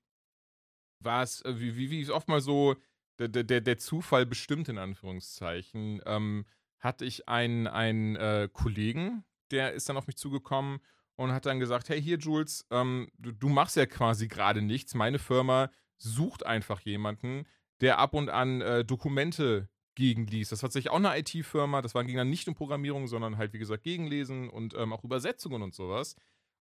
war 1.00 1.22
es, 1.22 1.44
äh, 1.44 1.60
wie, 1.60 1.78
wie, 1.78 1.92
wie 1.92 2.10
oft 2.10 2.28
mal 2.28 2.42
so, 2.42 2.76
der, 3.20 3.28
der, 3.30 3.62
der 3.62 3.78
Zufall 3.78 4.26
bestimmt 4.26 4.70
in 4.70 4.78
Anführungszeichen, 4.78 6.02
ähm, 6.06 6.46
hatte 6.80 7.06
ich 7.06 7.28
einen, 7.28 7.68
einen 7.68 8.16
äh, 8.16 8.50
Kollegen, 8.52 9.24
der 9.52 9.74
ist 9.74 9.90
dann 9.90 9.98
auf 9.98 10.08
mich 10.08 10.18
zugekommen 10.18 10.80
und 11.18 11.34
hat 11.34 11.46
dann 11.46 11.60
gesagt, 11.60 11.90
hey 11.90 12.02
hier 12.02 12.18
Jules, 12.18 12.66
ähm, 12.72 13.10
du, 13.18 13.32
du 13.32 13.50
machst 13.50 13.76
ja 13.76 13.86
quasi 13.86 14.28
gerade 14.28 14.62
nichts, 14.62 14.96
meine 14.96 15.20
Firma 15.20 15.70
sucht 15.98 16.46
einfach 16.46 16.80
jemanden, 16.82 17.46
der 17.82 18.00
ab 18.00 18.14
und 18.14 18.30
an 18.30 18.62
äh, 18.62 18.86
Dokumente 18.86 19.70
gegenliest. 19.96 20.52
Das 20.52 20.64
hat 20.64 20.72
sich 20.72 20.90
auch 20.90 20.98
eine 20.98 21.18
IT-Firma, 21.18 21.82
das 21.82 21.94
ging 21.94 22.16
dann 22.16 22.30
nicht 22.30 22.48
um 22.48 22.54
Programmierung, 22.54 23.08
sondern 23.08 23.38
halt, 23.38 23.52
wie 23.54 23.60
gesagt, 23.60 23.84
Gegenlesen 23.84 24.50
und 24.50 24.76
ähm, 24.76 24.94
auch 24.94 25.04
Übersetzungen 25.04 25.64
und 25.64 25.74
sowas. 25.74 26.16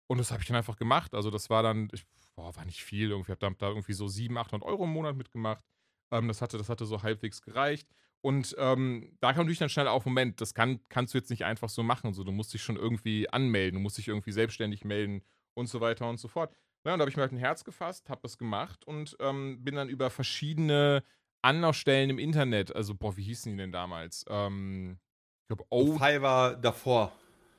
Und 0.07 0.19
das 0.19 0.31
habe 0.31 0.41
ich 0.41 0.47
dann 0.47 0.57
einfach 0.57 0.77
gemacht. 0.77 1.13
Also, 1.13 1.31
das 1.31 1.49
war 1.49 1.61
dann, 1.61 1.89
ich, 1.91 2.05
boah, 2.35 2.55
war 2.55 2.65
nicht 2.65 2.83
viel. 2.83 3.09
Irgendwie 3.09 3.31
habe 3.31 3.39
da, 3.39 3.49
da 3.49 3.69
irgendwie 3.69 3.93
so 3.93 4.07
700, 4.07 4.47
800 4.47 4.67
Euro 4.67 4.85
im 4.85 4.91
Monat 4.91 5.15
mitgemacht. 5.15 5.65
Ähm, 6.11 6.27
das, 6.27 6.41
hatte, 6.41 6.57
das 6.57 6.69
hatte 6.69 6.85
so 6.85 7.03
halbwegs 7.03 7.41
gereicht. 7.41 7.89
Und 8.25 8.55
ähm, 8.57 9.15
da 9.21 9.33
kam 9.33 9.43
natürlich 9.43 9.59
dann 9.59 9.69
schnell 9.69 9.87
auf, 9.87 10.03
Moment, 10.03 10.41
das 10.41 10.55
kann, 10.55 10.79
kannst 10.89 11.13
du 11.13 11.19
jetzt 11.19 11.29
nicht 11.29 11.45
einfach 11.45 11.69
so 11.69 11.83
machen. 11.83 12.11
So, 12.11 12.23
du 12.23 12.31
musst 12.31 12.55
dich 12.55 12.63
schon 12.63 12.75
irgendwie 12.75 13.29
anmelden, 13.29 13.75
du 13.75 13.81
musst 13.81 13.99
dich 13.99 14.07
irgendwie 14.07 14.31
selbstständig 14.31 14.83
melden 14.83 15.21
und 15.53 15.67
so 15.67 15.79
weiter 15.79 16.09
und 16.09 16.17
so 16.19 16.27
fort. 16.27 16.51
Ja, 16.87 16.93
und 16.93 16.97
da 16.97 17.03
habe 17.03 17.11
ich 17.11 17.17
mir 17.17 17.21
halt 17.21 17.33
ein 17.33 17.37
Herz 17.37 17.63
gefasst, 17.63 18.09
habe 18.09 18.21
das 18.23 18.39
gemacht 18.39 18.83
und 18.87 19.15
ähm, 19.19 19.63
bin 19.63 19.75
dann 19.75 19.89
über 19.89 20.09
verschiedene 20.09 21.03
Anlaufstellen 21.43 22.09
im 22.09 22.17
Internet, 22.17 22.75
also, 22.75 22.95
boah, 22.95 23.15
wie 23.15 23.21
hießen 23.21 23.51
die 23.51 23.59
denn 23.59 23.71
damals? 23.71 24.25
Ähm, 24.27 24.97
ich 25.43 25.49
glaube, 25.49 25.65
oh. 25.69 25.93
Fiverr 25.93 26.55
davor. 26.55 27.11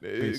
Äh, 0.02 0.32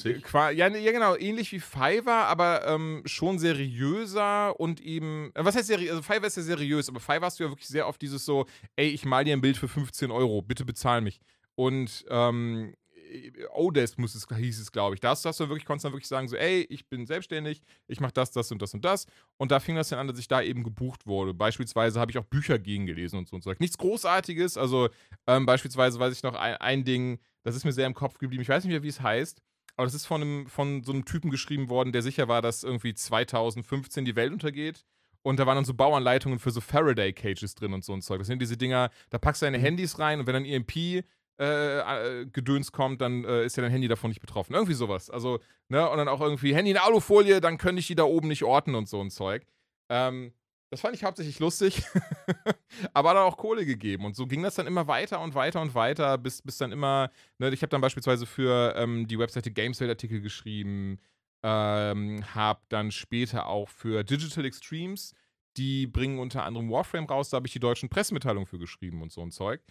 ja, 0.52 0.68
ja, 0.68 0.92
genau, 0.92 1.16
ähnlich 1.16 1.52
wie 1.52 1.60
Fiverr, 1.60 2.28
aber 2.28 2.66
ähm, 2.68 3.02
schon 3.06 3.40
seriöser 3.40 4.60
und 4.60 4.82
eben, 4.82 5.32
äh, 5.34 5.44
was 5.44 5.56
heißt 5.56 5.68
seriös? 5.68 5.92
Also 5.92 6.04
Fiverr 6.04 6.28
ist 6.28 6.38
ja 6.38 6.44
seriös, 6.44 6.90
aber 6.90 7.00
Fiverr 7.00 7.22
hast 7.22 7.40
du 7.40 7.44
ja 7.44 7.50
wirklich 7.50 7.68
sehr 7.68 7.88
oft 7.88 8.02
dieses 8.02 8.24
so, 8.24 8.46
ey, 8.76 8.88
ich 8.90 9.06
mal 9.06 9.24
dir 9.24 9.34
ein 9.34 9.42
Bild 9.42 9.58
für 9.58 9.68
15 9.68 10.12
Euro, 10.12 10.42
bitte 10.42 10.66
bezahl 10.66 11.02
mich. 11.02 11.20
Und 11.56 12.06
ähm, 12.10 12.76
Odesk 13.54 13.98
muss 13.98 14.16
es, 14.16 14.26
hieß 14.34 14.60
es, 14.60 14.72
glaube 14.72 14.96
ich. 14.96 15.02
Da 15.02 15.10
hast, 15.10 15.26
hast 15.26 15.40
du 15.40 15.48
wirklich, 15.48 15.66
konntest 15.66 15.86
dann 15.86 15.94
wirklich 15.94 16.08
sagen, 16.08 16.28
so, 16.28 16.36
ey, 16.36 16.66
ich 16.70 16.88
bin 16.88 17.06
selbstständig, 17.06 17.62
ich 17.88 18.00
mache 18.00 18.14
das, 18.14 18.32
das 18.32 18.52
und 18.52 18.62
das 18.62 18.74
und 18.74 18.84
das. 18.86 19.06
Und 19.38 19.52
da 19.52 19.60
fing 19.60 19.76
das 19.76 19.90
dann 19.90 20.00
an, 20.00 20.08
dass 20.08 20.20
ich 20.20 20.28
da 20.28 20.42
eben 20.42 20.64
gebucht 20.64 21.08
wurde. 21.08 21.34
Beispielsweise 21.34 22.00
habe 22.00 22.12
ich 22.12 22.18
auch 22.18 22.26
Bücher 22.26 22.60
gegengelesen 22.60 23.20
und 23.20 23.28
so 23.28 23.36
und 23.36 23.44
so. 23.44 23.54
Nichts 23.60 23.78
Großartiges, 23.78 24.58
also 24.58 24.90
ähm, 25.28 25.46
beispielsweise 25.46 26.00
weiß 26.00 26.14
ich 26.14 26.24
noch 26.24 26.36
ein, 26.36 26.56
ein, 26.58 26.84
Ding, 26.84 27.20
das 27.44 27.56
ist 27.56 27.66
mir 27.66 27.72
sehr 27.72 27.88
im 27.88 27.94
Kopf 27.94 28.18
geblieben. 28.18 28.42
Ich 28.42 28.50
weiß 28.50 28.64
nicht 28.64 28.72
mehr, 28.72 28.84
wie 28.84 28.90
es 28.90 29.02
heißt, 29.02 29.42
aber 29.76 29.86
das 29.86 29.94
ist 29.94 30.06
von, 30.06 30.22
einem, 30.22 30.48
von 30.48 30.84
so 30.84 30.92
einem 30.92 31.06
Typen 31.06 31.30
geschrieben 31.30 31.70
worden, 31.70 31.92
der 31.92 32.02
sicher 32.02 32.28
war, 32.28 32.42
dass 32.42 32.64
irgendwie 32.64 32.94
2015 32.94 34.06
die 34.06 34.16
Welt 34.16 34.34
untergeht. 34.34 34.86
Und 35.22 35.40
da 35.40 35.46
waren 35.46 35.56
dann 35.56 35.66
so 35.66 35.74
Bauanleitungen 35.74 36.40
für 36.40 36.52
so 36.52 36.62
Faraday-Cages 36.62 37.56
drin 37.56 37.74
und 37.74 37.84
so 37.84 37.94
ein 37.94 38.02
Zeug. 38.02 38.20
Das 38.20 38.28
sind 38.28 38.42
diese 38.42 38.56
Dinger, 38.56 38.90
da 39.10 39.18
packst 39.18 39.42
du 39.42 39.46
deine 39.46 39.58
mhm. 39.58 39.64
Handys 39.64 40.00
rein 40.00 40.20
und 40.20 40.28
wenn 40.28 40.36
dann 40.36 40.46
EMP 40.46 41.04
äh, 41.40 42.22
äh, 42.22 42.26
Gedöns 42.26 42.72
kommt, 42.72 43.02
dann 43.02 43.24
äh, 43.26 43.46
ist 43.46 43.58
ja 43.58 43.64
dein 43.64 43.72
Handy 43.72 43.88
davon 43.88 44.10
nicht 44.10 44.22
betroffen. 44.22 44.54
Irgendwie 44.54 44.74
sowas. 44.74 45.10
Also, 45.10 45.40
ne, 45.70 45.90
und 45.90 45.98
dann 45.98 46.08
auch 46.08 46.22
irgendwie 46.22 46.56
Handy 46.56 46.72
in 46.72 46.78
Alufolie, 46.78 47.42
dann 47.42 47.58
könnte 47.58 47.80
ich 47.80 47.88
die 47.88 47.96
da 47.96 48.04
oben 48.04 48.28
nicht 48.28 48.44
orten 48.44 48.76
und 48.76 48.90
so 48.90 49.02
ein 49.02 49.12
Zeug. 49.12 49.46
Ähm, 49.90 50.34
das 50.70 50.82
fand 50.82 50.96
ich 50.96 51.04
hauptsächlich 51.04 51.40
lustig, 51.40 51.84
aber 52.94 53.12
hat 53.12 53.18
auch 53.18 53.38
Kohle 53.38 53.66
gegeben. 53.66 54.06
Und 54.06 54.16
so 54.16 54.28
ging 54.28 54.44
das 54.44 54.56
dann 54.56 54.68
immer 54.68 54.88
weiter 54.88 55.22
und 55.22 55.36
weiter 55.36 55.62
und 55.62 55.76
weiter, 55.76 56.18
bis, 56.18 56.42
bis 56.42 56.58
dann 56.58 56.72
immer, 56.72 57.12
ne, 57.40 57.50
ich 57.52 57.62
habe 57.62 57.70
dann 57.70 57.82
beispielsweise 57.82 58.26
für 58.26 58.76
ähm, 58.76 59.08
die 59.08 59.20
Webseite 59.20 59.52
Gameswelt 59.52 59.90
Artikel 59.92 60.22
geschrieben, 60.22 61.00
Ähm, 61.44 62.24
habe 62.36 62.62
dann 62.70 62.92
später 62.92 63.48
auch 63.48 63.70
für 63.70 64.04
Digital 64.04 64.46
Extremes, 64.46 65.14
die 65.58 65.88
bringen 65.88 66.20
unter 66.20 66.44
anderem 66.44 66.70
Warframe 66.72 67.06
raus, 67.06 67.30
da 67.30 67.38
habe 67.38 67.48
ich 67.48 67.54
die 67.54 67.60
deutschen 67.60 67.90
Pressemitteilungen 67.90 68.48
für 68.48 68.60
geschrieben 68.60 69.02
und 69.04 69.12
so 69.12 69.22
ein 69.22 69.32
Zeug. 69.32 69.62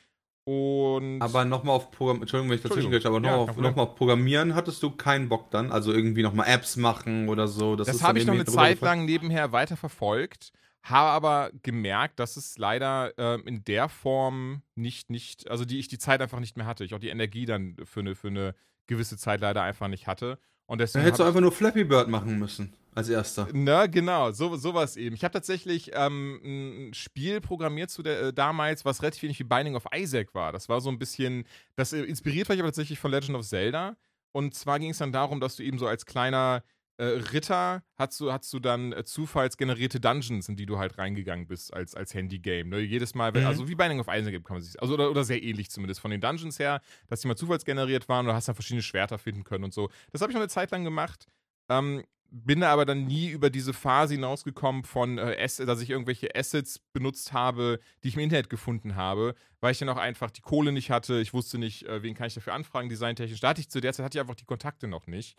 Und 0.48 1.20
aber 1.20 1.44
nochmal 1.44 1.74
auf 1.74 1.90
Programm, 1.90 2.20
Entschuldigung, 2.20 2.50
wenn 2.50 2.58
ich 2.58 2.62
dazwischen 2.62 2.92
gehe, 2.92 3.04
aber 3.04 3.18
nochmal 3.18 3.46
ja, 3.46 3.50
auf, 3.50 3.56
noch 3.56 3.76
auf 3.76 3.96
Programmieren 3.96 4.54
hattest 4.54 4.80
du 4.80 4.90
keinen 4.90 5.28
Bock 5.28 5.50
dann? 5.50 5.72
Also 5.72 5.92
irgendwie 5.92 6.22
nochmal 6.22 6.48
Apps 6.48 6.76
machen 6.76 7.28
oder 7.28 7.48
so? 7.48 7.74
Das, 7.74 7.88
das 7.88 8.04
habe 8.04 8.20
ich 8.20 8.26
noch 8.26 8.34
eine 8.34 8.44
Zeit 8.44 8.80
lang 8.80 9.06
nebenher 9.06 9.50
weiter 9.50 9.76
verfolgt, 9.76 10.52
habe 10.84 11.10
aber 11.10 11.50
gemerkt, 11.64 12.20
dass 12.20 12.36
es 12.36 12.58
leider 12.58 13.12
äh, 13.18 13.40
in 13.40 13.64
der 13.64 13.88
Form 13.88 14.62
nicht, 14.76 15.10
nicht, 15.10 15.50
also 15.50 15.64
die 15.64 15.80
ich 15.80 15.88
die 15.88 15.98
Zeit 15.98 16.22
einfach 16.22 16.38
nicht 16.38 16.56
mehr 16.56 16.66
hatte. 16.66 16.84
Ich 16.84 16.94
auch 16.94 17.00
die 17.00 17.08
Energie 17.08 17.44
dann 17.44 17.76
für 17.84 18.00
eine, 18.00 18.14
für 18.14 18.28
eine 18.28 18.54
gewisse 18.86 19.16
Zeit 19.16 19.40
leider 19.40 19.64
einfach 19.64 19.88
nicht 19.88 20.06
hatte. 20.06 20.38
Und 20.66 20.80
deswegen 20.80 21.02
da 21.02 21.06
hättest 21.06 21.20
du 21.20 21.24
einfach 21.24 21.40
nur 21.40 21.52
Flappy 21.52 21.84
Bird 21.84 22.08
machen 22.08 22.38
müssen 22.38 22.72
als 22.94 23.08
erster. 23.08 23.48
Na, 23.52 23.86
genau, 23.86 24.32
so, 24.32 24.56
sowas 24.56 24.96
eben. 24.96 25.14
Ich 25.14 25.22
habe 25.22 25.32
tatsächlich 25.32 25.92
ähm, 25.94 26.88
ein 26.90 26.94
Spiel 26.94 27.40
programmiert 27.40 27.90
zu 27.90 28.02
der, 28.02 28.20
äh, 28.20 28.32
damals, 28.32 28.84
was 28.84 29.02
relativ 29.02 29.22
wenig 29.22 29.38
wie 29.38 29.44
Binding 29.44 29.76
of 29.76 29.84
Isaac 29.94 30.34
war. 30.34 30.52
Das 30.52 30.68
war 30.68 30.80
so 30.80 30.90
ein 30.90 30.98
bisschen, 30.98 31.44
das 31.76 31.92
äh, 31.92 32.02
inspiriert 32.02 32.48
war 32.48 32.54
ich 32.56 32.60
aber 32.60 32.68
tatsächlich 32.68 32.98
von 32.98 33.10
Legend 33.10 33.36
of 33.36 33.46
Zelda. 33.46 33.96
Und 34.32 34.54
zwar 34.54 34.78
ging 34.78 34.90
es 34.90 34.98
dann 34.98 35.12
darum, 35.12 35.40
dass 35.40 35.56
du 35.56 35.62
eben 35.62 35.78
so 35.78 35.86
als 35.86 36.04
kleiner 36.04 36.62
äh, 36.98 37.04
Ritter 37.04 37.82
hast 37.96 38.18
du, 38.20 38.32
hast 38.32 38.52
du 38.52 38.58
dann 38.58 38.92
äh, 38.92 39.04
zufallsgenerierte 39.04 40.00
Dungeons, 40.00 40.48
in 40.48 40.56
die 40.56 40.66
du 40.66 40.78
halt 40.78 40.98
reingegangen 40.98 41.46
bist 41.46 41.74
als, 41.74 41.94
als 41.94 42.14
Handy-Game. 42.14 42.68
Ne? 42.68 42.80
Jedes 42.80 43.14
Mal, 43.14 43.32
mhm. 43.32 43.46
also 43.46 43.68
wie 43.68 43.74
Binding 43.74 44.00
of 44.00 44.08
Isaac 44.08 44.32
kann 44.44 44.56
man 44.56 44.62
sich, 44.62 44.80
also 44.80 44.94
oder, 44.94 45.10
oder 45.10 45.24
sehr 45.24 45.42
ähnlich 45.42 45.70
zumindest 45.70 46.00
von 46.00 46.10
den 46.10 46.20
Dungeons 46.20 46.58
her, 46.58 46.80
dass 47.08 47.20
die 47.20 47.28
mal 47.28 47.36
zufallsgeneriert 47.36 48.08
waren 48.08 48.26
oder 48.26 48.34
hast 48.34 48.48
dann 48.48 48.54
verschiedene 48.54 48.82
Schwerter 48.82 49.18
finden 49.18 49.44
können 49.44 49.64
und 49.64 49.74
so. 49.74 49.90
Das 50.12 50.22
habe 50.22 50.32
ich 50.32 50.34
noch 50.34 50.42
eine 50.42 50.48
Zeit 50.48 50.70
lang 50.70 50.84
gemacht. 50.84 51.26
Ähm, 51.68 52.02
bin 52.30 52.62
aber 52.62 52.84
dann 52.84 53.06
nie 53.06 53.28
über 53.28 53.50
diese 53.50 53.72
Phase 53.72 54.14
hinausgekommen 54.14 54.84
von, 54.84 55.18
äh, 55.18 55.36
dass 55.38 55.80
ich 55.80 55.90
irgendwelche 55.90 56.34
Assets 56.34 56.80
benutzt 56.92 57.32
habe, 57.32 57.78
die 58.02 58.08
ich 58.08 58.14
im 58.14 58.20
Internet 58.20 58.50
gefunden 58.50 58.96
habe, 58.96 59.34
weil 59.60 59.72
ich 59.72 59.78
dann 59.78 59.88
auch 59.88 59.96
einfach 59.96 60.30
die 60.30 60.40
Kohle 60.40 60.72
nicht 60.72 60.90
hatte. 60.90 61.20
Ich 61.20 61.34
wusste 61.34 61.58
nicht, 61.58 61.84
äh, 61.84 62.02
wen 62.02 62.14
kann 62.14 62.26
ich 62.26 62.34
dafür 62.34 62.54
anfragen, 62.54 62.88
designtechnisch. 62.88 63.40
Da 63.40 63.50
hatte 63.50 63.60
ich 63.60 63.70
zu 63.70 63.80
der 63.80 63.92
Zeit 63.92 64.04
hatte 64.04 64.18
ich 64.18 64.20
einfach 64.20 64.34
die 64.34 64.44
Kontakte 64.44 64.88
noch 64.88 65.06
nicht. 65.06 65.36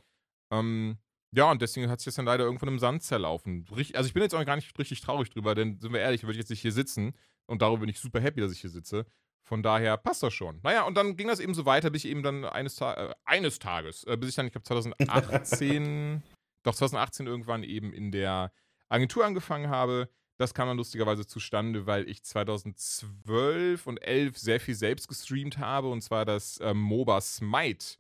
Ähm, 0.52 0.98
ja, 1.32 1.52
und 1.52 1.62
deswegen 1.62 1.90
hat 1.90 2.00
sich 2.00 2.06
das 2.06 2.16
dann 2.16 2.26
leider 2.26 2.46
irgendwann 2.46 2.70
im 2.70 2.80
Sand 2.80 3.04
zerlaufen. 3.04 3.66
Also 3.70 4.08
ich 4.08 4.14
bin 4.14 4.24
jetzt 4.24 4.34
auch 4.34 4.46
gar 4.46 4.56
nicht 4.56 4.78
richtig 4.80 5.02
traurig 5.02 5.30
drüber, 5.30 5.56
denn 5.56 5.80
sind 5.80 5.92
wir 5.92 6.00
ehrlich, 6.00 6.24
würde 6.24 6.34
ich 6.34 6.40
jetzt 6.40 6.50
nicht 6.50 6.62
hier 6.62 6.72
sitzen 6.72 7.14
und 7.46 7.62
darüber 7.62 7.82
bin 7.82 7.90
ich 7.90 8.00
super 8.00 8.22
happy, 8.22 8.40
dass 8.40 8.52
ich 8.52 8.62
hier 8.62 8.70
sitze. 8.70 9.06
Von 9.44 9.64
daher 9.64 9.98
passt 9.98 10.24
das 10.24 10.34
schon. 10.34 10.60
Naja, 10.64 10.84
und 10.84 10.96
dann 10.96 11.16
ging 11.16 11.28
das 11.28 11.40
eben 11.40 11.54
so 11.54 11.66
weiter, 11.66 11.90
bis 11.90 12.04
ich 12.04 12.12
eben 12.12 12.24
dann 12.24 12.44
eines, 12.44 12.76
Ta 12.76 12.94
äh, 12.94 13.16
eines 13.24 13.60
Tages, 13.60 14.04
äh, 14.04 14.18
bis 14.18 14.30
ich 14.30 14.36
dann, 14.36 14.48
ich 14.48 14.52
glaube 14.52 14.66
2018, 14.66 16.22
doch 16.64 16.76
2018 16.76 17.28
irgendwann 17.28 17.64
eben 17.64 17.94
in 17.94 18.12
der 18.12 18.52
Agentur 18.90 19.26
angefangen 19.26 19.70
habe. 19.70 20.10
Das 20.38 20.54
kam 20.54 20.68
dann 20.68 20.78
lustigerweise 20.78 21.26
zustande, 21.26 21.88
weil 21.88 22.08
ich 22.10 22.24
2012 22.24 23.88
und 23.88 23.98
11 23.98 24.38
sehr 24.38 24.60
viel 24.60 24.76
selbst 24.76 25.08
gestreamt 25.08 25.58
habe, 25.58 25.90
und 25.90 26.02
zwar 26.02 26.26
das 26.26 26.60
ähm, 26.62 26.80
MOBA 26.80 27.22
Smite 27.22 27.98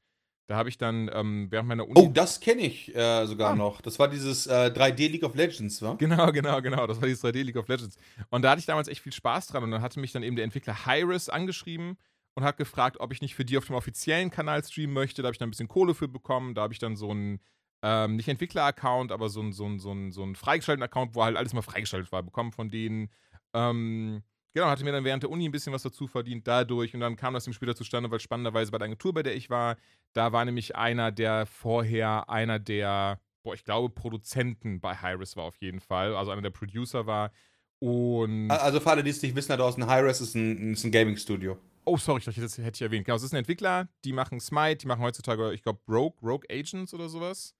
da 0.47 0.55
habe 0.55 0.69
ich 0.69 0.77
dann 0.77 1.11
ähm, 1.13 1.47
während 1.49 1.67
meiner 1.67 1.85
Uni. 1.85 1.99
Oh, 1.99 2.09
das 2.11 2.39
kenne 2.39 2.61
ich 2.61 2.95
äh, 2.95 3.25
sogar 3.25 3.51
ah. 3.51 3.55
noch. 3.55 3.81
Das 3.81 3.99
war 3.99 4.07
dieses 4.07 4.47
äh, 4.47 4.71
3D 4.73 5.09
League 5.09 5.23
of 5.23 5.35
Legends, 5.35 5.81
wa? 5.81 5.95
Genau, 5.95 6.31
genau, 6.31 6.61
genau. 6.61 6.87
Das 6.87 7.01
war 7.01 7.07
dieses 7.07 7.21
3D 7.21 7.43
League 7.43 7.57
of 7.57 7.67
Legends. 7.67 7.97
Und 8.29 8.43
da 8.43 8.51
hatte 8.51 8.59
ich 8.59 8.65
damals 8.65 8.87
echt 8.87 9.01
viel 9.01 9.11
Spaß 9.11 9.47
dran. 9.47 9.63
Und 9.63 9.71
dann 9.71 9.81
hatte 9.81 9.99
mich 9.99 10.13
dann 10.13 10.23
eben 10.23 10.37
der 10.37 10.45
Entwickler 10.45 10.85
Hyris 10.85 11.27
angeschrieben 11.27 11.97
und 12.35 12.45
hat 12.45 12.55
gefragt, 12.55 13.01
ob 13.01 13.11
ich 13.11 13.21
nicht 13.21 13.35
für 13.35 13.43
die 13.43 13.57
auf 13.57 13.65
dem 13.65 13.75
offiziellen 13.75 14.31
Kanal 14.31 14.63
streamen 14.63 14.93
möchte. 14.93 15.21
Da 15.21 15.27
habe 15.27 15.33
ich 15.33 15.37
dann 15.37 15.49
ein 15.49 15.51
bisschen 15.51 15.67
Kohle 15.67 15.93
für 15.93 16.07
bekommen. 16.07 16.55
Da 16.55 16.61
habe 16.61 16.71
ich 16.71 16.79
dann 16.79 16.95
so 16.95 17.11
einen, 17.11 17.41
ähm, 17.81 18.15
nicht 18.15 18.29
Entwickler-Account, 18.29 19.11
aber 19.11 19.27
so 19.27 19.41
einen 19.41 19.51
so 19.51 19.77
so 19.79 19.91
ein, 19.91 20.13
so 20.13 20.23
ein 20.23 20.35
freigeschalteten 20.35 20.83
Account, 20.83 21.13
wo 21.13 21.25
halt 21.25 21.35
alles 21.35 21.53
mal 21.53 21.61
freigeschaltet 21.61 22.13
war, 22.13 22.23
bekommen 22.23 22.53
von 22.53 22.69
denen. 22.69 23.09
Ähm, 23.53 24.23
Genau, 24.53 24.67
hatte 24.67 24.83
mir 24.83 24.91
dann 24.91 25.03
während 25.03 25.23
der 25.23 25.29
Uni 25.29 25.47
ein 25.47 25.51
bisschen 25.51 25.73
was 25.73 25.83
dazu 25.83 26.07
verdient 26.07 26.47
dadurch 26.47 26.93
und 26.93 26.99
dann 26.99 27.15
kam 27.15 27.33
das 27.33 27.45
ihm 27.45 27.53
später 27.53 27.75
zustande, 27.75 28.09
weil 28.09 28.19
spannenderweise 28.19 28.71
bei 28.71 28.77
der 28.79 28.85
Agentur, 28.85 29.13
bei 29.13 29.23
der 29.23 29.35
ich 29.35 29.49
war, 29.49 29.77
da 30.13 30.31
war 30.31 30.45
nämlich 30.45 30.75
einer, 30.75 31.11
der 31.11 31.45
vorher 31.45 32.29
einer 32.29 32.57
der, 32.57 33.19
boah, 33.43 33.53
ich 33.53 33.63
glaube, 33.63 33.93
Produzenten 33.93 34.79
bei 34.79 34.95
Hyris 34.95 35.35
war 35.35 35.43
auf 35.43 35.57
jeden 35.57 35.79
Fall, 35.79 36.15
also 36.15 36.31
einer 36.31 36.41
der 36.41 36.49
Producer 36.49 37.05
war. 37.05 37.31
Und 37.79 38.49
also 38.49 38.79
für 38.79 38.89
alle, 38.89 39.03
die 39.03 39.11
es 39.11 39.21
nicht 39.21 39.35
wissen 39.35 39.49
da 39.49 39.57
draußen, 39.57 39.87
Hyris 39.87 40.21
ist 40.21 40.33
ein, 40.33 40.73
ist 40.73 40.83
ein 40.83 40.91
Gaming-Studio. 40.91 41.57
Oh, 41.85 41.97
sorry, 41.97 42.21
das 42.25 42.35
hätte 42.35 42.71
ich 42.73 42.81
erwähnt. 42.81 43.05
Genau, 43.05 43.15
es 43.15 43.23
ist 43.23 43.33
ein 43.33 43.37
Entwickler, 43.37 43.87
die 44.03 44.11
machen 44.11 44.39
Smite, 44.39 44.77
die 44.77 44.87
machen 44.87 45.01
heutzutage, 45.01 45.53
ich 45.53 45.61
glaube, 45.61 45.79
Rogue, 45.87 46.17
Rogue 46.23 46.45
Agents 46.49 46.93
oder 46.93 47.07
sowas. 47.07 47.53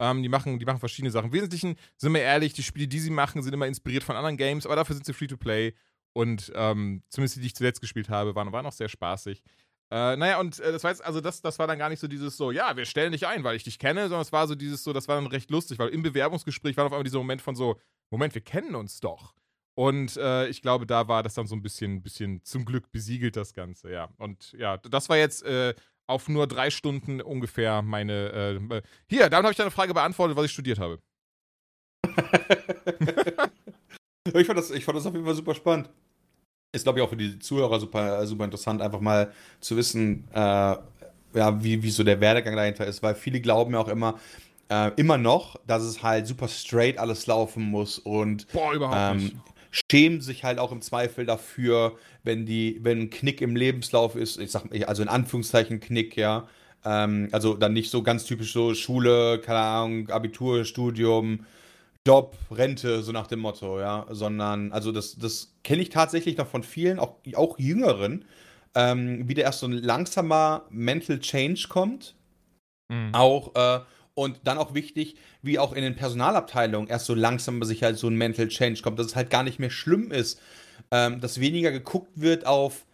Ähm, 0.00 0.22
die, 0.22 0.28
machen, 0.28 0.58
die 0.58 0.64
machen 0.64 0.80
verschiedene 0.80 1.10
Sachen. 1.10 1.26
Im 1.26 1.32
Wesentlichen, 1.32 1.76
sind 1.96 2.12
wir 2.12 2.22
ehrlich, 2.22 2.52
die 2.52 2.64
Spiele, 2.64 2.88
die 2.88 2.98
sie 2.98 3.10
machen, 3.10 3.42
sind 3.42 3.54
immer 3.54 3.68
inspiriert 3.68 4.02
von 4.02 4.16
anderen 4.16 4.36
Games, 4.36 4.66
aber 4.66 4.74
dafür 4.74 4.94
sind 4.94 5.06
sie 5.06 5.12
free 5.12 5.28
to 5.28 5.36
play 5.36 5.72
und 6.12 6.52
ähm, 6.54 7.02
zumindest 7.08 7.36
die, 7.36 7.40
die 7.40 7.46
ich 7.46 7.54
zuletzt 7.54 7.80
gespielt 7.80 8.08
habe, 8.08 8.34
waren, 8.34 8.52
waren 8.52 8.66
auch 8.66 8.72
sehr 8.72 8.88
spaßig. 8.88 9.42
Äh, 9.90 10.16
naja, 10.16 10.40
und 10.40 10.58
äh, 10.60 10.72
das 10.72 10.84
war 10.84 10.90
jetzt, 10.90 11.04
also 11.04 11.20
das, 11.20 11.42
das 11.42 11.58
war 11.58 11.66
dann 11.66 11.78
gar 11.78 11.90
nicht 11.90 12.00
so 12.00 12.08
dieses 12.08 12.36
so, 12.36 12.50
ja, 12.50 12.76
wir 12.76 12.86
stellen 12.86 13.12
dich 13.12 13.26
ein, 13.26 13.44
weil 13.44 13.56
ich 13.56 13.64
dich 13.64 13.78
kenne, 13.78 14.02
sondern 14.02 14.22
es 14.22 14.32
war 14.32 14.46
so 14.46 14.54
dieses 14.54 14.82
so, 14.84 14.94
das 14.94 15.06
war 15.06 15.16
dann 15.16 15.26
recht 15.26 15.50
lustig, 15.50 15.78
weil 15.78 15.90
im 15.90 16.02
Bewerbungsgespräch 16.02 16.78
war 16.78 16.86
auf 16.86 16.92
einmal 16.92 17.04
dieser 17.04 17.18
Moment 17.18 17.42
von 17.42 17.54
so, 17.54 17.78
Moment, 18.10 18.34
wir 18.34 18.40
kennen 18.40 18.74
uns 18.74 19.00
doch. 19.00 19.34
Und 19.74 20.16
äh, 20.16 20.48
ich 20.48 20.62
glaube, 20.62 20.86
da 20.86 21.08
war 21.08 21.22
das 21.22 21.34
dann 21.34 21.46
so 21.46 21.54
ein 21.54 21.62
bisschen, 21.62 22.02
bisschen 22.02 22.42
zum 22.42 22.64
Glück 22.64 22.90
besiegelt, 22.90 23.36
das 23.36 23.52
Ganze, 23.52 23.90
ja. 23.90 24.08
Und 24.18 24.52
ja, 24.52 24.78
das 24.78 25.10
war 25.10 25.18
jetzt 25.18 25.42
äh, 25.44 25.74
auf 26.06 26.28
nur 26.28 26.46
drei 26.46 26.70
Stunden 26.70 27.20
ungefähr 27.20 27.82
meine. 27.82 28.60
Äh, 28.70 28.82
hier, 29.08 29.30
damit 29.30 29.44
habe 29.44 29.52
ich 29.52 29.58
deine 29.58 29.70
Frage 29.70 29.94
beantwortet, 29.94 30.36
was 30.36 30.46
ich 30.46 30.52
studiert 30.52 30.78
habe. 30.78 31.00
ich, 34.24 34.46
fand 34.46 34.58
das, 34.58 34.70
ich 34.70 34.84
fand 34.84 34.98
das 34.98 35.06
auf 35.06 35.14
jeden 35.14 35.24
Fall 35.24 35.34
super 35.34 35.54
spannend 35.54 35.88
ist, 36.72 36.84
glaube 36.84 36.98
ich, 36.98 37.04
auch 37.04 37.10
für 37.10 37.16
die 37.16 37.38
Zuhörer 37.38 37.78
super, 37.78 38.26
super 38.26 38.44
interessant, 38.44 38.80
einfach 38.80 39.00
mal 39.00 39.30
zu 39.60 39.76
wissen, 39.76 40.24
äh, 40.32 40.38
ja, 41.34 41.62
wie, 41.62 41.82
wie 41.82 41.90
so 41.90 42.02
der 42.02 42.20
Werdegang 42.20 42.56
dahinter 42.56 42.86
ist, 42.86 43.02
weil 43.02 43.14
viele 43.14 43.40
glauben 43.40 43.74
ja 43.74 43.80
auch 43.80 43.88
immer, 43.88 44.18
äh, 44.70 44.90
immer 44.96 45.18
noch, 45.18 45.56
dass 45.66 45.82
es 45.82 46.02
halt 46.02 46.26
super 46.26 46.48
straight 46.48 46.98
alles 46.98 47.26
laufen 47.26 47.62
muss 47.62 47.98
und 47.98 48.50
Boah, 48.52 48.72
überhaupt 48.72 49.16
ähm, 49.16 49.24
nicht. 49.24 49.36
schämen 49.90 50.20
sich 50.20 50.44
halt 50.44 50.58
auch 50.58 50.72
im 50.72 50.80
Zweifel 50.80 51.26
dafür, 51.26 51.96
wenn 52.22 52.46
die, 52.46 52.80
wenn 52.82 53.02
ein 53.02 53.10
Knick 53.10 53.40
im 53.40 53.54
Lebenslauf 53.54 54.16
ist, 54.16 54.40
ich 54.40 54.50
sag 54.50 54.64
also 54.86 55.02
in 55.02 55.08
Anführungszeichen 55.08 55.80
Knick, 55.80 56.16
ja. 56.16 56.48
Ähm, 56.84 57.28
also 57.32 57.54
dann 57.54 57.74
nicht 57.74 57.90
so 57.90 58.02
ganz 58.02 58.24
typisch 58.24 58.52
so 58.52 58.74
Schule, 58.74 59.40
keine 59.40 59.60
Ahnung, 59.60 60.08
Abitur, 60.08 60.64
Studium, 60.64 61.44
Job, 62.06 62.36
Rente, 62.50 63.02
so 63.02 63.12
nach 63.12 63.28
dem 63.28 63.38
Motto, 63.40 63.78
ja, 63.78 64.06
sondern, 64.10 64.72
also 64.72 64.90
das, 64.90 65.16
das 65.16 65.54
kenne 65.62 65.82
ich 65.82 65.88
tatsächlich 65.90 66.36
noch 66.36 66.48
von 66.48 66.64
vielen, 66.64 66.98
auch, 66.98 67.16
auch 67.34 67.58
Jüngeren, 67.58 68.24
ähm, 68.74 69.28
wie 69.28 69.34
da 69.34 69.42
erst 69.42 69.60
so 69.60 69.66
ein 69.66 69.72
langsamer 69.72 70.66
Mental 70.70 71.20
Change 71.20 71.66
kommt. 71.68 72.16
Mhm. 72.88 73.14
Auch, 73.14 73.54
äh, 73.54 73.80
und 74.14 74.40
dann 74.44 74.58
auch 74.58 74.74
wichtig, 74.74 75.16
wie 75.42 75.58
auch 75.58 75.72
in 75.72 75.82
den 75.82 75.94
Personalabteilungen 75.94 76.88
erst 76.88 77.06
so 77.06 77.14
langsam 77.14 77.62
sich 77.62 77.82
halt 77.82 77.98
so 77.98 78.08
ein 78.08 78.16
Mental 78.16 78.48
Change 78.48 78.82
kommt, 78.82 78.98
dass 78.98 79.06
es 79.06 79.16
halt 79.16 79.30
gar 79.30 79.44
nicht 79.44 79.58
mehr 79.60 79.70
schlimm 79.70 80.10
ist, 80.10 80.40
ähm, 80.90 81.20
dass 81.20 81.40
weniger 81.40 81.70
geguckt 81.70 82.10
wird 82.16 82.46
auf, 82.46 82.84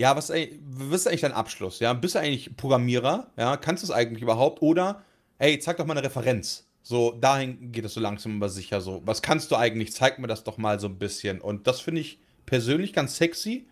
ja, 0.00 0.16
was, 0.16 0.30
was 0.30 1.00
ist 1.00 1.06
eigentlich 1.08 1.20
dein 1.20 1.32
Abschluss? 1.32 1.80
Ja, 1.80 1.92
bist 1.92 2.14
du 2.14 2.20
eigentlich 2.20 2.56
Programmierer? 2.56 3.30
Ja, 3.36 3.56
kannst 3.56 3.82
du 3.82 3.86
es 3.86 3.90
eigentlich 3.90 4.22
überhaupt? 4.22 4.62
Oder, 4.62 5.02
hey, 5.38 5.58
zeig 5.58 5.76
doch 5.76 5.86
mal 5.86 5.96
eine 5.96 6.06
Referenz. 6.06 6.64
So, 6.82 7.12
dahin 7.12 7.72
geht 7.72 7.84
es 7.84 7.94
so 7.94 8.00
langsam 8.00 8.36
aber 8.36 8.48
sicher 8.48 8.80
so. 8.80 9.02
Was 9.04 9.22
kannst 9.22 9.50
du 9.50 9.56
eigentlich? 9.56 9.92
Zeig 9.92 10.18
mir 10.18 10.26
das 10.26 10.44
doch 10.44 10.58
mal 10.58 10.80
so 10.80 10.88
ein 10.88 10.98
bisschen. 10.98 11.40
Und 11.40 11.66
das 11.66 11.80
finde 11.80 12.00
ich 12.00 12.18
persönlich 12.44 12.92
ganz 12.92 13.16
sexy, 13.16 13.66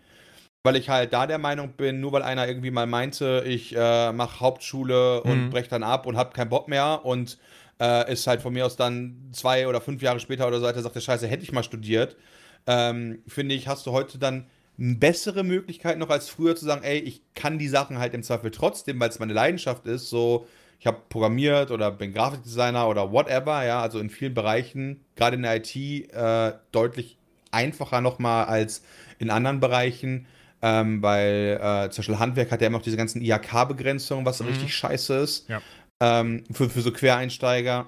weil 0.63 0.75
ich 0.75 0.89
halt 0.89 1.11
da 1.13 1.27
der 1.27 1.37
Meinung 1.37 1.73
bin, 1.73 1.99
nur 1.99 2.13
weil 2.13 2.23
einer 2.23 2.47
irgendwie 2.47 2.71
mal 2.71 2.87
meinte, 2.87 3.43
ich 3.45 3.75
äh, 3.75 4.11
mache 4.13 4.39
Hauptschule 4.39 5.23
und 5.23 5.45
mhm. 5.45 5.49
brech 5.49 5.67
dann 5.67 5.83
ab 5.83 6.05
und 6.05 6.15
hab 6.15 6.33
keinen 6.33 6.49
Bock 6.49 6.67
mehr 6.67 7.03
und 7.03 7.37
äh, 7.81 8.11
ist 8.11 8.27
halt 8.27 8.41
von 8.41 8.53
mir 8.53 8.65
aus 8.65 8.77
dann 8.77 9.29
zwei 9.33 9.67
oder 9.67 9.81
fünf 9.81 10.01
Jahre 10.01 10.19
später 10.19 10.47
oder 10.47 10.59
so 10.59 10.65
weiter, 10.65 10.81
sagt 10.81 10.95
der 10.95 11.01
Scheiße, 11.01 11.27
hätte 11.27 11.43
ich 11.43 11.51
mal 11.51 11.63
studiert. 11.63 12.15
Ähm, 12.67 13.23
finde 13.27 13.55
ich, 13.55 13.67
hast 13.67 13.87
du 13.87 13.91
heute 13.91 14.19
dann 14.19 14.45
bessere 14.77 15.43
Möglichkeit 15.43 15.97
noch 15.97 16.09
als 16.09 16.29
früher 16.29 16.55
zu 16.55 16.65
sagen, 16.65 16.83
ey, 16.83 16.99
ich 16.99 17.21
kann 17.35 17.59
die 17.59 17.67
Sachen 17.67 17.99
halt 17.99 18.13
im 18.13 18.23
Zweifel 18.23 18.51
trotzdem, 18.51 18.99
weil 18.99 19.09
es 19.09 19.19
meine 19.19 19.33
Leidenschaft 19.33 19.85
ist, 19.85 20.09
so 20.09 20.47
ich 20.81 20.87
habe 20.87 20.97
programmiert 21.09 21.69
oder 21.69 21.91
bin 21.91 22.11
Grafikdesigner 22.11 22.89
oder 22.89 23.11
whatever, 23.11 23.63
ja, 23.63 23.83
also 23.83 23.99
in 23.99 24.09
vielen 24.09 24.33
Bereichen, 24.33 25.05
gerade 25.15 25.35
in 25.35 25.43
der 25.43 25.57
IT, 25.57 25.75
äh, 25.75 26.53
deutlich 26.71 27.19
einfacher 27.51 28.01
nochmal 28.01 28.45
als 28.45 28.83
in 29.19 29.29
anderen 29.29 29.59
Bereichen, 29.59 30.25
ähm, 30.63 31.03
weil 31.03 31.59
äh, 31.61 31.91
zum 31.91 32.01
Beispiel 32.01 32.17
Handwerk 32.17 32.51
hat 32.51 32.61
ja 32.61 32.67
immer 32.67 32.79
noch 32.79 32.83
diese 32.83 32.97
ganzen 32.97 33.21
IHK-Begrenzungen, 33.21 34.25
was 34.25 34.41
mhm. 34.41 34.47
richtig 34.47 34.75
scheiße 34.75 35.17
ist, 35.17 35.47
ja. 35.49 35.61
ähm, 35.99 36.45
für, 36.51 36.67
für 36.67 36.81
so 36.81 36.91
Quereinsteiger. 36.91 37.85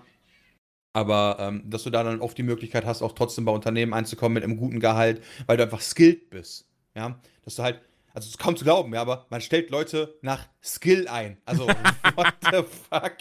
Aber 0.95 1.37
ähm, 1.39 1.63
dass 1.65 1.81
du 1.81 1.89
da 1.89 2.03
dann 2.03 2.21
oft 2.21 2.37
die 2.37 2.43
Möglichkeit 2.43 2.85
hast, 2.85 3.01
auch 3.01 3.13
trotzdem 3.13 3.45
bei 3.45 3.51
Unternehmen 3.51 3.95
einzukommen 3.95 4.35
mit 4.35 4.43
einem 4.43 4.57
guten 4.57 4.79
Gehalt, 4.79 5.23
weil 5.47 5.57
du 5.57 5.63
einfach 5.63 5.81
skilled 5.81 6.29
bist. 6.29 6.67
Ja, 6.95 7.19
dass 7.43 7.55
du 7.55 7.63
halt 7.63 7.81
also 8.13 8.27
es 8.27 8.35
ist 8.35 8.37
kaum 8.37 8.55
zu 8.55 8.63
glauben, 8.63 8.93
ja, 8.93 9.01
aber 9.01 9.25
man 9.29 9.41
stellt 9.41 9.71
Leute 9.71 10.17
nach 10.21 10.47
Skill 10.63 11.07
ein. 11.07 11.37
Also, 11.45 11.67
what 12.15 12.33
the 12.51 12.63
fuck? 12.63 13.17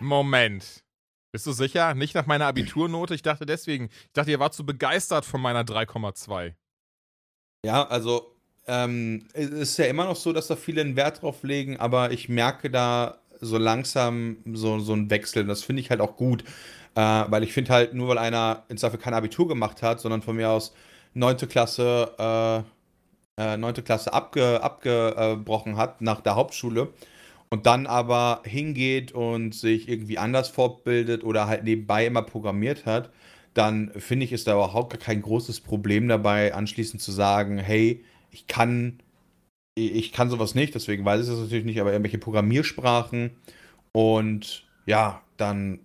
Moment. 0.00 0.84
Bist 1.32 1.46
du 1.46 1.52
sicher? 1.52 1.94
Nicht 1.94 2.14
nach 2.14 2.26
meiner 2.26 2.46
Abiturnote? 2.46 3.12
Ich 3.12 3.22
dachte 3.22 3.44
deswegen. 3.44 3.86
Ich 3.86 4.12
dachte, 4.12 4.30
ihr 4.30 4.38
wart 4.38 4.54
zu 4.54 4.64
begeistert 4.64 5.24
von 5.24 5.40
meiner 5.40 5.64
3,2. 5.64 6.54
Ja, 7.66 7.88
also 7.88 8.36
ähm, 8.68 9.26
es 9.32 9.50
ist 9.50 9.76
ja 9.78 9.86
immer 9.86 10.04
noch 10.04 10.14
so, 10.14 10.32
dass 10.32 10.46
da 10.46 10.54
viele 10.54 10.82
einen 10.82 10.94
Wert 10.94 11.22
drauf 11.22 11.42
legen, 11.42 11.80
aber 11.80 12.12
ich 12.12 12.28
merke 12.28 12.70
da 12.70 13.18
so 13.40 13.58
langsam 13.58 14.36
so, 14.52 14.78
so 14.78 14.92
einen 14.92 15.10
Wechsel. 15.10 15.42
Und 15.42 15.48
das 15.48 15.64
finde 15.64 15.80
ich 15.80 15.90
halt 15.90 16.00
auch 16.00 16.14
gut. 16.16 16.44
Äh, 16.94 17.00
weil 17.00 17.42
ich 17.42 17.52
finde 17.52 17.72
halt, 17.72 17.94
nur 17.94 18.06
weil 18.06 18.18
einer 18.18 18.62
ins 18.68 18.82
Zweifel 18.82 19.00
kein 19.00 19.14
Abitur 19.14 19.48
gemacht 19.48 19.82
hat, 19.82 19.98
sondern 19.98 20.22
von 20.22 20.36
mir 20.36 20.50
aus 20.50 20.72
9. 21.14 21.36
Klasse, 21.48 22.64
äh, 23.36 23.56
9. 23.56 23.76
Äh, 23.76 23.82
Klasse 23.82 24.12
abge, 24.12 24.62
abgebrochen 24.62 25.76
hat 25.76 26.00
nach 26.00 26.20
der 26.20 26.36
Hauptschule 26.36 26.92
und 27.50 27.66
dann 27.66 27.86
aber 27.86 28.42
hingeht 28.44 29.12
und 29.12 29.54
sich 29.54 29.88
irgendwie 29.88 30.18
anders 30.18 30.48
fortbildet 30.48 31.24
oder 31.24 31.46
halt 31.46 31.64
nebenbei 31.64 32.06
immer 32.06 32.22
programmiert 32.22 32.86
hat, 32.86 33.10
dann 33.54 33.92
finde 33.96 34.24
ich, 34.24 34.32
ist 34.32 34.46
da 34.48 34.54
überhaupt 34.54 34.92
gar 34.92 35.00
kein 35.00 35.22
großes 35.22 35.60
Problem 35.60 36.08
dabei, 36.08 36.54
anschließend 36.54 37.00
zu 37.00 37.12
sagen, 37.12 37.58
hey, 37.58 38.04
ich 38.30 38.46
kann, 38.48 38.98
ich 39.76 40.12
kann 40.12 40.30
sowas 40.30 40.54
nicht, 40.54 40.74
deswegen 40.74 41.04
weiß 41.04 41.22
ich 41.22 41.28
das 41.28 41.38
natürlich 41.38 41.64
nicht, 41.64 41.80
aber 41.80 41.92
irgendwelche 41.92 42.18
Programmiersprachen 42.18 43.30
und 43.92 44.66
ja, 44.86 45.22
dann, 45.36 45.80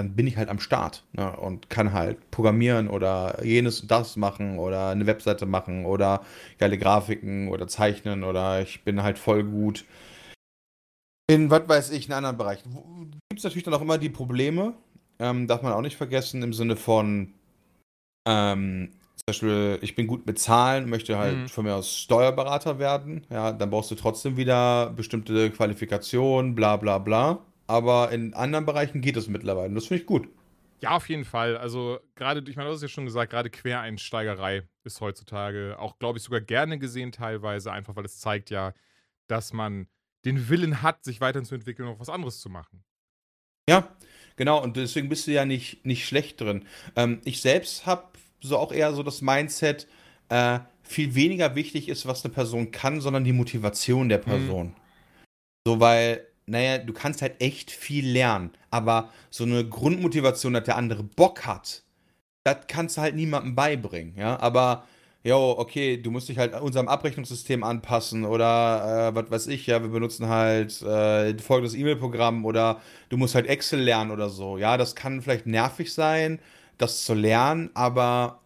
dann 0.00 0.16
bin 0.16 0.26
ich 0.26 0.38
halt 0.38 0.48
am 0.48 0.60
Start 0.60 1.04
ne, 1.12 1.36
und 1.36 1.68
kann 1.68 1.92
halt 1.92 2.30
programmieren 2.30 2.88
oder 2.88 3.44
jenes 3.44 3.80
und 3.80 3.90
das 3.90 4.16
machen 4.16 4.58
oder 4.58 4.88
eine 4.88 5.06
Webseite 5.06 5.44
machen 5.44 5.84
oder 5.84 6.22
geile 6.58 6.78
Grafiken 6.78 7.48
oder 7.48 7.68
zeichnen 7.68 8.24
oder 8.24 8.62
ich 8.62 8.82
bin 8.82 9.02
halt 9.02 9.18
voll 9.18 9.44
gut 9.44 9.84
in, 11.30 11.48
was 11.48 11.68
weiß 11.68 11.90
ich, 11.92 12.08
in 12.08 12.12
anderen 12.12 12.36
Bereichen. 12.36 12.72
Gibt 13.28 13.38
es 13.38 13.44
natürlich 13.44 13.62
dann 13.62 13.74
auch 13.74 13.82
immer 13.82 13.98
die 13.98 14.08
Probleme, 14.08 14.74
ähm, 15.20 15.46
darf 15.46 15.62
man 15.62 15.72
auch 15.72 15.80
nicht 15.80 15.96
vergessen, 15.96 16.42
im 16.42 16.52
Sinne 16.52 16.74
von, 16.74 17.34
ähm, 18.26 18.90
zum 19.14 19.26
Beispiel, 19.26 19.78
ich 19.82 19.94
bin 19.94 20.08
gut 20.08 20.26
mit 20.26 20.40
Zahlen, 20.40 20.90
möchte 20.90 21.18
halt 21.18 21.36
mhm. 21.36 21.48
von 21.48 21.64
mir 21.64 21.76
aus 21.76 21.96
Steuerberater 21.96 22.80
werden. 22.80 23.26
Ja, 23.30 23.52
dann 23.52 23.70
brauchst 23.70 23.92
du 23.92 23.94
trotzdem 23.94 24.36
wieder 24.36 24.90
bestimmte 24.90 25.50
Qualifikationen, 25.50 26.56
bla 26.56 26.76
bla 26.78 26.98
bla. 26.98 27.38
Aber 27.70 28.10
in 28.10 28.34
anderen 28.34 28.66
Bereichen 28.66 29.00
geht 29.00 29.16
es 29.16 29.28
mittlerweile. 29.28 29.72
Das 29.72 29.86
finde 29.86 30.00
ich 30.00 30.06
gut. 30.06 30.28
Ja, 30.80 30.90
auf 30.90 31.08
jeden 31.08 31.24
Fall. 31.24 31.56
Also 31.56 32.00
gerade, 32.16 32.42
ich 32.50 32.56
meine, 32.56 32.68
du 32.68 32.74
hast 32.74 32.82
ja 32.82 32.88
schon 32.88 33.04
gesagt, 33.04 33.30
gerade 33.30 33.48
Quereinsteigerei 33.48 34.64
ist 34.82 35.00
heutzutage 35.00 35.76
auch, 35.78 36.00
glaube 36.00 36.18
ich, 36.18 36.24
sogar 36.24 36.40
gerne 36.40 36.80
gesehen 36.80 37.12
teilweise, 37.12 37.70
einfach 37.70 37.94
weil 37.94 38.04
es 38.04 38.18
zeigt 38.18 38.50
ja, 38.50 38.74
dass 39.28 39.52
man 39.52 39.86
den 40.24 40.48
Willen 40.48 40.82
hat, 40.82 41.04
sich 41.04 41.20
weiterzuentwickeln 41.20 41.88
und 41.88 41.94
auch 41.94 42.00
was 42.00 42.08
anderes 42.08 42.40
zu 42.40 42.48
machen. 42.48 42.82
Ja, 43.68 43.88
genau. 44.34 44.60
Und 44.60 44.76
deswegen 44.76 45.08
bist 45.08 45.28
du 45.28 45.30
ja 45.30 45.44
nicht, 45.44 45.86
nicht 45.86 46.08
schlecht 46.08 46.40
drin. 46.40 46.66
Ähm, 46.96 47.20
ich 47.24 47.40
selbst 47.40 47.86
habe 47.86 48.08
so 48.40 48.58
auch 48.58 48.72
eher 48.72 48.94
so 48.94 49.04
das 49.04 49.22
Mindset, 49.22 49.86
äh, 50.28 50.58
viel 50.82 51.14
weniger 51.14 51.54
wichtig 51.54 51.88
ist, 51.88 52.04
was 52.04 52.24
eine 52.24 52.34
Person 52.34 52.72
kann, 52.72 53.00
sondern 53.00 53.22
die 53.22 53.32
Motivation 53.32 54.08
der 54.08 54.18
mhm. 54.18 54.24
Person. 54.24 54.66
Mhm. 54.66 54.74
So, 55.64 55.78
weil, 55.78 56.26
naja, 56.46 56.78
du 56.78 56.92
kannst 56.92 57.22
halt 57.22 57.40
echt 57.40 57.70
viel 57.70 58.06
lernen, 58.08 58.50
aber 58.70 59.10
so 59.30 59.44
eine 59.44 59.68
Grundmotivation, 59.68 60.54
dass 60.54 60.64
der 60.64 60.76
andere 60.76 61.02
Bock 61.02 61.46
hat, 61.46 61.82
das 62.44 62.58
kannst 62.68 62.96
du 62.96 63.02
halt 63.02 63.14
niemandem 63.16 63.54
beibringen, 63.54 64.14
ja. 64.16 64.38
Aber 64.40 64.84
jo, 65.22 65.54
okay, 65.58 65.98
du 65.98 66.10
musst 66.10 66.28
dich 66.28 66.38
halt 66.38 66.58
unserem 66.60 66.88
Abrechnungssystem 66.88 67.62
anpassen 67.62 68.24
oder 68.24 69.10
äh, 69.10 69.14
was 69.14 69.30
weiß 69.30 69.46
ich, 69.48 69.66
ja, 69.66 69.82
wir 69.82 69.90
benutzen 69.90 70.28
halt 70.28 70.80
äh, 70.82 71.36
folgendes 71.38 71.74
E-Mail-Programm 71.74 72.44
oder 72.44 72.80
du 73.10 73.16
musst 73.16 73.34
halt 73.34 73.46
Excel 73.46 73.80
lernen 73.80 74.10
oder 74.10 74.30
so. 74.30 74.58
Ja, 74.58 74.76
das 74.76 74.94
kann 74.96 75.20
vielleicht 75.22 75.46
nervig 75.46 75.92
sein, 75.92 76.40
das 76.78 77.04
zu 77.04 77.14
lernen, 77.14 77.70
aber 77.74 78.40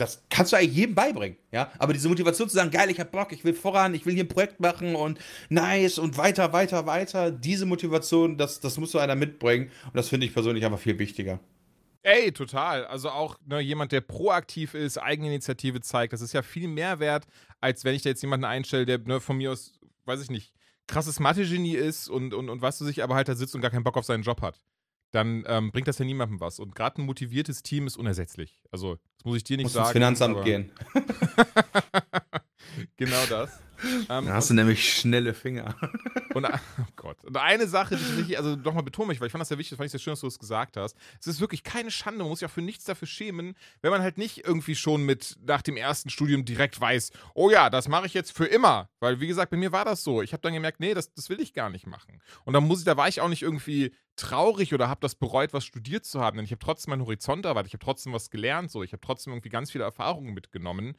das 0.00 0.24
kannst 0.30 0.52
du 0.52 0.56
eigentlich 0.56 0.74
jedem 0.74 0.94
beibringen, 0.94 1.36
ja. 1.52 1.70
Aber 1.78 1.92
diese 1.92 2.08
Motivation 2.08 2.48
zu 2.48 2.54
sagen, 2.54 2.70
geil, 2.70 2.90
ich 2.90 2.98
hab 2.98 3.12
Bock, 3.12 3.32
ich 3.32 3.44
will 3.44 3.52
voran, 3.52 3.92
ich 3.92 4.06
will 4.06 4.14
hier 4.14 4.24
ein 4.24 4.28
Projekt 4.28 4.58
machen 4.58 4.94
und 4.94 5.18
nice 5.50 5.98
und 5.98 6.16
weiter, 6.16 6.54
weiter, 6.54 6.86
weiter, 6.86 7.30
diese 7.30 7.66
Motivation, 7.66 8.38
das, 8.38 8.60
das 8.60 8.78
muss 8.78 8.92
so 8.92 8.98
einer 8.98 9.14
mitbringen 9.14 9.70
und 9.84 9.96
das 9.96 10.08
finde 10.08 10.26
ich 10.26 10.32
persönlich 10.32 10.64
einfach 10.64 10.78
viel 10.78 10.98
wichtiger. 10.98 11.38
Ey, 12.02 12.32
total. 12.32 12.86
Also 12.86 13.10
auch 13.10 13.36
ne, 13.44 13.60
jemand, 13.60 13.92
der 13.92 14.00
proaktiv 14.00 14.72
ist, 14.72 14.96
Eigeninitiative 14.96 15.82
zeigt, 15.82 16.14
das 16.14 16.22
ist 16.22 16.32
ja 16.32 16.40
viel 16.40 16.66
mehr 16.66 16.98
wert, 16.98 17.26
als 17.60 17.84
wenn 17.84 17.94
ich 17.94 18.00
da 18.00 18.08
jetzt 18.08 18.22
jemanden 18.22 18.46
einstelle, 18.46 18.86
der 18.86 18.98
ne, 19.00 19.20
von 19.20 19.36
mir 19.36 19.52
aus, 19.52 19.74
weiß 20.06 20.22
ich 20.22 20.30
nicht, 20.30 20.54
krasses 20.86 21.20
Mathe-Genie 21.20 21.74
ist 21.74 22.08
und, 22.08 22.32
und, 22.32 22.48
und 22.48 22.62
was 22.62 22.78
du 22.78 22.86
sich 22.86 23.02
aber 23.02 23.16
halt 23.16 23.28
da 23.28 23.34
sitzt 23.34 23.54
und 23.54 23.60
gar 23.60 23.70
keinen 23.70 23.84
Bock 23.84 23.98
auf 23.98 24.06
seinen 24.06 24.22
Job 24.22 24.40
hat. 24.40 24.58
Dann 25.12 25.44
ähm, 25.46 25.72
bringt 25.72 25.88
das 25.88 25.98
ja 25.98 26.04
niemandem 26.04 26.40
was. 26.40 26.60
Und 26.60 26.74
gerade 26.74 27.02
ein 27.02 27.06
motiviertes 27.06 27.62
Team 27.62 27.86
ist 27.86 27.96
unersetzlich. 27.96 28.62
Also, 28.70 28.96
das 29.16 29.24
muss 29.24 29.36
ich 29.36 29.44
dir 29.44 29.56
nicht 29.56 29.64
muss 29.64 29.72
sagen. 29.72 29.86
Ins 29.86 29.92
Finanzamt 29.92 30.44
gehen. 30.44 30.72
genau 32.96 33.26
das. 33.28 33.60
Ähm, 34.08 34.26
da 34.26 34.34
hast 34.34 34.50
du 34.50 34.54
nämlich 34.54 34.98
schnelle 34.98 35.34
Finger. 35.34 35.74
Und, 36.34 36.46
oh 36.46 36.84
Gott. 36.96 37.22
Und 37.24 37.36
eine 37.36 37.66
Sache, 37.66 37.96
die 37.96 38.32
ich 38.32 38.38
also 38.38 38.56
nochmal 38.56 38.82
betone 38.82 39.12
ich, 39.12 39.20
weil 39.20 39.26
ich 39.26 39.32
fand 39.32 39.40
das 39.40 39.48
sehr 39.48 39.58
wichtig, 39.58 39.70
das 39.70 39.76
fand 39.78 39.86
ich 39.86 39.92
sehr 39.92 40.00
schön, 40.00 40.12
dass 40.12 40.20
du 40.20 40.26
das 40.26 40.38
gesagt 40.38 40.76
hast. 40.76 40.96
Es 41.18 41.26
ist 41.26 41.40
wirklich 41.40 41.64
keine 41.64 41.90
Schande, 41.90 42.20
man 42.20 42.28
muss 42.28 42.38
sich 42.40 42.48
auch 42.48 42.52
für 42.52 42.62
nichts 42.62 42.84
dafür 42.84 43.08
schämen, 43.08 43.54
wenn 43.82 43.90
man 43.90 44.02
halt 44.02 44.18
nicht 44.18 44.46
irgendwie 44.46 44.74
schon 44.74 45.02
mit 45.02 45.36
nach 45.44 45.62
dem 45.62 45.76
ersten 45.76 46.10
Studium 46.10 46.44
direkt 46.44 46.80
weiß, 46.80 47.10
oh 47.34 47.50
ja, 47.50 47.70
das 47.70 47.88
mache 47.88 48.06
ich 48.06 48.14
jetzt 48.14 48.32
für 48.32 48.46
immer. 48.46 48.88
Weil, 49.00 49.20
wie 49.20 49.26
gesagt, 49.26 49.50
bei 49.50 49.56
mir 49.56 49.72
war 49.72 49.84
das 49.84 50.04
so. 50.04 50.22
Ich 50.22 50.32
habe 50.32 50.42
dann 50.42 50.52
gemerkt, 50.52 50.80
nee, 50.80 50.94
das, 50.94 51.12
das 51.12 51.28
will 51.28 51.40
ich 51.40 51.52
gar 51.52 51.70
nicht 51.70 51.86
machen. 51.86 52.20
Und 52.44 52.52
dann 52.52 52.64
muss 52.64 52.80
ich, 52.80 52.84
da 52.84 52.96
war 52.96 53.08
ich 53.08 53.20
auch 53.20 53.28
nicht 53.28 53.42
irgendwie 53.42 53.92
traurig 54.16 54.74
oder 54.74 54.88
habe 54.88 55.00
das 55.00 55.14
bereut, 55.14 55.52
was 55.52 55.64
studiert 55.64 56.04
zu 56.04 56.20
haben, 56.20 56.36
denn 56.36 56.44
ich 56.44 56.50
habe 56.50 56.60
trotzdem 56.60 56.90
meinen 56.90 57.02
Horizont 57.02 57.46
erweitert, 57.46 57.68
ich 57.68 57.72
habe 57.72 57.84
trotzdem 57.84 58.12
was 58.12 58.30
gelernt, 58.30 58.70
so, 58.70 58.82
ich 58.82 58.92
habe 58.92 59.00
trotzdem 59.00 59.32
irgendwie 59.32 59.48
ganz 59.48 59.70
viele 59.70 59.84
Erfahrungen 59.84 60.34
mitgenommen. 60.34 60.96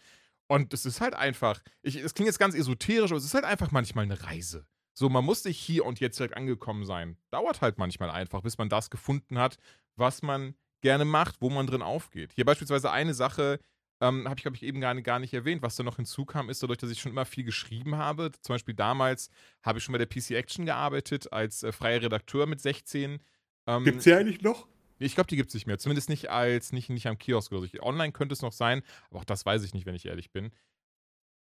Und 0.52 0.74
es 0.74 0.86
ist 0.86 0.99
halt 0.99 1.14
einfach, 1.14 1.62
es 1.82 2.14
klingt 2.14 2.28
jetzt 2.28 2.38
ganz 2.38 2.56
esoterisch, 2.56 3.12
aber 3.12 3.18
es 3.18 3.24
ist 3.24 3.34
halt 3.34 3.45
einfach 3.45 3.72
manchmal 3.72 4.04
eine 4.04 4.22
Reise. 4.22 4.66
So, 4.93 5.08
man 5.08 5.24
muss 5.24 5.45
nicht 5.45 5.58
hier 5.58 5.86
und 5.86 6.02
jetzt 6.02 6.20
direkt 6.20 6.36
angekommen 6.36 6.84
sein. 6.84 7.16
Dauert 7.30 7.62
halt 7.62 7.78
manchmal 7.78 8.10
einfach, 8.10 8.41
bis 8.41 8.58
man 8.58 8.68
das 8.68 8.89
gefunden 8.89 9.39
hat, 9.39 9.56
was 9.95 10.24
man 10.24 10.56
gerne 10.82 11.06
macht, 11.06 11.38
wo 11.39 11.49
man 11.49 11.68
drin 11.68 11.82
aufgeht. 11.82 12.34
Hier 12.34 12.43
beispielsweise 12.43 12.91
eine 12.91 13.14
Sache, 13.14 13.62
ähm, 14.02 14.26
habe 14.26 14.39
ich, 14.39 14.41
glaube 14.41 14.58
ich, 14.58 14.64
eben 14.64 14.82
gar, 14.82 14.93
gar 15.02 15.20
nicht 15.20 15.34
erwähnt. 15.34 15.62
Was 15.62 15.78
da 15.78 15.84
noch 15.84 15.95
hinzukam, 15.95 16.49
ist 16.49 16.62
dadurch, 16.62 16.80
dass 16.80 16.91
ich 16.91 16.99
schon 16.99 17.14
immer 17.14 17.24
viel 17.24 17.45
geschrieben 17.45 17.95
habe. 17.95 18.34
Zum 18.41 18.56
Beispiel 18.56 18.74
damals 18.74 19.30
habe 19.64 19.78
ich 19.78 19.86
schon 19.86 19.93
bei 19.93 19.99
der 19.99 20.08
PC 20.08 20.32
Action 20.32 20.66
gearbeitet, 20.66 21.32
als 21.32 21.64
äh, 21.64 21.72
freier 21.72 22.02
Redakteur 22.02 22.45
mit 22.45 22.60
16. 22.60 23.24
Ähm, 23.68 23.84
Gibt 23.86 23.99
es 23.99 24.04
die 24.04 24.14
eigentlich 24.14 24.41
noch? 24.41 24.68
Ich 25.02 25.16
glaube, 25.16 25.28
die 25.28 25.36
gibt 25.36 25.49
es 25.49 25.54
nicht 25.54 25.68
mehr. 25.68 25.78
Zumindest 25.78 26.10
nicht 26.10 26.30
als, 26.30 26.72
nicht, 26.72 26.89
nicht 26.89 27.08
am 27.08 27.18
Kiosk 27.18 27.52
oder 27.52 27.66
so. 27.66 27.82
Online 27.82 28.12
könnte 28.12 28.34
es 28.34 28.41
noch 28.41 28.52
sein, 28.52 28.84
aber 29.10 29.20
auch 29.20 29.26
das 29.26 29.45
weiß 29.45 29.64
ich 29.64 29.74
nicht, 29.74 29.86
wenn 29.86 29.95
ich 29.95 30.06
ehrlich 30.06 30.32
bin. 30.32 30.52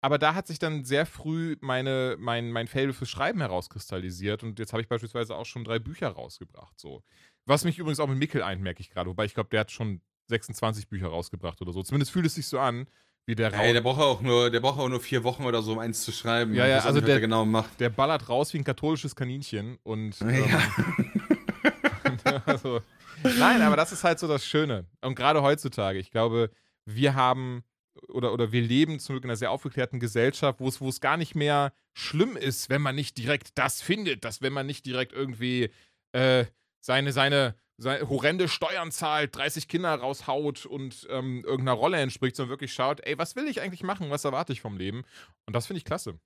Aber 0.02 0.18
da 0.18 0.36
hat 0.36 0.48
sich 0.48 0.60
dann 0.60 0.84
sehr 0.84 1.06
früh 1.06 1.56
meine, 1.62 2.18
mein, 2.20 2.52
mein 2.52 2.68
Fable 2.68 2.92
fürs 2.92 3.10
Schreiben 3.10 3.40
herauskristallisiert 3.40 4.44
und 4.44 4.60
jetzt 4.60 4.74
habe 4.74 4.82
ich 4.82 4.90
beispielsweise 4.90 5.36
auch 5.36 5.46
schon 5.46 5.64
drei 5.64 5.80
Bücher 5.80 6.10
rausgebracht. 6.10 6.78
So. 6.78 7.04
Was 7.46 7.64
mich 7.64 7.80
übrigens 7.80 8.02
auch 8.02 8.08
mit 8.08 8.18
Mickel 8.18 8.44
eint, 8.44 8.62
merke 8.62 8.82
ich 8.82 8.90
gerade. 8.90 9.10
Wobei 9.10 9.24
ich 9.24 9.34
glaube, 9.34 9.50
der 9.50 9.62
hat 9.62 9.72
schon 9.72 10.02
26 10.28 10.90
Bücher 10.90 11.08
rausgebracht 11.08 11.62
oder 11.62 11.72
so. 11.72 11.84
Zumindest 11.84 12.12
fühlt 12.12 12.26
es 12.26 12.36
sich 12.36 12.48
so 12.48 12.60
an, 12.60 12.88
wie 13.26 13.36
der. 13.36 13.52
Hey, 13.54 13.72
der 13.72 13.80
braucht 13.82 14.02
auch 14.02 14.22
nur, 14.22 14.50
der 14.50 14.60
braucht 14.60 14.80
auch 14.80 14.90
nur 14.90 15.00
vier 15.00 15.24
Wochen 15.24 15.46
oder 15.46 15.62
so, 15.62 15.72
um 15.72 15.80
eins 15.80 16.04
zu 16.04 16.12
schreiben. 16.12 16.54
Ja, 16.54 16.68
ja, 16.68 16.80
also 16.80 17.00
der, 17.00 17.08
der, 17.08 17.20
genau 17.22 17.46
macht. 17.46 17.80
Der 17.80 17.90
ballert 17.90 18.28
raus 18.28 18.54
wie 18.54 18.58
ein 18.58 18.64
katholisches 18.64 19.16
Kaninchen 19.16 19.78
und. 19.84 20.20
Ähm, 20.22 20.50
ja. 22.26 22.44
also, 22.46 22.82
Nein, 23.24 23.62
aber 23.62 23.76
das 23.76 23.92
ist 23.92 24.04
halt 24.04 24.20
so 24.20 24.28
das 24.28 24.46
Schöne. 24.46 24.86
Und 25.02 25.16
gerade 25.16 25.42
heutzutage, 25.42 26.00
ich 26.00 26.12
glaube, 26.12 26.50
wir 26.86 27.16
haben 27.16 27.64
oder, 28.10 28.34
oder 28.34 28.52
wir 28.52 28.62
leben 28.62 29.00
zum 29.00 29.14
Glück 29.14 29.24
in 29.24 29.30
einer 29.30 29.38
sehr 29.38 29.52
aufgeklärten 29.52 30.00
Gesellschaft, 30.00 30.60
wo 30.60 30.68
es, 30.68 31.02
gar 31.02 31.18
nicht 31.18 31.36
mehr 31.36 31.74
schlimm 31.94 32.36
ist, 32.36 32.70
wenn 32.70 32.82
man 32.82 32.96
nicht 32.96 33.18
direkt 33.18 33.58
das 33.58 33.82
findet, 33.82 34.26
dass 34.26 34.42
wenn 34.42 34.54
man 34.54 34.66
nicht 34.66 34.86
direkt 34.86 35.14
irgendwie 35.14 35.70
äh, 36.12 36.46
seine, 36.82 37.12
seine, 37.12 37.56
seine 37.78 38.10
horrende 38.10 38.48
Steuern 38.48 38.92
zahlt, 38.92 39.36
30 39.36 39.68
Kinder 39.68 39.94
raushaut 39.94 40.66
und 40.66 41.08
ähm, 41.10 41.44
irgendeiner 41.44 41.78
Rolle 41.78 41.98
entspricht, 41.98 42.36
sondern 42.36 42.52
wirklich 42.52 42.74
schaut, 42.74 43.06
ey, 43.06 43.18
was 43.18 43.36
will 43.36 43.48
ich 43.48 43.62
eigentlich 43.62 43.84
machen, 43.84 44.10
was 44.10 44.26
erwarte 44.26 44.54
ich 44.54 44.62
vom 44.62 44.78
Leben? 44.78 45.04
Und 45.46 45.56
das 45.56 45.68
finde 45.68 45.78
ich 45.80 45.86
klasse. 45.86 46.20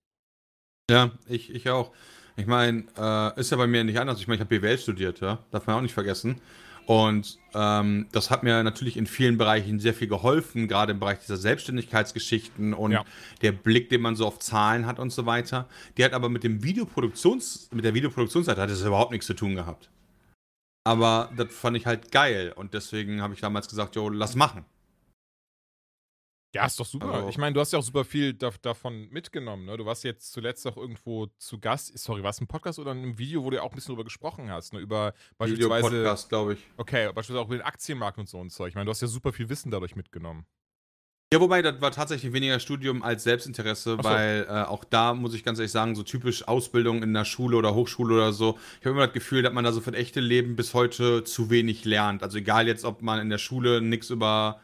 Ja, 0.90 1.12
ich, 1.28 1.50
ich 1.54 1.70
auch. 1.70 1.92
Ich 2.38 2.46
meine, 2.46 2.86
äh, 2.98 3.40
ist 3.40 3.52
ja 3.52 3.58
bei 3.58 3.68
mir 3.68 3.84
nicht 3.84 4.00
anders. 4.00 4.20
Ich 4.20 4.28
meine, 4.28 4.36
ich 4.36 4.42
habe 4.42 4.60
BWL 4.60 4.78
studiert, 4.78 5.20
ja. 5.22 5.44
Darf 5.52 5.66
man 5.68 5.76
auch 5.76 5.82
nicht 5.82 5.94
vergessen. 5.94 6.40
Und 6.88 7.38
ähm, 7.54 8.08
das 8.14 8.32
hat 8.32 8.44
mir 8.44 8.64
natürlich 8.64 8.96
in 8.96 9.08
vielen 9.08 9.38
Bereichen 9.38 9.78
sehr 9.82 9.94
viel 9.94 10.08
geholfen, 10.08 10.70
gerade 10.70 10.94
im 10.94 11.02
Bereich 11.02 11.20
dieser 11.20 11.36
Selbstständigkeitsgeschichten 11.36 12.74
und 12.74 12.94
ja. 12.94 13.04
der 13.42 13.52
Blick, 13.52 13.90
den 13.90 14.00
man 14.00 14.16
so 14.16 14.26
auf 14.26 14.40
Zahlen 14.40 14.86
hat 14.86 14.98
und 14.98 15.12
so 15.12 15.26
weiter. 15.26 15.68
Die 15.98 16.06
hat 16.06 16.14
aber 16.14 16.30
mit 16.30 16.46
dem 16.46 16.64
Videoproduktions, 16.64 17.68
mit 17.74 17.84
der 17.84 17.94
Videoproduktionsseite 17.94 18.62
hat 18.62 18.70
das 18.70 18.82
überhaupt 18.84 19.12
nichts 19.12 19.28
zu 19.28 19.34
tun 19.34 19.56
gehabt. 19.56 19.90
Aber 20.86 21.30
das 21.36 21.54
fand 21.54 21.76
ich 21.76 21.86
halt 21.86 22.10
geil 22.14 22.54
und 22.56 22.74
deswegen 22.74 23.22
habe 23.22 23.34
ich 23.34 23.42
damals 23.42 23.68
gesagt, 23.68 23.98
jo, 23.98 24.08
lass 24.08 24.36
machen. 24.36 24.64
Ja, 26.58 26.66
ist 26.66 26.80
doch 26.80 26.86
super. 26.86 27.12
Also- 27.12 27.30
ich 27.30 27.38
meine, 27.38 27.54
du 27.54 27.60
hast 27.60 27.72
ja 27.72 27.78
auch 27.78 27.84
super 27.84 28.04
viel 28.04 28.34
da, 28.34 28.50
davon 28.62 29.10
mitgenommen. 29.10 29.66
Ne? 29.66 29.78
Du 29.78 29.86
warst 29.86 30.04
jetzt 30.04 30.34
zuletzt 30.34 30.66
auch 30.66 30.76
irgendwo 30.76 31.28
zu 31.38 31.60
Gast. 31.60 31.96
Sorry, 31.98 32.24
war 32.24 32.32
es 32.32 32.42
ein 32.42 32.48
Podcast 32.48 32.80
oder 32.80 32.92
ein 32.92 33.18
Video, 33.20 33.44
wo 33.44 33.52
du 33.52 33.58
ja 33.58 33.62
auch 33.62 33.72
ein 33.72 33.76
bisschen 33.76 33.94
drüber 33.94 34.04
gesprochen 34.04 34.50
hast? 34.50 34.74
Ne? 34.74 34.80
Über 34.80 35.14
beispielsweise. 35.38 35.86
Video-Podcast, 35.88 36.30
glaube 36.30 36.54
ich. 36.54 36.60
Okay, 36.78 37.12
beispielsweise 37.14 37.42
auch 37.42 37.46
über 37.46 37.58
den 37.58 37.62
Aktienmarkt 37.62 38.18
und 38.18 38.28
so 38.28 38.40
und 38.40 38.50
Zeug. 38.50 38.70
Ich 38.70 38.76
meine, 38.76 38.86
du 38.86 38.92
hast 38.92 39.02
ja 39.02 39.08
super 39.08 39.32
viel 39.32 39.50
Wissen 39.50 39.70
dadurch 39.70 39.96
mitgenommen. 39.96 40.48
Ja, 41.34 41.42
wobei, 41.42 41.62
das 41.62 41.82
war 41.82 41.92
tatsächlich 41.92 42.32
weniger 42.32 42.58
Studium 42.58 43.04
als 43.04 43.24
Selbstinteresse, 43.24 43.98
so. 43.98 44.04
weil 44.04 44.48
äh, 44.50 44.64
auch 44.64 44.86
da 44.86 45.14
muss 45.14 45.34
ich 45.34 45.44
ganz 45.44 45.60
ehrlich 45.60 45.74
sagen, 45.74 45.94
so 45.94 46.04
typisch 46.04 46.48
Ausbildung 46.48 47.04
in 47.04 47.14
der 47.14 47.26
Schule 47.26 47.58
oder 47.58 47.76
Hochschule 47.76 48.16
oder 48.16 48.32
so, 48.32 48.58
ich 48.80 48.86
habe 48.86 48.96
immer 48.96 49.08
das 49.08 49.14
Gefühl, 49.14 49.42
dass 49.42 49.52
man 49.52 49.66
da 49.66 49.74
so 49.74 49.82
für 49.82 49.92
das 49.92 50.00
echte 50.00 50.22
Leben 50.22 50.56
bis 50.56 50.74
heute 50.74 51.26
zu 51.26 51.50
wenig 51.50 51.84
lernt. 51.84 52.24
Also 52.24 52.38
egal 52.38 52.66
jetzt, 52.68 52.86
ob 52.86 53.02
man 53.02 53.20
in 53.20 53.30
der 53.30 53.40
Schule 53.40 53.82
nichts 53.82 54.10
über 54.10 54.62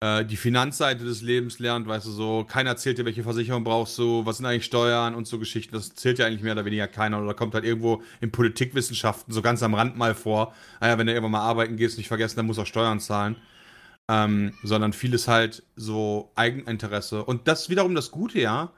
äh, 0.00 0.24
die 0.24 0.36
Finanzseite 0.36 1.04
des 1.04 1.22
Lebens 1.22 1.58
lernt, 1.58 1.86
weißt 1.86 2.06
du, 2.06 2.10
so, 2.10 2.44
keiner 2.44 2.70
erzählt 2.70 2.98
dir, 2.98 3.04
welche 3.04 3.22
Versicherung 3.22 3.64
brauchst 3.64 3.96
du, 3.98 4.24
was 4.26 4.38
sind 4.38 4.46
eigentlich 4.46 4.64
Steuern 4.64 5.14
und 5.14 5.26
so 5.26 5.38
Geschichten, 5.38 5.74
das 5.74 5.94
zählt 5.94 6.18
ja 6.18 6.26
eigentlich 6.26 6.42
mehr 6.42 6.52
oder 6.52 6.64
weniger 6.64 6.88
keiner 6.88 7.22
oder 7.22 7.34
kommt 7.34 7.54
halt 7.54 7.64
irgendwo 7.64 8.02
in 8.20 8.30
Politikwissenschaften 8.30 9.32
so 9.32 9.42
ganz 9.42 9.62
am 9.62 9.74
Rand 9.74 9.96
mal 9.96 10.14
vor. 10.14 10.54
Naja, 10.80 10.98
wenn 10.98 11.06
du 11.06 11.12
irgendwann 11.12 11.32
mal 11.32 11.40
arbeiten 11.40 11.76
gehst, 11.76 11.98
nicht 11.98 12.08
vergessen, 12.08 12.36
dann 12.36 12.46
musst 12.46 12.58
du 12.58 12.62
auch 12.62 12.66
Steuern 12.66 13.00
zahlen 13.00 13.36
ähm, 14.10 14.54
sondern 14.64 14.92
vieles 14.92 15.28
halt 15.28 15.62
so 15.76 16.32
Eigeninteresse. 16.34 17.24
Und 17.24 17.46
das 17.46 17.70
wiederum 17.70 17.94
das 17.94 18.10
Gute, 18.10 18.40
ja, 18.40 18.72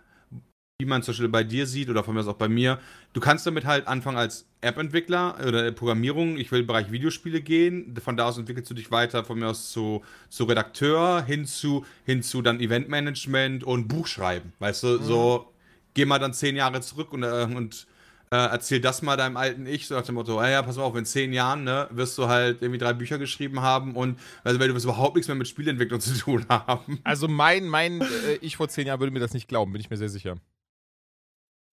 wie 0.83 0.87
man 0.87 1.05
zum 1.05 1.13
Beispiel 1.13 1.29
bei 1.29 1.45
dir 1.45 1.67
sieht 1.67 1.89
oder 1.89 2.03
von 2.03 2.15
mir 2.15 2.21
aus 2.21 2.27
auch 2.27 2.35
bei 2.35 2.49
mir. 2.49 2.81
Du 3.13 3.21
kannst 3.21 3.47
damit 3.47 3.67
halt 3.67 3.87
anfangen 3.87 4.17
als 4.17 4.47
App-Entwickler 4.63 5.37
oder 5.47 5.71
Programmierung. 5.71 6.39
Ich 6.39 6.51
will 6.51 6.61
im 6.61 6.67
Bereich 6.67 6.91
Videospiele 6.91 7.41
gehen. 7.41 7.95
Von 8.03 8.17
da 8.17 8.27
aus 8.27 8.37
entwickelst 8.37 8.69
du 8.69 8.75
dich 8.75 8.91
weiter 8.91 9.23
von 9.23 9.39
mir 9.39 9.49
aus 9.49 9.71
zu, 9.71 10.03
zu 10.29 10.45
Redakteur 10.45 11.23
hin 11.25 11.47
zu, 11.47 11.87
hin 12.05 12.25
zu 12.25 12.43
dann 12.43 12.59
Eventmanagement 12.59 13.63
und 13.63 13.87
Buchschreiben. 13.87 14.53
Weißt 14.59 14.83
du, 14.83 14.99
so 14.99 15.53
geh 15.95 16.05
mal 16.05 16.19
dann 16.19 16.35
zehn 16.35 16.57
Jahre 16.57 16.81
zurück 16.81 17.13
und, 17.13 17.23
äh, 17.23 17.47
und 17.55 17.87
äh, 18.33 18.37
erzähl 18.37 18.81
das 18.81 19.03
mal 19.03 19.19
deinem 19.19 19.37
alten 19.37 19.67
Ich, 19.67 19.87
so 19.87 19.95
nach 19.95 20.07
dem 20.07 20.15
Motto, 20.15 20.43
ja, 20.43 20.63
pass 20.63 20.79
mal 20.79 20.85
auf, 20.85 20.97
in 20.97 21.05
zehn 21.05 21.35
Jahren, 21.35 21.65
ne, 21.65 21.87
wirst 21.91 22.17
du 22.17 22.29
halt 22.29 22.63
irgendwie 22.63 22.79
drei 22.79 22.95
Bücher 22.95 23.19
geschrieben 23.19 23.61
haben 23.61 23.95
und 23.95 24.19
also 24.43 24.59
weil 24.59 24.69
du 24.69 24.75
wirst 24.75 24.87
überhaupt 24.87 25.17
nichts 25.17 25.29
mehr 25.29 25.35
mit 25.35 25.49
Spielentwicklung 25.49 26.01
zu 26.01 26.15
tun 26.15 26.47
haben. 26.49 26.99
Also 27.05 27.29
mein, 27.29 27.69
mein 27.69 28.01
äh, 28.01 28.37
Ich 28.41 28.57
vor 28.57 28.71
zehn 28.71 28.87
Jahren 28.87 29.01
würde 29.01 29.13
mir 29.13 29.21
das 29.21 29.35
nicht 29.35 29.49
glauben, 29.49 29.73
bin 29.73 29.83
ich 29.83 29.91
mir 29.91 29.99
sehr 29.99 30.09
sicher. 30.09 30.37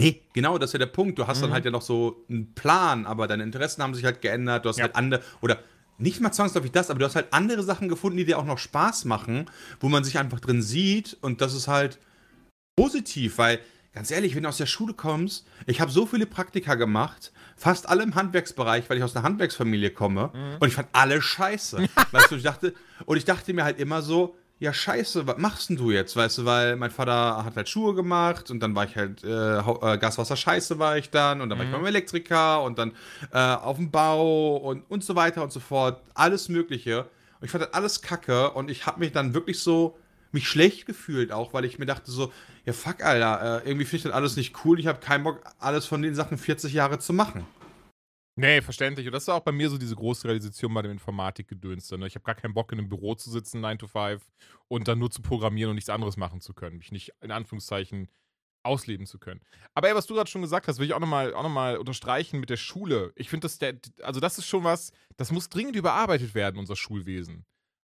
Nee, 0.02 0.22
genau, 0.34 0.58
das 0.58 0.70
ist 0.70 0.74
ja 0.74 0.80
der 0.80 0.86
Punkt. 0.86 1.20
Du 1.20 1.28
hast 1.28 1.42
dann 1.42 1.50
Mhm. 1.50 1.54
halt 1.54 1.66
ja 1.66 1.72
noch 1.72 1.82
so 1.82 2.24
einen 2.30 2.54
Plan, 2.54 3.06
aber 3.06 3.28
deine 3.28 3.44
Interessen 3.44 3.84
haben 3.84 3.94
sich 3.94 4.06
halt 4.06 4.22
geändert. 4.22 4.64
Du 4.66 4.70
hast 4.70 4.78
Ja. 4.78 4.86
halt 4.86 4.96
andere, 4.96 5.22
oder 5.42 5.60
nicht 5.98 6.22
mal 6.22 6.32
zwangsläufig 6.32 6.72
das, 6.72 6.90
aber 6.90 7.00
du 7.00 7.06
hast 7.06 7.16
halt 7.16 7.34
andere 7.34 7.64
Sachen 7.64 7.90
gefunden, 7.90 8.18
die 8.18 8.24
dir 8.26 8.40
auch 8.40 8.46
noch 8.46 8.58
Spaß 8.60 9.04
machen, 9.06 9.46
wo 9.82 9.90
man 9.90 10.06
sich 10.06 10.18
einfach 10.18 10.40
drin 10.40 10.62
sieht 10.62 11.18
und 11.22 11.42
das 11.42 11.54
ist 11.54 11.68
halt 11.68 12.00
positiv, 12.78 13.38
weil 13.38 13.60
ganz 13.94 14.10
ehrlich, 14.12 14.36
wenn 14.36 14.44
du 14.44 14.50
aus 14.50 14.58
der 14.58 14.66
Schule 14.68 14.94
kommst, 14.94 15.46
ich 15.66 15.82
habe 15.82 15.92
so 15.92 16.06
viele 16.06 16.26
Praktika 16.26 16.76
gemacht, 16.76 17.34
fast 17.58 17.90
alle 17.90 18.04
im 18.04 18.16
Handwerksbereich, 18.16 18.90
weil 18.90 18.98
ich 18.98 19.04
aus 19.04 19.16
einer 19.16 19.24
Handwerksfamilie 19.26 19.90
komme 19.90 20.32
und 20.62 20.68
ich 20.70 20.74
fand 20.76 20.88
alle 20.94 21.22
scheiße. 21.22 21.78
weißt 22.12 22.32
du, 22.32 22.36
ich 22.38 22.44
dachte, 22.44 22.74
und 23.06 23.18
ich 23.18 23.26
dachte 23.26 23.54
mir 23.54 23.66
halt 23.66 23.80
immer 23.80 24.02
so, 24.02 24.36
ja 24.60 24.74
scheiße, 24.74 25.26
was 25.26 25.38
machst 25.38 25.70
denn 25.70 25.78
du 25.78 25.92
jetzt, 25.92 26.16
weißt 26.16 26.40
du, 26.40 26.46
weil 26.46 26.76
mein 26.76 26.92
Vater 26.92 27.44
hat 27.46 27.56
halt 27.56 27.70
Schuhe 27.70 27.96
gemacht 27.96 28.52
und 28.52 28.60
dann 28.60 28.76
war 28.76 28.86
ich 28.86 28.96
halt, 28.96 29.24
äh, 29.24 29.58
äh, 29.58 29.98
Gaswasser 29.98 30.36
scheiße 30.36 30.80
war 30.80 30.98
ich 30.98 31.10
dann 31.10 31.42
und 31.42 31.50
dann 31.50 31.58
war 31.58 31.66
ich 31.66 31.72
beim 31.72 31.86
Elektriker 31.86 32.62
und 32.64 32.78
dann 32.78 32.92
äh, 33.32 33.38
auf 33.38 33.78
dem 33.78 33.90
Bau 33.90 34.58
und, 34.58 34.84
und 34.90 35.04
so 35.04 35.16
weiter 35.16 35.44
und 35.44 35.54
so 35.54 35.62
fort, 35.62 36.02
alles 36.14 36.50
mögliche. 36.50 37.04
Und 37.40 37.46
ich 37.46 37.52
fand 37.52 37.64
das 37.64 37.74
alles 37.74 38.02
kacke 38.02 38.52
und 38.52 38.70
ich 38.70 38.86
habe 38.86 39.00
mich 39.00 39.14
dann 39.14 39.34
wirklich 39.34 39.60
so, 39.60 39.98
mich 40.32 40.48
schlecht 40.48 40.86
gefühlt 40.86 41.32
auch, 41.32 41.54
weil 41.54 41.64
ich 41.66 41.80
mir 41.80 41.86
dachte 41.86 42.12
so, 42.12 42.32
ja 42.66 42.74
fuck, 42.74 43.04
Alter, 43.04 43.64
äh, 43.64 43.70
irgendwie 43.70 43.86
finde 43.86 43.98
ich 43.98 44.04
das 44.04 44.14
alles 44.14 44.36
nicht 44.36 44.54
cool. 44.66 44.80
Ich 44.80 44.88
habe 44.88 45.00
keinen 45.00 45.24
Bock, 45.24 45.42
alles 45.60 45.86
von 45.86 46.02
den 46.02 46.14
Sachen 46.16 46.38
40 46.38 46.74
Jahre 46.74 47.00
zu 47.00 47.14
machen. 47.14 47.46
Nee, 48.40 48.62
verständlich. 48.62 49.06
Und 49.06 49.12
das 49.12 49.24
ist 49.24 49.30
auch 49.30 49.42
bei 49.42 49.52
mir 49.52 49.70
so 49.70 49.78
diese 49.78 49.98
große 49.98 50.26
Realisation 50.26 50.74
bei 50.74 50.82
dem 50.82 50.92
Informatikgedöns. 50.92 51.92
Ne? 51.92 52.08
Ich 52.08 52.16
habe 52.16 52.24
gar 52.24 52.36
keinen 52.36 52.54
Bock, 52.54 52.72
in 52.72 52.80
einem 52.80 52.88
Büro 52.88 53.14
zu 53.16 53.30
sitzen, 53.30 53.60
9 53.60 53.80
to 53.80 53.88
5, 53.88 54.26
und 54.70 54.88
dann 54.88 54.98
nur 54.98 55.12
zu 55.12 55.22
programmieren 55.22 55.72
und 55.72 55.76
nichts 55.76 55.90
anderes 55.90 56.16
machen 56.16 56.40
zu 56.40 56.54
können. 56.54 56.78
Mich 56.78 56.94
nicht 56.94 57.12
in 57.20 57.32
Anführungszeichen 57.32 58.08
ausleben 58.64 59.06
zu 59.06 59.20
können. 59.20 59.42
Aber 59.74 59.90
ey, 59.90 59.96
was 59.96 60.06
du 60.06 60.14
gerade 60.14 60.30
schon 60.30 60.42
gesagt 60.42 60.70
hast, 60.70 60.80
will 60.80 60.86
ich 60.86 60.94
auch 60.94 61.02
nochmal 61.02 61.32
noch 61.32 61.80
unterstreichen 61.80 62.40
mit 62.40 62.50
der 62.50 62.56
Schule. 62.56 63.12
Ich 63.16 63.30
finde, 63.30 63.46
das 63.46 63.60
also 64.02 64.22
das 64.22 64.38
ist 64.38 64.48
schon 64.48 64.64
was, 64.64 64.94
das 65.18 65.34
muss 65.34 65.50
dringend 65.50 65.76
überarbeitet 65.76 66.34
werden, 66.34 66.60
unser 66.60 66.78
Schulwesen. 66.78 67.46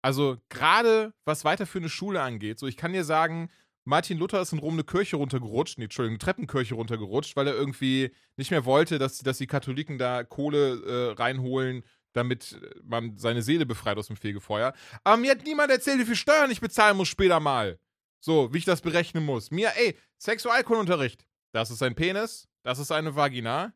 Also 0.03 0.37
gerade 0.51 1.15
was 1.25 1.47
weiterführende 1.47 1.89
Schule 1.89 2.21
angeht, 2.21 2.59
so 2.59 2.67
ich 2.67 2.77
kann 2.77 2.93
dir 2.93 3.05
sagen, 3.05 3.49
Martin 3.85 4.19
Luther 4.19 4.41
ist 4.41 4.53
in 4.53 4.59
Rom 4.59 4.75
eine 4.75 4.85
Kirche 4.85 5.17
runtergerutscht, 5.17 5.79
nee, 5.79 5.85
Entschuldigung, 5.85 6.15
eine 6.15 6.19
Treppenkirche 6.19 6.75
runtergerutscht, 6.75 7.37
weil 7.37 7.47
er 7.47 7.55
irgendwie 7.55 8.15
nicht 8.37 8.51
mehr 8.51 8.65
wollte, 8.65 8.99
dass, 8.99 9.19
dass 9.19 9.39
die 9.39 9.47
Katholiken 9.47 9.99
da 9.99 10.25
Kohle 10.25 10.83
äh, 10.83 11.13
reinholen, 11.13 11.85
damit 12.15 12.59
man 12.83 13.19
seine 13.19 13.43
Seele 13.43 13.67
befreit 13.67 13.99
aus 13.99 14.07
dem 14.07 14.17
Fegefeuer. 14.17 14.73
Aber 15.03 15.17
mir 15.17 15.33
hat 15.33 15.45
niemand 15.45 15.71
erzählt, 15.71 15.99
wie 15.99 16.07
viel 16.07 16.17
Steuern 16.17 16.51
ich 16.51 16.61
bezahlen 16.61 16.97
muss 16.97 17.09
später 17.09 17.41
mal. 17.41 17.79
So, 18.21 18.55
wie 18.55 18.59
ich 18.59 18.65
das 18.65 18.81
berechnen 18.81 19.25
muss. 19.25 19.51
Mir, 19.51 19.73
ey, 19.77 19.97
Sexualkundenunterricht. 20.19 21.27
Das 21.53 21.71
ist 21.71 21.83
ein 21.83 21.95
Penis, 21.95 22.49
das 22.63 22.79
ist 22.79 22.91
eine 22.91 23.15
Vagina. 23.15 23.75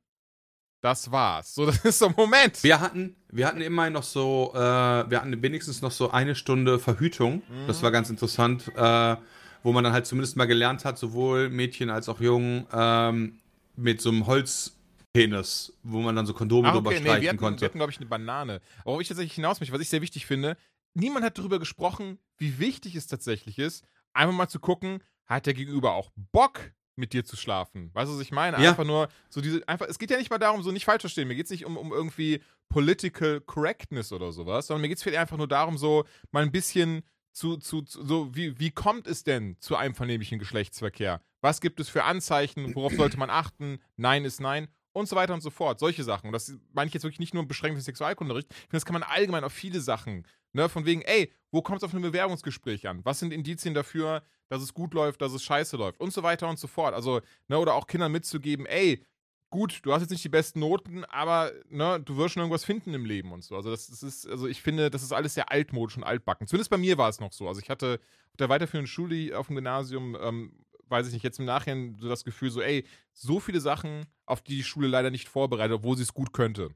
Das 0.80 1.10
war's. 1.10 1.54
So, 1.54 1.66
das 1.66 1.84
ist 1.84 1.98
so 1.98 2.06
ein 2.06 2.14
Moment. 2.16 2.62
Wir 2.62 2.80
hatten, 2.80 3.16
wir 3.30 3.46
hatten 3.46 3.60
immerhin 3.60 3.92
noch 3.92 4.04
so, 4.04 4.52
äh, 4.54 4.58
wir 4.58 5.20
hatten 5.20 5.42
wenigstens 5.42 5.82
noch 5.82 5.90
so 5.90 6.10
eine 6.10 6.34
Stunde 6.34 6.78
Verhütung. 6.78 7.42
Das 7.66 7.82
war 7.82 7.90
ganz 7.90 8.10
interessant, 8.10 8.70
äh, 8.74 9.16
wo 9.62 9.72
man 9.72 9.84
dann 9.84 9.92
halt 9.92 10.06
zumindest 10.06 10.36
mal 10.36 10.46
gelernt 10.46 10.84
hat, 10.84 10.98
sowohl 10.98 11.48
Mädchen 11.48 11.90
als 11.90 12.08
auch 12.08 12.20
Jungen, 12.20 12.66
ähm, 12.72 13.38
mit 13.76 14.00
so 14.00 14.10
einem 14.10 14.26
Holzpenis, 14.26 15.72
wo 15.82 16.00
man 16.00 16.16
dann 16.16 16.26
so 16.26 16.34
Kondome 16.34 16.68
Ah, 16.68 16.72
drüber 16.72 16.90
okay, 16.90 17.00
nee, 17.00 17.04
streichen 17.06 17.22
wir 17.22 17.28
hatten, 17.28 17.38
konnte. 17.38 17.60
wir 17.60 17.66
hatten 17.66 17.78
glaube 17.78 17.92
ich, 17.92 17.98
eine 17.98 18.06
Banane. 18.06 18.60
Aber 18.80 18.86
worauf 18.86 19.00
ich 19.00 19.08
tatsächlich 19.08 19.34
hinaus 19.34 19.60
möchte, 19.60 19.74
was 19.74 19.80
ich 19.80 19.88
sehr 19.88 20.02
wichtig 20.02 20.26
finde, 20.26 20.56
niemand 20.94 21.24
hat 21.24 21.38
darüber 21.38 21.58
gesprochen, 21.58 22.18
wie 22.38 22.58
wichtig 22.58 22.96
es 22.96 23.06
tatsächlich 23.06 23.58
ist, 23.58 23.84
einfach 24.12 24.34
mal 24.34 24.48
zu 24.48 24.58
gucken, 24.58 25.02
hat 25.26 25.46
der 25.46 25.54
Gegenüber 25.54 25.92
auch 25.92 26.10
Bock, 26.32 26.72
mit 26.98 27.12
dir 27.12 27.24
zu 27.24 27.36
schlafen? 27.36 27.90
Weißt 27.94 28.10
du, 28.10 28.16
was 28.16 28.22
ich 28.22 28.32
meine? 28.32 28.62
Ja. 28.62 28.70
Einfach 28.70 28.84
nur 28.84 29.08
so 29.30 29.40
diese, 29.40 29.66
einfach, 29.68 29.86
es 29.86 29.98
geht 29.98 30.10
ja 30.10 30.18
nicht 30.18 30.30
mal 30.30 30.38
darum, 30.38 30.62
so 30.62 30.72
nicht 30.72 30.84
falsch 30.84 31.02
verstehen, 31.02 31.28
mir 31.28 31.36
geht 31.36 31.46
es 31.46 31.50
nicht 31.50 31.64
um, 31.64 31.76
um 31.76 31.92
irgendwie 31.92 32.42
Political 32.68 33.40
Correctness 33.40 34.12
oder 34.12 34.32
sowas, 34.32 34.66
sondern 34.66 34.82
mir 34.82 34.88
geht 34.88 34.98
es 34.98 35.06
einfach 35.14 35.36
nur 35.36 35.48
darum, 35.48 35.78
so 35.78 36.04
mal 36.32 36.42
ein 36.42 36.52
bisschen 36.52 37.02
zu, 37.32 37.56
zu, 37.56 37.82
zu 37.82 38.04
so, 38.04 38.34
wie, 38.34 38.58
wie 38.58 38.70
kommt 38.70 39.06
es 39.06 39.24
denn 39.24 39.56
zu 39.60 39.76
einem 39.76 39.94
vernehmlichen 39.94 40.38
Geschlechtsverkehr? 40.38 41.22
Was 41.40 41.60
gibt 41.60 41.80
es 41.80 41.88
für 41.88 42.04
Anzeichen? 42.04 42.74
Worauf 42.74 42.92
sollte 42.94 43.18
man 43.18 43.30
achten? 43.30 43.78
Nein 43.96 44.24
ist 44.24 44.40
Nein 44.40 44.68
und 44.92 45.08
so 45.08 45.16
weiter 45.16 45.34
und 45.34 45.40
so 45.40 45.50
fort. 45.50 45.78
Solche 45.78 46.04
Sachen. 46.04 46.26
Und 46.26 46.32
das 46.32 46.52
meine 46.72 46.88
ich 46.88 46.94
jetzt 46.94 47.04
wirklich 47.04 47.20
nicht 47.20 47.34
nur 47.34 47.46
beschränkt 47.46 47.78
für 47.78 47.84
Sexualkundenunterricht. 47.84 48.50
Ich 48.50 48.58
finde, 48.62 48.76
das 48.76 48.84
kann 48.84 48.94
man 48.94 49.02
allgemein 49.02 49.44
auf 49.44 49.52
viele 49.52 49.80
Sachen. 49.80 50.26
Ne? 50.52 50.68
Von 50.68 50.84
wegen, 50.84 51.02
ey, 51.02 51.32
wo 51.50 51.62
kommt 51.62 51.78
es 51.78 51.84
auf 51.84 51.94
ein 51.94 52.02
Bewerbungsgespräch 52.02 52.88
an? 52.88 53.04
Was 53.04 53.20
sind 53.20 53.32
Indizien 53.32 53.74
dafür, 53.74 54.22
dass 54.48 54.62
es 54.62 54.74
gut 54.74 54.94
läuft, 54.94 55.22
dass 55.22 55.32
es 55.32 55.42
scheiße 55.42 55.76
läuft? 55.76 56.00
Und 56.00 56.12
so 56.12 56.22
weiter 56.22 56.48
und 56.48 56.58
so 56.58 56.66
fort. 56.66 56.94
Also, 56.94 57.20
ne, 57.48 57.58
oder 57.58 57.74
auch 57.74 57.86
Kindern 57.86 58.12
mitzugeben, 58.12 58.66
ey, 58.66 59.04
gut, 59.50 59.80
du 59.82 59.92
hast 59.92 60.02
jetzt 60.02 60.10
nicht 60.10 60.24
die 60.24 60.28
besten 60.28 60.60
Noten, 60.60 61.04
aber 61.06 61.52
ne, 61.68 62.00
du 62.04 62.16
wirst 62.16 62.34
schon 62.34 62.42
irgendwas 62.42 62.64
finden 62.64 62.94
im 62.94 63.04
Leben 63.04 63.32
und 63.32 63.44
so. 63.44 63.56
Also, 63.56 63.70
das, 63.70 63.88
das 63.88 64.02
ist, 64.02 64.26
also 64.26 64.46
ich 64.46 64.62
finde, 64.62 64.90
das 64.90 65.02
ist 65.02 65.12
alles 65.12 65.34
sehr 65.34 65.50
altmodisch 65.50 65.96
und 65.96 66.04
altbacken. 66.04 66.46
Zumindest 66.46 66.70
bei 66.70 66.76
mir 66.78 66.98
war 66.98 67.08
es 67.08 67.20
noch 67.20 67.32
so. 67.32 67.48
Also, 67.48 67.60
ich 67.60 67.70
hatte 67.70 68.00
auf 68.30 68.36
der 68.36 68.48
weiterführenden 68.48 68.86
Schule 68.86 69.38
auf 69.38 69.46
dem 69.48 69.56
Gymnasium, 69.56 70.16
ähm, 70.20 70.52
weiß 70.88 71.06
ich 71.06 71.12
nicht, 71.12 71.22
jetzt 71.22 71.38
im 71.38 71.44
Nachhinein 71.44 71.96
so 72.00 72.08
das 72.08 72.24
Gefühl, 72.24 72.50
so, 72.50 72.60
ey, 72.60 72.84
so 73.12 73.40
viele 73.40 73.60
Sachen, 73.60 74.06
auf 74.26 74.42
die 74.42 74.56
die 74.56 74.64
Schule 74.64 74.88
leider 74.88 75.10
nicht 75.10 75.28
vorbereitet, 75.28 75.76
obwohl 75.76 75.96
sie 75.96 76.02
es 76.02 76.14
gut 76.14 76.32
könnte. 76.32 76.70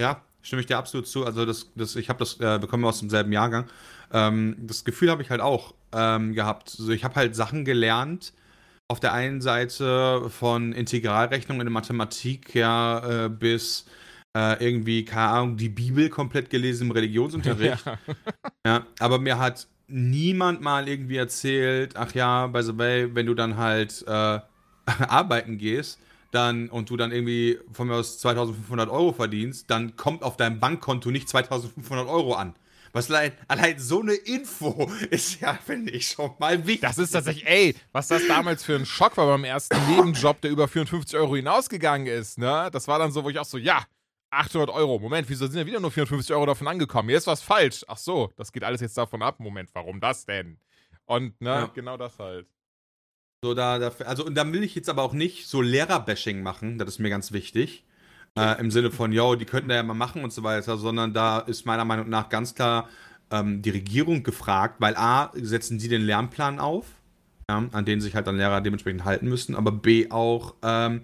Ja, 0.00 0.22
stimme 0.42 0.60
ich 0.60 0.66
dir 0.66 0.78
absolut 0.78 1.06
zu. 1.08 1.24
Also 1.24 1.44
das, 1.44 1.70
das, 1.74 1.96
ich 1.96 2.08
habe 2.08 2.18
das 2.20 2.38
äh, 2.40 2.58
bekommen 2.60 2.84
aus 2.84 3.00
demselben 3.00 3.32
Jahrgang. 3.32 3.68
Ähm, 4.12 4.56
das 4.60 4.84
Gefühl 4.84 5.10
habe 5.10 5.22
ich 5.22 5.30
halt 5.30 5.40
auch 5.40 5.74
ähm, 5.92 6.34
gehabt. 6.34 6.76
Also 6.78 6.90
ich 6.92 7.04
habe 7.04 7.16
halt 7.16 7.34
Sachen 7.34 7.64
gelernt. 7.64 8.32
Auf 8.90 9.00
der 9.00 9.12
einen 9.12 9.42
Seite 9.42 10.30
von 10.30 10.72
Integralrechnung 10.72 11.60
in 11.60 11.66
der 11.66 11.72
Mathematik 11.72 12.54
ja 12.54 13.26
äh, 13.26 13.28
bis 13.28 13.84
äh, 14.34 14.64
irgendwie, 14.64 15.04
keine 15.04 15.28
Ahnung, 15.28 15.56
die 15.56 15.68
Bibel 15.68 16.08
komplett 16.08 16.48
gelesen 16.50 16.86
im 16.86 16.90
Religionsunterricht. 16.92 17.84
Ja. 17.86 17.98
Ja, 18.66 18.86
aber 18.98 19.18
mir 19.18 19.38
hat 19.38 19.66
niemand 19.88 20.60
mal 20.60 20.88
irgendwie 20.88 21.16
erzählt, 21.16 21.96
ach 21.96 22.14
ja, 22.14 22.46
by 22.46 22.62
the 22.62 22.76
way, 22.76 23.14
wenn 23.14 23.26
du 23.26 23.34
dann 23.34 23.56
halt 23.56 24.04
äh, 24.06 24.10
arbeiten 24.86 25.58
gehst, 25.58 25.98
dann 26.30 26.68
und 26.68 26.90
du 26.90 26.96
dann 26.96 27.10
irgendwie 27.10 27.58
von 27.72 27.88
mir 27.88 27.94
aus 27.94 28.18
2500 28.18 28.90
Euro 28.90 29.12
verdienst, 29.12 29.70
dann 29.70 29.96
kommt 29.96 30.22
auf 30.22 30.36
deinem 30.36 30.60
Bankkonto 30.60 31.10
nicht 31.10 31.28
2500 31.28 32.06
Euro 32.06 32.34
an. 32.34 32.54
Was 32.92 33.10
allein, 33.10 33.32
allein 33.46 33.78
so 33.78 34.00
eine 34.00 34.14
Info 34.14 34.90
ist 35.10 35.40
ja, 35.40 35.54
finde 35.54 35.92
ich, 35.92 36.08
schon 36.08 36.32
mal 36.38 36.66
wichtig. 36.66 36.82
Das 36.82 36.98
ist 36.98 37.10
tatsächlich, 37.10 37.46
ey, 37.46 37.74
was 37.92 38.08
das 38.08 38.26
damals 38.26 38.64
für 38.64 38.76
ein 38.76 38.86
Schock 38.86 39.16
war 39.16 39.26
beim 39.26 39.44
ersten 39.44 39.76
Nebenjob, 39.88 40.40
der 40.40 40.50
über 40.50 40.68
54 40.68 41.18
Euro 41.18 41.36
hinausgegangen 41.36 42.06
ist, 42.06 42.38
ne? 42.38 42.68
Das 42.72 42.88
war 42.88 42.98
dann 42.98 43.12
so, 43.12 43.24
wo 43.24 43.30
ich 43.30 43.38
auch 43.38 43.44
so, 43.44 43.58
ja, 43.58 43.84
800 44.30 44.70
Euro. 44.70 44.98
Moment, 44.98 45.28
wieso 45.28 45.46
sind 45.46 45.58
ja 45.58 45.66
wieder 45.66 45.80
nur 45.80 45.90
54 45.90 46.34
Euro 46.34 46.46
davon 46.46 46.68
angekommen? 46.68 47.08
Hier 47.08 47.18
ist 47.18 47.26
was 47.26 47.42
falsch. 47.42 47.84
Ach 47.88 47.98
so, 47.98 48.30
das 48.36 48.52
geht 48.52 48.64
alles 48.64 48.80
jetzt 48.80 48.96
davon 48.96 49.22
ab. 49.22 49.40
Moment, 49.40 49.70
warum 49.72 50.00
das 50.00 50.26
denn? 50.26 50.58
Und, 51.06 51.40
ne, 51.40 51.50
ja. 51.50 51.70
genau 51.74 51.96
das 51.96 52.18
halt. 52.18 52.46
So, 53.42 53.54
da, 53.54 53.78
da, 53.78 53.92
also, 54.04 54.24
und 54.24 54.34
dann 54.34 54.52
will 54.52 54.62
ich 54.62 54.74
jetzt 54.74 54.88
aber 54.88 55.02
auch 55.02 55.12
nicht 55.12 55.46
so 55.46 55.62
Lehrerbashing 55.62 56.42
machen, 56.42 56.78
das 56.78 56.88
ist 56.88 56.98
mir 56.98 57.08
ganz 57.08 57.32
wichtig. 57.32 57.84
Äh, 58.36 58.60
Im 58.60 58.70
Sinne 58.70 58.90
von, 58.90 59.12
yo, 59.12 59.34
die 59.34 59.44
könnten 59.44 59.68
da 59.68 59.76
ja 59.76 59.82
mal 59.82 59.94
machen 59.94 60.24
und 60.24 60.32
so 60.32 60.42
weiter, 60.42 60.76
sondern 60.76 61.12
da 61.12 61.40
ist 61.40 61.66
meiner 61.66 61.84
Meinung 61.84 62.08
nach 62.08 62.28
ganz 62.28 62.54
klar 62.54 62.88
ähm, 63.30 63.62
die 63.62 63.70
Regierung 63.70 64.22
gefragt, 64.22 64.76
weil 64.78 64.96
A, 64.96 65.30
setzen 65.34 65.78
sie 65.78 65.88
den 65.88 66.02
Lernplan 66.02 66.58
auf, 66.58 66.86
ja, 67.50 67.68
an 67.72 67.84
den 67.84 68.00
sich 68.00 68.14
halt 68.14 68.26
dann 68.26 68.36
Lehrer 68.36 68.60
dementsprechend 68.60 69.04
halten 69.04 69.28
müssen, 69.28 69.54
aber 69.54 69.72
B 69.72 70.10
auch, 70.10 70.54
ähm, 70.62 71.02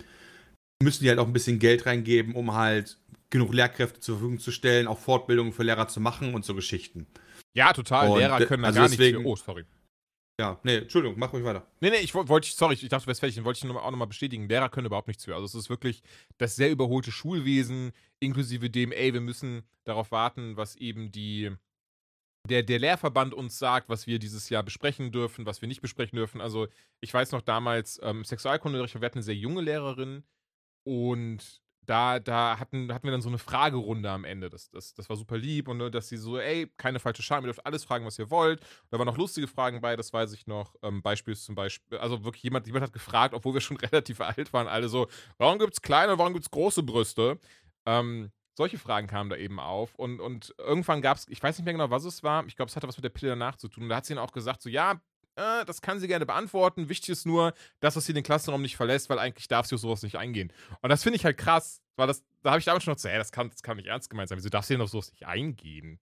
müssen 0.83 1.05
die 1.05 1.09
halt 1.09 1.19
auch 1.19 1.27
ein 1.27 1.33
bisschen 1.33 1.59
Geld 1.59 1.87
reingeben, 1.87 2.35
um 2.35 2.55
halt 2.55 2.99
genug 3.31 3.53
Lehrkräfte 3.53 4.01
zur 4.01 4.17
Verfügung 4.17 4.39
zu 4.39 4.53
stellen, 4.53 4.87
auch 4.87 4.99
Fortbildungen 4.99 5.53
für 5.53 5.65
Lehrer 5.65 5.89
zu 5.89 6.01
machen 6.01 6.35
und 6.35 6.45
so 6.45 6.55
Geschichten. 6.55 7.07
Ja, 7.55 7.73
total. 7.73 8.09
Und 8.09 8.19
Lehrer 8.19 8.45
können 8.47 8.63
da 8.63 8.69
also 8.69 8.81
gar 8.81 8.89
deswegen, 8.89 9.19
nicht. 9.19 9.27
Oh, 9.27 9.37
sorry. 9.37 9.65
Ja, 10.41 10.59
nee, 10.65 10.79
Entschuldigung, 10.79 11.17
mach 11.17 11.33
ruhig 11.33 11.45
weiter. 11.45 11.65
Nee, 11.81 11.91
nee, 11.91 11.99
ich 11.99 12.13
wollte, 12.13 12.49
sorry, 12.49 12.75
ich 12.75 12.89
dachte, 12.89 13.07
den 13.07 13.45
wollte 13.45 13.67
ich 13.67 13.71
auch 13.71 13.91
nochmal 13.91 14.09
bestätigen. 14.09 14.49
Lehrer 14.49 14.69
können 14.69 14.87
überhaupt 14.87 15.07
nichts 15.07 15.25
für. 15.25 15.35
Also, 15.35 15.47
es 15.47 15.55
ist 15.55 15.71
wirklich 15.71 16.03
das 16.39 16.57
sehr 16.57 16.71
überholte 16.71 17.13
Schulwesen, 17.13 17.93
inklusive 18.19 18.69
dem, 18.69 18.91
ey, 18.91 19.15
wir 19.15 19.21
müssen 19.21 19.63
darauf 19.85 20.11
warten, 20.11 20.57
was 20.57 20.75
eben 20.75 21.13
die, 21.13 21.53
der, 22.49 22.65
der 22.65 22.81
Lehrverband 22.81 23.33
uns 23.33 23.59
sagt, 23.59 23.89
was 23.89 24.09
wir 24.09 24.19
dieses 24.19 24.49
Jahr 24.49 24.65
besprechen 24.65 25.13
dürfen, 25.13 25.47
was 25.47 25.61
wir 25.61 25.69
nicht 25.69 25.83
besprechen 25.83 26.17
dürfen. 26.17 26.41
Also, 26.41 26.67
ich 27.01 27.15
weiß 27.15 27.31
noch 27.31 27.43
damals, 27.43 28.01
ähm, 28.03 28.25
Sexualkundeunterricht, 28.25 29.01
wir 29.01 29.07
hatten 29.07 29.19
eine 29.19 29.23
sehr 29.23 29.37
junge 29.37 29.63
Lehrerin 29.63 30.25
und 30.85 31.63
da, 31.87 32.19
da 32.19 32.59
hatten, 32.59 32.93
hatten 32.93 33.05
wir 33.05 33.13
dann 33.13 33.23
so 33.23 33.29
eine 33.29 33.39
Fragerunde 33.39 34.11
am 34.11 34.25
Ende. 34.25 34.51
Das, 34.51 34.71
das, 34.71 34.95
das 34.95 35.09
war 35.09 35.17
super 35.17 35.37
lieb 35.37 35.69
und 35.69 35.79
ne, 35.79 35.91
dass 35.91 36.09
sie 36.09 36.17
so, 36.17 36.39
ey, 36.39 36.71
keine 36.77 37.01
falsche 37.01 37.23
Scham, 37.23 37.45
ihr 37.45 37.49
dürft 37.49 37.65
alles 37.67 37.85
fragen, 37.85 38.05
was 38.05 38.19
ihr 38.19 38.31
wollt. 38.31 38.61
Da 38.91 38.99
waren 38.99 39.07
noch 39.07 39.19
lustige 39.19 39.47
Fragen 39.47 39.81
bei, 39.81 39.97
das 39.97 40.13
weiß 40.13 40.33
ich 40.33 40.47
noch. 40.47 40.75
Ähm, 40.83 41.03
Beispiel 41.03 41.37
zum 41.37 41.55
Beispiel, 41.55 41.99
also 41.99 42.25
wirklich 42.25 42.43
jemand, 42.43 42.67
jemand 42.67 42.85
hat 42.85 42.93
gefragt, 42.93 43.35
obwohl 43.35 43.55
wir 43.55 43.61
schon 43.61 43.77
relativ 43.79 44.21
alt 44.21 44.53
waren, 44.53 44.69
alle 44.69 44.89
so, 44.89 45.09
warum 45.39 45.59
gibt 45.59 45.75
es 45.75 45.83
kleine, 45.83 46.19
warum 46.19 46.33
gibt 46.33 46.45
es 46.45 46.51
große 46.51 46.83
Brüste? 46.83 47.39
Ähm, 47.87 48.31
solche 48.57 48.79
Fragen 48.79 49.07
kamen 49.07 49.31
da 49.31 49.37
eben 49.37 49.59
auf 49.59 49.95
und, 49.97 50.21
und 50.21 50.55
irgendwann 50.59 51.03
gab 51.03 51.17
es, 51.17 51.27
ich 51.29 51.43
weiß 51.43 51.59
nicht 51.59 51.65
mehr 51.65 51.75
genau, 51.75 51.91
was 51.91 52.05
es 52.05 52.23
war, 52.23 52.47
ich 52.47 52.57
glaube, 52.57 52.71
es 52.71 52.77
hatte 52.77 52.87
was 52.87 52.97
mit 52.97 53.05
der 53.05 53.11
Pille 53.11 53.31
danach 53.31 53.57
zu 53.57 53.69
tun. 53.69 53.85
Und 53.85 53.89
da 53.89 53.97
hat 53.97 54.07
sie 54.07 54.15
dann 54.15 54.23
auch 54.23 54.33
gesagt, 54.33 54.63
so, 54.63 54.69
ja, 54.69 55.01
äh, 55.37 55.65
das 55.65 55.83
kann 55.83 55.99
sie 55.99 56.09
gerne 56.09 56.27
beantworten. 56.27 56.89
Wichtig 56.89 57.11
ist 57.11 57.27
nur, 57.27 57.55
dass 57.81 57.95
sie 57.95 58.13
den 58.13 58.23
Klassenraum 58.23 58.63
nicht 58.63 58.77
verlässt, 58.77 59.11
weil 59.11 59.19
eigentlich 59.19 59.49
darf 59.49 59.67
sie 59.67 59.75
auf 59.75 59.81
sowas 59.81 60.03
nicht 60.03 60.17
eingehen. 60.17 60.53
Und 60.81 60.91
das 60.91 61.03
finde 61.03 61.17
ich 61.17 61.25
halt 61.25 61.37
krass, 61.37 61.83
weil 61.97 62.07
das, 62.07 62.23
da 62.43 62.51
habe 62.51 62.59
ich 62.59 62.65
damals 62.65 62.85
schon 62.85 62.93
noch 62.93 62.97
gesagt, 62.97 63.13
hey, 63.13 63.19
das 63.19 63.33
kann, 63.33 63.51
das 63.51 63.63
kann 63.63 63.77
nicht 63.77 63.87
ernst 63.87 64.11
gemeint 64.11 64.29
sein. 64.29 64.39
Wieso 64.39 64.49
darf 64.49 64.65
sie 64.65 64.75
denn 64.75 64.81
auf 64.81 64.91
sowas 64.91 65.11
nicht 65.11 65.27
eingehen? 65.27 65.99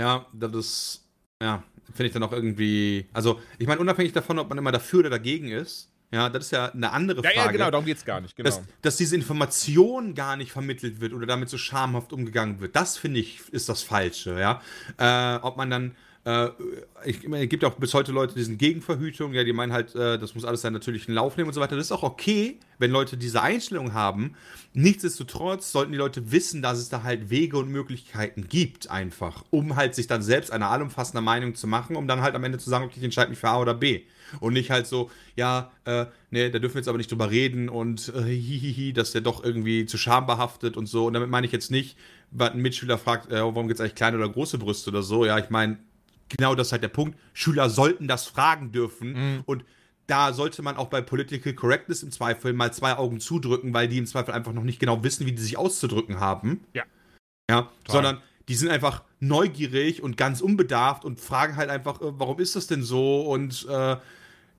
Ja, 0.00 0.26
das 0.32 0.54
ist, 0.54 1.08
ja, 1.42 1.62
finde 1.86 2.06
ich 2.06 2.12
dann 2.12 2.22
auch 2.22 2.32
irgendwie, 2.32 3.06
also 3.12 3.40
ich 3.58 3.66
meine, 3.66 3.80
unabhängig 3.80 4.12
davon, 4.12 4.38
ob 4.38 4.48
man 4.48 4.56
immer 4.56 4.72
dafür 4.72 5.00
oder 5.00 5.10
dagegen 5.10 5.48
ist, 5.48 5.90
ja, 6.12 6.28
das 6.28 6.46
ist 6.46 6.50
ja 6.50 6.72
eine 6.72 6.90
andere 6.90 7.22
Frage. 7.22 7.36
Ja, 7.36 7.44
ja 7.44 7.52
genau, 7.52 7.70
darum 7.70 7.86
geht 7.86 7.98
es 7.98 8.04
gar 8.04 8.20
nicht. 8.20 8.34
Genau. 8.34 8.48
Dass, 8.48 8.62
dass, 8.82 8.96
diese 8.96 9.14
Information 9.14 10.14
gar 10.14 10.36
nicht 10.36 10.50
vermittelt 10.50 11.00
wird 11.00 11.12
oder 11.12 11.26
damit 11.26 11.48
so 11.48 11.56
schamhaft 11.56 12.12
umgegangen 12.12 12.60
wird, 12.60 12.74
das 12.74 12.96
finde 12.96 13.20
ich, 13.20 13.40
ist 13.50 13.68
das 13.68 13.82
Falsche, 13.82 14.40
ja. 14.40 14.60
Äh, 14.96 15.38
ob 15.42 15.56
man 15.56 15.70
dann 15.70 15.94
äh, 16.24 16.48
ich, 17.06 17.24
es 17.24 17.48
gibt 17.48 17.64
auch 17.64 17.74
bis 17.76 17.94
heute 17.94 18.12
Leute, 18.12 18.34
die 18.34 18.42
sind 18.42 18.58
gegen 18.58 18.82
Verhütung, 18.82 19.32
ja, 19.32 19.42
die 19.42 19.54
meinen 19.54 19.72
halt, 19.72 19.94
äh, 19.94 20.18
das 20.18 20.34
muss 20.34 20.44
alles 20.44 20.60
seinen 20.60 20.74
natürlichen 20.74 21.14
Lauf 21.14 21.36
nehmen 21.36 21.48
und 21.48 21.54
so 21.54 21.60
weiter. 21.62 21.76
Das 21.76 21.86
ist 21.86 21.92
auch 21.92 22.02
okay, 22.02 22.58
wenn 22.78 22.90
Leute 22.90 23.16
diese 23.16 23.40
Einstellung 23.40 23.94
haben. 23.94 24.34
Nichtsdestotrotz 24.74 25.72
sollten 25.72 25.92
die 25.92 25.98
Leute 25.98 26.30
wissen, 26.30 26.60
dass 26.60 26.78
es 26.78 26.90
da 26.90 27.02
halt 27.02 27.30
Wege 27.30 27.56
und 27.56 27.70
Möglichkeiten 27.70 28.48
gibt, 28.48 28.90
einfach, 28.90 29.44
um 29.50 29.76
halt 29.76 29.94
sich 29.94 30.08
dann 30.08 30.22
selbst 30.22 30.52
eine 30.52 30.66
allumfassende 30.66 31.22
Meinung 31.22 31.54
zu 31.54 31.66
machen, 31.66 31.96
um 31.96 32.06
dann 32.06 32.20
halt 32.20 32.34
am 32.34 32.44
Ende 32.44 32.58
zu 32.58 32.68
sagen, 32.68 32.84
okay, 32.84 32.96
ich 32.98 33.04
entscheide 33.04 33.30
mich 33.30 33.38
für 33.38 33.48
A 33.48 33.58
oder 33.58 33.74
B. 33.74 34.02
Und 34.40 34.52
nicht 34.52 34.70
halt 34.70 34.86
so, 34.86 35.10
ja, 35.36 35.72
äh, 35.86 36.06
nee, 36.30 36.50
da 36.50 36.58
dürfen 36.58 36.74
wir 36.74 36.80
jetzt 36.80 36.88
aber 36.88 36.98
nicht 36.98 37.10
drüber 37.10 37.30
reden 37.30 37.68
und 37.68 38.12
äh, 38.14 38.22
hihihi, 38.22 38.92
dass 38.92 39.10
der 39.10 39.22
doch 39.22 39.42
irgendwie 39.42 39.86
zu 39.86 39.98
schambehaftet 39.98 40.76
und 40.76 40.86
so. 40.86 41.06
Und 41.06 41.14
damit 41.14 41.30
meine 41.30 41.46
ich 41.46 41.52
jetzt 41.52 41.70
nicht, 41.70 41.96
weil 42.30 42.50
ein 42.50 42.60
Mitschüler 42.60 42.98
fragt, 42.98 43.32
äh, 43.32 43.40
warum 43.40 43.66
gibt 43.66 43.80
es 43.80 43.80
eigentlich 43.80 43.96
kleine 43.96 44.18
oder 44.18 44.28
große 44.28 44.58
Brüste 44.58 44.90
oder 44.90 45.02
so. 45.02 45.24
Ja, 45.24 45.38
ich 45.38 45.50
meine, 45.50 45.78
genau 46.30 46.54
das 46.54 46.68
ist 46.68 46.72
halt 46.72 46.82
der 46.82 46.88
Punkt. 46.88 47.18
Schüler 47.34 47.68
sollten 47.68 48.08
das 48.08 48.26
fragen 48.26 48.72
dürfen 48.72 49.12
mhm. 49.12 49.42
und 49.46 49.64
da 50.06 50.32
sollte 50.32 50.62
man 50.62 50.76
auch 50.76 50.88
bei 50.88 51.00
Political 51.00 51.52
Correctness 51.52 52.02
im 52.02 52.10
Zweifel 52.10 52.52
mal 52.52 52.72
zwei 52.72 52.96
Augen 52.96 53.20
zudrücken, 53.20 53.72
weil 53.72 53.86
die 53.86 53.98
im 53.98 54.06
Zweifel 54.06 54.32
einfach 54.32 54.52
noch 54.52 54.64
nicht 54.64 54.80
genau 54.80 55.04
wissen, 55.04 55.24
wie 55.24 55.32
die 55.32 55.42
sich 55.42 55.56
auszudrücken 55.56 56.18
haben. 56.18 56.64
Ja. 56.74 56.82
Ja, 57.48 57.62
Toll. 57.62 57.72
sondern 57.86 58.22
die 58.48 58.54
sind 58.56 58.70
einfach 58.70 59.04
neugierig 59.20 60.02
und 60.02 60.16
ganz 60.16 60.40
unbedarft 60.40 61.04
und 61.04 61.20
fragen 61.20 61.56
halt 61.56 61.70
einfach, 61.70 62.00
äh, 62.00 62.18
warum 62.18 62.40
ist 62.40 62.56
das 62.56 62.66
denn 62.66 62.82
so 62.82 63.22
und 63.22 63.66
äh, 63.68 63.96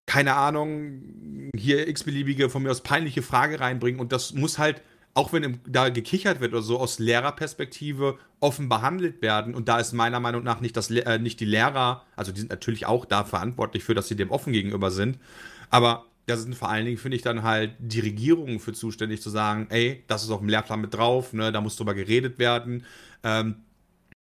keine 0.06 0.36
Ahnung, 0.36 1.52
hier 1.56 1.88
x-beliebige, 1.88 2.50
von 2.50 2.64
mir 2.64 2.72
aus 2.72 2.82
peinliche 2.82 3.22
Frage 3.22 3.60
reinbringen 3.60 4.00
und 4.00 4.12
das 4.12 4.34
muss 4.34 4.58
halt 4.58 4.82
auch 5.14 5.34
wenn 5.34 5.60
da 5.68 5.90
gekichert 5.90 6.40
wird 6.40 6.54
oder 6.54 6.62
so, 6.62 6.80
aus 6.80 7.00
Lehrerperspektive 7.00 8.18
offen 8.40 8.70
behandelt 8.70 9.22
werden. 9.22 9.54
Und 9.54 9.68
da 9.68 9.80
ist 9.80 9.94
meiner 9.94 10.20
Meinung 10.20 10.44
nach 10.44 10.62
nicht, 10.62 10.78
das, 10.78 10.90
äh, 10.90 11.20
nicht 11.20 11.40
die 11.40 11.46
Lehrer, 11.46 12.06
also 12.16 12.32
die 12.32 12.40
sind 12.40 12.52
natürlich 12.52 12.86
auch 12.86 13.06
da 13.06 13.24
verantwortlich 13.24 13.84
für, 13.84 13.94
dass 13.94 14.08
sie 14.08 14.16
dem 14.16 14.32
offen 14.32 14.54
gegenüber 14.54 14.90
sind. 14.92 15.20
Aber 15.70 16.06
da 16.28 16.38
sind 16.38 16.56
vor 16.56 16.70
allen 16.70 16.86
Dingen, 16.86 16.98
finde 16.98 17.18
ich, 17.18 17.24
dann 17.24 17.44
halt 17.44 17.74
die 17.80 18.00
Regierungen 18.00 18.60
für 18.60 18.74
zuständig 18.74 19.22
zu 19.22 19.30
sagen, 19.30 19.68
ey, 19.70 20.04
das 20.08 20.24
ist 20.24 20.30
auf 20.30 20.40
dem 20.40 20.50
Lehrplan 20.50 20.82
mit 20.82 20.94
drauf, 20.94 21.34
ne, 21.34 21.52
da 21.52 21.62
muss 21.62 21.76
drüber 21.76 21.94
geredet 21.94 22.40
werden. 22.40 22.86
Ähm, 23.24 23.56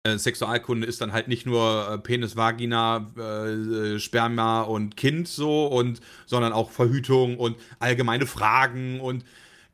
äh, 0.04 0.18
Sexualkunde 0.18 0.86
ist 0.86 1.00
dann 1.00 1.12
halt 1.12 1.28
nicht 1.28 1.46
nur 1.46 1.88
äh, 1.88 1.98
Penis, 1.98 2.34
Vagina, 2.36 3.06
äh, 3.16 4.00
Sperma 4.00 4.62
und 4.62 4.96
Kind 4.96 5.28
so 5.28 5.66
und 5.66 6.00
sondern 6.26 6.52
auch 6.52 6.70
Verhütung 6.70 7.38
und 7.38 7.56
allgemeine 7.78 8.26
Fragen 8.26 9.00
und 9.00 9.24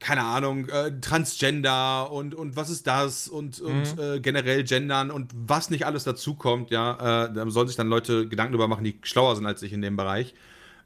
keine 0.01 0.23
Ahnung, 0.23 0.69
äh, 0.69 1.01
Transgender 1.01 2.11
und, 2.13 2.35
und 2.35 2.57
was 2.57 2.71
ist 2.71 2.87
das 2.87 3.29
und, 3.29 3.61
und 3.61 3.97
mhm. 3.97 4.03
äh, 4.03 4.21
generell 4.21 4.65
Gendern 4.65 5.11
und 5.11 5.33
was 5.35 5.71
nicht 5.71 5.87
alles 5.87 6.05
dazukommt, 6.05 6.71
ja, 6.71 7.27
äh, 7.27 7.33
da 7.33 7.51
sollen 7.51 7.69
sich 7.69 7.77
dann 7.77 7.89
Leute 7.89 8.29
Gedanken 8.29 8.53
darüber 8.53 8.69
machen, 8.69 8.85
die 8.85 8.99
schlauer 9.03 9.37
sind 9.37 9.47
als 9.47 9.63
ich 9.63 9.73
in 9.73 9.83
dem 9.83 9.97
Bereich. 9.97 10.35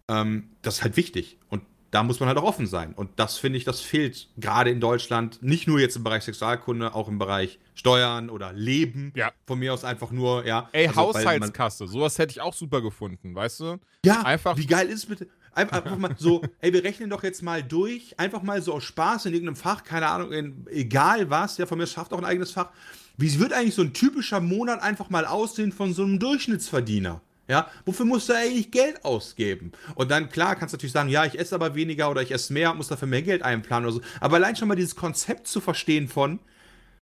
Ähm, 0.09 0.51
das 0.63 0.77
ist 0.77 0.83
halt 0.83 0.97
wichtig 0.97 1.39
und 1.51 1.63
da 1.93 2.03
muss 2.03 2.21
man 2.21 2.29
halt 2.29 2.39
auch 2.39 2.45
offen 2.45 2.67
sein. 2.67 2.95
Und 2.95 3.11
das 3.17 3.37
finde 3.37 3.59
ich, 3.59 3.65
das 3.65 3.81
fehlt 3.81 4.29
gerade 4.39 4.71
in 4.71 4.81
Deutschland, 4.81 5.43
nicht 5.43 5.69
nur 5.69 5.79
jetzt 5.79 5.95
im 5.95 6.03
Bereich 6.03 6.23
Sexualkunde, 6.23 6.95
auch 6.95 7.07
im 7.07 7.19
Bereich 7.19 7.59
Steuern 7.75 8.31
oder 8.31 8.55
Leben. 8.55 9.13
Ja. 9.15 9.31
Von 9.47 9.59
mir 9.59 9.75
aus 9.75 9.85
einfach 9.85 10.11
nur, 10.11 10.47
ja. 10.47 10.71
Ey, 10.73 10.89
also, 10.89 11.01
Haushaltskasse, 11.01 11.87
sowas 11.87 12.19
hätte 12.19 12.31
ich 12.31 12.41
auch 12.41 12.55
super 12.55 12.81
gefunden, 12.81 13.35
weißt 13.35 13.61
du? 13.61 13.77
Ja, 14.07 14.23
einfach. 14.23 14.57
Wie 14.57 14.67
geil 14.67 14.89
ist 14.89 15.07
bitte? 15.07 15.29
Einfach, 15.55 15.99
mal 15.99 16.15
so, 16.19 16.43
ey, 16.61 16.73
wir 16.73 16.83
rechnen 16.83 17.11
doch 17.11 17.23
jetzt 17.23 17.43
mal 17.43 17.63
durch, 17.63 18.19
einfach 18.19 18.43
mal 18.43 18.63
so 18.63 18.73
aus 18.73 18.85
Spaß 18.85 19.27
in 19.27 19.35
irgendeinem 19.35 19.57
Fach, 19.57 19.85
keine 19.85 20.07
Ahnung, 20.07 20.33
in, 20.33 20.67
egal 20.71 21.29
was, 21.29 21.57
der 21.57 21.67
von 21.67 21.79
mir 21.79 21.87
schafft 21.87 22.13
auch 22.13 22.19
ein 22.19 22.25
eigenes 22.25 22.53
Fach. 22.53 22.71
Wie 23.19 23.39
wird 23.39 23.53
eigentlich 23.53 23.75
so 23.75 23.83
ein 23.83 23.93
typischer 23.93 24.41
Monat 24.41 24.81
einfach 24.83 25.11
mal 25.11 25.27
aussehen 25.27 25.73
von 25.73 25.93
so 25.93 26.05
einem 26.05 26.19
Durchschnittsverdiener? 26.19 27.21
Ja, 27.49 27.69
wofür 27.85 28.07
musst 28.07 28.31
du 28.31 28.33
eigentlich 28.35 28.71
Geld 28.71 29.05
ausgeben? 29.05 29.73
Und 29.95 30.11
dann, 30.11 30.31
klar, 30.31 30.57
kannst 30.57 30.73
du 30.73 30.77
natürlich 30.77 30.93
sagen, 30.93 31.11
ja, 31.11 31.27
ich 31.27 31.39
esse 31.39 31.55
aber 31.55 31.75
weniger 31.75 32.11
oder 32.11 32.23
ich 32.23 32.31
esse 32.31 32.53
mehr, 32.53 32.73
muss 32.73 32.89
dafür 32.89 33.09
mehr 33.09 33.21
Geld 33.21 33.43
einplanen 33.43 33.87
oder 33.87 33.97
so. 33.97 34.01
Aber 34.21 34.37
allein 34.37 34.57
schon 34.57 34.69
mal 34.69 34.75
dieses 34.75 34.97
Konzept 34.97 35.49
zu 35.49 35.61
verstehen 35.61 36.09
von, 36.09 36.39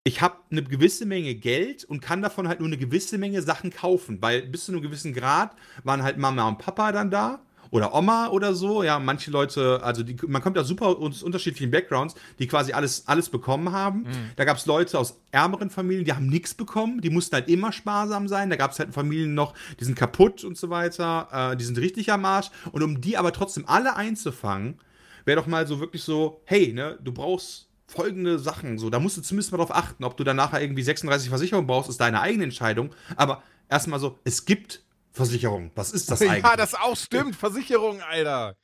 ich 0.04 0.22
habe 0.22 0.36
eine 0.52 0.64
gewisse 0.64 1.06
Menge 1.06 1.36
Geld 1.36 1.86
und 1.86 2.02
kann 2.02 2.22
davon 2.22 2.48
halt 2.48 2.60
nur 2.60 2.68
eine 2.68 2.78
gewisse 2.78 3.18
Menge 3.18 3.42
Sachen 3.42 3.72
kaufen, 3.72 4.22
weil 4.22 4.42
bis 4.44 4.66
zu 4.66 4.72
einem 4.72 4.82
gewissen 4.82 5.14
Grad 5.14 5.56
waren 5.84 6.04
halt 6.04 6.18
Mama 6.18 6.48
und 6.48 6.58
Papa 6.58 6.92
dann 6.92 7.10
da 7.10 7.45
oder 7.72 7.94
Oma 7.94 8.30
oder 8.30 8.54
so. 8.54 8.84
Ja, 8.84 9.00
manche 9.00 9.32
Leute, 9.32 9.82
also 9.84 10.04
die, 10.04 10.16
man 10.28 10.42
kommt 10.42 10.58
ja 10.58 10.64
super 10.64 10.88
aus 10.88 11.24
unterschiedlichen 11.24 11.72
Backgrounds, 11.72 12.16
die 12.40 12.48
quasi 12.48 12.74
alles, 12.74 13.08
alles 13.08 13.30
bekommen 13.30 13.72
haben. 13.72 14.00
Mhm. 14.00 14.32
Da 14.36 14.46
gab 14.46 14.58
es 14.58 14.66
Leute 14.66 15.00
aus 15.00 15.20
ärmeren 15.32 15.70
Familien, 15.70 16.06
die 16.06 16.14
haben 16.14 16.28
nichts 16.28 16.54
bekommen, 16.54 17.02
die 17.02 17.10
mussten 17.10 17.36
halt 17.36 17.50
immer 17.50 17.72
sparsam 17.72 18.28
sein. 18.28 18.50
Da 18.50 18.56
gab 18.56 18.72
es 18.72 18.80
halt 18.80 18.94
Familien 18.94 19.34
noch, 19.34 19.54
die 19.80 19.86
sind 19.86 19.96
kaputt 19.96 20.44
und 20.44 20.58
so 20.58 20.70
weiter, 20.70 21.52
äh, 21.52 21.58
die 21.58 21.64
sind 21.64 21.78
richtig 21.78 22.12
am 22.12 22.26
Arsch. 22.26 22.50
Und 22.72 22.84
um 22.84 23.02
die 23.02 23.18
aber 23.18 23.32
trotzdem 23.32 23.68
alle 23.68 23.96
einzufangen, 23.96 24.80
wäre 25.26 25.40
doch 25.40 25.48
mal 25.48 25.68
so 25.68 25.80
wirklich 25.80 26.04
so, 26.04 26.42
hey, 26.46 26.72
ne, 26.74 26.98
du 27.04 27.12
brauchst 27.12 27.68
folgende 27.88 28.40
Sachen, 28.40 28.80
so, 28.80 28.90
da 28.90 29.00
musst 29.00 29.18
du 29.18 29.22
zumindest 29.22 29.52
mal 29.52 29.60
drauf 29.60 29.74
achten, 29.74 30.04
ob 30.04 30.18
du 30.18 30.24
dann 30.24 30.36
nachher 30.36 30.62
irgendwie 30.62 30.82
36 30.82 31.30
Versicherungen 31.30 31.68
brauchst, 31.68 31.90
ist 31.90 32.00
deine 32.02 32.22
eigene 32.22 32.46
Entscheidung. 32.46 32.92
Aber 33.16 33.44
erstmal 33.70 34.00
so, 34.00 34.18
es 34.24 34.46
gibt 34.46 34.82
Versicherung. 35.16 35.72
Was 35.76 35.92
ist 35.92 36.12
das 36.12 36.22
eigentlich? 36.22 36.44
Ja, 36.44 36.56
das 36.56 36.76
auch 36.76 36.96
stimmt. 36.96 37.36
Versicherung, 37.36 38.02
Alter. 38.02 38.56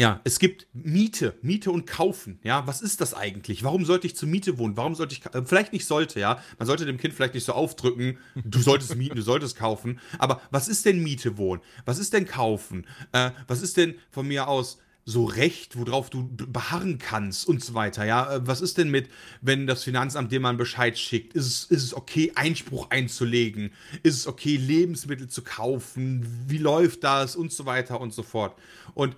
Ja, 0.00 0.20
es 0.24 0.40
gibt 0.40 0.66
Miete, 0.72 1.38
Miete 1.40 1.70
und 1.70 1.86
Kaufen. 1.86 2.40
Ja, 2.42 2.66
was 2.66 2.82
ist 2.82 3.00
das 3.00 3.14
eigentlich? 3.14 3.62
Warum 3.62 3.84
sollte 3.84 4.08
ich 4.08 4.16
zur 4.16 4.28
Miete 4.28 4.58
wohnen? 4.58 4.76
Warum 4.76 4.96
sollte 4.96 5.14
ich, 5.14 5.24
äh, 5.26 5.44
vielleicht 5.44 5.72
nicht 5.72 5.86
sollte, 5.86 6.18
ja. 6.18 6.42
Man 6.58 6.66
sollte 6.66 6.84
dem 6.84 6.96
Kind 6.98 7.14
vielleicht 7.14 7.34
nicht 7.34 7.44
so 7.44 7.52
aufdrücken, 7.52 8.18
du 8.34 8.58
solltest 8.58 8.96
mieten, 8.96 9.14
du 9.14 9.22
solltest 9.22 9.56
kaufen. 9.56 10.00
Aber 10.18 10.40
was 10.50 10.66
ist 10.66 10.84
denn 10.84 11.00
Miete 11.00 11.36
wohnen? 11.36 11.62
Was 11.84 12.00
ist 12.00 12.12
denn 12.12 12.26
kaufen? 12.26 12.88
Äh, 13.12 13.30
was 13.46 13.62
ist 13.62 13.76
denn 13.76 13.94
von 14.10 14.26
mir 14.26 14.48
aus 14.48 14.78
so 15.06 15.24
Recht, 15.24 15.76
worauf 15.78 16.08
du 16.08 16.26
beharren 16.28 16.98
kannst 16.98 17.46
und 17.46 17.62
so 17.62 17.74
weiter. 17.74 18.04
Ja, 18.04 18.36
äh, 18.36 18.46
was 18.46 18.60
ist 18.60 18.78
denn 18.78 18.90
mit, 18.90 19.10
wenn 19.42 19.66
das 19.66 19.84
Finanzamt 19.84 20.32
dir 20.32 20.40
mal 20.40 20.50
einen 20.50 20.58
Bescheid 20.58 20.98
schickt? 20.98 21.34
Ist 21.34 21.46
es, 21.46 21.64
ist 21.64 21.82
es 21.84 21.94
okay, 21.94 22.32
Einspruch 22.34 22.90
einzulegen? 22.90 23.72
Ist 24.02 24.16
es 24.16 24.26
okay, 24.26 24.56
Lebensmittel 24.56 25.28
zu 25.28 25.42
kaufen? 25.42 26.26
Wie 26.48 26.58
läuft 26.58 27.04
das 27.04 27.36
und 27.36 27.52
so 27.52 27.66
weiter 27.66 28.00
und 28.00 28.14
so 28.14 28.22
fort? 28.22 28.56
Und 28.94 29.14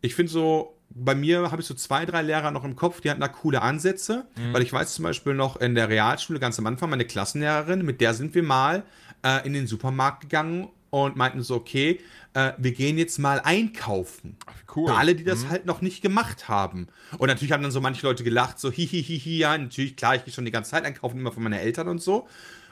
ich 0.00 0.14
finde 0.14 0.32
so, 0.32 0.74
bei 0.90 1.14
mir 1.14 1.50
habe 1.50 1.62
ich 1.62 1.68
so 1.68 1.74
zwei, 1.74 2.04
drei 2.06 2.22
Lehrer 2.22 2.50
noch 2.50 2.64
im 2.64 2.74
Kopf, 2.74 3.00
die 3.00 3.10
hatten 3.10 3.20
da 3.20 3.28
coole 3.28 3.62
Ansätze, 3.62 4.26
mhm. 4.36 4.52
weil 4.52 4.62
ich 4.62 4.72
weiß 4.72 4.94
zum 4.94 5.04
Beispiel 5.04 5.34
noch 5.34 5.56
in 5.56 5.74
der 5.74 5.88
Realschule 5.88 6.40
ganz 6.40 6.58
am 6.58 6.66
Anfang, 6.66 6.90
meine 6.90 7.04
Klassenlehrerin, 7.04 7.84
mit 7.84 8.00
der 8.00 8.14
sind 8.14 8.34
wir 8.34 8.42
mal 8.42 8.84
äh, 9.22 9.46
in 9.46 9.52
den 9.52 9.66
Supermarkt 9.66 10.22
gegangen 10.22 10.68
und 10.90 11.16
meinten 11.16 11.42
so, 11.42 11.56
okay, 11.56 12.00
äh, 12.34 12.52
wir 12.58 12.72
gehen 12.72 12.98
jetzt 12.98 13.18
mal 13.18 13.40
einkaufen. 13.40 14.36
Ach, 14.46 14.76
cool. 14.76 14.88
Für 14.88 14.96
alle, 14.96 15.14
die 15.14 15.24
das 15.24 15.44
mhm. 15.44 15.50
halt 15.50 15.66
noch 15.66 15.80
nicht 15.80 16.02
gemacht 16.02 16.48
haben. 16.48 16.88
Und 17.18 17.28
natürlich 17.28 17.52
haben 17.52 17.62
dann 17.62 17.72
so 17.72 17.80
manche 17.80 18.06
Leute 18.06 18.24
gelacht, 18.24 18.58
so 18.58 18.70
hihihihi, 18.70 19.38
ja, 19.38 19.56
natürlich, 19.56 19.96
klar, 19.96 20.14
ich 20.14 20.24
gehe 20.24 20.32
schon 20.32 20.44
die 20.44 20.50
ganze 20.50 20.70
Zeit 20.70 20.84
einkaufen, 20.84 21.18
immer 21.18 21.32
von 21.32 21.42
meinen 21.42 21.60
Eltern 21.60 21.88
und 21.88 22.00
so. 22.00 22.28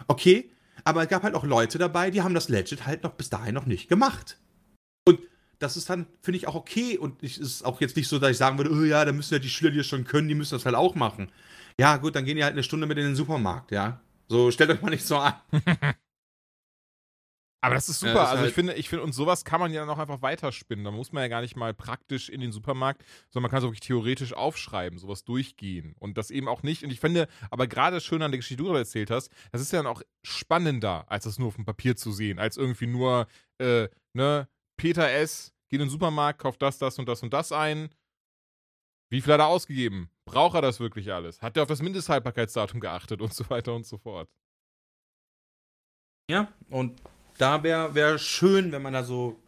Okay, 0.06 0.50
aber 0.84 1.02
es 1.02 1.08
gab 1.08 1.22
halt 1.22 1.34
auch 1.34 1.44
Leute 1.44 1.78
dabei, 1.78 2.10
die 2.10 2.22
haben 2.22 2.34
das 2.34 2.48
legit 2.48 2.86
halt 2.86 3.02
noch 3.02 3.12
bis 3.12 3.30
dahin 3.30 3.54
noch 3.54 3.66
nicht 3.66 3.88
gemacht. 3.88 4.38
Und 5.06 5.20
das 5.58 5.76
ist 5.76 5.90
dann, 5.90 6.06
finde 6.22 6.38
ich, 6.38 6.48
auch 6.48 6.54
okay. 6.54 6.98
Und 6.98 7.22
es 7.22 7.38
ist 7.38 7.64
auch 7.64 7.80
jetzt 7.80 7.96
nicht 7.96 8.08
so, 8.08 8.18
dass 8.18 8.30
ich 8.30 8.36
sagen 8.36 8.58
würde, 8.58 8.70
oh 8.70 8.84
ja, 8.84 9.04
da 9.04 9.12
müssen 9.12 9.34
ja 9.34 9.40
die 9.40 9.48
Schüler, 9.48 9.70
die 9.70 9.78
das 9.78 9.86
schon 9.86 10.04
können, 10.04 10.28
die 10.28 10.34
müssen 10.34 10.54
das 10.54 10.64
halt 10.64 10.76
auch 10.76 10.94
machen. 10.94 11.30
Ja, 11.78 11.96
gut, 11.96 12.14
dann 12.14 12.24
gehen 12.24 12.36
die 12.36 12.44
halt 12.44 12.52
eine 12.52 12.62
Stunde 12.62 12.86
mit 12.86 12.98
in 12.98 13.04
den 13.04 13.16
Supermarkt, 13.16 13.70
ja. 13.70 14.00
So, 14.28 14.50
stellt 14.50 14.70
euch 14.70 14.82
mal 14.82 14.90
nicht 14.90 15.06
so 15.06 15.18
an. 15.18 15.34
Aber 17.62 17.74
das 17.74 17.88
ist 17.88 18.00
super. 18.00 18.14
Ja, 18.14 18.20
das 18.20 18.30
also 18.30 18.40
halt 18.40 18.50
ich 18.50 18.54
finde, 18.54 18.74
ich 18.74 18.88
finde, 18.88 19.04
und 19.04 19.12
sowas 19.12 19.44
kann 19.44 19.60
man 19.60 19.72
ja 19.72 19.80
dann 19.80 19.90
auch 19.90 19.98
einfach 19.98 20.22
weiterspinnen. 20.22 20.84
Da 20.84 20.90
muss 20.90 21.12
man 21.12 21.22
ja 21.22 21.28
gar 21.28 21.40
nicht 21.40 21.56
mal 21.56 21.74
praktisch 21.74 22.28
in 22.28 22.40
den 22.40 22.52
Supermarkt, 22.52 23.02
sondern 23.30 23.44
man 23.44 23.50
kann 23.50 23.58
es 23.58 23.64
wirklich 23.64 23.80
theoretisch 23.80 24.34
aufschreiben, 24.34 24.98
sowas 24.98 25.24
durchgehen. 25.24 25.94
Und 25.98 26.18
das 26.18 26.30
eben 26.30 26.48
auch 26.48 26.62
nicht. 26.62 26.84
Und 26.84 26.90
ich 26.90 27.00
finde, 27.00 27.28
aber 27.50 27.66
gerade 27.66 28.00
schön 28.00 28.22
an 28.22 28.30
der 28.30 28.38
Geschichte, 28.38 28.62
die 28.62 28.68
du 28.68 28.74
erzählt 28.74 29.10
hast, 29.10 29.30
das 29.52 29.60
ist 29.60 29.72
ja 29.72 29.82
dann 29.82 29.90
auch 29.90 30.02
spannender, 30.22 31.10
als 31.10 31.24
das 31.24 31.38
nur 31.38 31.48
auf 31.48 31.56
dem 31.56 31.64
Papier 31.64 31.96
zu 31.96 32.12
sehen, 32.12 32.38
als 32.38 32.56
irgendwie 32.56 32.86
nur, 32.86 33.26
äh, 33.58 33.88
ne, 34.12 34.48
Peter 34.76 35.10
S. 35.10 35.52
geht 35.68 35.80
in 35.80 35.86
den 35.86 35.90
Supermarkt, 35.90 36.40
kauft 36.40 36.60
das, 36.62 36.78
das 36.78 36.98
und 36.98 37.08
das 37.08 37.22
und 37.22 37.32
das 37.32 37.52
ein. 37.52 37.88
Wie 39.08 39.20
viel 39.20 39.32
hat 39.32 39.40
er 39.40 39.46
ausgegeben? 39.46 40.10
Braucht 40.24 40.56
er 40.56 40.62
das 40.62 40.80
wirklich 40.80 41.12
alles? 41.12 41.40
Hat 41.40 41.56
er 41.56 41.62
auf 41.62 41.68
das 41.68 41.80
Mindesthaltbarkeitsdatum 41.80 42.80
geachtet 42.80 43.22
und 43.22 43.32
so 43.32 43.48
weiter 43.48 43.74
und 43.74 43.86
so 43.86 43.98
fort? 43.98 44.28
Ja, 46.28 46.52
und 46.70 47.00
da 47.38 47.62
wäre 47.62 47.94
wär 47.94 48.18
schön, 48.18 48.72
wenn 48.72 48.82
man 48.82 48.92
da 48.92 49.04
so 49.04 49.38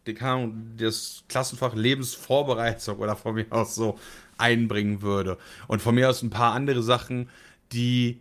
das 0.77 1.25
Klassenfach 1.29 1.75
Lebensvorbereitung 1.75 2.99
oder 2.99 3.17
von 3.17 3.35
mir 3.35 3.47
aus 3.51 3.75
so 3.75 3.99
einbringen 4.37 5.03
würde. 5.03 5.39
Und 5.67 5.83
von 5.83 5.95
mir 5.95 6.09
aus 6.09 6.23
ein 6.23 6.31
paar 6.31 6.55
andere 6.55 6.83
Sachen, 6.83 7.29
die 7.73 8.21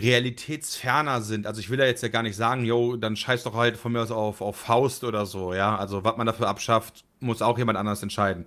realitätsferner 0.00 1.20
sind. 1.20 1.46
Also 1.46 1.60
ich 1.60 1.70
will 1.70 1.78
ja 1.78 1.86
jetzt 1.86 2.02
ja 2.02 2.08
gar 2.08 2.22
nicht 2.22 2.36
sagen, 2.36 2.64
yo, 2.64 2.96
dann 2.96 3.16
scheiß 3.16 3.44
doch 3.44 3.54
halt 3.54 3.76
von 3.76 3.92
mir 3.92 4.02
aus 4.02 4.10
auf, 4.10 4.40
auf 4.40 4.56
Faust 4.56 5.04
oder 5.04 5.26
so, 5.26 5.54
ja. 5.54 5.76
Also 5.76 6.04
was 6.04 6.16
man 6.16 6.26
dafür 6.26 6.48
abschafft, 6.48 7.04
muss 7.20 7.42
auch 7.42 7.58
jemand 7.58 7.78
anders 7.78 8.02
entscheiden. 8.02 8.46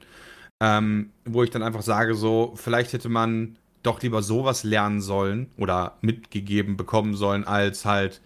Ähm, 0.59 1.11
wo 1.25 1.43
ich 1.43 1.49
dann 1.49 1.63
einfach 1.63 1.81
sage, 1.81 2.15
so, 2.15 2.53
vielleicht 2.55 2.93
hätte 2.93 3.09
man 3.09 3.57
doch 3.83 4.01
lieber 4.01 4.23
sowas 4.23 4.63
lernen 4.63 5.01
sollen 5.01 5.51
oder 5.57 5.97
mitgegeben 6.01 6.77
bekommen 6.77 7.15
sollen, 7.15 7.43
als 7.45 7.85
halt 7.85 8.21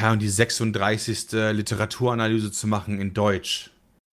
ja, 0.00 0.12
und 0.12 0.20
die 0.20 0.28
36. 0.28 1.32
Literaturanalyse 1.52 2.52
zu 2.52 2.66
machen 2.66 3.00
in 3.00 3.14
Deutsch. 3.14 3.70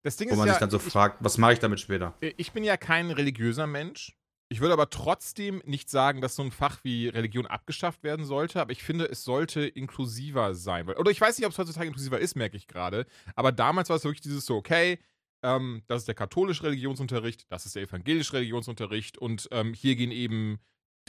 Das 0.03 0.17
Ding 0.17 0.31
wo 0.31 0.37
man 0.37 0.47
ja, 0.47 0.55
sich 0.55 0.61
dann 0.61 0.71
so 0.71 0.79
ich, 0.79 0.83
fragt, 0.83 1.19
was 1.21 1.39
mache 1.39 1.55
ich 1.55 1.59
damit 1.59 1.81
später? 1.81 2.15
Ich 2.21 2.53
bin 2.53 2.65
ja 2.65 2.77
kein 2.77 3.11
religiöser 3.11 3.67
Mensch. 3.67 4.15
Ich 4.51 4.61
würde 4.61 4.73
aber 4.73 4.89
trotzdem 4.89 5.61
nicht 5.67 5.91
sagen, 5.91 6.23
dass 6.23 6.35
so 6.35 6.43
ein 6.43 6.51
Fach 6.51 6.79
wie 6.83 7.09
Religion 7.09 7.47
abgeschafft 7.47 8.03
werden 8.03 8.25
sollte, 8.25 8.61
aber 8.61 8.73
ich 8.73 8.83
finde, 8.83 9.05
es 9.05 9.23
sollte 9.23 9.67
inklusiver 9.67 10.55
sein. 10.55 10.89
Oder 10.89 11.11
ich 11.11 11.21
weiß 11.21 11.37
nicht, 11.37 11.45
ob 11.45 11.53
es 11.53 11.59
heutzutage 11.59 11.89
inklusiver 11.89 12.19
ist, 12.19 12.35
merke 12.35 12.57
ich 12.57 12.67
gerade. 12.67 13.05
Aber 13.35 13.53
damals 13.53 13.91
war 13.91 13.97
es 13.97 14.05
wirklich 14.05 14.23
dieses 14.23 14.47
so, 14.47 14.57
okay, 14.57 14.99
ähm, 15.43 15.83
das 15.87 16.03
ist 16.03 16.09
der 16.09 16.15
katholische 16.15 16.63
Religionsunterricht, 16.63 17.45
das 17.51 17.67
ist 17.67 17.77
der 17.77 17.83
evangelische 17.83 18.33
Religionsunterricht 18.33 19.19
und 19.19 19.49
ähm, 19.53 19.75
hier 19.75 19.97
gehen 19.97 20.11
eben 20.11 20.59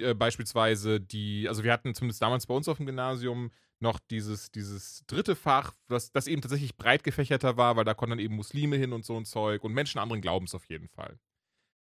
äh, 0.01 0.13
beispielsweise 0.13 0.99
die, 0.99 1.47
also 1.47 1.63
wir 1.63 1.71
hatten 1.71 1.95
zumindest 1.95 2.21
damals 2.21 2.45
bei 2.45 2.53
uns 2.53 2.67
auf 2.67 2.77
dem 2.77 2.85
Gymnasium 2.85 3.51
noch 3.79 3.99
dieses, 3.99 4.51
dieses 4.51 5.05
dritte 5.07 5.35
Fach, 5.35 5.73
das, 5.87 6.11
das 6.11 6.27
eben 6.27 6.41
tatsächlich 6.41 6.77
breit 6.77 7.03
gefächerter 7.03 7.57
war, 7.57 7.75
weil 7.75 7.85
da 7.85 7.93
konnten 7.93 8.11
dann 8.11 8.19
eben 8.19 8.35
Muslime 8.35 8.75
hin 8.75 8.93
und 8.93 9.05
so 9.05 9.17
ein 9.17 9.25
Zeug 9.25 9.63
und 9.63 9.73
Menschen 9.73 9.99
anderen 9.99 10.21
Glaubens 10.21 10.53
auf 10.53 10.65
jeden 10.65 10.89
Fall. 10.89 11.19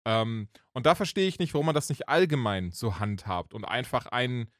Ähm, 0.06 0.48
und 0.72 0.86
da 0.86 0.94
verstehe 0.94 1.28
ich 1.28 1.38
nicht, 1.38 1.54
warum 1.54 1.66
man 1.66 1.74
das 1.74 1.88
nicht 1.88 2.08
allgemein 2.08 2.72
so 2.72 2.98
handhabt 2.98 3.54
und 3.54 3.64
einfach 3.64 4.06
einen 4.06 4.50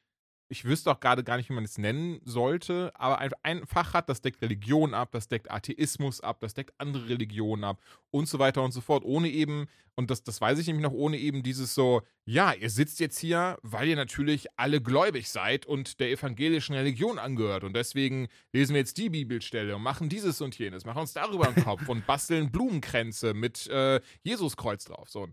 ich 0.47 0.65
wüsste 0.65 0.91
auch 0.91 0.99
gerade 0.99 1.23
gar 1.23 1.37
nicht, 1.37 1.49
wie 1.49 1.53
man 1.53 1.63
es 1.63 1.77
nennen 1.77 2.21
sollte, 2.23 2.91
aber 2.95 3.19
ein, 3.19 3.31
ein 3.43 3.65
Fach 3.65 3.93
hat, 3.93 4.09
das 4.09 4.21
deckt 4.21 4.41
Religion 4.41 4.93
ab, 4.93 5.09
das 5.11 5.27
deckt 5.27 5.49
Atheismus 5.49 6.21
ab, 6.21 6.39
das 6.39 6.53
deckt 6.53 6.73
andere 6.77 7.09
Religionen 7.09 7.63
ab 7.63 7.81
und 8.11 8.27
so 8.27 8.37
weiter 8.37 8.61
und 8.61 8.71
so 8.71 8.81
fort, 8.81 9.03
ohne 9.03 9.29
eben, 9.29 9.67
und 9.95 10.11
das, 10.11 10.23
das 10.23 10.41
weiß 10.41 10.59
ich 10.59 10.67
nämlich 10.67 10.83
noch, 10.83 10.91
ohne 10.91 11.17
eben 11.17 11.41
dieses 11.41 11.73
so, 11.73 12.03
ja, 12.25 12.53
ihr 12.53 12.69
sitzt 12.69 12.99
jetzt 12.99 13.17
hier, 13.17 13.57
weil 13.63 13.87
ihr 13.87 13.95
natürlich 13.95 14.47
alle 14.55 14.81
gläubig 14.81 15.29
seid 15.29 15.65
und 15.65 15.99
der 15.99 16.11
evangelischen 16.11 16.75
Religion 16.75 17.17
angehört 17.17 17.63
und 17.63 17.75
deswegen 17.75 18.27
lesen 18.53 18.73
wir 18.73 18.81
jetzt 18.81 18.97
die 18.97 19.09
Bibelstelle 19.09 19.75
und 19.75 19.81
machen 19.81 20.09
dieses 20.09 20.41
und 20.41 20.57
jenes, 20.57 20.85
machen 20.85 20.99
uns 20.99 21.13
darüber 21.13 21.47
im 21.47 21.63
Kopf 21.63 21.87
und 21.89 22.05
basteln 22.05 22.51
Blumenkränze 22.51 23.33
mit 23.33 23.67
äh, 23.67 23.99
Jesuskreuz 24.23 24.85
drauf. 24.85 25.09
So, 25.09 25.27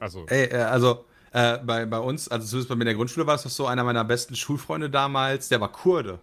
also. 0.00 0.26
Äh, 0.26 0.48
ey, 0.48 0.54
also 0.54 1.06
äh, 1.32 1.58
bei, 1.58 1.86
bei 1.86 1.98
uns, 1.98 2.28
also 2.28 2.46
zumindest 2.46 2.68
bei 2.68 2.74
mir 2.74 2.82
in 2.82 2.86
der 2.86 2.94
Grundschule 2.94 3.26
war 3.26 3.34
es 3.34 3.42
doch 3.42 3.50
so, 3.50 3.66
einer 3.66 3.84
meiner 3.84 4.04
besten 4.04 4.36
Schulfreunde 4.36 4.90
damals, 4.90 5.48
der 5.48 5.60
war 5.60 5.70
Kurde. 5.70 6.18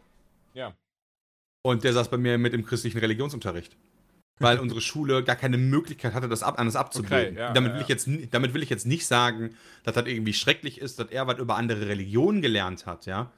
Ja. 0.53 0.73
Und 1.63 1.83
der 1.83 1.93
saß 1.93 2.09
bei 2.09 2.17
mir 2.17 2.37
mit 2.37 2.53
im 2.53 2.65
christlichen 2.65 2.99
Religionsunterricht. 2.99 3.75
Weil 4.39 4.59
unsere 4.59 4.81
Schule 4.81 5.23
gar 5.23 5.37
keine 5.37 5.57
Möglichkeit 5.57 6.13
hatte, 6.13 6.27
das 6.27 6.43
ab, 6.43 6.59
anders 6.59 6.75
abzubilden. 6.75 7.35
Okay, 7.35 7.39
ja, 7.39 7.53
damit, 7.53 7.71
ja, 7.71 7.75
will 7.75 7.81
Ich 7.83 7.87
jetzt, 7.87 8.09
damit 8.31 8.53
will 8.53 8.61
ich 8.61 8.69
jetzt 8.69 8.85
nicht 8.85 9.07
sagen, 9.07 9.55
dass 9.83 9.95
das 9.95 10.05
irgendwie 10.07 10.33
schrecklich 10.33 10.81
ist, 10.81 10.99
dass 10.99 11.09
er 11.09 11.25
was 11.25 11.37
über 11.37 11.55
andere 11.55 11.87
Religionen 11.87 12.41
gelernt 12.41 12.85
hat, 12.85 13.05
ja. 13.05 13.31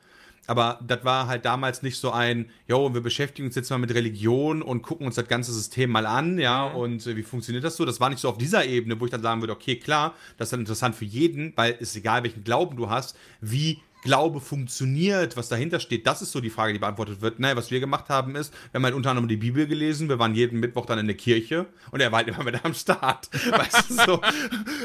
Aber 0.47 0.79
das 0.85 1.03
war 1.03 1.27
halt 1.27 1.45
damals 1.45 1.83
nicht 1.83 1.97
so 1.97 2.11
ein, 2.11 2.49
jo, 2.67 2.93
wir 2.93 3.01
beschäftigen 3.01 3.47
uns 3.47 3.55
jetzt 3.55 3.69
mal 3.69 3.77
mit 3.77 3.93
Religion 3.93 4.61
und 4.61 4.81
gucken 4.81 5.05
uns 5.05 5.15
das 5.15 5.27
ganze 5.27 5.51
System 5.53 5.91
mal 5.91 6.05
an, 6.05 6.39
ja, 6.39 6.69
mhm. 6.69 6.75
und 6.75 7.07
äh, 7.07 7.15
wie 7.17 7.23
funktioniert 7.23 7.63
das 7.63 7.75
so? 7.75 7.85
Das 7.85 7.99
war 7.99 8.09
nicht 8.09 8.19
so 8.19 8.29
auf 8.29 8.37
dieser 8.37 8.65
Ebene, 8.65 8.99
wo 8.99 9.05
ich 9.05 9.11
dann 9.11 9.21
sagen 9.21 9.41
würde, 9.41 9.53
okay, 9.53 9.75
klar, 9.75 10.15
das 10.37 10.47
ist 10.47 10.53
dann 10.53 10.61
interessant 10.61 10.95
für 10.95 11.05
jeden, 11.05 11.51
weil 11.57 11.73
es 11.73 11.89
ist 11.89 11.97
egal, 11.97 12.23
welchen 12.23 12.45
Glauben 12.45 12.77
du 12.77 12.89
hast, 12.89 13.17
wie 13.41 13.79
Glaube 14.03 14.39
funktioniert, 14.39 15.35
was 15.35 15.49
dahinter 15.49 15.79
steht, 15.79 16.05
das 16.05 16.21
ist 16.21 16.31
so 16.31 16.39
die 16.39 16.49
Frage, 16.49 16.73
die 16.73 16.79
beantwortet 16.79 17.21
wird. 17.21 17.39
Naja, 17.39 17.55
was 17.55 17.71
wir 17.71 17.79
gemacht 17.79 18.09
haben 18.09 18.35
ist, 18.35 18.53
wir 18.71 18.77
haben 18.77 18.83
halt 18.83 18.93
unter 18.93 19.09
anderem 19.09 19.27
die 19.27 19.37
Bibel 19.37 19.67
gelesen, 19.67 20.07
wir 20.07 20.19
waren 20.19 20.35
jeden 20.35 20.59
Mittwoch 20.59 20.85
dann 20.85 20.99
in 20.99 21.07
der 21.07 21.17
Kirche 21.17 21.65
und 21.91 21.99
er 21.99 22.11
war 22.11 22.19
halt 22.19 22.27
immer 22.27 22.43
mit 22.43 22.63
am 22.63 22.73
Start. 22.73 23.29
weißt 23.51 23.89
du, 23.89 23.93
so. 23.93 24.21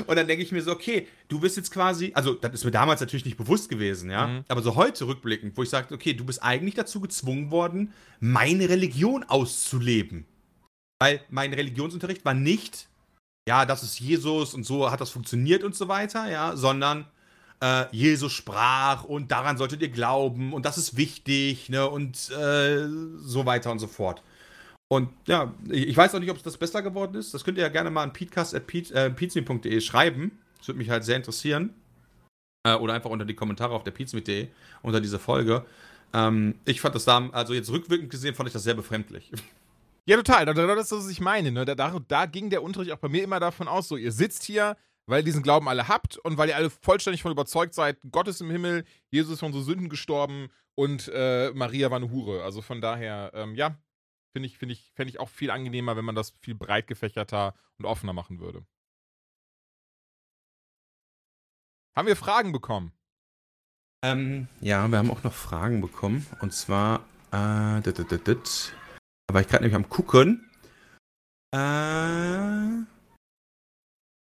Und 0.06 0.16
dann 0.16 0.26
denke 0.26 0.42
ich 0.42 0.50
mir 0.50 0.62
so, 0.62 0.72
okay, 0.72 1.06
du 1.28 1.40
bist 1.40 1.56
jetzt 1.56 1.70
quasi, 1.70 2.12
also 2.14 2.34
das 2.34 2.54
ist 2.54 2.64
mir 2.64 2.70
damals 2.70 3.00
natürlich 3.00 3.24
nicht 3.24 3.36
bewusst 3.36 3.68
gewesen, 3.68 4.10
ja, 4.10 4.26
mhm. 4.26 4.44
aber 4.48 4.62
so 4.62 4.76
heute 4.76 5.06
rückblickend, 5.06 5.56
wo 5.56 5.62
ich 5.62 5.70
sage, 5.70 5.94
okay, 5.94 6.14
du 6.14 6.24
bist 6.24 6.42
eigentlich 6.42 6.74
dazu 6.74 7.00
gezwungen 7.00 7.50
worden, 7.50 7.92
meine 8.18 8.68
Religion 8.68 9.24
auszuleben. 9.24 10.24
Weil 11.00 11.20
mein 11.30 11.52
Religionsunterricht 11.52 12.24
war 12.24 12.34
nicht, 12.34 12.88
ja, 13.46 13.66
das 13.66 13.82
ist 13.82 14.00
Jesus 14.00 14.54
und 14.54 14.64
so 14.64 14.90
hat 14.90 15.00
das 15.00 15.10
funktioniert 15.10 15.64
und 15.64 15.74
so 15.74 15.88
weiter, 15.88 16.30
ja, 16.30 16.56
sondern 16.56 17.06
äh, 17.62 17.86
Jesus 17.92 18.32
sprach 18.32 19.04
und 19.04 19.30
daran 19.30 19.56
solltet 19.56 19.80
ihr 19.82 19.88
glauben 19.88 20.52
und 20.52 20.66
das 20.66 20.78
ist 20.78 20.96
wichtig, 20.96 21.68
ne, 21.68 21.88
und 21.88 22.30
äh, 22.30 22.88
so 23.18 23.46
weiter 23.46 23.70
und 23.70 23.78
so 23.78 23.86
fort. 23.86 24.22
Und 24.88 25.08
ja, 25.26 25.54
ich 25.70 25.96
weiß 25.96 26.14
auch 26.14 26.18
nicht, 26.18 26.30
ob 26.30 26.42
das 26.42 26.58
besser 26.58 26.82
geworden 26.82 27.14
ist. 27.14 27.32
Das 27.32 27.44
könnt 27.44 27.56
ihr 27.56 27.62
ja 27.62 27.70
gerne 27.70 27.90
mal 27.90 28.02
an 28.02 28.12
peatcast.peatsme.de 28.12 29.76
äh, 29.76 29.80
schreiben. 29.80 30.38
Das 30.58 30.68
würde 30.68 30.78
mich 30.78 30.90
halt 30.90 31.04
sehr 31.04 31.16
interessieren. 31.16 31.72
Äh, 32.66 32.74
oder 32.74 32.94
einfach 32.94 33.08
unter 33.08 33.24
die 33.24 33.34
Kommentare 33.34 33.74
auf 33.74 33.84
der 33.84 33.92
peatsme.de 33.92 34.48
unter 34.82 35.00
diese 35.00 35.18
Folge. 35.18 35.64
Ähm, 36.12 36.56
ich 36.66 36.80
fand 36.80 36.94
das 36.94 37.04
da, 37.04 37.30
also 37.30 37.54
jetzt 37.54 37.70
rückwirkend 37.70 38.10
gesehen, 38.10 38.34
fand 38.34 38.48
ich 38.48 38.52
das 38.52 38.64
sehr 38.64 38.74
befremdlich. 38.74 39.30
Ja, 40.04 40.16
total. 40.16 40.44
Das 40.46 40.58
ist 40.58 40.92
das, 40.92 41.04
was 41.04 41.10
ich 41.10 41.20
meine. 41.20 41.52
Ne? 41.52 41.64
Da, 41.64 41.76
da, 41.76 41.96
da 42.08 42.26
ging 42.26 42.50
der 42.50 42.64
Unterricht 42.64 42.90
auch 42.90 42.98
bei 42.98 43.08
mir 43.08 43.22
immer 43.22 43.38
davon 43.38 43.68
aus, 43.68 43.86
so, 43.86 43.96
ihr 43.96 44.10
sitzt 44.10 44.42
hier, 44.42 44.76
weil 45.07 45.20
ihr 45.20 45.24
diesen 45.24 45.42
Glauben 45.42 45.68
alle 45.68 45.88
habt 45.88 46.16
und 46.18 46.38
weil 46.38 46.48
ihr 46.48 46.57
alle 46.57 46.70
vollständig 46.70 47.22
von 47.22 47.32
überzeugt 47.32 47.74
seid, 47.74 47.98
Gott 48.11 48.28
ist 48.28 48.40
im 48.40 48.50
Himmel, 48.50 48.84
Jesus 49.11 49.34
ist 49.34 49.40
von 49.40 49.53
so 49.53 49.62
Sünden 49.62 49.88
gestorben 49.88 50.50
und 50.74 51.11
äh, 51.12 51.50
Maria 51.53 51.90
war 51.90 51.96
eine 51.96 52.11
Hure. 52.11 52.44
Also 52.44 52.62
von 52.62 52.80
daher, 52.80 53.32
ähm, 53.34 53.55
ja, 53.55 53.76
finde 54.32 54.46
ich, 54.46 54.59
finde 54.59 54.74
ich, 54.74 54.92
fände 54.94 55.11
ich 55.11 55.20
auch 55.20 55.28
viel 55.28 55.50
angenehmer, 55.50 55.96
wenn 55.96 56.05
man 56.05 56.14
das 56.14 56.34
viel 56.40 56.55
breit 56.55 56.86
gefächerter 56.86 57.55
und 57.78 57.84
offener 57.84 58.12
machen 58.12 58.40
würde. 58.40 58.64
Haben 61.94 62.09
wir 62.09 62.16
Fragen 62.16 62.53
bekommen? 62.53 62.92
Ähm, 64.03 64.48
ja, 64.61 64.88
wir 64.88 64.98
haben 64.98 65.11
auch 65.11 65.22
noch 65.22 65.32
Fragen 65.32 65.80
bekommen. 65.80 66.26
Und 66.40 66.53
zwar, 66.53 67.00
äh, 67.30 67.80
da 67.80 67.84
war 67.84 69.40
ich 69.40 69.48
gerade 69.48 69.64
nämlich 69.64 69.74
am 69.74 69.88
gucken. 69.88 70.50
Äh, 71.55 72.91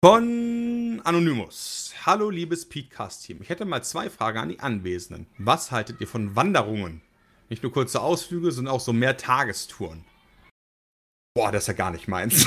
Von 0.05 1.01
Anonymous. 1.03 1.95
Hallo, 2.05 2.29
liebes 2.29 2.69
Podcast-Team. 2.69 3.41
Ich 3.41 3.49
hätte 3.49 3.65
mal 3.65 3.83
zwei 3.83 4.11
Fragen 4.11 4.39
an 4.39 4.51
die 4.51 4.61
Anwesenden. 4.61 5.27
Was 5.39 5.71
haltet 5.71 5.99
ihr 5.99 6.07
von 6.07 6.37
Wanderungen? 6.37 7.01
Nicht 7.49 7.63
nur 7.63 7.73
kurze 7.73 8.03
Ausflüge, 8.03 8.53
sondern 8.53 8.75
auch 8.75 8.81
so 8.81 8.93
mehr 8.93 9.17
Tagestouren. 9.17 10.05
Boah, 11.35 11.51
das 11.53 11.63
ist 11.63 11.69
ja 11.69 11.73
gar 11.73 11.91
nicht 11.91 12.07
meins. 12.07 12.47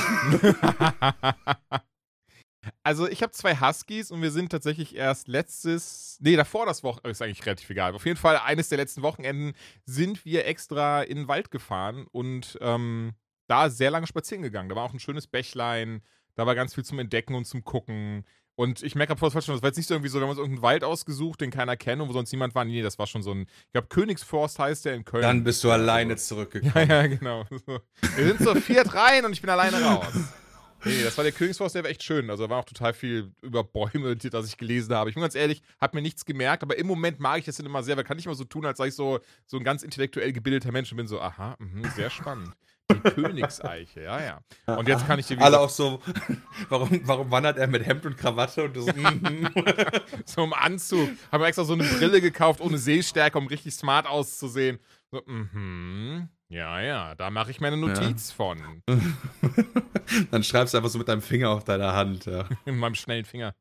also, 2.84 3.08
ich 3.08 3.24
habe 3.24 3.32
zwei 3.32 3.56
Huskies 3.56 4.12
und 4.12 4.22
wir 4.22 4.30
sind 4.30 4.52
tatsächlich 4.52 4.94
erst 4.94 5.26
letztes, 5.26 6.16
nee, 6.20 6.36
davor 6.36 6.64
das 6.64 6.84
Wochenende, 6.84 7.10
ist 7.10 7.22
eigentlich 7.22 7.44
relativ 7.44 7.68
egal. 7.70 7.92
Auf 7.96 8.06
jeden 8.06 8.18
Fall, 8.18 8.36
eines 8.36 8.68
der 8.68 8.78
letzten 8.78 9.02
Wochenenden 9.02 9.54
sind 9.84 10.24
wir 10.24 10.46
extra 10.46 11.02
in 11.02 11.16
den 11.16 11.26
Wald 11.26 11.50
gefahren 11.50 12.06
und 12.12 12.56
ähm, 12.60 13.14
da 13.48 13.68
sehr 13.68 13.90
lange 13.90 14.06
spazieren 14.06 14.42
gegangen. 14.42 14.68
Da 14.68 14.76
war 14.76 14.84
auch 14.84 14.92
ein 14.92 15.00
schönes 15.00 15.26
Bächlein, 15.26 16.02
da 16.38 16.46
war 16.46 16.54
ganz 16.54 16.72
viel 16.72 16.84
zum 16.84 17.00
Entdecken 17.00 17.34
und 17.34 17.46
zum 17.46 17.64
Gucken. 17.64 18.24
Und 18.54 18.84
ich 18.84 18.94
merke 18.94 19.16
gerade 19.16 19.42
schon, 19.42 19.54
das 19.54 19.62
war 19.62 19.68
jetzt 19.68 19.76
nicht 19.76 19.88
so 19.88 19.94
irgendwie 19.94 20.08
so, 20.08 20.18
wir 20.18 20.22
haben 20.22 20.30
uns 20.30 20.38
irgendeinen 20.38 20.62
Wald 20.62 20.84
ausgesucht, 20.84 21.40
den 21.40 21.50
keiner 21.50 21.76
kennt 21.76 22.00
und 22.00 22.08
wo 22.08 22.12
sonst 22.12 22.30
niemand 22.30 22.54
war. 22.54 22.64
Nee, 22.64 22.80
das 22.80 22.96
war 22.96 23.08
schon 23.08 23.24
so 23.24 23.32
ein, 23.32 23.42
ich 23.42 23.72
glaube, 23.72 23.88
Königsforst 23.88 24.60
heißt 24.60 24.84
der 24.84 24.94
in 24.94 25.04
Köln. 25.04 25.22
Dann 25.22 25.42
bist 25.42 25.64
du 25.64 25.70
alleine 25.72 26.16
zurückgekommen. 26.16 26.72
Ja, 26.88 27.02
ja, 27.02 27.06
genau. 27.08 27.44
Wir 28.16 28.26
sind 28.28 28.40
so 28.40 28.54
viert 28.54 28.94
rein 28.94 29.24
und 29.24 29.32
ich 29.32 29.40
bin 29.40 29.50
alleine 29.50 29.82
raus. 29.82 30.06
Nee, 30.84 31.02
das 31.02 31.16
war 31.16 31.24
der 31.24 31.32
Königsforst, 31.32 31.74
der 31.74 31.82
war 31.82 31.90
echt 31.90 32.04
schön. 32.04 32.30
Also 32.30 32.44
da 32.44 32.50
war 32.50 32.60
auch 32.60 32.64
total 32.64 32.94
viel 32.94 33.32
über 33.42 33.64
Bäume, 33.64 34.14
das 34.14 34.46
ich 34.46 34.56
gelesen 34.56 34.94
habe. 34.94 35.10
Ich 35.10 35.14
bin 35.14 35.22
ganz 35.22 35.34
ehrlich, 35.34 35.60
habe 35.80 35.96
mir 35.96 36.02
nichts 36.02 36.24
gemerkt, 36.24 36.62
aber 36.62 36.78
im 36.78 36.86
Moment 36.86 37.18
mag 37.18 37.40
ich 37.40 37.46
das 37.46 37.56
dann 37.56 37.66
immer 37.66 37.82
sehr, 37.82 37.96
weil 37.96 38.04
kann 38.04 38.16
ich 38.16 38.26
immer 38.26 38.36
so 38.36 38.44
tun, 38.44 38.64
als 38.64 38.78
sei 38.78 38.86
ich 38.86 38.94
so, 38.94 39.18
so 39.44 39.56
ein 39.56 39.64
ganz 39.64 39.82
intellektuell 39.82 40.32
gebildeter 40.32 40.70
Mensch 40.70 40.92
und 40.92 40.96
bin 40.98 41.08
so, 41.08 41.20
aha, 41.20 41.56
mh, 41.58 41.90
sehr 41.96 42.10
spannend. 42.10 42.52
Die 42.90 43.10
Königseiche, 43.10 44.02
ja, 44.02 44.20
ja. 44.66 44.76
Und 44.76 44.88
jetzt 44.88 45.06
kann 45.06 45.18
ich 45.18 45.26
dir 45.26 45.36
wieder. 45.36 45.46
Alle 45.46 45.60
auch 45.60 45.68
so, 45.68 46.00
warum, 46.68 47.00
warum 47.04 47.30
wandert 47.30 47.58
er 47.58 47.66
mit 47.66 47.84
Hemd 47.84 48.06
und 48.06 48.16
Krawatte 48.16 48.64
und 48.64 48.74
so, 48.74 48.86
mhm. 48.86 49.48
so 50.24 50.44
im 50.44 50.52
Anzug. 50.52 51.10
Haben 51.30 51.42
wir 51.42 51.46
extra 51.48 51.64
so 51.64 51.74
eine 51.74 51.84
Brille 51.84 52.20
gekauft, 52.20 52.60
ohne 52.60 52.78
Sehstärke, 52.78 53.36
um 53.38 53.46
richtig 53.46 53.74
smart 53.74 54.06
auszusehen. 54.06 54.78
So, 55.10 55.22
mhm. 55.26 56.28
Ja, 56.50 56.80
ja, 56.80 57.14
da 57.14 57.28
mache 57.28 57.50
ich 57.50 57.60
mir 57.60 57.66
eine 57.66 57.76
Notiz 57.76 58.30
ja. 58.30 58.34
von. 58.36 58.82
Dann 60.30 60.42
schreibst 60.42 60.72
du 60.72 60.78
einfach 60.78 60.88
so 60.88 60.98
mit 60.98 61.08
deinem 61.08 61.20
Finger 61.20 61.50
auf 61.50 61.64
deiner 61.64 61.92
Hand, 61.92 62.24
ja. 62.24 62.46
In 62.64 62.78
meinem 62.78 62.94
schnellen 62.94 63.26
Finger. 63.26 63.52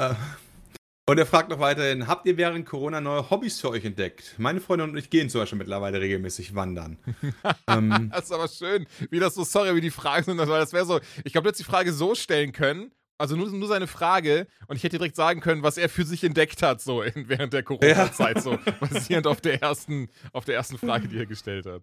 Und 1.10 1.18
er 1.18 1.26
fragt 1.26 1.50
noch 1.50 1.60
weiterhin: 1.60 2.08
Habt 2.08 2.26
ihr 2.28 2.36
während 2.36 2.66
Corona 2.66 3.00
neue 3.00 3.30
Hobbys 3.30 3.62
für 3.62 3.70
euch 3.70 3.86
entdeckt? 3.86 4.36
Meine 4.38 4.60
Freundin 4.60 4.90
und 4.90 4.98
ich 4.98 5.10
gehen 5.10 5.30
zum 5.30 5.40
Beispiel 5.40 5.58
mittlerweile 5.58 6.02
regelmäßig 6.02 6.54
wandern. 6.54 6.98
ähm, 7.68 8.12
das 8.14 8.26
ist 8.26 8.32
aber 8.34 8.50
schön, 8.50 8.86
wie 9.10 9.20
das 9.20 9.34
so, 9.36 9.46
sorry, 9.46 9.74
wie 9.76 9.82
die 9.82 9.90
Fragen 9.90 10.26
sind. 10.26 10.38
Das 10.38 10.74
wäre 10.74 10.86
so, 10.86 11.00
ich 11.24 11.32
glaube, 11.32 11.44
du 11.44 11.50
hättest 11.50 11.62
die 11.62 11.72
Frage 11.72 11.94
so 11.94 12.14
stellen 12.14 12.52
können. 12.52 12.92
Also 13.18 13.36
nur, 13.36 13.50
nur 13.50 13.68
seine 13.68 13.88
Frage 13.88 14.48
und 14.68 14.76
ich 14.76 14.84
hätte 14.84 14.98
direkt 14.98 15.16
sagen 15.16 15.40
können, 15.40 15.64
was 15.64 15.78
er 15.78 15.90
für 15.90 16.04
sich 16.04 16.24
entdeckt 16.24 16.62
hat, 16.62 16.82
so 16.82 17.02
in, 17.02 17.28
während 17.30 17.52
der 17.52 17.64
Corona-Zeit, 17.64 18.36
ja. 18.36 18.42
so 18.42 18.60
basierend 18.80 19.26
auf 19.26 19.42
der 19.42 19.60
ersten, 19.62 20.10
auf 20.34 20.46
der 20.46 20.56
ersten 20.56 20.78
Frage, 20.78 21.08
die 21.08 21.18
er 21.18 21.26
gestellt 21.26 21.66
hat. 21.66 21.82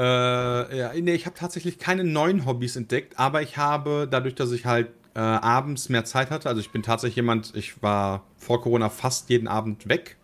Äh, 0.00 0.78
ja, 0.78 0.92
nee, 0.94 1.12
ich 1.12 1.26
habe 1.26 1.36
tatsächlich 1.36 1.78
keine 1.78 2.04
neuen 2.04 2.46
Hobbys 2.46 2.76
entdeckt, 2.76 3.18
aber 3.18 3.42
ich 3.42 3.58
habe, 3.58 4.08
dadurch, 4.10 4.34
dass 4.34 4.50
ich 4.52 4.64
halt 4.64 4.88
äh, 5.14 5.20
abends 5.20 5.88
mehr 5.88 6.04
Zeit 6.04 6.30
hatte. 6.30 6.48
Also 6.48 6.60
ich 6.60 6.70
bin 6.70 6.82
tatsächlich 6.82 7.16
jemand, 7.16 7.54
ich 7.54 7.82
war 7.82 8.24
vor 8.36 8.62
Corona 8.62 8.88
fast 8.88 9.30
jeden 9.30 9.48
Abend 9.48 9.88
weg 9.88 10.16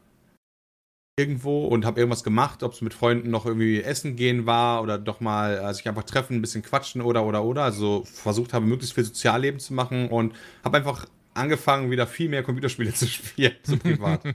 irgendwo 1.18 1.66
und 1.66 1.84
habe 1.84 1.98
irgendwas 1.98 2.22
gemacht, 2.22 2.62
ob 2.62 2.72
es 2.72 2.80
mit 2.80 2.94
Freunden 2.94 3.30
noch 3.30 3.44
irgendwie 3.44 3.82
essen 3.82 4.14
gehen 4.14 4.46
war 4.46 4.82
oder 4.82 4.98
doch 4.98 5.18
mal 5.20 5.58
also 5.58 5.80
ich 5.80 5.88
einfach 5.88 6.04
treffen, 6.04 6.36
ein 6.36 6.40
bisschen 6.40 6.62
quatschen 6.62 7.02
oder 7.02 7.24
oder 7.24 7.42
oder. 7.42 7.64
Also 7.64 8.04
versucht 8.04 8.54
habe, 8.54 8.64
möglichst 8.64 8.94
viel 8.94 9.04
Sozialleben 9.04 9.58
zu 9.58 9.74
machen 9.74 10.08
und 10.08 10.34
habe 10.62 10.78
einfach 10.78 11.06
angefangen, 11.34 11.90
wieder 11.90 12.06
viel 12.06 12.28
mehr 12.28 12.42
Computerspiele 12.42 12.94
zu 12.94 13.06
spielen, 13.06 13.56
so 13.62 13.76
privat. 13.76 14.22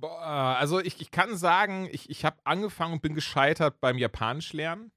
Boah, 0.00 0.56
also 0.58 0.80
ich, 0.80 1.00
ich 1.00 1.10
kann 1.10 1.36
sagen, 1.36 1.88
ich, 1.92 2.10
ich 2.10 2.24
habe 2.24 2.36
angefangen 2.44 2.94
und 2.94 3.02
bin 3.02 3.14
gescheitert 3.14 3.80
beim 3.80 3.96
Japanisch 3.96 4.52
lernen. 4.52 4.90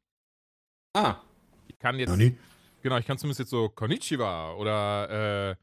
Ah. 0.93 1.17
Ich 1.67 1.77
kann 1.77 1.99
jetzt. 1.99 2.09
Nani? 2.09 2.35
Genau, 2.87 2.99
ich 2.99 3.05
kann 3.05 3.17
zumindest 3.17 3.39
jetzt 3.39 3.49
so 3.49 3.67
Konnichiwa 3.67 4.53
oder 4.53 5.57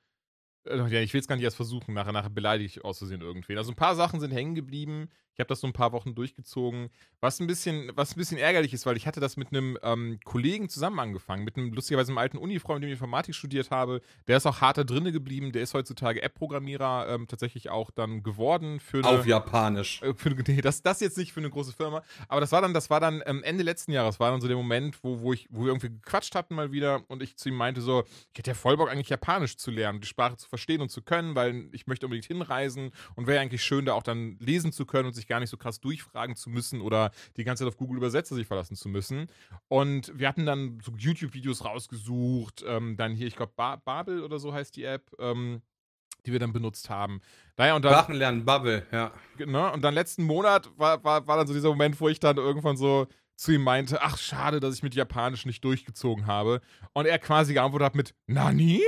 äh, 0.67 0.69
äh, 0.69 0.89
ja, 0.89 1.01
ich 1.01 1.15
will 1.15 1.23
es 1.23 1.27
gar 1.27 1.37
nicht 1.37 1.45
erst 1.45 1.57
versuchen, 1.57 1.95
nachher, 1.95 2.13
nachher 2.13 2.29
beleidige 2.29 2.67
ich 2.67 2.85
auszusehen 2.85 3.23
irgendwen. 3.23 3.57
Also 3.57 3.73
ein 3.73 3.77
paar 3.77 3.97
Sachen 3.97 4.21
sind 4.21 4.31
hängen 4.31 4.55
geblieben. 4.55 5.09
Ich 5.35 5.41
habe 5.41 5.49
das 5.49 5.61
so 5.61 5.67
ein 5.67 5.73
paar 5.73 5.93
Wochen 5.93 6.15
durchgezogen. 6.15 6.91
Was 7.21 7.41
ein 7.41 7.47
bisschen, 7.47 7.91
was 7.95 8.13
ein 8.13 8.19
bisschen 8.19 8.39
ärgerlich 8.39 8.73
ist, 8.73 8.87
weil 8.87 8.97
ich 8.97 9.07
hatte 9.07 9.21
das 9.21 9.37
mit 9.37 9.49
einem 9.49 9.77
ähm, 9.83 10.21
Kollegen 10.25 10.69
zusammen 10.69 11.01
angefangen, 11.01 11.45
mit 11.45 11.57
einem 11.57 11.73
lustigerweise 11.73 12.13
einem 12.13 12.19
alten 12.19 12.39
Unifreund, 12.39 12.81
mit 12.81 12.85
dem 12.85 12.93
ich 12.93 12.99
Informatik 12.99 13.35
studiert 13.35 13.71
habe. 13.71 14.01
Der 14.29 14.37
ist 14.37 14.47
auch 14.47 14.61
harter 14.61 14.85
drinne 14.85 15.13
geblieben. 15.13 15.53
Der 15.53 15.63
ist 15.63 15.75
heutzutage 15.75 16.23
App-Programmierer 16.23 17.09
ähm, 17.09 17.27
tatsächlich 17.27 17.71
auch 17.71 17.91
dann 17.91 18.23
geworden 18.23 18.79
für 18.81 18.99
eine, 18.99 19.09
Auf 19.09 19.27
Japanisch. 19.27 20.03
Äh, 20.03 20.15
für, 20.15 20.31
nee, 20.47 20.61
das, 20.61 20.83
das 20.83 21.01
jetzt 21.01 21.19
nicht 21.19 21.33
für 21.33 21.41
eine 21.41 21.51
große 21.51 21.73
Firma. 21.73 22.03
Aber 22.29 22.41
das 22.41 22.53
war 22.53 22.63
dann, 22.63 22.73
das 22.73 22.91
war 22.91 23.01
dann 23.01 23.23
ähm, 23.27 23.43
Ende 23.43 23.65
letzten 23.65 23.93
Jahres, 23.93 24.21
war 24.21 24.31
dann 24.31 24.41
so 24.41 24.49
der 24.49 24.57
Moment, 24.57 25.03
wo, 25.03 25.21
wo, 25.21 25.33
ich, 25.33 25.49
wo 25.51 25.63
wir 25.63 25.69
irgendwie 25.69 25.91
gequatscht 25.91 26.35
hatten 26.35 26.55
mal 26.55 26.73
wieder 26.73 27.03
und 27.09 27.23
ich 27.23 27.37
zu 27.37 27.49
ihm 27.49 27.57
meinte 27.57 27.81
so, 27.81 28.05
ich 28.33 28.39
hätte 28.39 28.51
ja 28.51 28.55
voll 28.55 28.77
Bock 28.77 28.91
eigentlich 28.91 29.09
Japanisch 29.09 29.57
zu 29.57 29.71
lernen, 29.71 30.01
die 30.01 30.07
Sprache 30.07 30.37
zu 30.37 30.49
verstehen 30.49 30.81
und 30.81 30.91
zu 30.91 31.03
können, 31.03 31.35
weil 31.35 31.69
ich 31.73 31.87
möchte 31.87 32.07
unbedingt 32.07 32.27
hinreisen 32.27 32.93
und 33.17 33.27
wäre 33.27 33.41
eigentlich 33.41 33.65
schön, 33.65 33.85
da 33.85 33.95
auch 33.95 34.03
dann 34.03 34.39
lesen 34.39 34.73
zu 34.73 34.87
können 34.87 35.07
und 35.09 35.15
sich 35.15 35.24
gar 35.27 35.41
nicht 35.41 35.51
so 35.51 35.57
krass 35.57 35.81
durchfragen 35.81 36.37
zu 36.37 36.51
müssen 36.51 36.81
oder 36.81 37.11
die 37.37 37.45
ganze 37.45 37.65
Zeit 37.65 37.69
auf 37.69 37.77
Google 37.77 37.99
Übersetzer 37.99 38.35
sich 38.35 38.47
verlassen 38.47 38.77
zu 38.77 38.89
müssen. 38.89 39.29
Und 39.69 40.13
wir 40.19 40.29
hatten 40.29 40.47
dann 40.47 40.81
so 40.83 40.93
YouTube-Videos 40.97 41.65
rausgesucht, 41.65 42.65
ähm, 42.67 42.97
dann 42.97 43.15
hier, 43.15 43.27
ich 43.27 43.37
glaube, 43.37 43.53
ba 43.57 43.77
Babel 43.77 44.23
oder 44.23 44.39
so 44.39 44.53
heißt 44.53 44.77
die 44.77 44.85
App. 44.85 45.11
Ähm, 45.19 45.63
die 46.27 46.33
wir 46.33 46.39
dann 46.39 46.55
benutzt 46.55 46.89
haben. 46.89 47.21
Naja, 47.59 47.77
und 47.77 47.85
dann. 47.85 47.93
Sprachen 47.93 48.15
lernen, 48.15 48.47
Bubble, 48.47 48.87
ja. 48.91 49.13
Ne, 49.37 49.71
und 49.73 49.83
dann 49.83 49.93
letzten 49.93 50.25
Monat 50.25 50.71
war, 50.79 51.05
war, 51.05 51.27
war 51.27 51.37
dann 51.37 51.47
so 51.47 51.53
dieser 51.53 51.69
Moment, 51.69 52.01
wo 52.01 52.09
ich 52.09 52.19
dann 52.19 52.39
irgendwann 52.39 52.79
so 52.79 53.09
zu 53.37 53.53
ihm 53.53 53.63
meinte, 53.63 54.01
ach, 54.01 54.17
schade, 54.17 54.59
dass 54.59 54.75
ich 54.75 54.83
mit 54.83 54.95
Japanisch 54.95 55.45
nicht 55.45 55.63
durchgezogen 55.63 56.27
habe. 56.27 56.63
Und 56.95 57.05
er 57.05 57.19
quasi 57.19 57.53
geantwortet 57.53 57.85
hat 57.85 57.95
mit 57.95 58.15
Nani? 58.27 58.81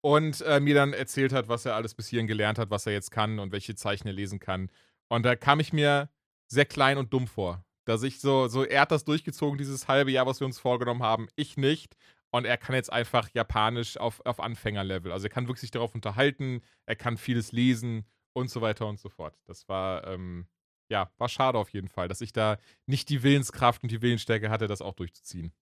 und 0.00 0.40
äh, 0.42 0.60
mir 0.60 0.74
dann 0.74 0.92
erzählt 0.92 1.32
hat, 1.32 1.48
was 1.48 1.66
er 1.66 1.74
alles 1.74 1.94
bis 1.94 2.08
hierhin 2.08 2.26
gelernt 2.26 2.58
hat, 2.58 2.70
was 2.70 2.86
er 2.86 2.92
jetzt 2.92 3.10
kann 3.10 3.38
und 3.38 3.52
welche 3.52 3.74
Zeichen 3.74 4.06
er 4.08 4.14
lesen 4.14 4.38
kann. 4.38 4.70
Und 5.10 5.24
da 5.24 5.36
kam 5.36 5.60
ich 5.60 5.72
mir 5.72 6.08
sehr 6.48 6.66
klein 6.66 6.98
und 6.98 7.12
dumm 7.12 7.26
vor. 7.26 7.64
Dass 7.86 8.02
ich 8.02 8.20
so, 8.20 8.46
so, 8.48 8.64
er 8.64 8.82
hat 8.82 8.92
das 8.92 9.04
durchgezogen, 9.04 9.58
dieses 9.58 9.88
halbe 9.88 10.10
Jahr, 10.10 10.26
was 10.26 10.40
wir 10.40 10.46
uns 10.46 10.58
vorgenommen 10.58 11.02
haben, 11.02 11.28
ich 11.34 11.56
nicht. 11.56 11.96
Und 12.30 12.44
er 12.44 12.56
kann 12.56 12.76
jetzt 12.76 12.92
einfach 12.92 13.28
Japanisch 13.34 13.96
auf, 13.96 14.24
auf 14.24 14.38
Anfängerlevel. 14.38 15.10
Also 15.10 15.26
er 15.26 15.30
kann 15.30 15.48
wirklich 15.48 15.62
sich 15.62 15.72
darauf 15.72 15.94
unterhalten, 15.94 16.62
er 16.86 16.94
kann 16.94 17.16
vieles 17.16 17.50
lesen 17.50 18.06
und 18.32 18.50
so 18.50 18.60
weiter 18.60 18.86
und 18.86 19.00
so 19.00 19.08
fort. 19.08 19.36
Das 19.46 19.68
war, 19.68 20.06
ähm, 20.06 20.46
ja, 20.88 21.10
war 21.18 21.28
schade 21.28 21.58
auf 21.58 21.70
jeden 21.70 21.88
Fall, 21.88 22.06
dass 22.06 22.20
ich 22.20 22.32
da 22.32 22.58
nicht 22.86 23.08
die 23.08 23.24
Willenskraft 23.24 23.82
und 23.82 23.90
die 23.90 24.02
Willensstärke 24.02 24.50
hatte, 24.50 24.68
das 24.68 24.82
auch 24.82 24.94
durchzuziehen. 24.94 25.52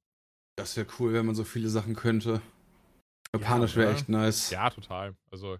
Das 0.56 0.76
wäre 0.76 0.86
cool, 0.98 1.14
wenn 1.14 1.24
man 1.24 1.34
so 1.34 1.44
viele 1.44 1.68
Sachen 1.68 1.94
könnte. 1.94 2.42
Japanisch 3.32 3.76
wäre 3.76 3.92
echt 3.92 4.08
nice. 4.08 4.50
Ja, 4.50 4.68
total. 4.68 5.16
Also, 5.30 5.58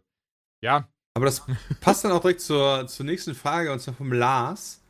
ja. 0.61 0.89
Aber 1.14 1.26
das 1.26 1.42
passt 1.80 2.04
dann 2.04 2.12
auch 2.12 2.20
direkt 2.20 2.40
zur, 2.40 2.86
zur 2.86 3.06
nächsten 3.06 3.34
Frage, 3.34 3.72
und 3.72 3.80
zwar 3.80 3.94
vom 3.94 4.12
Lars. 4.12 4.80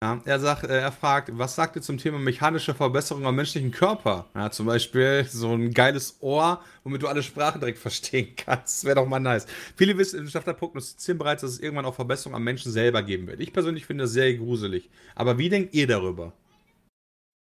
Ja, 0.00 0.22
er, 0.26 0.38
sagt, 0.38 0.62
äh, 0.62 0.78
er 0.78 0.92
fragt, 0.92 1.36
was 1.36 1.56
sagt 1.56 1.74
ihr 1.74 1.82
zum 1.82 1.98
Thema 1.98 2.20
mechanische 2.20 2.72
Verbesserung 2.72 3.26
am 3.26 3.34
menschlichen 3.34 3.72
Körper? 3.72 4.26
Ja, 4.32 4.48
zum 4.48 4.66
Beispiel 4.66 5.26
so 5.28 5.52
ein 5.52 5.74
geiles 5.74 6.18
Ohr, 6.20 6.62
womit 6.84 7.02
du 7.02 7.08
alle 7.08 7.22
Sprachen 7.24 7.60
direkt 7.60 7.80
verstehen 7.80 8.34
kannst. 8.36 8.78
Das 8.78 8.84
wäre 8.84 8.94
doch 8.96 9.06
mal 9.08 9.18
nice. 9.18 9.46
Viele 9.76 9.98
Wissenschaftler 9.98 10.54
prognostizieren 10.54 11.18
bereits, 11.18 11.42
dass 11.42 11.50
es 11.50 11.58
irgendwann 11.58 11.84
auch 11.84 11.96
Verbesserungen 11.96 12.36
am 12.36 12.44
Menschen 12.44 12.70
selber 12.70 13.02
geben 13.02 13.26
wird. 13.26 13.40
Ich 13.40 13.52
persönlich 13.52 13.86
finde 13.86 14.04
das 14.04 14.12
sehr 14.12 14.32
gruselig. 14.34 14.88
Aber 15.16 15.36
wie 15.36 15.48
denkt 15.48 15.74
ihr 15.74 15.88
darüber? 15.88 16.32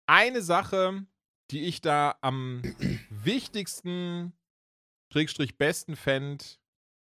Eine 0.08 0.40
Sache, 0.40 1.04
die 1.50 1.64
ich 1.64 1.80
da 1.80 2.16
am 2.20 2.62
wichtigsten 3.10 4.32
Schrägstrich 5.12 5.58
besten 5.58 5.96
fände. 5.96 6.44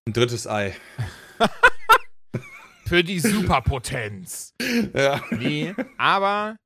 Ein 0.09 0.13
drittes 0.13 0.47
Ei. 0.47 0.75
Für 2.87 3.03
die 3.03 3.19
Superpotenz. 3.19 4.55
Ja. 4.91 5.21
Nee, 5.29 5.75
aber 5.99 6.57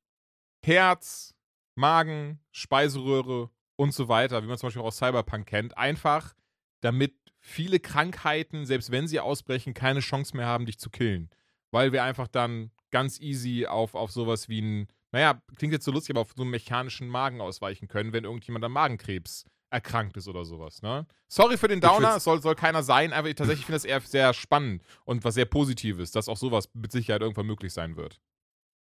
Herz, 0.66 1.36
Magen, 1.76 2.40
Speiseröhre 2.54 3.50
und 3.76 3.94
so 3.94 4.08
weiter, 4.08 4.42
wie 4.44 4.48
man 4.48 4.58
zum 4.58 4.68
Beispiel 4.68 4.82
auch 4.82 4.88
aus 4.88 4.98
Cyberpunk 4.98 5.46
kennt, 5.46 5.78
einfach 5.78 6.34
damit 6.80 7.16
viele 7.42 7.82
Krankheiten, 7.82 8.66
selbst 8.66 8.92
wenn 8.92 9.10
sie 9.10 9.20
ausbrechen, 9.20 9.74
keine 9.74 10.00
Chance 10.00 10.38
mehr 10.38 10.46
haben, 10.46 10.66
dich 10.66 10.80
zu 10.80 10.90
killen. 10.90 11.30
Weil 11.70 11.92
wir 11.92 12.06
einfach 12.06 12.30
dann 12.30 12.72
ganz 12.92 13.20
easy 13.20 13.66
auf, 13.66 13.94
auf 13.94 14.12
sowas 14.12 14.48
wie 14.48 14.62
ein, 14.62 14.88
naja, 15.12 15.42
klingt 15.58 15.74
jetzt 15.74 15.84
so 15.84 15.92
lustig, 15.92 16.16
aber 16.16 16.22
auf 16.22 16.32
so 16.34 16.44
einen 16.44 16.52
mechanischen 16.52 17.10
Magen 17.10 17.42
ausweichen 17.42 17.90
können, 17.90 18.14
wenn 18.14 18.24
irgendjemand 18.24 18.64
an 18.64 18.72
Magenkrebs 18.72 19.44
erkrankt 19.74 20.16
ist 20.18 20.28
oder 20.28 20.46
sowas. 20.46 20.82
Ne? 20.82 21.06
Sorry 21.28 21.58
für 21.58 21.68
den 21.68 21.82
Downer, 21.82 22.20
soll, 22.20 22.42
soll 22.42 22.56
keiner 22.56 22.84
sein, 22.84 23.12
aber 23.12 23.28
ich 23.30 23.36
tatsächlich 23.36 23.66
finde 23.66 23.78
das 23.78 23.86
eher 23.86 24.00
sehr 24.02 24.34
spannend 24.34 24.84
und 25.04 25.24
was 25.26 25.34
sehr 25.34 25.46
Positives, 25.46 26.12
dass 26.12 26.30
auch 26.30 26.38
sowas 26.38 26.70
mit 26.74 26.92
Sicherheit 26.92 27.22
irgendwann 27.22 27.48
möglich 27.48 27.74
sein 27.74 27.96
wird. 27.98 28.22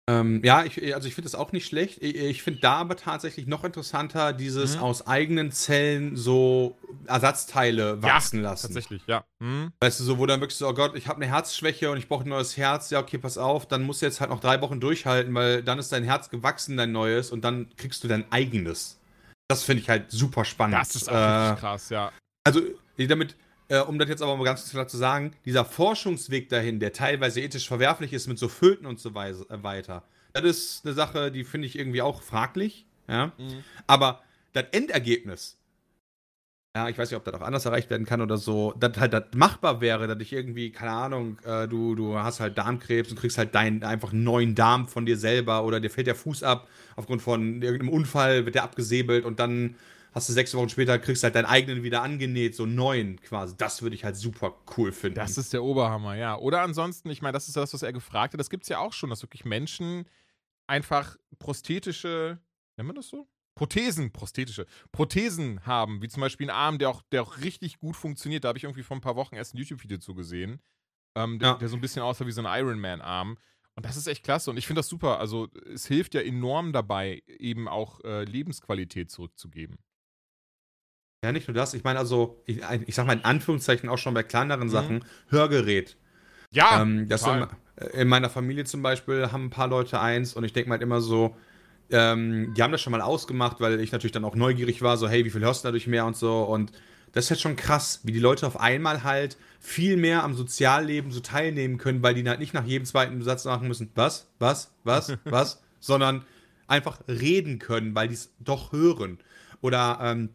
Ähm, 0.09 0.41
ja, 0.45 0.63
ich, 0.65 0.95
also 0.95 1.09
ich 1.09 1.17
finde 1.17 1.27
das 1.27 1.35
auch 1.35 1.51
nicht 1.51 1.67
schlecht. 1.67 2.01
Ich, 2.01 2.15
ich 2.15 2.43
finde 2.43 2.61
da 2.61 2.75
aber 2.75 2.95
tatsächlich 2.95 3.49
noch 3.49 3.65
interessanter, 3.65 4.33
dieses 4.33 4.77
Mhm. 4.77 4.83
aus 4.83 5.05
eigenen 5.05 5.51
Zellen 5.51 6.15
so 6.15 6.77
Ersatzteile 7.07 8.01
wachsen 8.05 8.41
lassen. 8.43 8.69
Tatsächlich, 8.69 9.03
ja. 9.09 9.25
Mhm. 9.41 9.73
Weißt 9.81 9.99
du, 9.99 10.05
so, 10.05 10.19
wo 10.19 10.27
dann 10.27 10.41
wirklich 10.41 10.59
so, 10.59 10.69
oh 10.69 10.75
Gott, 10.75 10.95
ich 10.95 11.09
habe 11.09 11.17
eine 11.21 11.27
Herzschwäche 11.27 11.91
und 11.91 11.99
ich 11.99 12.07
brauche 12.07 12.23
ein 12.23 12.29
neues 12.29 12.57
Herz. 12.57 12.91
Ja, 12.91 13.01
okay, 13.01 13.19
pass 13.19 13.37
auf, 13.37 13.67
dann 13.67 13.83
musst 13.83 14.01
du 14.01 14.07
jetzt 14.07 14.21
halt 14.21 14.31
noch 14.31 14.39
drei 14.39 14.61
Wochen 14.61 14.79
durchhalten, 14.79 15.35
weil 15.35 15.65
dann 15.65 15.81
ist 15.81 15.91
dein 15.91 16.05
Herz 16.05 16.31
gewachsen, 16.31 16.77
dein 16.77 16.93
neues, 16.93 17.33
und 17.33 17.43
dann 17.43 17.75
kriegst 17.77 18.05
du 18.05 18.09
dein 18.09 18.31
eigenes. 18.31 19.01
Das 19.49 19.63
finde 19.63 19.83
ich 19.83 19.89
halt 19.89 20.11
super 20.11 20.45
spannend. 20.45 20.77
Das 20.79 20.97
ist 20.97 21.09
auch 21.09 21.15
Äh, 21.15 21.19
richtig 21.49 21.61
krass, 21.61 21.89
ja. 21.91 22.13
also, 22.45 22.61
damit, 22.99 23.37
äh, 23.69 23.79
um 23.79 23.99
das 23.99 24.09
jetzt 24.09 24.23
aber 24.23 24.37
mal 24.37 24.45
ganz 24.45 24.69
klar 24.69 24.89
zu 24.89 24.97
sagen, 24.97 25.33
dieser 25.45 25.65
Forschungsweg 25.65 26.49
dahin, 26.49 26.81
der 26.81 26.93
teilweise 26.93 27.41
ethisch 27.41 27.69
verwerflich 27.69 28.13
ist 28.13 28.27
mit 28.27 28.39
so 28.39 28.49
Föten 28.49 28.87
und 28.87 28.99
so 28.99 29.11
äh, 29.11 29.63
weiter, 29.63 30.03
das 30.33 30.45
ist 30.45 30.85
eine 30.85 30.95
Sache, 30.95 31.31
die 31.31 31.45
finde 31.45 31.67
ich 31.67 31.79
irgendwie 31.79 32.03
auch 32.03 32.23
fraglich. 32.23 32.87
Ja? 33.09 33.33
Mhm. 33.39 33.63
Aber 33.87 34.23
das 34.53 34.65
Endergebnis, 34.73 35.57
ja, 36.77 36.91
ich 36.91 36.99
weiß 36.99 37.11
nicht, 37.11 37.17
ob 37.17 37.25
das 37.25 37.33
auch 37.33 37.41
anders 37.41 37.65
erreicht 37.65 37.89
werden 37.89 38.05
kann 38.05 38.21
oder 38.21 38.37
so, 38.37 38.75
dass 38.79 38.99
halt 38.99 39.15
das 39.15 39.25
machbar 39.35 39.81
wäre, 39.81 40.07
dass 40.07 40.21
ich 40.21 40.31
irgendwie, 40.35 40.71
keine 40.73 40.91
Ahnung, 40.91 41.39
äh, 41.43 41.67
du, 41.67 41.95
du 41.95 42.19
hast 42.19 42.39
halt 42.39 42.59
Darmkrebs 42.59 43.11
und 43.11 43.19
kriegst 43.19 43.39
halt 43.39 43.55
deinen 43.55 43.83
einfach 43.83 44.13
einen 44.13 44.25
neuen 44.25 44.55
Darm 44.55 44.87
von 44.87 45.07
dir 45.07 45.17
selber 45.17 45.65
oder 45.65 45.81
dir 45.81 45.89
fällt 45.89 46.07
der 46.07 46.15
Fuß 46.15 46.43
ab 46.43 46.69
aufgrund 46.95 47.23
von 47.23 47.63
irgendeinem 47.63 47.89
Unfall, 47.89 48.45
wird 48.45 48.57
der 48.57 48.65
abgesäbelt 48.65 49.25
und 49.25 49.41
dann 49.41 49.77
hast 50.13 50.29
du 50.29 50.35
sechs 50.35 50.55
Wochen 50.55 50.69
später, 50.69 50.99
kriegst 50.99 51.25
halt 51.25 51.35
deinen 51.35 51.47
eigenen 51.47 51.83
wieder 51.83 52.03
angenäht, 52.03 52.55
so 52.55 52.67
neuen 52.67 53.23
quasi. 53.23 53.57
Das 53.57 53.81
würde 53.81 53.97
ich 53.97 54.05
halt 54.05 54.17
super 54.17 54.55
cool 54.77 54.93
finden. 54.93 55.15
Das 55.15 55.39
ist 55.39 55.55
der 55.55 55.65
Oberhammer, 55.65 56.15
ja. 56.15 56.37
Oder 56.37 56.61
ansonsten, 56.61 57.09
ich 57.09 57.23
meine, 57.23 57.33
das 57.33 57.49
ist 57.49 57.57
das, 57.57 57.73
was 57.73 57.83
er 57.83 57.95
gefragt 57.95 58.35
hat. 58.35 58.41
Das 58.41 58.51
gibt 58.51 58.65
es 58.65 58.69
ja 58.69 58.81
auch 58.81 58.93
schon, 58.93 59.09
dass 59.09 59.23
wirklich 59.23 59.47
Menschen 59.47 60.05
einfach 60.67 61.17
prosthetische, 61.39 62.39
nennt 62.77 62.87
man 62.87 62.97
das 62.97 63.09
so? 63.09 63.27
Prothesen, 63.57 64.13
prosthetische, 64.13 64.67
Prothesen 64.93 65.65
haben, 65.67 66.03
wie 66.03 66.09
zum 66.09 66.21
Beispiel 66.21 66.49
einen 66.49 66.57
Arm, 66.57 66.79
der 66.79 66.91
auch, 66.91 67.03
der 67.11 67.23
auch 67.23 67.39
richtig 67.39 67.79
gut 67.79 67.97
funktioniert. 67.97 68.45
Da 68.45 68.49
habe 68.49 68.59
ich 68.59 68.65
irgendwie 68.65 68.83
vor 68.83 68.97
ein 68.97 69.01
paar 69.01 69.17
Wochen 69.17 69.35
erst 69.35 69.55
ein 69.55 69.59
YouTube-Video 69.59 69.99
zu 69.99 70.15
gesehen, 70.15 70.61
ähm, 71.17 71.39
der, 71.39 71.49
Ja. 71.49 71.55
der 71.55 71.69
so 71.69 71.77
ein 71.77 71.81
bisschen 71.81 72.03
aussah 72.03 72.27
wie 72.27 72.33
so 72.33 72.43
ein 72.45 72.61
Iron 72.61 72.79
Man-Arm. 72.79 73.39
Und 73.75 73.85
das 73.85 73.97
ist 73.97 74.07
echt 74.07 74.25
klasse 74.25 74.51
und 74.51 74.57
ich 74.59 74.67
finde 74.67 74.81
das 74.81 74.89
super. 74.89 75.19
Also, 75.21 75.49
es 75.73 75.87
hilft 75.87 76.15
ja 76.15 76.21
enorm 76.21 76.73
dabei, 76.73 77.23
eben 77.27 77.67
auch 77.67 78.01
äh, 78.05 78.25
Lebensqualität 78.25 79.11
zurückzugeben. 79.11 79.79
Ja, 81.25 81.33
nicht 81.33 81.49
nur 81.49 81.55
das. 81.55 81.75
Ich 81.75 81.83
meine, 81.83 81.99
also, 81.99 82.43
ich, 82.47 82.61
ich 82.87 82.95
sag 82.95 83.07
mal 83.07 83.15
in 83.15 83.25
Anführungszeichen 83.25 83.89
auch 83.89 83.99
schon 83.99 84.15
bei 84.15 84.23
kleineren 84.23 84.69
Mhm. 84.69 84.73
Sachen, 84.73 85.05
Hörgerät. 85.29 85.97
Ja, 86.53 86.83
ähm, 86.83 87.09
das 87.09 87.27
in, 87.27 87.47
in 87.93 88.09
meiner 88.09 88.31
Familie 88.31 88.65
zum 88.65 88.83
Beispiel 88.83 89.33
haben 89.33 89.47
ein 89.47 89.51
paar 89.51 89.69
Leute 89.69 90.01
eins 90.01 90.35
und 90.35 90.45
ich 90.45 90.53
denke 90.53 90.69
mal 90.69 90.75
halt 90.75 90.83
immer 90.83 91.01
so, 91.01 91.37
ähm, 91.91 92.53
die 92.55 92.63
haben 92.63 92.73
das 92.73 92.81
schon 92.81 92.91
mal 92.91 93.01
ausgemacht, 93.01 93.61
weil 93.61 93.81
ich 93.81 93.93
natürlich 93.93 94.13
dann 94.13 94.25
auch 94.25 94.35
neugierig 94.35 94.83
war, 94.83 94.97
so, 94.97 95.09
hey, 95.09 95.25
wie 95.25 95.31
viel 95.31 95.41
hörst 95.43 95.65
du 95.65 95.69
dadurch 95.69 95.87
mehr 95.87 96.07
und 96.07 96.17
so. 96.17 96.43
Und 96.43 96.73
das 97.13 97.25
ist 97.25 97.31
halt 97.31 97.41
schon 97.41 97.57
krass, 97.57 98.01
wie 98.03 98.13
die 98.13 98.19
Leute 98.19 98.47
auf 98.47 98.61
einmal 98.61 99.05
halt 99.05 99.37
viel 99.61 99.97
mehr 99.97 100.23
am 100.25 100.35
Sozialleben 100.35 101.11
so 101.13 101.21
teilnehmen 101.21 101.79
können, 101.79 102.03
weil 102.03 102.15
die 102.15 102.29
halt 102.29 102.41
nicht 102.41 102.55
nach 102.55 102.65
jedem 102.65 102.85
zweiten 102.85 103.23
Satz 103.23 103.45
machen 103.45 103.69
müssen, 103.69 103.91
was, 103.95 104.27
was, 104.39 104.71
was, 104.85 105.17
was, 105.25 105.63
sondern 105.81 106.25
einfach 106.67 106.99
reden 107.09 107.59
können, 107.59 107.95
weil 107.95 108.09
die 108.09 108.15
es 108.15 108.31
doch 108.41 108.73
hören. 108.73 109.19
Oder 109.61 109.99
ähm, 110.03 110.31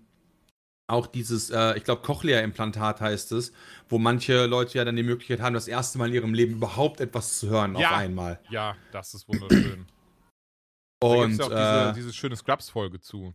auch 0.87 1.07
dieses, 1.07 1.49
äh, 1.49 1.77
ich 1.77 1.83
glaube, 1.83 2.01
Cochlea-Implantat 2.01 2.99
heißt 3.01 3.31
es, 3.33 3.53
wo 3.87 3.97
manche 3.97 4.45
Leute 4.45 4.77
ja 4.77 4.85
dann 4.85 4.95
die 4.95 5.03
Möglichkeit 5.03 5.39
haben, 5.41 5.53
das 5.53 5.67
erste 5.67 5.97
Mal 5.97 6.09
in 6.09 6.15
ihrem 6.15 6.33
Leben 6.33 6.53
überhaupt 6.53 6.99
etwas 6.99 7.39
zu 7.39 7.49
hören 7.49 7.75
Ja. 7.77 7.91
auf 7.91 7.97
einmal. 7.97 8.39
ja, 8.49 8.75
das 8.91 9.13
ist 9.13 9.27
wunderschön. 9.27 9.85
Da 11.01 11.07
gibt 11.07 11.23
Und 11.23 11.31
es 11.31 11.37
ja 11.39 11.45
auch 11.45 11.51
äh, 11.51 11.93
diese, 11.93 11.93
diese 12.03 12.13
schöne 12.13 12.35
Scrubs-Folge 12.35 12.99
zu. 12.99 13.33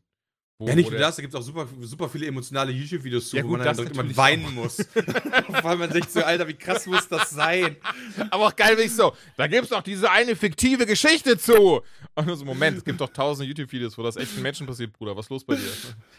Wo, 0.59 0.69
ja, 0.69 0.75
nicht 0.75 0.87
wo 0.87 0.91
nur 0.93 1.01
das, 1.01 1.17
da 1.17 1.21
gibt 1.23 1.35
es 1.35 1.39
auch 1.39 1.45
super, 1.45 1.69
super 1.83 2.09
viele 2.09 2.27
emotionale 2.29 2.73
YouTube-Videos 2.73 3.29
zu, 3.29 3.37
Ja, 3.37 3.45
wo 3.45 3.49
gut, 3.49 3.59
man 3.59 3.77
dann 3.77 3.87
immer 3.89 4.17
weinen 4.17 4.55
muss. 4.55 4.79
Weil 5.63 5.77
man 5.77 5.93
sich 5.93 6.07
so, 6.07 6.23
Alter, 6.23 6.49
wie 6.49 6.55
krass 6.55 6.87
muss 6.87 7.07
das 7.09 7.29
sein? 7.29 7.77
Aber 8.31 8.47
auch 8.47 8.57
geil, 8.57 8.75
wenn 8.79 8.87
ich 8.87 8.95
so, 8.95 9.15
da 9.37 9.49
gibt's 9.49 9.69
doch 9.69 9.83
diese 9.83 10.11
eine 10.11 10.35
fiktive 10.35 10.87
Geschichte 10.87 11.37
zu. 11.37 11.83
Und 12.15 12.27
nur 12.27 12.37
so, 12.37 12.47
Moment, 12.47 12.79
es 12.79 12.85
gibt 12.85 12.99
doch 13.03 13.11
tausende 13.11 13.47
YouTube-Videos, 13.49 13.99
wo 13.99 14.03
das 14.03 14.17
echten 14.17 14.41
Menschen 14.41 14.67
passiert, 14.67 14.95
Bruder. 14.95 15.15
Was 15.15 15.27
ist 15.27 15.31
los 15.31 15.45
bei 15.45 15.57
dir? 15.57 15.71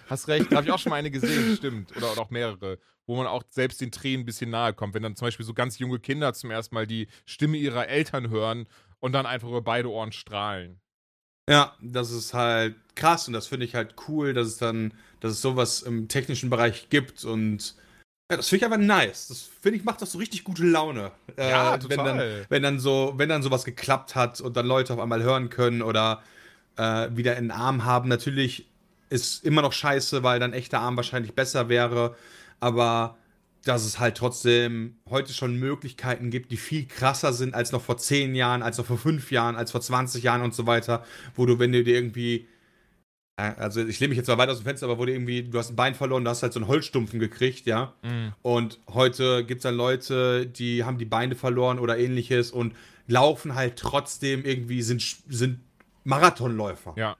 Hast 0.07 0.27
recht, 0.27 0.51
da 0.51 0.57
habe 0.57 0.67
ich 0.67 0.71
auch 0.71 0.79
schon 0.79 0.91
mal 0.91 0.97
eine 0.97 1.09
gesehen, 1.09 1.55
stimmt. 1.57 1.97
Oder, 1.97 2.11
oder 2.11 2.21
auch 2.21 2.29
mehrere, 2.29 2.77
wo 3.07 3.15
man 3.15 3.25
auch 3.25 3.41
selbst 3.49 3.81
den 3.81 3.91
Tränen 3.91 4.21
ein 4.21 4.25
bisschen 4.25 4.51
nahe 4.51 4.73
kommt. 4.73 4.93
Wenn 4.93 5.01
dann 5.01 5.15
zum 5.15 5.25
Beispiel 5.25 5.47
so 5.47 5.55
ganz 5.55 5.79
junge 5.79 5.97
Kinder 5.97 6.31
zum 6.35 6.51
ersten 6.51 6.75
Mal 6.75 6.85
die 6.85 7.07
Stimme 7.25 7.57
ihrer 7.57 7.87
Eltern 7.87 8.29
hören 8.29 8.67
und 8.99 9.13
dann 9.13 9.25
einfach 9.25 9.47
über 9.47 9.63
beide 9.63 9.89
Ohren 9.89 10.11
strahlen. 10.11 10.79
Ja, 11.49 11.75
das 11.81 12.11
ist 12.11 12.33
halt 12.33 12.75
krass 12.95 13.27
und 13.27 13.33
das 13.33 13.47
finde 13.47 13.65
ich 13.65 13.75
halt 13.75 13.95
cool, 14.07 14.33
dass 14.33 14.47
es 14.47 14.57
dann, 14.57 14.93
dass 15.19 15.31
es 15.31 15.41
sowas 15.41 15.81
im 15.81 16.07
technischen 16.07 16.49
Bereich 16.49 16.89
gibt 16.89 17.23
und 17.23 17.75
ja, 18.29 18.35
das 18.37 18.49
finde 18.49 18.65
ich 18.65 18.71
einfach 18.73 18.85
nice. 18.85 19.27
Das 19.29 19.41
finde 19.61 19.77
ich 19.77 19.85
macht 19.85 20.01
das 20.01 20.11
so 20.11 20.17
richtig 20.17 20.43
gute 20.43 20.65
Laune. 20.65 21.11
Äh, 21.37 21.49
Ja, 21.49 21.79
Wenn 21.87 22.03
dann, 22.03 22.17
total. 22.17 22.45
wenn 22.49 22.63
dann 22.63 22.79
so, 22.79 23.13
wenn 23.17 23.29
dann 23.29 23.41
sowas 23.43 23.63
geklappt 23.63 24.15
hat 24.15 24.41
und 24.41 24.57
dann 24.57 24.65
Leute 24.67 24.93
auf 24.93 24.99
einmal 24.99 25.23
hören 25.23 25.49
können 25.49 25.81
oder 25.81 26.21
äh, 26.77 27.09
wieder 27.15 27.37
einen 27.37 27.51
Arm 27.51 27.85
haben. 27.85 28.09
Natürlich 28.09 28.67
ist 29.09 29.45
immer 29.45 29.61
noch 29.61 29.73
scheiße, 29.73 30.23
weil 30.23 30.39
dann 30.39 30.53
echter 30.53 30.79
Arm 30.81 30.97
wahrscheinlich 30.97 31.33
besser 31.35 31.69
wäre, 31.69 32.15
aber 32.59 33.17
dass 33.67 33.85
es 33.85 33.99
halt 33.99 34.17
trotzdem 34.17 34.97
heute 35.09 35.33
schon 35.33 35.57
Möglichkeiten 35.57 36.29
gibt, 36.29 36.51
die 36.51 36.57
viel 36.57 36.85
krasser 36.85 37.33
sind 37.33 37.53
als 37.53 37.71
noch 37.71 37.81
vor 37.81 37.97
10 37.97 38.35
Jahren, 38.35 38.63
als 38.63 38.77
noch 38.77 38.85
vor 38.85 38.97
5 38.97 39.31
Jahren, 39.31 39.55
als 39.55 39.71
vor 39.71 39.81
20 39.81 40.23
Jahren 40.23 40.41
und 40.41 40.53
so 40.53 40.65
weiter, 40.65 41.03
wo 41.35 41.45
du, 41.45 41.59
wenn 41.59 41.71
du 41.71 41.83
dir 41.83 41.95
irgendwie, 41.95 42.47
äh, 43.37 43.53
also 43.57 43.85
ich 43.85 43.99
lehne 43.99 44.09
mich 44.09 44.17
jetzt 44.17 44.27
mal 44.27 44.37
weiter 44.37 44.51
aus 44.51 44.59
dem 44.59 44.65
Fenster, 44.65 44.87
aber 44.87 44.97
wo 44.97 45.05
du 45.05 45.11
irgendwie, 45.11 45.43
du 45.43 45.57
hast 45.57 45.69
ein 45.69 45.75
Bein 45.75 45.95
verloren, 45.95 46.23
du 46.23 46.29
hast 46.29 46.43
halt 46.43 46.53
so 46.53 46.59
einen 46.59 46.67
Holzstumpfen 46.67 47.19
gekriegt, 47.19 47.65
ja, 47.65 47.93
und 48.41 48.79
heute 48.93 49.43
gibt 49.45 49.59
es 49.59 49.63
dann 49.63 49.75
Leute, 49.75 50.45
die 50.45 50.83
haben 50.83 50.97
die 50.97 51.05
Beine 51.05 51.35
verloren 51.35 51.79
oder 51.79 51.97
ähnliches 51.97 52.51
und 52.51 52.73
laufen 53.07 53.55
halt 53.55 53.77
trotzdem 53.77 54.45
irgendwie, 54.45 54.81
sind, 54.81 55.01
sind 55.27 55.59
Marathonläufer. 56.03 56.93
Ja. 56.95 57.17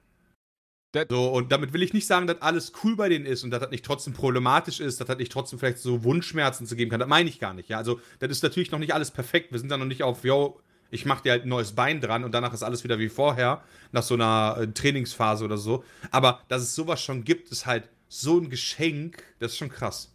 So, 1.10 1.30
und 1.30 1.52
damit 1.52 1.74
will 1.74 1.84
ich 1.84 1.94
nicht 1.94 2.08
sagen, 2.08 2.28
dass 2.28 2.42
alles 2.42 2.72
cool 2.84 2.96
bei 2.96 3.10
denen 3.10 3.26
ist 3.26 3.44
und 3.44 3.52
dass 3.52 3.60
das 3.60 3.72
nicht 3.72 3.86
trotzdem 3.86 4.14
problematisch 4.14 4.80
ist, 4.80 5.00
dass 5.00 5.08
das 5.08 5.18
nicht 5.18 5.32
trotzdem 5.32 5.60
vielleicht 5.60 5.80
so 5.80 6.04
Wunschschmerzen 6.04 6.66
zu 6.66 6.76
geben 6.76 6.90
kann. 6.90 7.00
Das 7.00 7.10
meine 7.10 7.30
ich 7.30 7.40
gar 7.40 7.54
nicht. 7.54 7.70
Ja, 7.70 7.78
also, 7.78 8.00
das 8.20 8.32
ist 8.32 8.42
natürlich 8.44 8.72
noch 8.72 8.80
nicht 8.80 8.94
alles 8.94 9.12
perfekt. 9.12 9.52
Wir 9.52 9.60
sind 9.60 9.70
da 9.70 9.78
noch 9.78 9.86
nicht 9.86 10.04
auf, 10.04 10.24
yo, 10.24 10.60
ich 10.90 11.06
mach 11.06 11.22
dir 11.22 11.34
halt 11.34 11.46
ein 11.46 11.50
neues 11.50 11.74
Bein 11.74 12.02
dran 12.02 12.24
und 12.24 12.32
danach 12.34 12.54
ist 12.54 12.64
alles 12.64 12.84
wieder 12.84 13.00
wie 13.00 13.10
vorher, 13.10 13.64
nach 13.92 14.04
so 14.04 14.14
einer 14.14 14.58
äh, 14.60 14.68
Trainingsphase 14.68 15.46
oder 15.46 15.58
so. 15.58 15.84
Aber 16.12 16.42
dass 16.48 16.62
es 16.62 16.74
sowas 16.74 17.02
schon 17.02 17.24
gibt, 17.24 17.50
ist 17.52 17.66
halt 17.66 17.90
so 18.08 18.40
ein 18.40 18.50
Geschenk, 18.50 19.24
das 19.40 19.52
ist 19.52 19.58
schon 19.58 19.70
krass. 19.70 20.14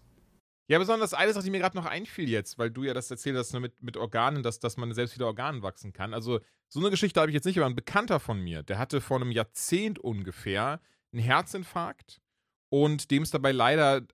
Ja, 0.68 0.78
besonders 0.78 1.12
eine 1.12 1.32
Sache, 1.32 1.44
die 1.44 1.50
mir 1.50 1.58
gerade 1.58 1.76
noch 1.76 1.86
einfiel 1.86 2.28
jetzt, 2.28 2.58
weil 2.58 2.70
du 2.70 2.84
ja 2.84 2.94
das 2.94 3.10
erzählt 3.10 3.36
hast 3.36 3.52
ne, 3.52 3.60
mit, 3.60 3.82
mit 3.82 3.96
Organen, 3.96 4.42
dass, 4.42 4.60
dass 4.60 4.76
man 4.76 4.92
selbst 4.94 5.14
wieder 5.14 5.26
Organen 5.26 5.62
wachsen 5.62 5.92
kann. 5.92 6.14
Also, 6.14 6.40
so 6.68 6.80
eine 6.80 6.90
Geschichte 6.90 7.20
habe 7.20 7.30
ich 7.30 7.34
jetzt 7.34 7.44
nicht, 7.44 7.58
aber 7.58 7.66
ein 7.66 7.74
Bekannter 7.74 8.20
von 8.20 8.40
mir, 8.40 8.62
der 8.62 8.78
hatte 8.78 9.00
vor 9.00 9.18
einem 9.18 9.30
Jahrzehnt 9.30 9.98
ungefähr 9.98 10.80
einen 11.12 11.22
Herzinfarkt 11.22 12.22
und 12.70 13.10
dem 13.10 13.22
ist 13.22 13.34
dabei 13.34 13.52
leider 13.52 14.06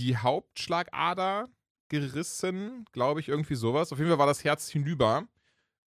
die 0.00 0.16
Hauptschlagader 0.16 1.48
gerissen, 1.88 2.84
glaube 2.92 3.20
ich, 3.20 3.28
irgendwie 3.28 3.54
sowas. 3.54 3.92
Auf 3.92 3.98
jeden 3.98 4.10
Fall 4.10 4.18
war 4.18 4.26
das 4.26 4.44
Herz 4.44 4.68
hinüber. 4.68 5.26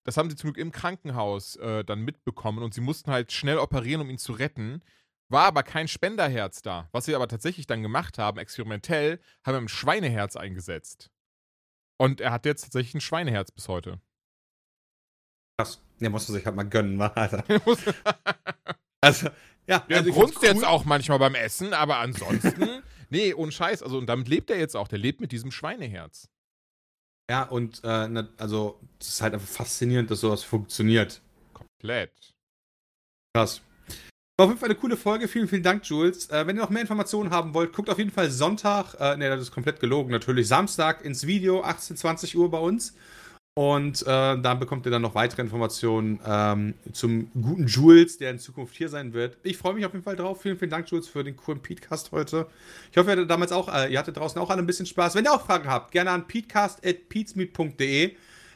Das 0.04 0.16
haben 0.16 0.30
sie 0.30 0.36
zum 0.36 0.52
Glück 0.52 0.58
im 0.58 0.72
Krankenhaus 0.72 1.56
äh, 1.56 1.84
dann 1.84 2.00
mitbekommen 2.00 2.62
und 2.62 2.74
sie 2.74 2.80
mussten 2.80 3.10
halt 3.10 3.32
schnell 3.32 3.58
operieren, 3.58 4.00
um 4.00 4.10
ihn 4.10 4.18
zu 4.18 4.32
retten. 4.32 4.82
War 5.28 5.44
aber 5.44 5.62
kein 5.62 5.88
Spenderherz 5.88 6.62
da. 6.62 6.88
Was 6.92 7.06
sie 7.06 7.14
aber 7.14 7.28
tatsächlich 7.28 7.66
dann 7.66 7.82
gemacht 7.82 8.18
haben, 8.18 8.38
experimentell, 8.38 9.20
haben 9.44 9.56
ein 9.56 9.68
Schweineherz 9.68 10.36
eingesetzt. 10.36 11.10
Und 11.98 12.20
er 12.20 12.30
hat 12.32 12.46
jetzt 12.46 12.62
tatsächlich 12.62 12.94
ein 12.94 13.00
Schweineherz 13.00 13.50
bis 13.50 13.68
heute. 13.68 14.00
Krass. 15.58 15.82
Der 16.00 16.10
musste 16.10 16.32
sich 16.32 16.44
halt 16.44 16.54
mal 16.54 16.68
gönnen, 16.68 16.98
wa, 16.98 17.06
Alter. 17.08 17.44
Also, 19.00 19.28
ja, 19.68 19.80
Der 19.80 19.98
also 19.98 20.12
grunzt 20.12 20.38
find's 20.38 20.60
jetzt 20.60 20.64
auch 20.64 20.84
manchmal 20.84 21.18
beim 21.18 21.34
Essen, 21.34 21.72
aber 21.72 21.98
ansonsten, 21.98 22.82
nee, 23.10 23.34
ohne 23.34 23.52
Scheiß. 23.52 23.82
Also, 23.82 23.98
und 23.98 24.06
damit 24.06 24.26
lebt 24.28 24.50
er 24.50 24.58
jetzt 24.58 24.76
auch. 24.76 24.88
Der 24.88 24.98
lebt 24.98 25.20
mit 25.20 25.32
diesem 25.32 25.52
Schweineherz. 25.52 26.28
Ja, 27.30 27.44
und 27.44 27.82
äh, 27.84 28.08
na, 28.08 28.28
also, 28.36 28.80
es 29.00 29.08
ist 29.08 29.22
halt 29.22 29.34
einfach 29.34 29.48
faszinierend, 29.48 30.10
dass 30.10 30.20
sowas 30.20 30.42
funktioniert. 30.42 31.20
Komplett. 31.52 32.34
Krass. 33.34 33.60
War 34.38 34.44
auf 34.44 34.50
jeden 34.50 34.60
Fall 34.60 34.68
eine 34.68 34.78
coole 34.78 34.98
Folge. 34.98 35.28
Vielen, 35.28 35.48
vielen 35.48 35.62
Dank, 35.62 35.86
Jules. 35.86 36.28
Äh, 36.28 36.46
wenn 36.46 36.56
ihr 36.56 36.62
noch 36.62 36.68
mehr 36.68 36.82
Informationen 36.82 37.30
haben 37.30 37.54
wollt, 37.54 37.72
guckt 37.72 37.88
auf 37.88 37.96
jeden 37.96 38.10
Fall 38.10 38.30
Sonntag, 38.30 38.94
äh, 39.00 39.16
ne, 39.16 39.30
das 39.30 39.40
ist 39.40 39.50
komplett 39.50 39.80
gelogen, 39.80 40.10
natürlich 40.10 40.46
Samstag 40.46 41.02
ins 41.06 41.26
Video, 41.26 41.62
18, 41.62 41.96
20 41.96 42.36
Uhr 42.36 42.50
bei 42.50 42.58
uns. 42.58 42.94
Und 43.54 44.02
äh, 44.02 44.04
da 44.04 44.52
bekommt 44.52 44.84
ihr 44.84 44.92
dann 44.92 45.00
noch 45.00 45.14
weitere 45.14 45.40
Informationen 45.40 46.20
ähm, 46.26 46.74
zum 46.92 47.30
guten 47.32 47.66
Jules, 47.66 48.18
der 48.18 48.32
in 48.32 48.38
Zukunft 48.38 48.76
hier 48.76 48.90
sein 48.90 49.14
wird. 49.14 49.38
Ich 49.42 49.56
freue 49.56 49.72
mich 49.72 49.86
auf 49.86 49.94
jeden 49.94 50.04
Fall 50.04 50.16
drauf. 50.16 50.42
Vielen, 50.42 50.58
vielen 50.58 50.70
Dank, 50.70 50.90
Jules, 50.90 51.08
für 51.08 51.24
den 51.24 51.36
coolen 51.36 51.62
Petecast 51.62 52.12
heute. 52.12 52.46
Ich 52.90 52.98
hoffe, 52.98 53.08
ihr 53.08 53.12
hattet 53.12 53.30
damals 53.30 53.52
auch, 53.52 53.74
äh, 53.74 53.90
ihr 53.90 53.98
hattet 53.98 54.18
draußen 54.18 54.38
auch 54.38 54.50
alle 54.50 54.60
ein 54.60 54.66
bisschen 54.66 54.84
Spaß. 54.84 55.14
Wenn 55.14 55.24
ihr 55.24 55.32
auch 55.32 55.46
Fragen 55.46 55.70
habt, 55.70 55.92
gerne 55.92 56.10
an 56.10 56.26
petecast.peatsmeet.de. 56.26 58.14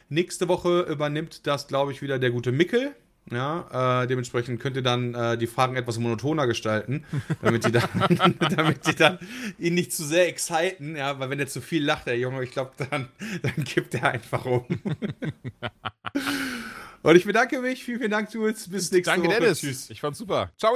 Nächste 0.09 0.47
Woche 0.47 0.81
übernimmt 0.81 1.47
das, 1.47 1.67
glaube 1.67 1.91
ich, 1.91 2.03
wieder 2.03 2.19
der 2.19 2.29
gute 2.29 2.51
Mickel. 2.51 2.93
Ja, 3.29 4.01
äh, 4.01 4.07
dementsprechend 4.07 4.59
könnt 4.59 4.75
ihr 4.75 4.81
dann 4.81 5.13
äh, 5.13 5.37
die 5.37 5.47
Fragen 5.47 5.75
etwas 5.75 5.99
monotoner 5.99 6.47
gestalten, 6.47 7.05
damit 7.41 7.65
die 7.65 7.71
dann, 7.71 8.35
damit 8.55 8.87
die 8.87 8.95
dann 8.95 9.19
ihn 9.59 9.75
nicht 9.75 9.93
zu 9.93 10.03
sehr 10.03 10.27
exciten, 10.27 10.95
ja, 10.95 11.19
weil 11.19 11.29
wenn 11.29 11.39
er 11.39 11.47
zu 11.47 11.61
viel 11.61 11.83
lacht, 11.83 12.07
der 12.07 12.17
Junge, 12.17 12.43
ich 12.43 12.51
glaube, 12.51 12.71
dann, 12.89 13.07
dann 13.41 13.63
kippt 13.63 13.93
er 13.93 14.09
einfach 14.09 14.45
um. 14.45 14.65
Und 17.03 17.15
ich 17.15 17.25
bedanke 17.25 17.59
mich, 17.61 17.83
vielen, 17.83 17.99
vielen 17.99 18.11
Dank, 18.11 18.31
Jules. 18.31 18.69
Bis 18.69 18.91
nächste 18.91 19.11
Danke, 19.11 19.27
Woche. 19.27 19.39
Dennis. 19.39 19.59
Tschüss. 19.59 19.89
Ich 19.89 20.01
fand's 20.01 20.19
super. 20.19 20.51
Ciao! 20.57 20.75